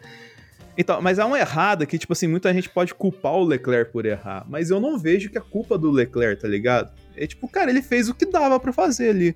Então, 0.76 1.00
mas 1.04 1.20
é 1.20 1.26
uma 1.26 1.38
errada 1.40 1.86
que, 1.86 2.00
tipo 2.00 2.14
assim, 2.14 2.28
muita 2.28 2.52
gente 2.52 2.68
pode 2.68 2.96
culpar 2.96 3.34
o 3.34 3.44
Leclerc 3.44 3.92
por 3.92 4.08
errar. 4.08 4.44
Mas 4.50 4.72
eu 4.72 4.80
não 4.80 4.98
vejo 4.98 5.30
que 5.30 5.38
é 5.38 5.42
culpa 5.42 5.78
do 5.78 5.92
Leclerc, 5.92 6.42
tá 6.42 6.48
ligado? 6.48 6.92
É 7.16 7.28
tipo, 7.28 7.48
cara, 7.48 7.70
ele 7.70 7.82
fez 7.84 8.10
o 8.10 8.16
que 8.16 8.26
dava 8.26 8.60
pra 8.60 8.74
fazer 8.74 9.10
ali. 9.10 9.36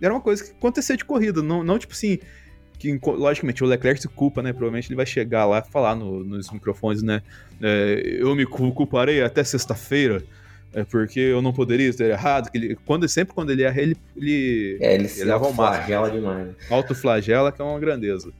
Era 0.00 0.14
uma 0.14 0.20
coisa 0.20 0.42
que 0.42 0.50
acontecia 0.52 0.96
de 0.96 1.04
corrida, 1.04 1.42
não, 1.42 1.62
não 1.62 1.78
tipo 1.78 1.92
assim. 1.92 2.18
Que, 2.78 2.96
logicamente, 3.04 3.64
o 3.64 3.66
Leclerc 3.66 4.00
se 4.00 4.06
culpa, 4.08 4.40
né? 4.42 4.52
Provavelmente 4.52 4.88
ele 4.88 4.96
vai 4.96 5.06
chegar 5.06 5.44
lá 5.46 5.58
e 5.66 5.70
falar 5.70 5.94
no- 5.96 6.22
nos 6.24 6.50
microfones, 6.50 7.02
né? 7.02 7.22
é, 7.60 8.18
eu 8.20 8.34
me 8.36 8.46
cu- 8.46 8.70
culparei 8.72 9.20
até 9.20 9.42
sexta-feira, 9.42 10.22
é, 10.72 10.84
porque 10.84 11.18
eu 11.18 11.42
não 11.42 11.52
poderia 11.52 11.92
ter 11.92 12.10
errado. 12.10 12.50
Que 12.52 12.56
ele, 12.58 12.78
quando, 12.86 13.08
sempre 13.08 13.34
quando 13.34 13.50
ele 13.50 13.64
erra, 13.64 13.80
ele, 13.80 13.96
ele, 14.16 14.78
É, 14.80 14.94
ele 14.94 15.08
se 15.08 15.24
leva 15.24 15.44
ao 15.46 15.52
máximo 15.52 15.56
flagela 15.86 16.10
demais. 16.10 16.46
né? 16.46 16.54
autoflagela, 16.70 17.50
que 17.50 17.60
é 17.60 17.64
uma 17.64 17.80
grandeza. 17.80 18.30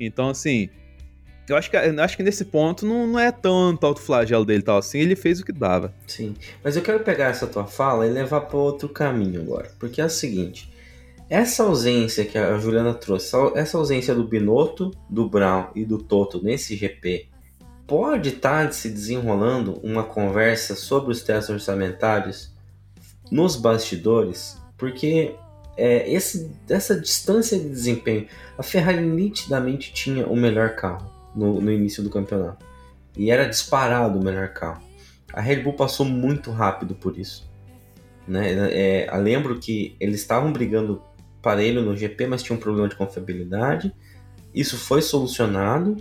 Então, 0.00 0.28
assim, 0.28 0.68
eu 1.48 1.56
acho 1.56 1.70
que, 1.70 1.76
eu 1.76 2.02
acho 2.02 2.16
que 2.16 2.22
nesse 2.24 2.44
ponto 2.46 2.84
não, 2.84 3.06
não 3.06 3.20
é 3.20 3.30
tanto 3.30 3.86
autoflagelo 3.86 4.44
dele 4.44 4.62
tal 4.64 4.78
assim, 4.78 4.98
ele 4.98 5.14
fez 5.14 5.38
o 5.38 5.44
que 5.44 5.52
dava. 5.52 5.94
Sim. 6.08 6.34
Mas 6.64 6.74
eu 6.74 6.82
quero 6.82 6.98
pegar 7.00 7.26
essa 7.26 7.46
tua 7.46 7.64
fala 7.66 8.06
e 8.08 8.10
levar 8.10 8.40
para 8.40 8.56
outro 8.58 8.88
caminho 8.88 9.40
agora. 9.40 9.70
Porque 9.78 10.00
é 10.00 10.04
o 10.04 10.10
seguinte: 10.10 10.68
essa 11.34 11.64
ausência 11.64 12.24
que 12.24 12.38
a 12.38 12.56
Juliana 12.58 12.94
trouxe, 12.94 13.34
essa- 13.56 13.76
ausência 13.76 14.14
do 14.14 14.22
Binotto, 14.22 14.92
do 15.10 15.28
Brown 15.28 15.66
e 15.74 15.84
do 15.84 15.98
Toto 15.98 16.40
nesse 16.40 16.76
GP, 16.76 17.26
pode 17.88 18.28
estar 18.28 18.72
se 18.72 18.88
desenrolando 18.88 19.80
uma 19.82 20.04
conversa 20.04 20.76
sobre 20.76 21.10
os 21.10 21.24
testes 21.24 21.50
orçamentários 21.50 22.54
nos 23.32 23.56
bastidores? 23.56 24.56
Porque 24.78 25.34
é, 25.76 26.08
esse, 26.08 26.52
essa 26.68 26.98
distância 27.00 27.58
de 27.58 27.68
desempenho, 27.68 28.28
a 28.56 28.62
Ferrari 28.62 29.04
nitidamente 29.04 29.92
tinha 29.92 30.28
o 30.28 30.36
melhor 30.36 30.76
carro 30.76 31.10
no, 31.34 31.60
no 31.60 31.72
início 31.72 32.00
do 32.00 32.10
campeonato. 32.10 32.64
E 33.16 33.32
era 33.32 33.48
disparado 33.48 34.20
o 34.20 34.24
melhor 34.24 34.50
carro. 34.50 34.84
A 35.32 35.40
Red 35.40 35.62
Bull 35.64 35.72
passou 35.72 36.06
muito 36.06 36.52
rápido 36.52 36.94
por 36.94 37.18
isso. 37.18 37.50
Né? 38.26 38.52
É, 38.70 39.10
lembro 39.16 39.58
que 39.58 39.96
eles 39.98 40.20
estavam 40.20 40.52
brigando 40.52 41.02
parelho 41.44 41.82
no 41.82 41.94
GP, 41.94 42.26
mas 42.26 42.42
tinha 42.42 42.56
um 42.56 42.60
problema 42.60 42.88
de 42.88 42.96
confiabilidade. 42.96 43.94
Isso 44.54 44.78
foi 44.78 45.02
solucionado. 45.02 45.98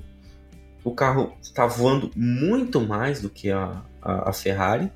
O 0.86 0.92
carro 0.92 1.34
está 1.42 1.68
voando 1.68 2.10
muito 2.16 2.80
mais 2.80 3.22
do 3.22 3.30
que 3.30 3.52
a, 3.52 3.84
a, 4.02 4.30
a 4.30 4.34
Ferrari. 4.34 4.90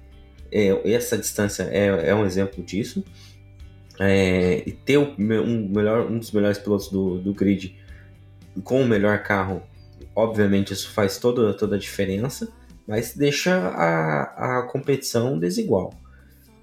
É, 0.50 0.94
essa 0.94 1.18
distância 1.18 1.64
é, 1.64 2.10
é 2.10 2.16
um 2.16 2.26
exemplo 2.26 2.64
disso. 2.64 3.04
É, 4.00 4.64
e 4.66 4.72
ter 4.72 4.98
um, 4.98 5.70
melhor, 5.70 6.10
um 6.10 6.18
dos 6.18 6.32
melhores 6.32 6.58
pilotos 6.58 6.88
do, 6.88 7.20
do 7.20 7.34
grid 7.34 7.78
com 8.64 8.82
o 8.82 8.88
melhor 8.88 9.24
carro, 9.24 9.64
obviamente 10.16 10.72
isso 10.72 10.90
faz 10.92 11.18
toda, 11.18 11.54
toda 11.54 11.76
a 11.76 11.80
diferença, 11.80 12.48
mas 12.88 13.14
deixa 13.16 13.54
a, 13.56 14.60
a 14.60 14.64
competição 14.64 15.38
desigual. 15.38 15.94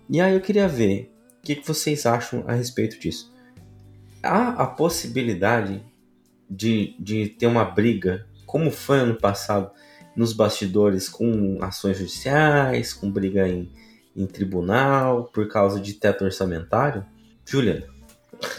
E 0.09 0.21
aí 0.21 0.33
eu 0.33 0.41
queria 0.41 0.69
ver 0.69 1.13
o 1.39 1.43
que, 1.43 1.57
que 1.57 1.67
vocês 1.67 2.07
acham 2.07 2.45
a 2.47 2.55
respeito 2.55 2.99
disso. 2.99 3.34
Há 4.25 4.63
a 4.63 4.67
possibilidade 4.67 5.85
de, 6.49 6.97
de 6.99 7.29
ter 7.29 7.47
uma 7.47 7.65
briga, 7.65 8.27
como 8.47 8.71
foi 8.71 9.01
ano 9.01 9.15
passado, 9.17 9.71
nos 10.17 10.33
bastidores 10.33 11.09
com 11.09 11.59
ações 11.61 11.99
judiciais, 11.99 12.95
com 12.95 13.11
briga 13.11 13.47
em, 13.49 13.71
em 14.17 14.27
tribunal, 14.27 15.25
por 15.25 15.49
causa 15.49 15.81
de 15.81 15.95
teto 15.95 16.25
orçamentário? 16.25 17.05
Juliana. 17.45 17.85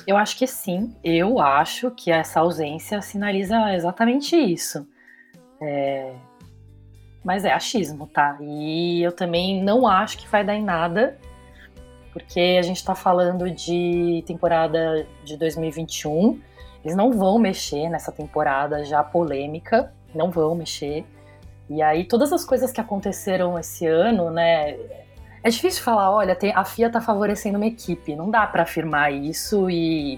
Eu 0.05 0.17
acho 0.17 0.37
que 0.37 0.47
sim. 0.47 0.95
Eu 1.03 1.39
acho 1.39 1.91
que 1.91 2.11
essa 2.11 2.39
ausência 2.39 3.01
sinaliza 3.01 3.73
exatamente 3.73 4.35
isso. 4.35 4.87
É, 5.61 6.13
Mas 7.23 7.45
é 7.45 7.51
achismo, 7.51 8.07
tá? 8.07 8.37
E 8.41 9.01
eu 9.01 9.11
também 9.11 9.63
não 9.63 9.87
acho 9.87 10.17
que 10.17 10.27
vai 10.27 10.43
dar 10.43 10.55
em 10.55 10.63
nada, 10.63 11.17
porque 12.15 12.55
a 12.57 12.61
gente 12.61 12.81
tá 12.81 12.95
falando 12.95 13.51
de 13.51 14.23
temporada 14.25 15.05
de 15.25 15.35
2021. 15.35 16.39
Eles 16.81 16.95
não 16.95 17.11
vão 17.11 17.37
mexer 17.37 17.89
nessa 17.89 18.09
temporada 18.09 18.85
já 18.85 19.03
polêmica, 19.03 19.91
não 20.13 20.31
vão 20.31 20.55
mexer. 20.55 21.05
E 21.69 21.81
aí, 21.81 22.05
todas 22.05 22.31
as 22.31 22.45
coisas 22.45 22.71
que 22.71 22.79
aconteceram 22.79 23.59
esse 23.59 23.85
ano, 23.85 24.31
né? 24.31 24.77
É 25.43 25.49
difícil 25.49 25.83
falar, 25.83 26.09
olha, 26.09 26.33
tem- 26.37 26.53
a 26.55 26.63
FIA 26.63 26.89
tá 26.89 27.01
favorecendo 27.01 27.57
uma 27.57 27.65
equipe. 27.67 28.15
Não 28.15 28.31
dá 28.31 28.47
para 28.47 28.63
afirmar 28.63 29.11
isso 29.11 29.69
e 29.69 30.17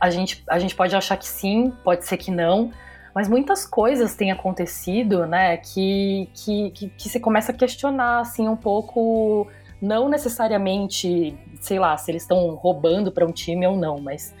a 0.00 0.10
gente, 0.10 0.42
a 0.50 0.58
gente 0.58 0.74
pode 0.74 0.96
achar 0.96 1.16
que 1.16 1.28
sim, 1.28 1.72
pode 1.84 2.04
ser 2.06 2.16
que 2.16 2.32
não, 2.32 2.72
Mas 3.14 3.28
muitas 3.28 3.64
coisas 3.64 4.16
têm 4.16 4.32
acontecido, 4.32 5.24
né, 5.24 5.56
que, 5.58 6.28
que, 6.34 6.70
que, 6.72 6.88
que 6.88 7.08
você 7.08 7.20
começa 7.20 7.52
a 7.52 7.54
questionar, 7.54 8.18
assim, 8.18 8.48
um 8.48 8.56
pouco, 8.56 9.46
não 9.84 10.08
necessariamente, 10.08 11.36
sei 11.60 11.78
lá, 11.78 11.96
se 11.96 12.10
eles 12.10 12.22
estão 12.22 12.54
roubando 12.54 13.12
para 13.12 13.24
um 13.24 13.32
time 13.32 13.66
ou 13.66 13.76
não, 13.76 13.98
mas 13.98 14.34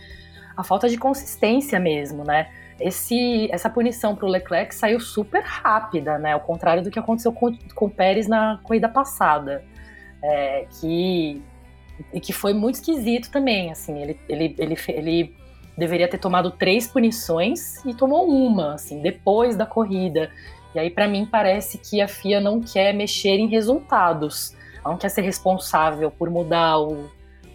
a 0.56 0.64
falta 0.64 0.88
de 0.88 0.96
consistência 0.96 1.78
mesmo, 1.78 2.24
né? 2.24 2.50
Esse, 2.80 3.48
essa 3.52 3.68
punição 3.68 4.16
para 4.16 4.26
o 4.26 4.28
Leclerc 4.28 4.74
saiu 4.74 4.98
super 4.98 5.42
rápida, 5.42 6.18
né? 6.18 6.32
Ao 6.32 6.40
contrário 6.40 6.82
do 6.82 6.90
que 6.90 6.98
aconteceu 6.98 7.32
com, 7.32 7.54
com 7.74 7.86
o 7.86 7.90
Pérez 7.90 8.26
na 8.26 8.58
corrida 8.62 8.88
passada. 8.88 9.62
É, 10.22 10.66
que, 10.80 11.42
e 12.12 12.18
que 12.18 12.32
foi 12.32 12.54
muito 12.54 12.76
esquisito 12.76 13.30
também, 13.30 13.70
assim, 13.70 14.00
ele, 14.00 14.18
ele, 14.26 14.54
ele, 14.58 14.76
ele 14.88 15.36
deveria 15.76 16.08
ter 16.08 16.16
tomado 16.16 16.50
três 16.50 16.86
punições 16.88 17.84
e 17.84 17.92
tomou 17.92 18.26
uma, 18.26 18.74
assim, 18.74 19.02
depois 19.02 19.54
da 19.54 19.66
corrida. 19.66 20.30
E 20.74 20.78
aí, 20.78 20.88
para 20.88 21.06
mim, 21.06 21.28
parece 21.30 21.76
que 21.76 22.00
a 22.00 22.08
FIA 22.08 22.40
não 22.40 22.60
quer 22.60 22.94
mexer 22.94 23.38
em 23.38 23.46
resultados, 23.46 24.56
ela 24.84 24.92
não 24.92 24.98
quer 24.98 25.08
ser 25.08 25.22
responsável 25.22 26.10
por 26.10 26.28
mudar 26.28 26.78
o, 26.78 27.10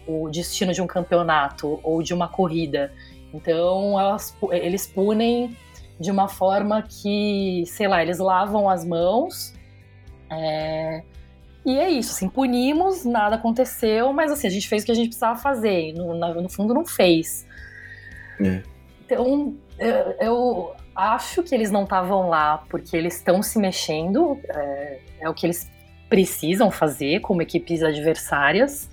o 0.06 0.28
destino 0.28 0.72
de 0.72 0.82
um 0.82 0.86
campeonato 0.86 1.78
ou 1.82 2.02
de 2.02 2.12
uma 2.12 2.28
corrida. 2.28 2.92
Então, 3.32 3.98
elas, 3.98 4.36
eles 4.50 4.86
punem 4.86 5.56
de 5.98 6.10
uma 6.10 6.28
forma 6.28 6.82
que, 6.82 7.64
sei 7.66 7.86
lá, 7.86 8.02
eles 8.02 8.18
lavam 8.18 8.68
as 8.68 8.84
mãos. 8.84 9.54
É, 10.30 11.02
e 11.64 11.78
é 11.78 11.90
isso, 11.90 12.12
assim, 12.12 12.28
punimos, 12.28 13.04
nada 13.04 13.36
aconteceu, 13.36 14.12
mas 14.12 14.32
assim, 14.32 14.46
a 14.46 14.50
gente 14.50 14.68
fez 14.68 14.82
o 14.82 14.86
que 14.86 14.92
a 14.92 14.94
gente 14.94 15.08
precisava 15.08 15.38
fazer, 15.38 15.92
no, 15.92 16.14
no 16.14 16.48
fundo 16.48 16.72
não 16.72 16.86
fez. 16.86 17.46
É. 18.40 18.62
Então, 19.04 19.54
eu, 19.78 20.16
eu 20.20 20.76
acho 20.94 21.42
que 21.42 21.54
eles 21.54 21.70
não 21.70 21.84
estavam 21.84 22.28
lá 22.28 22.64
porque 22.70 22.96
eles 22.96 23.16
estão 23.16 23.42
se 23.42 23.58
mexendo, 23.58 24.38
é, 24.48 25.00
é, 25.20 25.28
o 25.28 25.34
que 25.34 25.46
eles 25.46 25.70
precisam 26.10 26.70
fazer 26.70 27.20
como 27.20 27.40
equipes 27.40 27.82
adversárias. 27.82 28.90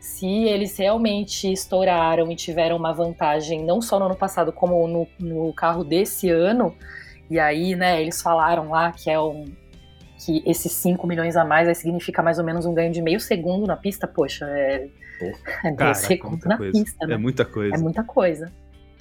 Se 0.00 0.26
eles 0.26 0.76
realmente 0.76 1.50
estouraram 1.50 2.30
e 2.30 2.36
tiveram 2.36 2.76
uma 2.76 2.92
vantagem, 2.92 3.64
não 3.64 3.80
só 3.80 3.98
no 3.98 4.06
ano 4.06 4.16
passado, 4.16 4.52
como 4.52 4.86
no, 4.86 5.08
no 5.18 5.52
carro 5.54 5.84
desse 5.84 6.28
ano, 6.28 6.74
e 7.30 7.38
aí, 7.38 7.74
né, 7.74 8.00
eles 8.00 8.20
falaram 8.20 8.70
lá 8.70 8.92
que 8.92 9.10
é 9.10 9.20
um, 9.20 9.44
que 10.24 10.42
esses 10.44 10.72
5 10.72 11.06
milhões 11.06 11.36
a 11.36 11.44
mais 11.44 11.68
aí 11.68 11.74
significa 11.74 12.22
mais 12.22 12.38
ou 12.38 12.44
menos 12.44 12.66
um 12.66 12.74
ganho 12.74 12.92
de 12.92 13.00
meio 13.00 13.20
segundo 13.20 13.66
na 13.66 13.76
pista, 13.76 14.06
poxa, 14.06 14.46
é, 14.46 14.88
é 15.20 15.64
meio 15.64 15.76
Cara, 15.76 15.94
segundo 15.94 16.44
na 16.44 16.56
coisa. 16.56 16.72
pista, 16.72 17.06
né? 17.06 17.14
É 17.14 17.18
muita 17.18 17.44
coisa. 17.44 17.74
É 17.74 17.78
muita 17.78 18.04
coisa. 18.04 18.52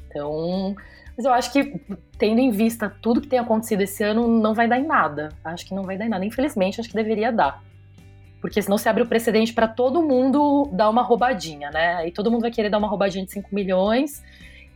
Então, 0.07 0.75
mas 1.17 1.25
eu 1.25 1.33
acho 1.33 1.51
que 1.51 1.81
tendo 2.19 2.39
em 2.39 2.51
vista 2.51 2.95
tudo 3.01 3.19
que 3.19 3.27
tem 3.27 3.39
acontecido 3.39 3.81
esse 3.81 4.03
ano, 4.03 4.27
não 4.27 4.53
vai 4.53 4.67
dar 4.67 4.77
em 4.77 4.85
nada. 4.85 5.29
Acho 5.43 5.65
que 5.65 5.73
não 5.73 5.83
vai 5.83 5.97
dar 5.97 6.05
em 6.05 6.09
nada. 6.09 6.23
Infelizmente, 6.23 6.79
acho 6.79 6.87
que 6.87 6.95
deveria 6.95 7.31
dar. 7.31 7.63
Porque 8.39 8.61
senão 8.61 8.77
se 8.77 8.87
abre 8.87 9.01
o 9.01 9.07
precedente 9.07 9.51
para 9.51 9.67
todo 9.67 10.03
mundo 10.03 10.69
dar 10.71 10.87
uma 10.91 11.01
roubadinha, 11.01 11.71
né? 11.71 11.95
Aí 11.95 12.11
todo 12.11 12.29
mundo 12.29 12.41
vai 12.41 12.51
querer 12.51 12.69
dar 12.69 12.77
uma 12.77 12.87
roubadinha 12.87 13.25
de 13.25 13.31
5 13.31 13.49
milhões. 13.51 14.21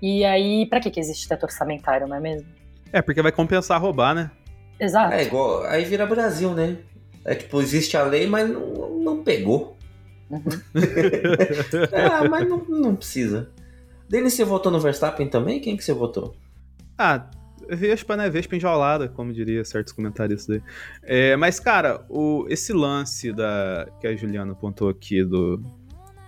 E 0.01 0.25
aí, 0.25 0.65
para 0.65 0.79
que, 0.79 0.89
que 0.89 0.99
existe 0.99 1.29
teto 1.29 1.43
orçamentário, 1.43 2.07
não 2.07 2.15
é 2.15 2.19
mesmo? 2.19 2.47
É, 2.91 3.03
porque 3.03 3.21
vai 3.21 3.31
compensar 3.31 3.79
roubar, 3.79 4.15
né? 4.15 4.31
Exato. 4.79 5.13
É 5.13 5.23
igual. 5.23 5.63
Aí 5.65 5.85
vira 5.85 6.07
Brasil, 6.07 6.55
né? 6.55 6.77
É 7.23 7.35
tipo, 7.35 7.61
existe 7.61 7.95
a 7.95 8.01
lei, 8.01 8.25
mas 8.25 8.49
não, 8.49 8.89
não 8.99 9.23
pegou. 9.23 9.77
Uhum. 10.27 10.41
ah, 12.11 12.27
mas 12.27 12.49
não, 12.49 12.65
não 12.67 12.95
precisa. 12.95 13.51
Denis, 14.11 14.33
você 14.33 14.43
votou 14.43 14.69
no 14.69 14.77
Verstappen 14.77 15.29
também? 15.29 15.61
Quem 15.61 15.77
que 15.77 15.83
você 15.85 15.93
votou? 15.93 16.35
Ah, 16.97 17.29
Vespa, 17.69 18.17
né? 18.17 18.29
Vespa 18.29 18.57
enjaulada, 18.57 19.07
como 19.07 19.31
diria 19.31 19.63
certos 19.63 19.93
comentaristas 19.93 20.57
aí. 20.57 20.63
É, 21.01 21.35
mas, 21.37 21.61
cara, 21.61 22.05
o, 22.09 22.45
esse 22.49 22.73
lance 22.73 23.31
da, 23.31 23.87
que 24.01 24.07
a 24.07 24.13
Juliana 24.13 24.51
apontou 24.51 24.89
aqui 24.89 25.23
do. 25.23 25.63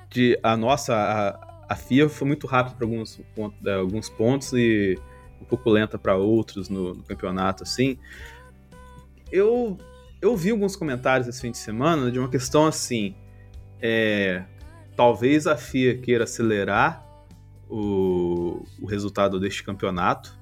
De 0.10 0.40
a 0.42 0.56
nossa. 0.56 0.96
A, 0.96 1.74
a 1.74 1.76
FIA 1.76 2.08
foi 2.08 2.26
muito 2.26 2.48
rápida 2.48 2.78
para 2.78 2.86
alguns, 2.86 3.20
eh, 3.66 3.74
alguns 3.74 4.10
pontos 4.10 4.54
e 4.54 4.98
um 5.42 5.46
pouco 5.46 5.70
lenta 5.70 5.98
para 5.98 6.16
outros 6.16 6.70
no, 6.70 6.94
no 6.94 7.04
campeonato, 7.04 7.64
assim. 7.64 7.98
Eu, 9.30 9.78
eu 10.22 10.38
vi 10.38 10.52
alguns 10.52 10.78
comentários 10.78 11.28
esse 11.28 11.42
fim 11.42 11.52
de 11.52 11.58
semana 11.58 12.10
de 12.10 12.18
uma 12.18 12.30
questão 12.30 12.66
assim. 12.66 13.14
É, 13.82 14.44
talvez 14.96 15.48
a 15.48 15.58
FIA 15.58 15.98
queira 15.98 16.24
acelerar 16.24 17.03
o, 17.74 18.64
o 18.80 18.86
resultado 18.86 19.40
deste 19.40 19.64
campeonato 19.64 20.38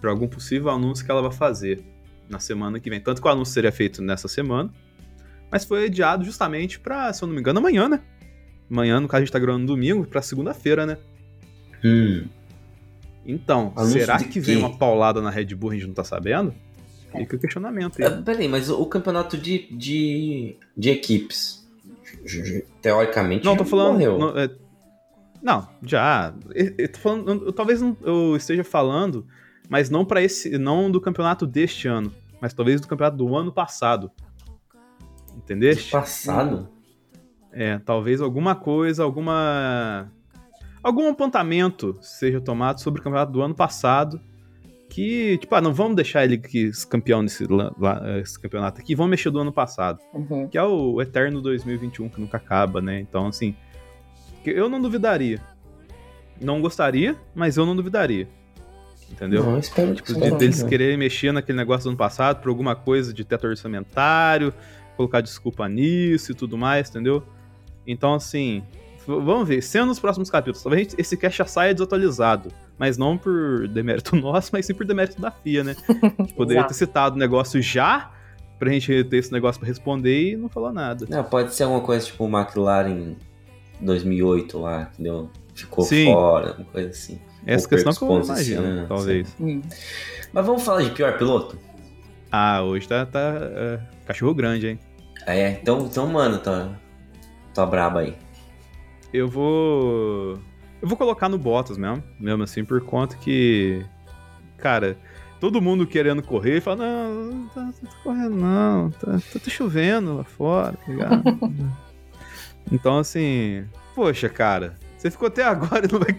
para 0.00 0.10
algum 0.10 0.28
possível 0.28 0.70
anúncio 0.70 1.04
que 1.04 1.10
ela 1.10 1.20
vai 1.20 1.32
fazer 1.32 1.82
na 2.28 2.38
semana 2.38 2.78
que 2.78 2.88
vem. 2.88 3.00
Tanto 3.00 3.20
que 3.20 3.26
o 3.26 3.30
anúncio 3.30 3.52
seria 3.52 3.72
feito 3.72 4.00
nessa 4.00 4.28
semana, 4.28 4.72
mas 5.50 5.64
foi 5.64 5.86
adiado 5.86 6.24
justamente 6.24 6.78
para, 6.78 7.12
se 7.12 7.24
eu 7.24 7.26
não 7.26 7.34
me 7.34 7.40
engano, 7.40 7.58
amanhã, 7.58 7.88
né? 7.88 8.00
Amanhã, 8.70 9.00
no 9.00 9.08
caso, 9.08 9.18
a 9.22 9.24
gente 9.24 9.32
tá 9.32 9.38
gravando 9.38 9.62
no 9.62 9.66
domingo, 9.66 10.06
pra 10.06 10.22
segunda-feira, 10.22 10.86
né? 10.86 10.98
Hum. 11.84 12.26
Então, 13.24 13.72
Anúncio 13.76 14.00
será 14.00 14.18
que 14.18 14.38
vem 14.38 14.56
uma 14.56 14.76
paulada 14.76 15.20
na 15.20 15.30
Red 15.30 15.46
Bull 15.56 15.72
e 15.72 15.76
a 15.76 15.78
gente 15.80 15.88
não 15.88 15.94
tá 15.94 16.04
sabendo? 16.04 16.54
Fica 17.16 17.34
o 17.34 17.38
questionamento 17.38 18.00
aí. 18.00 18.06
É, 18.06 18.10
peraí, 18.22 18.46
mas 18.46 18.70
o, 18.70 18.86
campeonato 18.86 19.36
de, 19.36 19.66
de, 19.72 20.56
de 20.76 20.90
equipes, 20.90 21.66
teoricamente, 22.80 23.44
Não, 23.44 23.52
já 23.52 23.58
tô 23.58 23.64
falando. 23.64 23.92
morreu. 23.94 24.18
Não, 24.18 24.38
é- 24.38 24.50
não, 25.46 25.68
já. 25.82 26.34
Eu, 26.54 26.88
falando, 26.98 27.44
eu- 27.46 27.52
talvez 27.52 27.80
não- 27.80 27.96
eu 28.02 28.36
esteja 28.36 28.64
falando, 28.64 29.24
mas 29.68 29.88
não 29.88 30.04
para 30.04 30.20
esse, 30.20 30.58
não 30.58 30.90
do 30.90 31.00
campeonato 31.00 31.46
deste 31.46 31.86
ano, 31.86 32.12
mas 32.40 32.52
talvez 32.52 32.80
do 32.80 32.88
campeonato 32.88 33.16
do 33.16 33.36
ano 33.36 33.52
passado. 33.52 34.10
Entendeste? 35.36 35.92
Passado? 35.92 36.68
É, 37.52 37.78
talvez 37.78 38.20
alguma 38.20 38.54
coisa, 38.56 39.04
alguma. 39.04 40.10
Algum 40.82 41.08
apontamento 41.10 41.96
seja 42.00 42.40
tomado 42.40 42.80
sobre 42.80 43.00
o 43.00 43.04
campeonato 43.04 43.32
do 43.32 43.40
ano 43.42 43.54
passado. 43.54 44.20
Que, 44.88 45.36
tipo, 45.38 45.52
ah, 45.54 45.60
não 45.60 45.74
vamos 45.74 45.96
deixar 45.96 46.24
ele 46.24 46.38
que 46.38 46.70
campeão 46.88 47.20
nesse 47.20 47.44
la- 47.46 47.72
esse 48.20 48.38
campeonato 48.40 48.80
aqui, 48.80 48.94
vamos 48.94 49.10
mexer 49.10 49.30
do 49.30 49.38
ano 49.40 49.52
passado. 49.52 49.98
Uhum. 50.14 50.48
Que 50.48 50.56
é 50.56 50.62
o 50.62 51.00
eterno 51.02 51.40
2021, 51.42 52.08
que 52.08 52.20
nunca 52.20 52.36
acaba, 52.36 52.80
né? 52.80 53.00
Então, 53.00 53.26
assim, 53.26 53.54
que 54.46 54.50
eu 54.50 54.68
não 54.68 54.80
duvidaria. 54.80 55.40
Não 56.40 56.60
gostaria, 56.60 57.16
mas 57.34 57.56
eu 57.56 57.66
não 57.66 57.74
duvidaria. 57.74 58.28
Entendeu? 59.10 59.42
Não, 59.42 59.58
espero 59.58 59.88
que 59.88 59.96
Tipo, 59.96 60.12
isso 60.12 60.20
de, 60.20 60.30
não 60.30 60.38
deles 60.38 60.58
venha. 60.58 60.68
quererem 60.68 60.96
mexer 60.96 61.32
naquele 61.32 61.58
negócio 61.58 61.84
do 61.84 61.88
ano 61.90 61.96
passado 61.98 62.40
por 62.40 62.48
alguma 62.48 62.76
coisa 62.76 63.12
de 63.12 63.24
teto 63.24 63.44
orçamentário, 63.48 64.54
colocar 64.96 65.20
desculpa 65.20 65.68
nisso 65.68 66.30
e 66.30 66.34
tudo 66.34 66.56
mais, 66.56 66.88
entendeu? 66.90 67.24
Então, 67.84 68.14
assim, 68.14 68.62
vamos 69.04 69.48
ver. 69.48 69.62
Sendo 69.62 69.86
nos 69.86 69.98
próximos 69.98 70.30
capítulos, 70.30 70.62
talvez 70.62 70.94
esse 70.96 71.16
cast 71.16 71.38
já 71.38 71.44
saia 71.44 71.74
desatualizado. 71.74 72.52
Mas 72.78 72.96
não 72.96 73.18
por 73.18 73.66
demérito 73.66 74.14
nosso, 74.16 74.50
mas 74.52 74.64
sim 74.64 74.74
por 74.74 74.86
demérito 74.86 75.20
da 75.20 75.32
FIA, 75.32 75.64
né? 75.64 75.76
Poderia 76.36 76.62
ter 76.62 76.74
citado 76.74 77.16
o 77.16 77.18
negócio 77.18 77.60
já, 77.60 78.12
pra 78.60 78.70
gente 78.70 79.02
ter 79.04 79.16
esse 79.16 79.32
negócio 79.32 79.58
pra 79.58 79.66
responder 79.66 80.32
e 80.32 80.36
não 80.36 80.48
falou 80.48 80.72
nada. 80.72 81.04
Não, 81.08 81.24
pode 81.24 81.52
ser 81.52 81.64
alguma 81.64 81.80
coisa 81.82 82.06
tipo 82.06 82.24
o 82.24 82.28
McLaren 82.28 83.16
2008 83.80 84.58
lá, 84.58 84.86
que 84.86 85.02
deu, 85.02 85.30
ficou 85.54 85.84
Sim. 85.84 86.06
fora, 86.06 86.54
uma 86.54 86.64
coisa 86.66 86.90
assim. 86.90 87.20
Essa 87.44 87.68
questão 87.68 87.92
que 87.92 88.02
eu 88.02 88.22
imagino, 88.22 88.86
talvez. 88.88 89.34
Hum. 89.40 89.62
Mas 90.32 90.46
vamos 90.46 90.62
falar 90.64 90.82
de 90.82 90.90
pior 90.90 91.16
piloto? 91.16 91.58
Ah, 92.30 92.62
hoje 92.62 92.88
tá, 92.88 93.06
tá 93.06 93.38
é, 93.40 93.80
cachorro 94.04 94.34
grande, 94.34 94.66
hein? 94.68 94.78
É, 95.26 95.50
então, 95.50 95.86
então 95.86 96.06
mano, 96.06 96.38
tá, 96.38 96.70
tá 97.54 97.64
braba 97.64 98.00
aí. 98.00 98.16
Eu 99.12 99.28
vou. 99.28 100.38
Eu 100.82 100.88
vou 100.88 100.96
colocar 100.96 101.28
no 101.28 101.38
Bottas 101.38 101.78
mesmo, 101.78 102.02
mesmo 102.18 102.42
assim, 102.42 102.64
por 102.64 102.80
conta 102.80 103.16
que. 103.16 103.84
Cara, 104.58 104.96
todo 105.40 105.62
mundo 105.62 105.86
querendo 105.86 106.22
correr 106.22 106.58
e 106.58 106.60
fala, 106.60 106.76
não, 106.76 107.14
não 107.32 107.48
tá, 107.48 107.60
não 107.62 107.72
tá 107.72 107.96
correndo, 108.02 108.36
não, 108.36 108.90
tá, 108.90 109.12
tá, 109.12 109.38
tá 109.38 109.50
chovendo 109.50 110.16
lá 110.16 110.24
fora, 110.24 110.72
tá 110.76 110.92
ligado? 110.92 111.22
então, 112.70 112.98
assim, 112.98 113.64
poxa, 113.94 114.28
cara, 114.28 114.74
você 114.96 115.10
ficou 115.10 115.28
até 115.28 115.42
agora 115.44 115.86
e 115.86 115.92
não 115.92 115.98
vai 115.98 116.12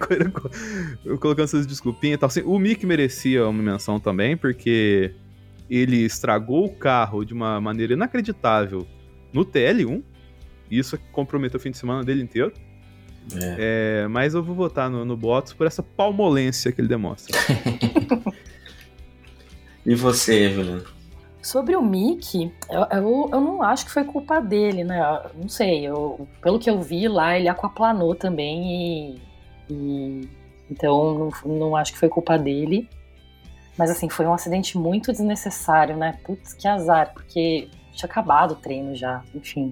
colocando 1.17 1.43
essas 1.43 1.65
desculpinhas 1.65 2.15
e 2.15 2.19
tal. 2.19 2.27
Assim, 2.27 2.41
o 2.41 2.57
Mick 2.57 2.85
merecia 2.85 3.47
uma 3.47 3.63
menção 3.63 3.99
também, 3.99 4.35
porque 4.37 5.13
ele 5.69 5.97
estragou 6.05 6.65
o 6.65 6.75
carro 6.75 7.25
de 7.25 7.33
uma 7.33 7.59
maneira 7.59 7.93
inacreditável 7.93 8.87
no 9.33 9.45
TL1. 9.45 10.03
e 10.71 10.79
Isso 10.79 10.97
comprometeu 11.11 11.57
o 11.59 11.61
fim 11.61 11.71
de 11.71 11.77
semana 11.77 12.03
dele 12.03 12.23
inteiro. 12.23 12.53
É, 13.35 14.07
mas 14.09 14.33
eu 14.33 14.41
vou 14.41 14.55
votar 14.55 14.89
no, 14.89 15.03
no 15.03 15.17
Bottas 15.17 15.51
por 15.51 15.67
essa 15.67 15.83
palmolência 15.83 16.71
que 16.71 16.79
ele 16.79 16.87
demonstra. 16.87 17.37
E 19.87 19.95
você, 19.95 20.49
Juliano? 20.49 20.83
Sobre 21.47 21.77
o 21.77 21.81
Mickey, 21.81 22.53
eu, 22.69 22.81
eu, 22.91 23.29
eu 23.31 23.39
não 23.39 23.63
acho 23.63 23.85
que 23.85 23.91
foi 23.91 24.03
culpa 24.03 24.41
dele, 24.41 24.83
né? 24.83 24.99
Eu 24.99 25.43
Não 25.43 25.47
sei, 25.47 25.87
eu, 25.87 26.27
pelo 26.41 26.59
que 26.59 26.69
eu 26.69 26.81
vi 26.81 27.07
lá, 27.07 27.37
ele 27.37 27.47
aquaplanou 27.47 28.13
também 28.13 29.15
e. 29.15 29.21
e- 29.69 30.29
então 30.69 31.31
não, 31.45 31.57
não 31.57 31.75
acho 31.77 31.93
que 31.93 31.99
foi 31.99 32.09
culpa 32.09 32.37
dele. 32.37 32.89
Mas 33.77 33.89
assim, 33.89 34.09
foi 34.09 34.25
um 34.25 34.33
acidente 34.33 34.77
muito 34.77 35.13
desnecessário, 35.13 35.95
né? 35.95 36.19
Putz, 36.25 36.53
que 36.53 36.67
azar, 36.67 37.13
porque 37.13 37.69
tinha 37.93 38.09
acabado 38.09 38.51
o 38.51 38.55
treino 38.55 38.93
já, 38.93 39.23
enfim. 39.33 39.71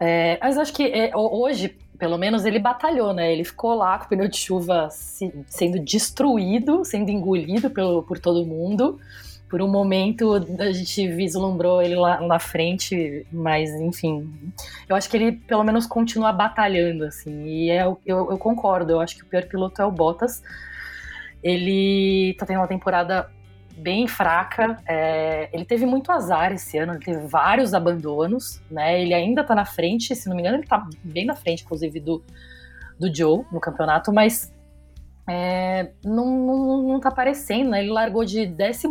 É, 0.00 0.38
mas 0.40 0.56
acho 0.56 0.72
que 0.72 0.84
é, 0.84 1.14
hoje, 1.14 1.76
pelo 1.98 2.16
menos, 2.16 2.46
ele 2.46 2.58
batalhou, 2.58 3.12
né? 3.12 3.30
Ele 3.30 3.44
ficou 3.44 3.74
lá 3.74 3.98
com 3.98 4.06
o 4.06 4.08
pneu 4.08 4.26
de 4.26 4.38
chuva 4.38 4.88
se, 4.90 5.30
sendo 5.48 5.78
destruído, 5.78 6.82
sendo 6.82 7.10
engolido 7.10 7.68
pelo, 7.68 8.02
por 8.02 8.18
todo 8.18 8.46
mundo. 8.46 8.98
Por 9.54 9.62
um 9.62 9.68
momento 9.68 10.34
a 10.58 10.72
gente 10.72 11.06
vislumbrou 11.06 11.80
ele 11.80 11.94
lá 11.94 12.20
na 12.20 12.40
frente, 12.40 13.24
mas 13.30 13.70
enfim, 13.70 14.28
eu 14.88 14.96
acho 14.96 15.08
que 15.08 15.16
ele 15.16 15.30
pelo 15.30 15.62
menos 15.62 15.86
continua 15.86 16.32
batalhando, 16.32 17.04
assim, 17.04 17.44
e 17.44 17.70
é, 17.70 17.84
eu, 17.84 17.96
eu 18.04 18.36
concordo, 18.36 18.90
eu 18.90 19.00
acho 19.00 19.14
que 19.14 19.22
o 19.22 19.26
pior 19.26 19.44
piloto 19.44 19.80
é 19.80 19.84
o 19.84 19.92
Bottas. 19.92 20.42
Ele 21.40 22.34
tá 22.36 22.44
tendo 22.44 22.58
uma 22.58 22.66
temporada 22.66 23.30
bem 23.76 24.08
fraca. 24.08 24.76
É, 24.88 25.48
ele 25.52 25.64
teve 25.64 25.86
muito 25.86 26.10
azar 26.10 26.50
esse 26.50 26.76
ano, 26.76 26.94
ele 26.94 27.04
teve 27.04 27.24
vários 27.24 27.74
abandonos, 27.74 28.60
né? 28.68 29.00
Ele 29.00 29.14
ainda 29.14 29.44
tá 29.44 29.54
na 29.54 29.64
frente, 29.64 30.16
se 30.16 30.28
não 30.28 30.34
me 30.34 30.42
engano, 30.42 30.56
ele 30.56 30.66
tá 30.66 30.84
bem 31.04 31.26
na 31.26 31.36
frente, 31.36 31.62
inclusive, 31.62 32.00
do, 32.00 32.24
do 32.98 33.14
Joe 33.14 33.44
no 33.52 33.60
campeonato, 33.60 34.12
mas 34.12 34.52
é, 35.26 35.90
não, 36.04 36.26
não, 36.26 36.82
não 36.82 37.00
tá 37.00 37.08
aparecendo, 37.08 37.70
né? 37.70 37.80
Ele 37.82 37.90
largou 37.90 38.24
de 38.24 38.46
12 38.46 38.88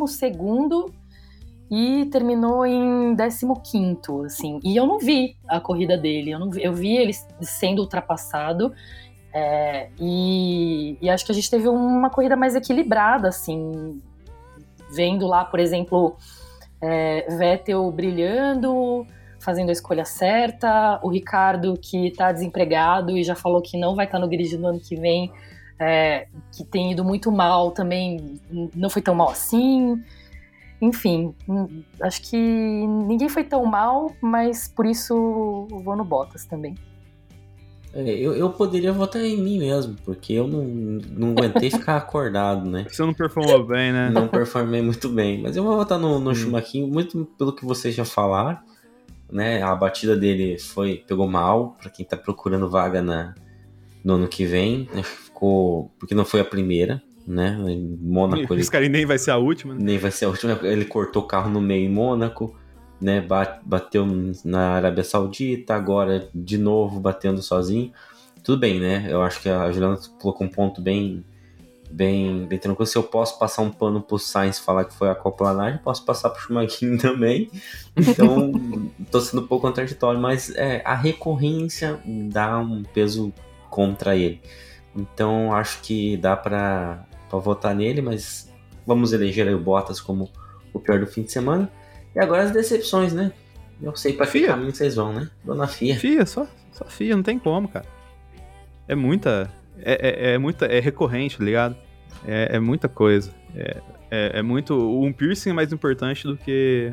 e 1.69 2.05
terminou 2.05 2.65
em 2.65 3.15
15, 3.15 4.26
assim. 4.26 4.60
E 4.64 4.76
eu 4.76 4.85
não 4.85 4.99
vi 4.99 5.35
a 5.47 5.60
corrida 5.60 5.97
dele, 5.97 6.31
eu, 6.31 6.39
não 6.39 6.49
vi, 6.49 6.64
eu 6.64 6.73
vi 6.73 6.95
ele 6.97 7.14
sendo 7.41 7.81
ultrapassado. 7.81 8.73
É, 9.34 9.89
e, 9.99 10.97
e 11.01 11.10
acho 11.10 11.26
que 11.26 11.31
a 11.31 11.35
gente 11.35 11.49
teve 11.49 11.68
uma 11.68 12.10
corrida 12.10 12.35
mais 12.35 12.55
equilibrada, 12.55 13.30
assim, 13.30 13.99
vendo 14.91 15.26
lá, 15.26 15.43
por 15.43 15.60
exemplo, 15.60 16.15
é, 16.80 17.26
Vettel 17.35 17.89
brilhando, 17.91 19.07
fazendo 19.39 19.69
a 19.69 19.72
escolha 19.72 20.05
certa, 20.05 20.99
o 21.01 21.10
Ricardo 21.10 21.73
que 21.81 22.07
está 22.07 22.31
desempregado 22.31 23.18
e 23.18 23.23
já 23.23 23.35
falou 23.35 23.61
que 23.61 23.77
não 23.77 23.95
vai 23.95 24.05
estar 24.05 24.19
tá 24.19 24.23
no 24.23 24.30
grid 24.30 24.55
no 24.57 24.68
ano 24.68 24.80
que 24.80 24.95
vem, 24.95 25.31
é, 25.80 26.28
que 26.52 26.64
tem 26.64 26.91
ido 26.91 27.04
muito 27.04 27.32
mal 27.32 27.72
também, 27.72 28.40
não 28.76 28.90
foi 28.90 29.02
tão 29.02 29.16
mal 29.16 29.30
assim. 29.30 30.02
Enfim, 30.82 31.34
hum, 31.48 31.84
acho 32.02 32.22
que 32.22 32.38
ninguém 32.38 33.30
foi 33.30 33.44
tão 33.44 33.66
mal, 33.66 34.12
mas 34.22 34.68
por 34.68 34.86
isso 34.86 35.68
vou 35.70 35.95
no 35.95 36.04
Bottas 36.04 36.45
também. 36.45 36.76
É, 37.94 38.02
eu, 38.10 38.34
eu 38.34 38.50
poderia 38.50 38.91
votar 38.91 39.22
em 39.22 39.38
mim 39.38 39.60
mesmo, 39.60 39.95
porque 40.04 40.34
eu 40.34 40.48
não, 40.48 40.64
não 41.12 41.32
aguentei 41.32 41.70
ficar 41.70 41.95
acordado, 41.95 42.68
né? 42.68 42.88
Você 42.90 43.04
não 43.04 43.14
performou 43.14 43.64
bem, 43.64 43.94
né? 43.94 44.10
Não 44.10 44.28
performei 44.28 44.82
muito 44.82 45.08
bem. 45.10 45.44
Mas 45.44 45.56
eu 45.56 45.64
vou 45.64 45.78
votar 45.78 46.00
no, 46.00 46.20
no 46.20 46.32
hum. 46.32 46.36
Schumacher, 46.36 46.88
muito 46.88 47.24
pelo 47.38 47.54
que 47.54 47.64
vocês 47.64 47.94
já 47.94 48.04
falaram. 48.04 48.58
Né? 49.32 49.62
A 49.62 49.76
batida 49.76 50.18
dele 50.18 50.58
foi 50.58 51.04
pegou 51.08 51.28
mal, 51.28 51.78
para 51.80 51.90
quem 51.90 52.04
tá 52.04 52.18
procurando 52.18 52.68
vaga 52.70 53.02
na, 53.02 53.36
no 54.04 54.16
ano 54.16 54.28
que 54.28 54.44
vem. 54.44 54.90
Né? 54.91 55.04
Ficou. 55.44 55.91
Porque 55.99 56.15
não 56.15 56.26
foi 56.26 56.40
a 56.40 56.45
primeira, 56.45 57.02
né? 57.28 57.57
Em 57.68 57.98
Mônaco. 58.02 58.53
Esse 58.56 58.72
cara 58.72 58.88
nem 58.88 59.06
vai 59.06 59.18
ser 59.18 59.32
a 59.32 59.38
última, 59.38 59.74
né? 59.74 59.80
Nem 59.84 59.98
vai 59.98 60.11
ser 60.11 60.26
a 60.26 60.30
última. 60.30 60.60
Ele 60.64 60.86
cortou 60.86 61.24
o 61.24 61.28
carro 61.28 61.49
no 61.49 61.61
meio 61.61 61.86
em 61.86 61.91
Mônaco 61.91 62.56
né, 63.03 63.26
bateu 63.65 64.07
na 64.45 64.72
Arábia 64.72 65.03
Saudita, 65.03 65.76
agora 65.76 66.30
de 66.34 66.57
novo 66.57 67.02
batendo 67.02 67.41
sozinho. 67.41 67.91
Tudo 68.44 68.60
bem, 68.60 68.80
né? 68.80 69.06
Eu 69.10 69.22
acho 69.22 69.41
que 69.41 69.49
a 69.49 69.70
Juliana 69.72 69.99
colocou 70.22 70.48
um 70.48 70.49
ponto 70.49 70.82
bem, 70.82 71.24
bem, 71.91 72.45
bem 72.45 72.57
tranquilo. 72.57 72.88
Se 72.88 72.98
eu 72.98 73.03
posso 73.03 73.38
passar 73.38 73.61
um 73.61 73.70
pano 73.70 74.02
pro 74.02 74.18
Sainz 74.18 74.57
falar 74.57 74.86
que 74.86 74.94
foi 74.94 75.10
a 75.10 75.11
aquaplanagem, 75.11 75.82
posso 75.84 76.06
passar 76.06 76.30
pro 76.30 76.41
Schumacher 76.41 76.95
também. 76.99 77.52
Então, 77.95 78.53
tô 79.11 79.20
sendo 79.20 79.44
um 79.44 79.48
pouco 79.48 79.68
contraditório, 79.68 80.20
mas 80.20 80.53
é, 80.56 80.82
a 80.86 80.95
recorrência 80.95 81.99
dá 82.06 82.57
um 82.57 82.84
peso 82.84 83.34
contra 83.70 84.15
ele. 84.15 84.41
Então, 84.95 85.53
acho 85.53 85.82
que 85.82 86.18
dá 86.18 86.36
para 86.36 87.06
votar 87.32 87.74
nele, 87.74 88.02
mas 88.02 88.52
vamos 88.86 89.14
eleger 89.14 89.53
o 89.53 89.60
Bottas 89.60 89.99
como 89.99 90.30
o 90.72 90.80
pior 90.80 90.99
do 90.99 91.07
fim 91.07 91.24
de 91.24 91.32
semana. 91.32 91.70
E 92.15 92.20
agora 92.20 92.44
as 92.44 92.52
decepções, 92.52 93.14
né? 93.14 93.32
Eu 93.82 93.95
sei 93.95 94.14
pra 94.14 94.28
que 94.28 94.45
caminho 94.45 94.74
vocês 94.74 94.95
vão, 94.95 95.11
né? 95.11 95.30
Dona 95.44 95.68
Fia. 95.68 95.95
Fia, 95.98 96.26
só, 96.26 96.48
só 96.72 96.86
Fia, 96.86 97.15
não 97.15 97.24
tem 97.24 97.40
como, 97.40 97.68
cara. 97.68 97.86
É 98.88 98.95
muita. 98.95 99.52
É, 99.80 100.32
é, 100.32 100.34
é 100.34 100.38
muita. 100.38 100.65
É 100.65 100.80
recorrente, 100.80 101.38
tá 101.38 101.44
ligado? 101.44 101.76
É, 102.26 102.56
é 102.56 102.60
muita 102.60 102.88
coisa. 102.88 103.32
É, 103.56 103.82
é, 104.11 104.40
é, 104.40 104.41
muito. 104.41 104.76
Um 104.76 105.11
piercing 105.11 105.49
é 105.49 105.53
mais 105.53 105.74
importante 105.74 106.28
do 106.28 106.38
que 106.38 106.91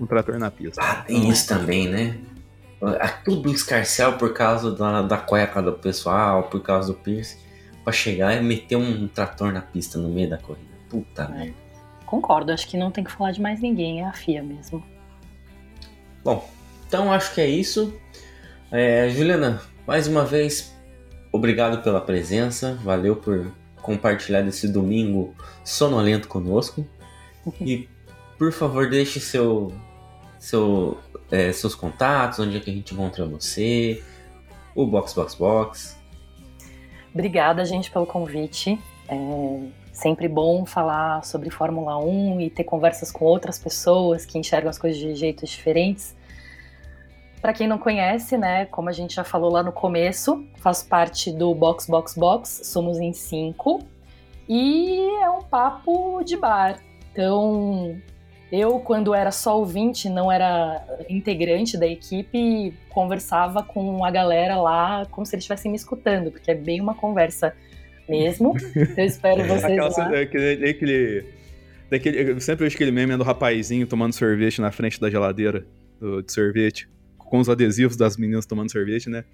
um 0.00 0.06
trator 0.06 0.38
na 0.38 0.50
pista. 0.50 0.82
Ah, 0.82 0.96
tem 0.96 1.28
isso 1.28 1.46
também, 1.48 1.88
né? 1.88 2.18
Tudo 3.24 3.50
escarcel 3.50 4.14
por 4.14 4.32
causa 4.32 4.70
da, 4.70 5.02
da 5.02 5.16
cueca 5.16 5.62
do 5.62 5.72
pessoal, 5.72 6.44
por 6.44 6.60
causa 6.62 6.92
do 6.92 6.98
piercing. 6.98 7.38
Pra 7.82 7.92
chegar 7.92 8.34
e 8.34 8.42
meter 8.42 8.76
um 8.76 9.06
trator 9.08 9.52
na 9.52 9.60
pista 9.60 9.98
no 9.98 10.08
meio 10.08 10.30
da 10.30 10.38
corrida. 10.38 10.74
Puta 10.88 11.24
é. 11.24 11.28
merda. 11.28 11.54
Concordo, 12.06 12.52
acho 12.52 12.68
que 12.68 12.76
não 12.76 12.90
tem 12.90 13.02
que 13.02 13.10
falar 13.10 13.32
de 13.32 13.40
mais 13.40 13.60
ninguém, 13.60 14.00
é 14.00 14.04
a 14.06 14.12
FIA 14.12 14.42
mesmo. 14.42 14.84
Bom, 16.22 16.48
então 16.86 17.12
acho 17.12 17.34
que 17.34 17.40
é 17.40 17.46
isso. 17.46 17.98
É, 18.70 19.08
Juliana, 19.10 19.60
mais 19.86 20.06
uma 20.06 20.24
vez, 20.24 20.74
obrigado 21.32 21.82
pela 21.82 22.00
presença, 22.00 22.78
valeu 22.82 23.16
por 23.16 23.52
compartilhar 23.82 24.42
desse 24.42 24.68
domingo 24.68 25.34
sonolento 25.64 26.28
conosco. 26.28 26.86
e 27.60 27.88
por 28.38 28.52
favor, 28.52 28.88
deixe 28.88 29.20
seu, 29.20 29.72
seu, 30.38 30.98
é, 31.30 31.52
seus 31.52 31.74
contatos, 31.74 32.38
onde 32.38 32.56
é 32.56 32.60
que 32.60 32.70
a 32.70 32.74
gente 32.74 32.94
encontra 32.94 33.26
você, 33.26 34.02
o 34.74 34.86
Box 34.86 35.14
Box 35.14 35.34
Box. 35.34 35.96
Obrigada, 37.12 37.64
gente, 37.64 37.90
pelo 37.90 38.06
convite. 38.06 38.78
É, 39.08 39.68
Sempre 39.94 40.26
bom 40.26 40.66
falar 40.66 41.24
sobre 41.24 41.50
Fórmula 41.50 41.96
1 41.96 42.40
e 42.40 42.50
ter 42.50 42.64
conversas 42.64 43.12
com 43.12 43.24
outras 43.24 43.60
pessoas 43.60 44.26
que 44.26 44.36
enxergam 44.36 44.68
as 44.68 44.76
coisas 44.76 44.98
de 44.98 45.14
jeitos 45.14 45.48
diferentes. 45.48 46.16
Para 47.40 47.52
quem 47.52 47.68
não 47.68 47.78
conhece, 47.78 48.36
né, 48.36 48.66
como 48.66 48.88
a 48.88 48.92
gente 48.92 49.14
já 49.14 49.22
falou 49.22 49.52
lá 49.52 49.62
no 49.62 49.70
começo, 49.70 50.44
faço 50.56 50.88
parte 50.88 51.30
do 51.30 51.54
Box 51.54 51.86
Box 51.86 52.18
Box, 52.18 52.62
somos 52.64 52.98
em 52.98 53.12
cinco 53.12 53.84
e 54.48 54.98
é 55.22 55.30
um 55.30 55.42
papo 55.42 56.24
de 56.24 56.36
bar. 56.36 56.80
Então, 57.12 57.96
eu, 58.52 58.78
quando 58.78 59.14
era 59.14 59.30
só 59.30 59.58
ouvinte, 59.58 60.08
não 60.08 60.30
era 60.30 60.84
integrante 61.08 61.76
da 61.76 61.86
equipe, 61.86 62.74
conversava 62.88 63.62
com 63.62 64.04
a 64.04 64.10
galera 64.10 64.56
lá 64.56 65.06
como 65.10 65.26
se 65.26 65.34
eles 65.34 65.42
estivessem 65.42 65.70
me 65.70 65.76
escutando, 65.76 66.30
porque 66.30 66.50
é 66.50 66.54
bem 66.54 66.80
uma 66.80 66.94
conversa 66.94 67.54
mesmo. 68.08 68.54
Eu 68.96 69.04
espero 69.04 69.44
vocês 69.44 69.64
Aquela, 69.64 69.88
lá. 69.88 70.20
Aquele, 70.20 70.70
aquele, 70.70 71.24
daquele, 71.90 72.30
eu 72.32 72.40
sempre 72.40 72.64
vejo 72.64 72.76
aquele 72.76 72.90
meme 72.90 73.16
do 73.16 73.24
rapazinho 73.24 73.86
tomando 73.86 74.12
sorvete 74.12 74.60
na 74.60 74.70
frente 74.70 75.00
da 75.00 75.10
geladeira 75.10 75.66
do, 75.98 76.22
de 76.22 76.32
sorvete, 76.32 76.88
com 77.16 77.38
os 77.38 77.48
adesivos 77.48 77.96
das 77.96 78.16
meninas 78.16 78.46
tomando 78.46 78.70
sorvete, 78.70 79.08
né? 79.08 79.24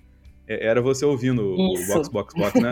É, 0.46 0.66
era 0.66 0.80
você 0.80 1.04
ouvindo 1.04 1.54
Isso. 1.74 1.90
o 1.90 1.94
Box 1.94 2.08
Box 2.08 2.34
Box, 2.34 2.60
né? 2.60 2.70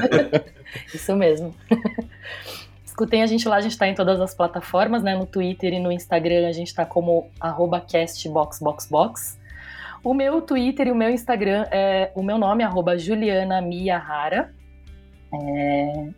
Isso 0.94 1.16
mesmo. 1.16 1.54
Escutem 2.96 3.22
a 3.22 3.26
gente 3.26 3.46
lá, 3.46 3.56
a 3.56 3.60
gente 3.60 3.76
tá 3.76 3.86
em 3.86 3.94
todas 3.94 4.18
as 4.22 4.34
plataformas, 4.34 5.02
né? 5.02 5.14
No 5.14 5.26
Twitter 5.26 5.70
e 5.74 5.78
no 5.78 5.92
Instagram 5.92 6.48
a 6.48 6.52
gente 6.52 6.74
tá 6.74 6.86
como 6.86 7.30
castboxboxbox. 7.92 9.38
O 10.02 10.14
meu 10.14 10.40
Twitter 10.40 10.86
e 10.86 10.92
o 10.92 10.94
meu 10.94 11.10
Instagram 11.10 11.66
é 11.70 12.10
o 12.14 12.22
meu 12.22 12.38
nome, 12.38 12.64
arroba 12.64 12.96
Juliana 12.96 13.60
Miyahara. 13.60 14.50
É, 15.30 16.08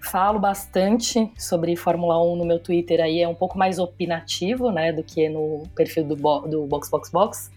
falo 0.00 0.38
bastante 0.38 1.30
sobre 1.36 1.76
Fórmula 1.76 2.18
1 2.24 2.36
no 2.36 2.46
meu 2.46 2.58
Twitter, 2.58 3.02
aí 3.02 3.20
é 3.20 3.28
um 3.28 3.34
pouco 3.34 3.58
mais 3.58 3.78
opinativo, 3.78 4.72
né, 4.72 4.94
do 4.94 5.04
que 5.04 5.28
no 5.28 5.64
perfil 5.76 6.04
do, 6.04 6.16
do 6.16 6.66
Box 6.66 6.88
Box 6.88 7.10
Box. 7.10 7.52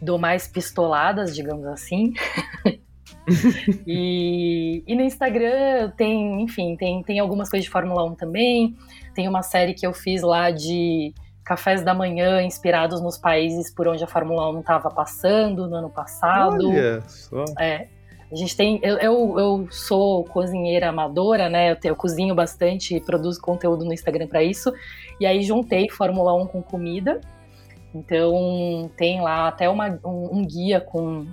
Dou 0.00 0.20
mais 0.20 0.46
pistoladas, 0.46 1.34
digamos 1.34 1.66
assim. 1.66 2.14
e, 3.86 4.82
e, 4.86 4.94
no 4.94 5.02
Instagram 5.02 5.90
tem, 5.96 6.42
enfim, 6.42 6.76
tem, 6.76 7.02
tem 7.02 7.20
algumas 7.20 7.48
coisas 7.48 7.64
de 7.64 7.70
Fórmula 7.70 8.04
1 8.04 8.14
também. 8.14 8.76
Tem 9.14 9.28
uma 9.28 9.42
série 9.42 9.74
que 9.74 9.86
eu 9.86 9.92
fiz 9.92 10.22
lá 10.22 10.50
de 10.50 11.14
cafés 11.44 11.82
da 11.82 11.94
manhã 11.94 12.42
inspirados 12.42 13.00
nos 13.00 13.18
países 13.18 13.72
por 13.72 13.88
onde 13.88 14.02
a 14.02 14.06
Fórmula 14.06 14.50
1 14.50 14.60
estava 14.60 14.90
passando 14.90 15.68
no 15.68 15.76
ano 15.76 15.90
passado. 15.90 16.68
Olha 16.68 17.00
só. 17.02 17.44
É, 17.58 17.88
a 18.30 18.34
gente 18.34 18.56
tem. 18.56 18.80
Eu, 18.82 18.96
eu, 18.96 19.38
eu 19.38 19.68
sou 19.70 20.24
cozinheira 20.24 20.88
amadora, 20.88 21.50
né? 21.50 21.72
Eu, 21.72 21.76
eu 21.84 21.96
cozinho 21.96 22.34
bastante 22.34 22.96
e 22.96 23.00
produzo 23.00 23.40
conteúdo 23.40 23.84
no 23.84 23.92
Instagram 23.92 24.26
para 24.26 24.42
isso. 24.42 24.72
E 25.20 25.26
aí 25.26 25.42
juntei 25.42 25.90
Fórmula 25.90 26.34
1 26.34 26.46
com 26.46 26.62
comida. 26.62 27.20
Então 27.94 28.90
tem 28.96 29.20
lá 29.20 29.48
até 29.48 29.68
uma, 29.68 30.00
um, 30.02 30.38
um 30.38 30.46
guia 30.46 30.80
com 30.80 31.26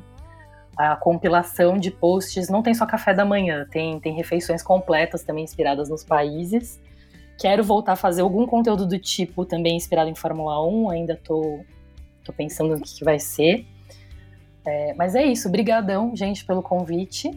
a 0.80 0.96
compilação 0.96 1.78
de 1.78 1.92
posts 1.92 2.48
não 2.48 2.64
tem 2.64 2.74
só 2.74 2.86
café 2.86 3.14
da 3.14 3.26
manhã, 3.26 3.68
tem, 3.70 4.00
tem 4.00 4.16
refeições 4.16 4.64
completas 4.64 5.24
também 5.24 5.44
inspiradas 5.44 5.90
nos 5.90 6.06
países. 6.06 6.80
Quero 7.38 7.66
voltar 7.66 7.94
a 7.94 7.96
fazer 7.98 8.22
algum 8.22 8.48
conteúdo 8.48 8.88
do 8.88 8.98
tipo 8.98 9.44
também 9.44 9.76
inspirado 9.76 10.10
em 10.10 10.16
Fórmula 10.16 10.66
1, 10.66 10.90
ainda 10.90 11.20
tô, 11.22 11.60
tô 12.24 12.32
pensando 12.32 12.78
no 12.78 12.82
que, 12.82 12.96
que 12.96 13.04
vai 13.04 13.20
ser. 13.20 13.68
É, 14.66 14.94
mas 14.94 15.16
é 15.16 15.26
isso, 15.26 15.50
brigadão, 15.50 16.16
gente, 16.16 16.46
pelo 16.46 16.64
convite. 16.64 17.30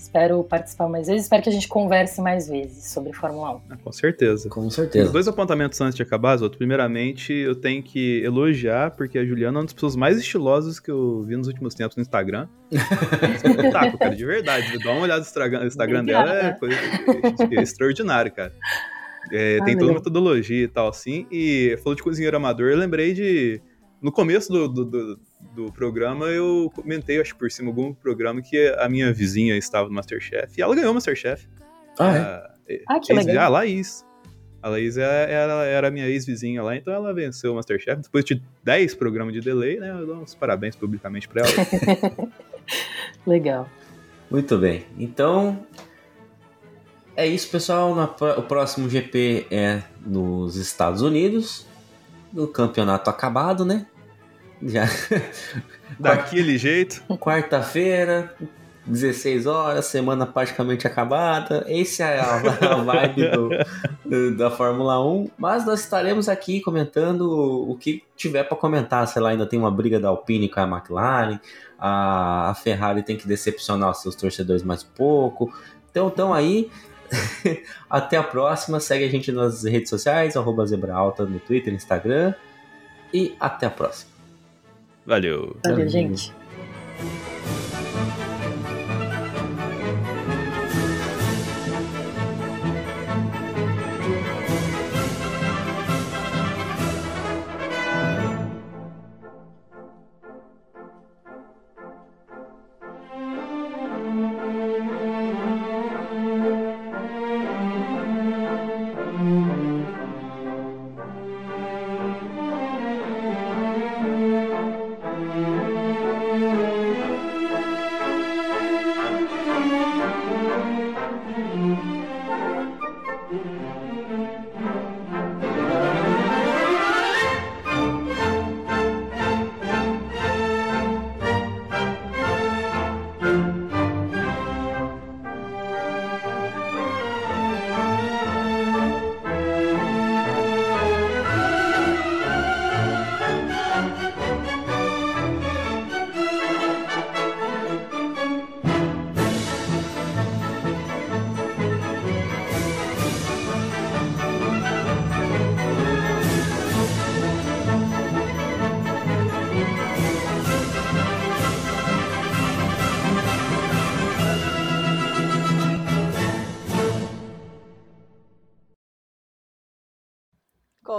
Espero 0.00 0.42
participar 0.42 0.88
mais 0.88 1.08
vezes, 1.08 1.24
espero 1.24 1.42
que 1.42 1.50
a 1.50 1.52
gente 1.52 1.68
converse 1.68 2.22
mais 2.22 2.48
vezes 2.48 2.90
sobre 2.90 3.12
Fórmula 3.12 3.56
1. 3.56 3.60
Ah, 3.68 3.76
com 3.76 3.92
certeza. 3.92 4.48
Com 4.48 4.68
certeza. 4.70 5.12
Dois 5.12 5.28
apontamentos 5.28 5.78
antes 5.78 5.94
de 5.94 6.02
acabar, 6.02 6.38
Zoto. 6.38 6.56
Primeiramente, 6.56 7.32
eu 7.34 7.54
tenho 7.54 7.82
que 7.82 8.22
elogiar, 8.24 8.92
porque 8.92 9.18
a 9.18 9.24
Juliana 9.24 9.58
é 9.58 9.60
uma 9.60 9.64
das 9.64 9.74
pessoas 9.74 9.96
mais 9.96 10.18
estilosas 10.18 10.80
que 10.80 10.90
eu 10.90 11.22
vi 11.24 11.36
nos 11.36 11.48
últimos 11.48 11.74
tempos 11.74 11.96
no 11.96 12.00
Instagram. 12.00 12.48
Espetáculo, 12.72 13.98
cara, 13.98 14.16
de 14.16 14.24
verdade. 14.24 14.78
Dá 14.82 14.90
uma 14.92 15.02
olhada 15.02 15.20
no 15.20 15.66
Instagram, 15.66 16.04
dela, 16.04 16.32
é 16.32 16.52
coisa 16.52 16.76
é 16.76 17.62
extraordinária, 17.62 18.30
cara. 18.30 18.54
É, 19.30 19.58
Ah, 19.60 19.64
tem 19.64 19.76
toda 19.76 19.90
uma 19.90 19.98
metodologia 19.98 20.64
e 20.64 20.68
tal, 20.68 20.88
assim. 20.88 21.26
E 21.30 21.78
falou 21.82 21.94
de 21.94 22.02
cozinheiro 22.02 22.38
amador, 22.38 22.70
eu 22.70 22.78
lembrei 22.78 23.12
de. 23.12 23.60
No 24.00 24.10
começo 24.10 24.50
do, 24.50 24.66
do, 24.66 24.84
do, 24.86 25.20
do 25.54 25.72
programa, 25.72 26.26
eu 26.26 26.70
comentei, 26.74 27.20
acho 27.20 27.32
que 27.34 27.38
por 27.40 27.50
cima, 27.50 27.68
algum 27.68 27.92
programa 27.92 28.40
que 28.40 28.68
a 28.78 28.88
minha 28.88 29.12
vizinha 29.12 29.56
estava 29.56 29.88
no 29.88 29.94
Masterchef. 29.94 30.58
E 30.58 30.62
ela 30.62 30.74
ganhou 30.74 30.90
o 30.92 30.94
Masterchef. 30.94 31.48
Ah, 31.98 32.14
é? 32.16 32.18
Ah, 32.20 32.50
Ah, 32.88 33.00
que 33.00 33.12
ex- 33.12 33.26
legal. 33.26 33.42
Ah, 33.42 33.46
a 33.46 33.48
Laís. 33.48 34.06
A 34.62 34.68
Laís 34.68 34.96
é- 34.96 35.32
era, 35.32 35.64
era 35.64 35.90
minha 35.90 36.06
ex-vizinha 36.06 36.62
lá, 36.62 36.76
então 36.76 36.92
ela 36.92 37.12
venceu 37.14 37.52
o 37.52 37.56
Masterchef. 37.56 38.02
Depois 38.02 38.24
de 38.24 38.40
10 38.62 38.94
programas 38.94 39.32
de 39.34 39.40
delay, 39.40 39.80
né? 39.80 39.90
Eu 39.90 40.06
dou 40.06 40.16
uns 40.16 40.34
parabéns 40.34 40.76
publicamente 40.76 41.26
pra 41.28 41.42
ela. 41.42 41.50
Legal. 43.26 43.68
Muito 44.30 44.56
bem. 44.58 44.84
Então, 44.98 45.66
é 47.16 47.26
isso, 47.26 47.50
pessoal. 47.50 47.92
O 48.38 48.42
próximo 48.42 48.88
GP 48.88 49.46
é 49.50 49.82
nos 50.04 50.56
Estados 50.56 51.02
Unidos. 51.02 51.66
O 52.34 52.46
campeonato 52.46 53.10
acabado, 53.10 53.64
né? 53.64 53.86
Já. 54.62 54.86
Daquele 55.98 56.56
jeito. 56.58 57.02
Quarta-feira, 57.18 58.34
16 58.86 59.46
horas, 59.46 59.86
semana 59.86 60.26
praticamente 60.26 60.86
acabada. 60.86 61.64
Esse 61.68 62.02
é 62.02 62.20
a, 62.20 62.36
vibe 62.82 63.30
do- 63.30 63.50
do- 64.04 64.36
da 64.36 64.50
Fórmula 64.50 65.02
1. 65.04 65.30
Mas 65.38 65.64
nós 65.66 65.80
estaremos 65.80 66.28
aqui 66.28 66.60
comentando 66.60 67.22
o 67.68 67.76
que 67.76 68.02
tiver 68.16 68.44
para 68.44 68.56
comentar. 68.56 69.06
Sei 69.08 69.20
lá, 69.20 69.30
ainda 69.30 69.46
tem 69.46 69.58
uma 69.58 69.70
briga 69.70 69.98
da 69.98 70.08
Alpine 70.08 70.48
com 70.48 70.60
a 70.60 70.64
McLaren. 70.64 71.38
A, 71.78 72.50
a 72.50 72.54
Ferrari 72.54 73.02
tem 73.02 73.16
que 73.16 73.26
decepcionar 73.26 73.90
os 73.90 74.02
seus 74.02 74.14
torcedores 74.14 74.62
mais 74.62 74.82
um 74.82 74.88
pouco. 74.94 75.52
Então, 75.90 76.08
então 76.08 76.32
aí. 76.34 76.70
Até 77.90 78.16
a 78.16 78.22
próxima. 78.22 78.78
Segue 78.78 79.04
a 79.04 79.08
gente 79.08 79.32
nas 79.32 79.64
redes 79.64 79.90
sociais, 79.90 80.36
arroba 80.36 80.64
Zebra 80.66 80.94
Alta 80.94 81.24
no 81.24 81.40
Twitter, 81.40 81.74
Instagram. 81.74 82.34
E 83.12 83.34
até 83.40 83.66
a 83.66 83.70
próxima. 83.70 84.09
Valeu. 85.10 85.56
Valeu, 85.64 85.88
gente. 85.88 86.32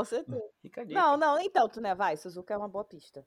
Com 0.02 0.06
certeza. 0.06 0.42
Não, 0.94 1.18
não, 1.18 1.40
então, 1.40 1.68
tu 1.70 1.80
né, 1.82 1.94
vai, 1.96 2.18
Suzuka 2.18 2.54
é 2.54 2.58
uma 2.58 2.68
boa 2.70 2.84
pista. 2.84 3.26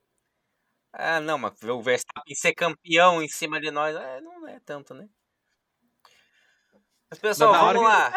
Ah, 0.92 1.20
não, 1.20 1.36
mas 1.38 1.59
ver 1.60 1.72
o 1.72 1.82
Verstappen 1.82 2.34
ser 2.36 2.55
campeão 2.55 3.20
em 3.22 3.28
cima 3.28 3.60
de 3.60 3.70
nós 3.70 3.96
é, 3.96 4.20
não 4.20 4.46
é 4.46 4.60
tanto, 4.60 4.94
né? 4.94 5.09
Mas 7.10 7.18
pessoal, 7.18 7.52
vamos 7.52 7.72
que- 7.82 7.88
lá. 7.88 8.10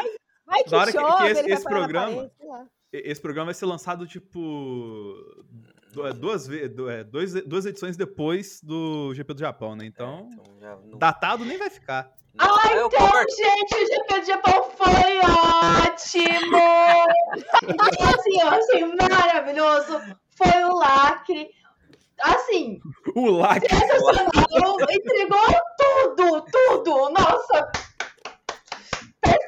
Vai 0.45 0.63
que 0.63 0.69
Da 0.69 0.77
hora 0.77 0.91
que- 0.91 0.97
esse- 1.39 1.47
na 1.63 1.69
programa- 1.69 2.29
parede, 2.37 2.67
Esse 2.93 3.21
programa 3.21 3.45
vai 3.47 3.53
ser 3.53 3.65
lançado, 3.65 4.07
tipo. 4.07 5.15
é, 6.05 6.13
Duas, 6.13 6.47
ve- 6.47 6.69
du- 6.69 6.89
é, 6.89 7.03
duas 7.03 7.65
edições 7.65 7.97
depois 7.97 8.61
do 8.61 9.13
GP 9.13 9.33
do 9.33 9.39
Japão, 9.39 9.75
né? 9.75 9.85
Então. 9.85 10.29
Já 10.59 10.75
não- 10.77 10.97
Datado 10.97 11.43
nem 11.43 11.57
vai 11.57 11.69
ficar. 11.69 12.15
Ai, 12.39 12.77
eu 12.77 12.87
então, 12.87 13.09
gente, 13.35 13.75
o 13.75 13.87
GP 13.87 14.19
do 14.19 14.25
Japão 14.25 14.69
foi 14.75 15.17
ótimo! 15.19 16.57
Então, 17.63 17.87
assim, 18.19 18.41
eu 18.41 18.47
achei 18.49 18.85
maravilhoso. 19.09 20.01
Foi 20.37 20.63
o 20.63 20.75
lacre. 20.75 21.49
Assim, 22.21 22.79
O 23.15 23.29
lacre. 23.31 23.69
sensacional. 23.69 24.27
Entregou 24.89 25.47
tudo, 25.77 26.45
tudo. 26.51 27.09
Nossa, 27.11 27.71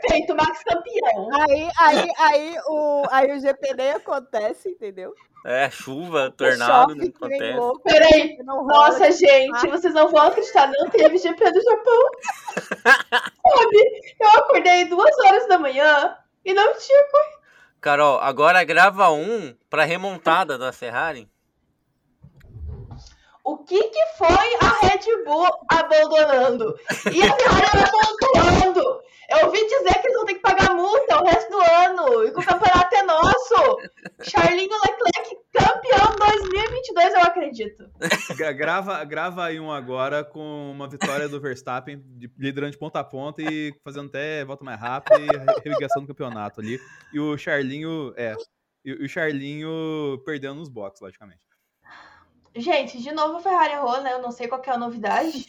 perfeito, 0.10 0.36
Max 0.36 0.64
campeão. 0.64 1.30
Aí, 1.34 1.70
aí, 1.80 2.10
aí, 2.18 2.58
o, 2.68 3.04
aí 3.12 3.38
o 3.38 3.40
GP 3.40 3.74
nem 3.76 3.92
acontece, 3.92 4.70
entendeu? 4.70 5.14
É, 5.46 5.70
chuva, 5.70 6.32
tornado, 6.36 6.96
não 6.96 7.08
acontece. 7.08 7.58
louco, 7.58 7.82
Peraí, 7.84 8.38
não 8.44 8.66
rola 8.66 8.90
nossa, 8.90 9.10
de 9.10 9.26
gente, 9.26 9.68
vocês 9.68 9.94
não 9.94 10.10
vão 10.10 10.28
acreditar, 10.28 10.70
não 10.70 10.90
teve 10.90 11.18
GP 11.18 11.52
do 11.52 11.62
Japão. 11.62 12.10
Sabe, 12.84 14.16
eu 14.20 14.30
acordei 14.40 14.86
duas 14.86 15.18
horas 15.26 15.48
da 15.48 15.58
manhã 15.58 16.18
e 16.44 16.54
não 16.54 16.78
tinha 16.78 17.04
corrida. 17.10 17.40
Carol, 17.80 18.20
agora 18.20 18.64
grava 18.66 19.10
um 19.12 19.56
pra 19.70 19.86
remontada 19.86 20.58
da 20.58 20.74
Ferrari. 20.74 21.30
O 23.52 23.58
que 23.66 23.82
que 23.90 24.06
foi 24.18 24.28
a 24.62 24.88
Red 24.88 25.24
Bull 25.26 25.48
abandonando? 25.72 26.76
E 27.12 27.22
a 27.24 27.36
Ferrari 27.36 27.84
abandonando? 27.88 29.02
Eu 29.32 29.46
ouvi 29.46 29.64
dizer 29.66 29.94
que 30.02 30.08
eles 30.08 30.18
vão 30.18 30.26
ter 30.26 30.34
que 30.36 30.40
pagar 30.42 30.74
multa 30.76 31.22
o 31.22 31.26
resto 31.26 31.52
do 31.52 31.60
ano 31.62 32.24
e 32.26 32.32
que 32.32 32.40
o 32.40 32.46
campeonato 32.46 32.96
é 32.96 33.04
nosso. 33.04 33.78
Charlinho 34.22 34.70
Leclerc 34.72 35.38
campeão 35.54 36.16
2022, 36.18 37.14
eu 37.14 37.22
acredito. 37.22 37.90
Gra- 38.36 38.52
Grava, 38.54 39.04
grava 39.04 39.46
aí 39.46 39.60
um 39.60 39.72
agora 39.72 40.24
com 40.24 40.72
uma 40.72 40.88
vitória 40.88 41.28
do 41.30 41.40
Verstappen, 41.40 42.02
de- 42.06 42.32
liderando 42.38 42.72
de 42.72 42.78
ponta 42.80 43.00
a 43.00 43.04
ponta 43.04 43.42
e 43.42 43.74
fazendo 43.84 44.08
até 44.08 44.44
volta 44.46 44.64
mais 44.64 44.80
rápida 44.80 45.20
e 45.20 45.26
re- 45.26 45.62
religação 45.64 46.02
do 46.04 46.08
campeonato 46.08 46.60
ali. 46.62 46.80
E 47.14 47.20
o 47.20 47.38
Charlinho, 47.38 48.14
é. 48.18 48.36
E 48.86 48.94
o 48.94 49.10
Charlinho 49.10 50.22
perdendo 50.26 50.56
nos 50.56 50.70
boxes, 50.70 51.02
logicamente. 51.02 51.42
Gente, 52.60 53.02
de 53.02 53.12
novo 53.12 53.38
a 53.38 53.42
Ferrari 53.42 53.74
errou, 53.74 54.02
né? 54.02 54.14
Eu 54.14 54.22
não 54.22 54.32
sei 54.32 54.48
qual 54.48 54.62
que 54.62 54.70
é 54.70 54.74
a 54.74 54.78
novidade. 54.78 55.46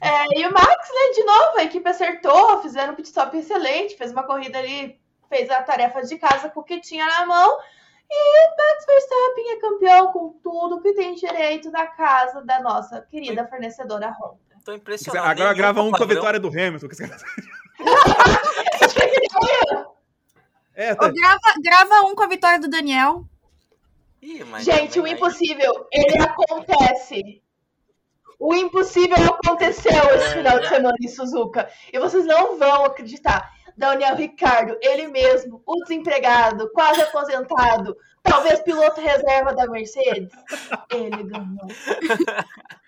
É, 0.00 0.38
e 0.38 0.46
o 0.46 0.52
Max, 0.52 0.88
né, 0.88 1.12
de 1.14 1.24
novo, 1.24 1.58
a 1.58 1.64
equipe 1.64 1.88
acertou, 1.88 2.60
fizeram 2.62 2.92
um 2.92 2.96
pit 2.96 3.08
stop 3.08 3.36
excelente, 3.36 3.96
fez 3.96 4.12
uma 4.12 4.22
corrida 4.24 4.58
ali, 4.58 5.00
fez 5.28 5.50
a 5.50 5.62
tarefa 5.62 6.02
de 6.02 6.18
casa 6.18 6.50
com 6.50 6.60
o 6.60 6.64
que 6.64 6.80
tinha 6.80 7.06
na 7.06 7.26
mão. 7.26 7.58
E 8.08 8.48
Max 8.50 8.86
Verstappen 8.86 9.52
é 9.52 9.60
campeão 9.60 10.12
com 10.12 10.38
tudo 10.42 10.80
que 10.80 10.92
tem 10.92 11.14
direito 11.14 11.70
na 11.70 11.86
casa 11.86 12.44
da 12.44 12.60
nossa 12.60 13.00
querida 13.00 13.46
fornecedora 13.46 14.10
Honda. 14.10 14.38
tô 14.64 14.72
impressionado. 14.74 15.28
Agora 15.28 15.54
grava 15.54 15.82
um 15.82 15.90
com 15.90 16.02
a 16.02 16.06
vitória 16.06 16.38
do 16.38 16.48
Hamilton. 16.48 16.88
É, 20.78 20.92
Ô, 20.92 20.96
grava, 20.96 21.54
grava 21.62 22.02
um 22.02 22.14
com 22.14 22.22
a 22.22 22.26
vitória 22.26 22.60
do 22.60 22.68
Daniel. 22.68 23.24
Ih, 24.26 24.44
Gente, 24.58 24.98
o 24.98 25.06
impossível, 25.06 25.86
ele 25.92 26.18
acontece. 26.18 27.40
O 28.40 28.52
impossível 28.54 29.16
aconteceu 29.16 30.02
esse 30.16 30.34
final 30.34 30.58
de 30.58 30.68
semana 30.68 30.96
em 31.00 31.06
Suzuka. 31.06 31.70
E 31.92 31.98
vocês 32.00 32.26
não 32.26 32.58
vão 32.58 32.86
acreditar. 32.86 33.52
Daniel 33.76 34.16
Ricardo, 34.16 34.76
ele 34.82 35.06
mesmo, 35.06 35.62
o 35.64 35.74
desempregado, 35.82 36.68
quase 36.72 37.02
aposentado, 37.02 37.96
talvez 38.22 38.60
piloto 38.60 39.00
reserva 39.00 39.54
da 39.54 39.68
Mercedes, 39.68 40.32
ele 40.90 41.22
ganhou. 41.22 41.68